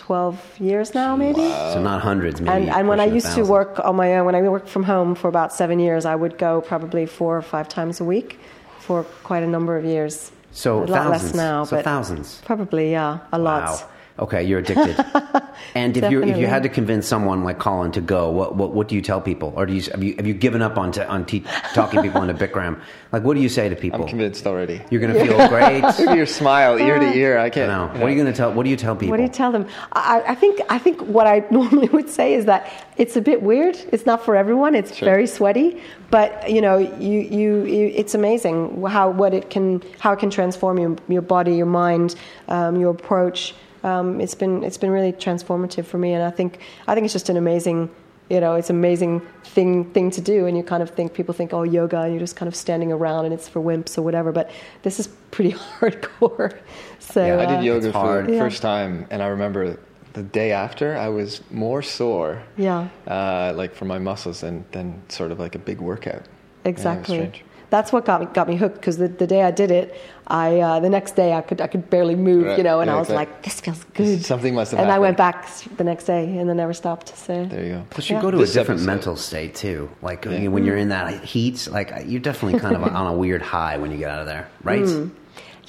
12 0.00 0.60
years 0.60 0.94
now, 0.94 1.14
maybe. 1.14 1.40
Wow. 1.40 1.74
So 1.74 1.82
not 1.82 2.00
hundreds, 2.00 2.40
maybe. 2.40 2.52
And, 2.56 2.70
and 2.70 2.88
when 2.88 3.00
I 3.00 3.04
used 3.04 3.34
to 3.34 3.44
work 3.44 3.78
on 3.84 3.96
my 3.96 4.16
own, 4.16 4.24
when 4.24 4.34
I 4.34 4.40
worked 4.40 4.68
from 4.68 4.82
home 4.82 5.14
for 5.14 5.28
about 5.28 5.52
seven 5.52 5.78
years, 5.78 6.06
I 6.06 6.16
would 6.16 6.38
go 6.38 6.62
probably 6.62 7.04
four 7.04 7.36
or 7.36 7.42
five 7.42 7.68
times 7.68 8.00
a 8.00 8.04
week 8.04 8.38
for 8.78 9.04
quite 9.22 9.42
a 9.42 9.46
number 9.46 9.76
of 9.76 9.84
years. 9.84 10.32
So 10.52 10.82
a 10.82 10.86
thousands. 10.86 10.90
lot 10.90 11.10
less 11.10 11.34
now, 11.34 11.64
so 11.64 11.76
but 11.76 11.84
thousands. 11.84 12.40
Probably, 12.46 12.92
yeah, 12.92 13.18
a 13.30 13.38
wow. 13.38 13.44
lot. 13.44 13.90
Okay, 14.20 14.42
you're 14.44 14.58
addicted. 14.58 14.96
and 15.74 15.96
if 15.96 16.10
you 16.10 16.22
if 16.22 16.36
you 16.36 16.46
had 16.46 16.62
to 16.64 16.68
convince 16.68 17.06
someone 17.08 17.42
like 17.42 17.58
Colin 17.58 17.90
to 17.92 18.00
go, 18.02 18.30
what 18.30 18.54
what, 18.54 18.72
what 18.72 18.86
do 18.88 18.94
you 18.94 19.00
tell 19.02 19.20
people, 19.20 19.52
or 19.56 19.64
do 19.66 19.72
you 19.72 19.82
have 19.90 20.02
you 20.04 20.14
have 20.16 20.26
you 20.26 20.34
given 20.34 20.60
up 20.60 20.76
on 20.76 20.92
t- 20.92 21.00
on 21.00 21.24
te- 21.24 21.44
talking 21.74 22.02
people 22.02 22.22
into 22.22 22.34
Bikram? 22.34 22.78
Like, 23.12 23.22
what 23.24 23.34
do 23.34 23.40
you 23.40 23.48
say 23.48 23.68
to 23.70 23.76
people? 23.76 24.02
I'm 24.02 24.08
convinced 24.08 24.46
already. 24.46 24.82
You're 24.90 25.00
going 25.00 25.14
to 25.14 25.24
feel 25.24 25.48
great. 25.48 25.80
Look 25.82 26.00
at 26.08 26.16
your 26.16 26.26
smile, 26.26 26.78
ear 26.78 26.98
to 26.98 27.12
ear. 27.16 27.38
I 27.38 27.46
I 27.46 27.50
can't. 27.50 27.68
know. 27.70 27.86
What 28.00 28.08
are 28.08 28.14
you 28.14 28.20
going 28.22 28.32
to 28.32 28.36
tell? 28.36 28.52
What 28.52 28.64
do 28.64 28.70
you 28.70 28.76
tell 28.76 28.94
people? 28.94 29.10
What 29.10 29.16
do 29.16 29.22
you 29.22 29.28
tell 29.28 29.52
them? 29.52 29.66
I, 29.92 30.22
I 30.28 30.34
think 30.34 30.60
I 30.68 30.78
think 30.78 31.00
what 31.02 31.26
I 31.26 31.42
normally 31.50 31.88
would 31.88 32.10
say 32.10 32.34
is 32.34 32.44
that 32.44 32.70
it's 32.98 33.16
a 33.16 33.20
bit 33.22 33.42
weird. 33.42 33.76
It's 33.90 34.04
not 34.04 34.22
for 34.24 34.36
everyone. 34.36 34.74
It's 34.74 34.94
Sure. 34.94 35.06
very 35.06 35.26
sweaty, 35.26 35.80
but 36.10 36.50
you 36.50 36.60
know, 36.60 36.76
you, 36.76 37.20
you, 37.20 37.64
you 37.64 37.92
it's 37.96 38.14
amazing 38.14 38.84
how 38.86 39.08
what 39.10 39.32
it 39.32 39.48
can 39.48 39.82
how 39.98 40.12
it 40.12 40.18
can 40.18 40.28
transform 40.30 40.78
your 40.78 40.96
your 41.08 41.22
body, 41.22 41.54
your 41.56 41.66
mind, 41.66 42.16
um, 42.48 42.76
your 42.76 42.90
approach. 42.90 43.54
Um, 43.84 44.20
it's 44.20 44.34
been 44.34 44.62
it's 44.64 44.76
been 44.78 44.90
really 44.90 45.12
transformative 45.12 45.84
for 45.86 45.98
me, 45.98 46.12
and 46.14 46.22
I 46.22 46.30
think 46.30 46.60
I 46.86 46.94
think 46.94 47.04
it's 47.04 47.12
just 47.14 47.28
an 47.28 47.36
amazing. 47.36 47.90
You 48.28 48.38
know, 48.40 48.54
it's 48.54 48.70
amazing 48.70 49.22
thing 49.42 49.84
thing 49.92 50.12
to 50.12 50.20
do, 50.20 50.46
and 50.46 50.56
you 50.56 50.62
kind 50.62 50.82
of 50.84 50.90
think 50.90 51.14
people 51.14 51.34
think, 51.34 51.52
oh, 51.52 51.64
yoga, 51.64 52.02
and 52.02 52.12
you're 52.12 52.20
just 52.20 52.36
kind 52.36 52.46
of 52.46 52.54
standing 52.54 52.92
around, 52.92 53.24
and 53.24 53.34
it's 53.34 53.48
for 53.48 53.60
wimps 53.60 53.98
or 53.98 54.02
whatever. 54.02 54.30
But 54.30 54.50
this 54.82 55.00
is 55.00 55.08
pretty 55.32 55.52
hardcore. 55.80 56.56
So 57.00 57.24
Yeah, 57.26 57.40
I 57.40 57.44
uh, 57.44 57.56
did 57.56 57.64
yoga 57.64 57.88
It's 57.88 57.96
for 57.96 58.22
the 58.22 58.32
Yeah. 58.34 58.38
first 58.38 58.62
time, 58.62 59.06
and 59.10 59.20
I 59.20 59.26
remember 59.28 59.78
the 60.12 60.22
day 60.22 60.52
after, 60.52 60.96
I 60.96 61.08
was 61.08 61.40
more 61.50 61.82
sore, 61.82 62.42
Yeah. 62.56 62.88
uh, 63.08 63.52
like 63.56 63.74
for 63.74 63.84
my 63.84 63.98
muscles, 63.98 64.42
than 64.42 64.64
than 64.70 65.02
sort 65.08 65.32
of 65.32 65.40
like 65.40 65.56
a 65.56 65.58
big 65.58 65.80
workout. 65.80 66.12
Yeah, 66.14 66.20
it 66.20 66.22
was 66.22 66.26
Exactly. 66.66 67.42
Strange. 67.70 67.80
That's 67.80 67.92
what 67.92 68.04
got 68.04 68.20
me 68.20 68.26
got 68.32 68.48
me 68.48 68.56
hooked 68.56 68.76
because 68.76 68.96
the, 68.98 69.08
the 69.08 69.26
day 69.26 69.42
I 69.42 69.50
did 69.50 69.70
it, 69.70 69.94
I 70.26 70.60
uh, 70.60 70.80
the 70.80 70.88
next 70.90 71.16
day 71.16 71.32
I 71.32 71.40
could 71.40 71.60
I 71.60 71.66
could 71.66 71.88
barely 71.90 72.14
move, 72.16 72.46
Right. 72.46 72.58
you 72.58 72.64
know, 72.64 72.80
and 72.80 72.88
Yeah, 72.88 72.96
I 72.96 72.98
was 72.98 73.08
exactly. 73.08 73.34
like, 73.34 73.42
this 73.42 73.60
feels 73.60 73.84
good. 73.94 74.24
Something 74.24 74.54
must 74.54 74.72
have 74.72 74.80
And 74.80 74.90
I 74.90 74.98
went 74.98 75.16
back 75.16 75.48
the 75.76 75.84
next 75.84 76.04
day 76.04 76.24
and 76.38 76.48
then 76.48 76.56
never 76.56 76.72
stopped. 76.74 77.16
So 77.16 77.46
There 77.46 77.64
you 77.64 77.72
go. 77.74 77.86
Plus, 77.90 78.08
you 78.10 78.16
Yeah. 78.16 78.22
go 78.22 78.30
to 78.30 78.36
This 78.38 78.50
a 78.50 78.54
different 78.60 78.80
episode. 78.80 78.92
mental 78.94 79.16
state 79.16 79.54
too. 79.54 79.88
Like 80.02 80.24
Yeah. 80.24 80.48
when 80.48 80.64
you're 80.64 80.76
in 80.76 80.88
that 80.90 81.24
heat, 81.24 81.68
like 81.70 81.92
you're 82.06 82.20
definitely 82.20 82.60
kind 82.60 82.76
of 82.76 82.82
on 83.00 83.06
a 83.06 83.12
weird 83.14 83.42
high 83.42 83.78
when 83.78 83.90
you 83.90 83.98
get 83.98 84.10
out 84.10 84.20
of 84.20 84.26
there, 84.26 84.48
right? 84.62 84.82
Mm. 84.82 85.10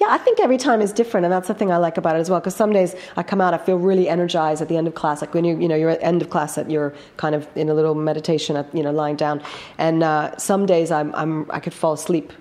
Yeah, 0.01 0.07
I 0.09 0.17
think 0.25 0.39
every 0.39 0.57
time 0.67 0.79
is 0.81 0.91
different, 1.01 1.23
and 1.25 1.31
that's 1.35 1.47
the 1.47 1.53
thing 1.59 1.71
I 1.71 1.77
like 1.77 1.97
about 2.01 2.15
it 2.17 2.19
as 2.19 2.29
well. 2.31 2.39
Because 2.39 2.55
some 2.55 2.71
days 2.79 2.91
I 3.19 3.23
come 3.31 3.39
out, 3.45 3.53
I 3.53 3.59
feel 3.67 3.77
really 3.77 4.07
energized 4.15 4.59
at 4.63 4.67
the 4.71 4.77
end 4.79 4.87
of 4.87 4.95
class. 5.01 5.21
Like 5.23 5.33
when 5.35 5.45
you 5.45 5.53
you 5.63 5.67
know 5.69 5.75
you're 5.81 5.93
at 5.97 5.99
the 5.99 6.09
end 6.13 6.21
of 6.23 6.29
class, 6.35 6.55
that 6.55 6.67
you're 6.73 6.91
kind 7.23 7.35
of 7.35 7.41
in 7.55 7.69
a 7.69 7.75
little 7.79 7.95
meditation, 7.95 8.55
at, 8.61 8.67
you 8.77 8.83
know, 8.85 8.91
lying 8.91 9.15
down. 9.25 9.41
And 9.77 9.97
uh, 10.03 10.35
some 10.37 10.65
days 10.65 10.89
I'm, 10.91 11.09
I'm 11.21 11.33
I 11.57 11.59
could 11.59 11.73
fall 11.81 11.93
asleep. 11.93 12.33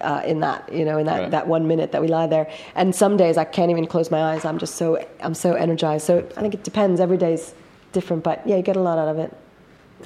Uh, 0.00 0.20
in 0.26 0.40
that, 0.40 0.60
you 0.70 0.84
know, 0.84 0.98
in 0.98 1.06
that, 1.06 1.20
Right. 1.20 1.30
that 1.30 1.46
one 1.56 1.64
minute 1.72 1.90
that 1.92 2.02
we 2.02 2.08
lie 2.08 2.26
there, 2.26 2.46
and 2.74 2.94
some 2.94 3.16
days 3.16 3.38
I 3.38 3.44
can't 3.44 3.70
even 3.70 3.86
close 3.86 4.10
my 4.10 4.22
eyes. 4.30 4.44
I'm 4.44 4.58
just 4.58 4.74
so 4.74 4.86
I'm 5.26 5.32
so 5.32 5.54
energized. 5.54 6.04
So 6.04 6.18
I 6.36 6.40
think 6.42 6.52
it 6.52 6.62
depends. 6.70 7.00
Every 7.00 7.16
day's 7.16 7.54
different, 7.92 8.22
but 8.22 8.36
yeah, 8.48 8.56
you 8.56 8.62
get 8.62 8.76
a 8.76 8.84
lot 8.88 8.98
out 8.98 9.08
of 9.08 9.18
it. 9.24 9.30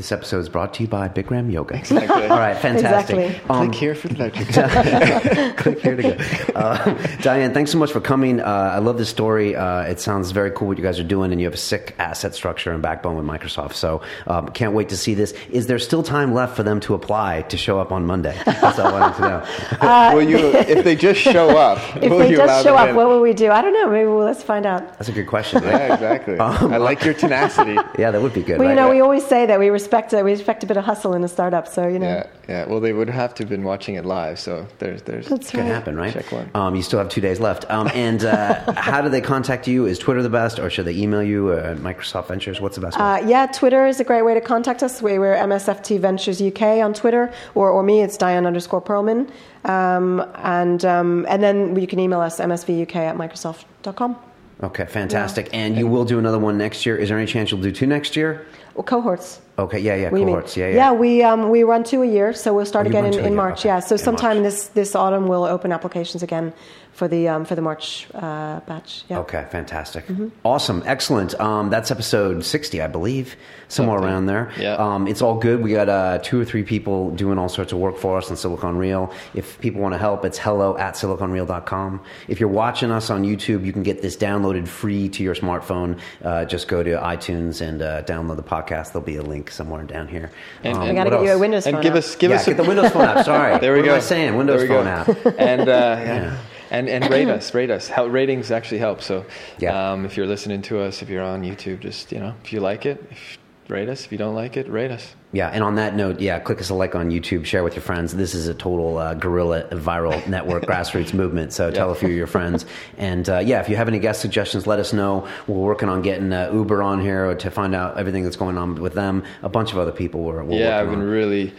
This 0.00 0.12
episode 0.12 0.38
is 0.38 0.48
brought 0.48 0.72
to 0.72 0.82
you 0.82 0.88
by 0.88 1.10
Bikram 1.10 1.52
Yoga. 1.52 1.74
Exactly. 1.74 2.22
All 2.28 2.38
right, 2.38 2.56
fantastic. 2.56 3.18
Exactly. 3.18 3.50
Um, 3.50 3.66
Click 3.66 3.78
here 3.78 3.94
for 3.94 4.08
the 4.08 4.14
voucher. 4.14 5.52
click 5.58 5.80
here 5.80 5.94
to 5.94 6.02
go. 6.02 6.58
Uh, 6.58 7.06
Diane, 7.20 7.52
thanks 7.52 7.70
so 7.70 7.76
much 7.76 7.92
for 7.92 8.00
coming. 8.00 8.40
Uh, 8.40 8.44
I 8.46 8.78
love 8.78 8.96
this 8.96 9.10
story. 9.10 9.54
Uh, 9.54 9.82
it 9.82 10.00
sounds 10.00 10.30
very 10.30 10.52
cool 10.52 10.68
what 10.68 10.78
you 10.78 10.82
guys 10.82 10.98
are 10.98 11.04
doing, 11.04 11.32
and 11.32 11.38
you 11.38 11.46
have 11.46 11.52
a 11.52 11.58
sick 11.58 11.94
asset 11.98 12.34
structure 12.34 12.72
and 12.72 12.82
backbone 12.82 13.14
with 13.14 13.26
Microsoft. 13.26 13.74
So 13.74 14.00
um, 14.26 14.48
can't 14.52 14.72
wait 14.72 14.88
to 14.88 14.96
see 14.96 15.12
this. 15.12 15.34
Is 15.50 15.66
there 15.66 15.78
still 15.78 16.02
time 16.02 16.32
left 16.32 16.56
for 16.56 16.62
them 16.62 16.80
to 16.80 16.94
apply 16.94 17.42
to 17.42 17.58
show 17.58 17.78
up 17.78 17.92
on 17.92 18.06
Monday? 18.06 18.40
That's 18.46 18.78
all 18.78 18.94
I 18.94 19.00
wanted 19.00 19.16
to 19.16 19.28
know. 19.28 20.14
will 20.14 20.26
you, 20.26 20.38
if 20.60 20.82
they 20.82 20.96
just 20.96 21.20
show 21.20 21.58
up, 21.58 21.76
If 21.96 22.10
will 22.10 22.20
they 22.20 22.30
you 22.30 22.38
just 22.38 22.64
show 22.64 22.74
up, 22.74 22.88
in? 22.88 22.96
what 22.96 23.08
will 23.08 23.20
we 23.20 23.34
do? 23.34 23.50
I 23.50 23.60
don't 23.60 23.74
know. 23.74 23.90
Maybe 23.90 24.06
we'll, 24.06 24.24
let's 24.24 24.42
find 24.42 24.64
out. 24.64 24.96
That's 24.96 25.10
a 25.10 25.12
good 25.12 25.26
question. 25.26 25.62
Right? 25.62 25.72
Yeah, 25.74 25.92
exactly. 25.92 26.38
Um, 26.38 26.72
I 26.72 26.78
like 26.78 27.04
your 27.04 27.12
tenacity. 27.12 27.76
Yeah, 27.98 28.12
that 28.12 28.22
would 28.22 28.32
be 28.32 28.42
good. 28.42 28.58
Well, 28.58 28.70
you 28.70 28.74
right? 28.74 28.82
know, 28.82 28.88
we 28.88 29.02
always 29.02 29.26
say 29.26 29.44
that 29.44 29.58
we 29.58 29.68
respect 29.68 29.89
uh, 29.92 30.22
we 30.24 30.32
expect 30.32 30.62
a 30.64 30.66
bit 30.66 30.76
of 30.76 30.84
hustle 30.84 31.14
in 31.14 31.24
a 31.24 31.28
startup. 31.28 31.68
So 31.68 31.86
you 31.88 31.98
know, 31.98 32.06
Yeah, 32.06 32.26
yeah. 32.48 32.64
Well, 32.66 32.80
they 32.80 32.92
would 32.92 33.08
have 33.10 33.34
to 33.34 33.42
have 33.42 33.48
been 33.50 33.64
watching 33.64 33.94
it 33.94 34.04
live, 34.04 34.38
so 34.38 34.66
there's 34.78 35.02
there's. 35.02 35.28
that's 35.28 35.50
Could 35.50 35.60
right. 35.60 35.66
happen, 35.66 35.96
right? 35.96 36.12
Check 36.12 36.30
one. 36.32 36.50
Um, 36.54 36.74
you 36.76 36.82
still 36.82 36.98
have 36.98 37.08
two 37.08 37.20
days 37.20 37.40
left. 37.40 37.70
Um, 37.70 37.88
and 37.94 38.24
uh, 38.24 38.72
how 38.76 39.00
do 39.00 39.08
they 39.08 39.20
contact 39.20 39.66
you? 39.68 39.86
Is 39.86 39.98
Twitter 39.98 40.22
the 40.22 40.30
best, 40.30 40.58
or 40.58 40.70
should 40.70 40.86
they 40.86 40.94
email 40.96 41.22
you? 41.22 41.48
Uh, 41.50 41.74
Microsoft 41.76 42.28
Ventures, 42.28 42.60
what's 42.60 42.76
the 42.76 42.82
best? 42.82 42.98
way? 42.98 43.04
Uh, 43.04 43.26
yeah, 43.28 43.46
Twitter 43.46 43.86
is 43.86 44.00
a 44.00 44.04
great 44.04 44.22
way 44.22 44.34
to 44.34 44.40
contact 44.40 44.82
us. 44.82 45.02
We, 45.02 45.18
we're 45.18 45.34
MSFT 45.34 45.98
Ventures 46.00 46.40
UK 46.40 46.62
on 46.82 46.94
Twitter, 46.94 47.32
or, 47.54 47.70
or 47.70 47.82
me, 47.82 48.02
it's 48.02 48.16
Diane 48.16 48.46
underscore 48.46 48.82
Perlman. 48.82 49.30
Um, 49.64 50.24
and, 50.36 50.84
um, 50.84 51.26
and 51.28 51.42
then 51.42 51.78
you 51.78 51.86
can 51.86 51.98
email 51.98 52.20
us, 52.20 52.38
msvuk 52.40 52.96
at 52.96 53.16
microsoft.com. 53.16 54.16
Okay, 54.62 54.84
fantastic. 54.84 55.48
And 55.54 55.76
you 55.76 55.86
will 55.86 56.04
do 56.04 56.18
another 56.18 56.38
one 56.38 56.58
next 56.58 56.84
year. 56.84 56.96
Is 56.96 57.08
there 57.08 57.16
any 57.16 57.26
chance 57.26 57.50
you'll 57.50 57.62
do 57.62 57.72
two 57.72 57.86
next 57.86 58.14
year? 58.14 58.46
Well, 58.74 58.84
cohorts. 58.84 59.40
Okay, 59.58 59.78
yeah, 59.78 59.94
yeah, 59.96 60.04
What 60.04 60.14
do 60.14 60.20
you 60.20 60.26
mean? 60.26 60.34
cohorts. 60.36 60.56
Yeah, 60.56 60.68
yeah. 60.68 60.74
Yeah, 60.76 60.92
we, 60.92 61.22
um, 61.22 61.50
we 61.50 61.64
run 61.64 61.84
two 61.84 62.02
a 62.02 62.06
year, 62.06 62.32
so 62.32 62.54
we'll 62.54 62.64
start 62.64 62.86
Oh, 62.86 62.90
again 62.90 63.04
in, 63.04 63.18
in 63.18 63.34
March. 63.34 63.60
okay. 63.60 63.68
Yeah, 63.70 63.80
so 63.80 63.94
In 63.94 63.98
sometime 63.98 64.36
March. 64.42 64.52
this, 64.52 64.66
this 64.68 64.94
autumn 64.94 65.26
we'll 65.28 65.44
open 65.44 65.70
applications 65.72 66.22
again 66.22 66.52
for 67.00 67.08
the, 67.08 67.28
um, 67.28 67.46
for 67.46 67.54
the 67.54 67.62
March 67.62 68.06
uh, 68.12 68.60
batch. 68.60 69.04
Yeah. 69.08 69.20
Okay, 69.20 69.46
fantastic. 69.50 70.06
Mm-hmm. 70.06 70.28
Awesome, 70.44 70.82
excellent. 70.84 71.32
Um, 71.40 71.70
that's 71.70 71.90
episode 71.90 72.44
60, 72.44 72.82
I 72.82 72.88
believe, 72.88 73.36
somewhere 73.68 73.96
Something. 73.96 74.10
around 74.12 74.26
there. 74.26 74.52
Yeah. 74.58 74.74
Um, 74.74 75.08
it's 75.08 75.22
all 75.22 75.38
good. 75.38 75.62
We 75.62 75.72
got 75.72 75.88
uh, 75.88 76.18
two 76.22 76.38
or 76.38 76.44
three 76.44 76.62
people 76.62 77.10
doing 77.12 77.38
all 77.38 77.48
sorts 77.48 77.72
of 77.72 77.78
work 77.78 77.96
for 77.96 78.18
us 78.18 78.30
on 78.30 78.36
Silicon 78.36 78.76
Real. 78.76 79.10
If 79.32 79.58
people 79.60 79.80
want 79.80 79.94
to 79.94 79.98
help, 79.98 80.26
it's 80.26 80.36
hello 80.36 80.76
at 80.76 80.92
siliconreal.com. 80.94 82.02
If 82.28 82.38
you're 82.38 82.50
watching 82.50 82.90
us 82.90 83.08
on 83.08 83.24
YouTube, 83.24 83.64
you 83.64 83.72
can 83.72 83.82
get 83.82 84.02
this 84.02 84.14
downloaded 84.18 84.68
free 84.68 85.08
to 85.08 85.22
your 85.22 85.34
smartphone. 85.34 85.98
Uh, 86.22 86.44
just 86.44 86.68
go 86.68 86.82
to 86.82 86.90
iTunes 86.98 87.62
and 87.62 87.80
uh, 87.80 88.02
download 88.02 88.36
the 88.36 88.42
podcast. 88.42 88.92
There'll 88.92 89.06
be 89.06 89.16
a 89.16 89.22
link 89.22 89.50
somewhere 89.50 89.84
down 89.84 90.06
here. 90.06 90.30
And- 90.64 90.76
Um, 90.76 90.82
and 90.82 90.90
We 90.90 90.94
got 90.96 91.04
to 91.04 91.10
what 91.16 91.20
get 91.22 91.26
you 91.30 91.32
a? 91.36 91.38
Windows 91.38 91.66
And 91.66 91.76
phone 91.76 91.82
give 91.82 91.92
app. 91.94 91.98
us 91.98 92.14
give 92.16 92.30
yeah, 92.30 92.36
us 92.36 92.44
get 92.44 92.56
the 92.58 92.64
Windows 92.64 92.90
Phone 92.92 93.02
app. 93.08 93.24
Sorry. 93.24 93.58
There 93.60 93.72
we 93.72 93.80
what 93.80 93.86
go. 93.86 93.92
Am 93.92 93.96
I 93.96 94.00
saying 94.00 94.36
Windows 94.36 94.66
Phone 94.68 94.84
go. 94.84 94.90
app. 94.90 95.08
and 95.38 95.62
uh, 95.68 95.72
yeah. 96.04 96.36
And 96.70 96.88
and 96.88 97.08
rate 97.10 97.28
us, 97.28 97.52
rate 97.54 97.70
us. 97.70 97.88
How, 97.88 98.06
ratings 98.06 98.50
actually 98.50 98.78
help. 98.78 99.02
So 99.02 99.24
Yeah. 99.58 99.92
um, 99.92 100.04
if 100.04 100.16
you're 100.16 100.26
listening 100.26 100.62
to 100.62 100.80
us, 100.80 101.02
if 101.02 101.08
you're 101.08 101.22
on 101.24 101.42
YouTube, 101.42 101.80
just 101.80 102.12
you 102.12 102.20
know, 102.20 102.34
if 102.44 102.52
you 102.52 102.60
like 102.60 102.86
it, 102.86 103.04
if, 103.10 103.38
rate 103.68 103.88
us. 103.88 104.04
If 104.04 104.10
you 104.12 104.18
don't 104.18 104.34
like 104.34 104.56
it, 104.56 104.68
rate 104.68 104.90
us. 104.90 105.14
Yeah, 105.32 105.48
and 105.48 105.62
on 105.62 105.76
that 105.76 105.94
note, 105.94 106.18
yeah, 106.18 106.40
click 106.40 106.60
us 106.60 106.70
a 106.70 106.74
like 106.74 106.96
on 106.96 107.10
YouTube, 107.12 107.44
share 107.44 107.62
with 107.62 107.74
your 107.76 107.82
friends. 107.82 108.12
This 108.12 108.34
is 108.34 108.48
a 108.48 108.54
total 108.54 108.98
uh, 108.98 109.14
guerrilla 109.14 109.62
viral 109.70 110.26
network 110.36 110.64
grassroots 110.64 111.14
movement. 111.14 111.52
So 111.52 111.70
tell 111.70 111.92
a 111.92 111.94
few 111.94 112.08
of 112.08 112.14
your 112.16 112.26
friends. 112.26 112.66
And 112.98 113.28
uh, 113.28 113.38
yeah, 113.38 113.60
if 113.60 113.68
you 113.68 113.76
have 113.76 113.86
any 113.86 114.00
guest 114.00 114.20
suggestions, 114.22 114.66
let 114.66 114.80
us 114.80 114.92
know. 114.92 115.28
We're 115.46 115.56
working 115.60 115.88
on 115.88 116.02
getting 116.02 116.32
uh, 116.32 116.50
Uber 116.52 116.82
on 116.82 117.00
here 117.00 117.32
to 117.36 117.50
find 117.52 117.72
out 117.76 117.96
everything 117.96 118.24
that's 118.24 118.34
going 118.34 118.58
on 118.58 118.74
with 118.74 118.94
them. 118.94 119.22
A 119.44 119.48
bunch 119.48 119.70
of 119.70 119.78
other 119.78 119.92
people 119.92 120.24
we're, 120.24 120.42
we're 120.42 120.58
yeah, 120.58 120.80
I've 120.80 120.90
been 120.90 121.02
on. 121.02 121.06
really. 121.06 121.52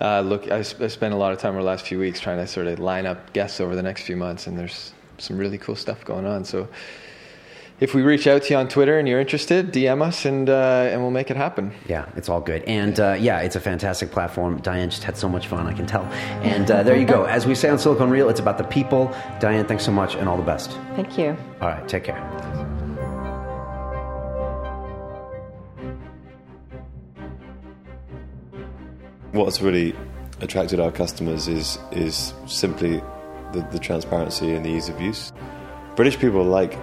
Uh, 0.00 0.20
look, 0.20 0.50
I, 0.50 0.62
sp- 0.66 0.82
I 0.82 0.88
spent 0.88 1.14
a 1.14 1.16
lot 1.16 1.32
of 1.32 1.38
time 1.38 1.50
over 1.54 1.60
the 1.62 1.66
last 1.66 1.86
few 1.86 1.98
weeks 1.98 2.20
trying 2.20 2.38
to 2.38 2.46
sort 2.46 2.66
of 2.66 2.78
line 2.78 3.06
up 3.06 3.32
guests 3.32 3.60
over 3.60 3.74
the 3.76 3.82
next 3.82 4.02
few 4.02 4.16
months, 4.16 4.46
and 4.46 4.58
there's 4.58 4.92
some 5.18 5.38
really 5.38 5.58
cool 5.58 5.76
stuff 5.76 6.04
going 6.04 6.26
on. 6.26 6.44
So, 6.44 6.68
if 7.80 7.92
we 7.92 8.02
reach 8.02 8.26
out 8.26 8.42
to 8.44 8.50
you 8.50 8.56
on 8.56 8.68
Twitter 8.68 8.98
and 8.98 9.08
you're 9.08 9.20
interested, 9.20 9.72
DM 9.72 10.00
us, 10.02 10.24
and 10.24 10.48
uh, 10.48 10.88
and 10.90 11.00
we'll 11.00 11.10
make 11.10 11.30
it 11.30 11.36
happen. 11.36 11.72
Yeah, 11.88 12.08
it's 12.16 12.28
all 12.28 12.40
good. 12.40 12.62
And 12.64 12.98
uh, 13.00 13.16
yeah, 13.18 13.40
it's 13.40 13.56
a 13.56 13.60
fantastic 13.60 14.10
platform. 14.10 14.58
Diane 14.60 14.90
just 14.90 15.02
had 15.02 15.16
so 15.16 15.28
much 15.28 15.48
fun, 15.48 15.66
I 15.66 15.72
can 15.72 15.86
tell. 15.86 16.04
And 16.42 16.70
uh, 16.70 16.82
there 16.82 16.96
you 16.96 17.06
go. 17.06 17.24
As 17.24 17.46
we 17.46 17.54
say 17.54 17.68
on 17.68 17.78
Silicon 17.78 18.10
Real, 18.10 18.28
it's 18.28 18.40
about 18.40 18.58
the 18.58 18.64
people. 18.64 19.14
Diane, 19.40 19.66
thanks 19.66 19.84
so 19.84 19.92
much, 19.92 20.14
and 20.14 20.28
all 20.28 20.36
the 20.36 20.42
best. 20.42 20.72
Thank 20.94 21.18
you. 21.18 21.36
All 21.60 21.68
right, 21.68 21.86
take 21.88 22.04
care. 22.04 22.83
What's 29.34 29.60
really 29.60 29.96
attracted 30.42 30.78
our 30.78 30.92
customers 30.92 31.48
is 31.48 31.76
is 31.90 32.32
simply 32.46 33.02
the, 33.52 33.66
the 33.72 33.80
transparency 33.80 34.54
and 34.54 34.64
the 34.64 34.70
ease 34.70 34.88
of 34.88 35.00
use. 35.00 35.32
British 35.96 36.20
people 36.20 36.44
like 36.44 36.74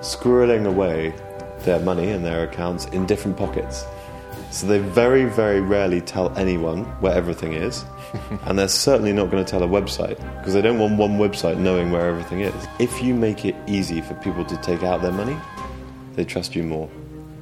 squirreling 0.00 0.66
away 0.66 1.14
their 1.60 1.78
money 1.78 2.10
and 2.10 2.24
their 2.24 2.42
accounts 2.42 2.86
in 2.86 3.06
different 3.06 3.36
pockets. 3.36 3.84
So 4.50 4.66
they 4.66 4.80
very, 4.80 5.26
very 5.26 5.60
rarely 5.60 6.00
tell 6.00 6.36
anyone 6.36 6.82
where 7.00 7.14
everything 7.14 7.52
is. 7.52 7.84
and 8.42 8.58
they're 8.58 8.66
certainly 8.66 9.12
not 9.12 9.30
going 9.30 9.44
to 9.44 9.48
tell 9.48 9.62
a 9.62 9.68
website 9.68 10.16
because 10.38 10.52
they 10.52 10.62
don't 10.62 10.80
want 10.80 10.98
one 10.98 11.16
website 11.16 11.58
knowing 11.58 11.92
where 11.92 12.08
everything 12.08 12.40
is. 12.40 12.66
If 12.80 13.04
you 13.04 13.14
make 13.14 13.44
it 13.44 13.54
easy 13.68 14.00
for 14.00 14.14
people 14.14 14.44
to 14.46 14.56
take 14.56 14.82
out 14.82 15.00
their 15.00 15.12
money, 15.12 15.36
they 16.14 16.24
trust 16.24 16.56
you 16.56 16.64
more. 16.64 16.90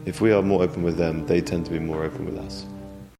If 0.05 0.21
we 0.21 0.31
are 0.31 0.43
more 0.43 0.63
open 0.63 0.83
with 0.83 0.99
them, 0.99 1.25
they 1.25 1.41
tend 1.41 1.65
to 1.65 1.73
be 1.73 1.79
more 1.79 2.05
open 2.05 2.27
with 2.27 2.37
us. 2.37 2.67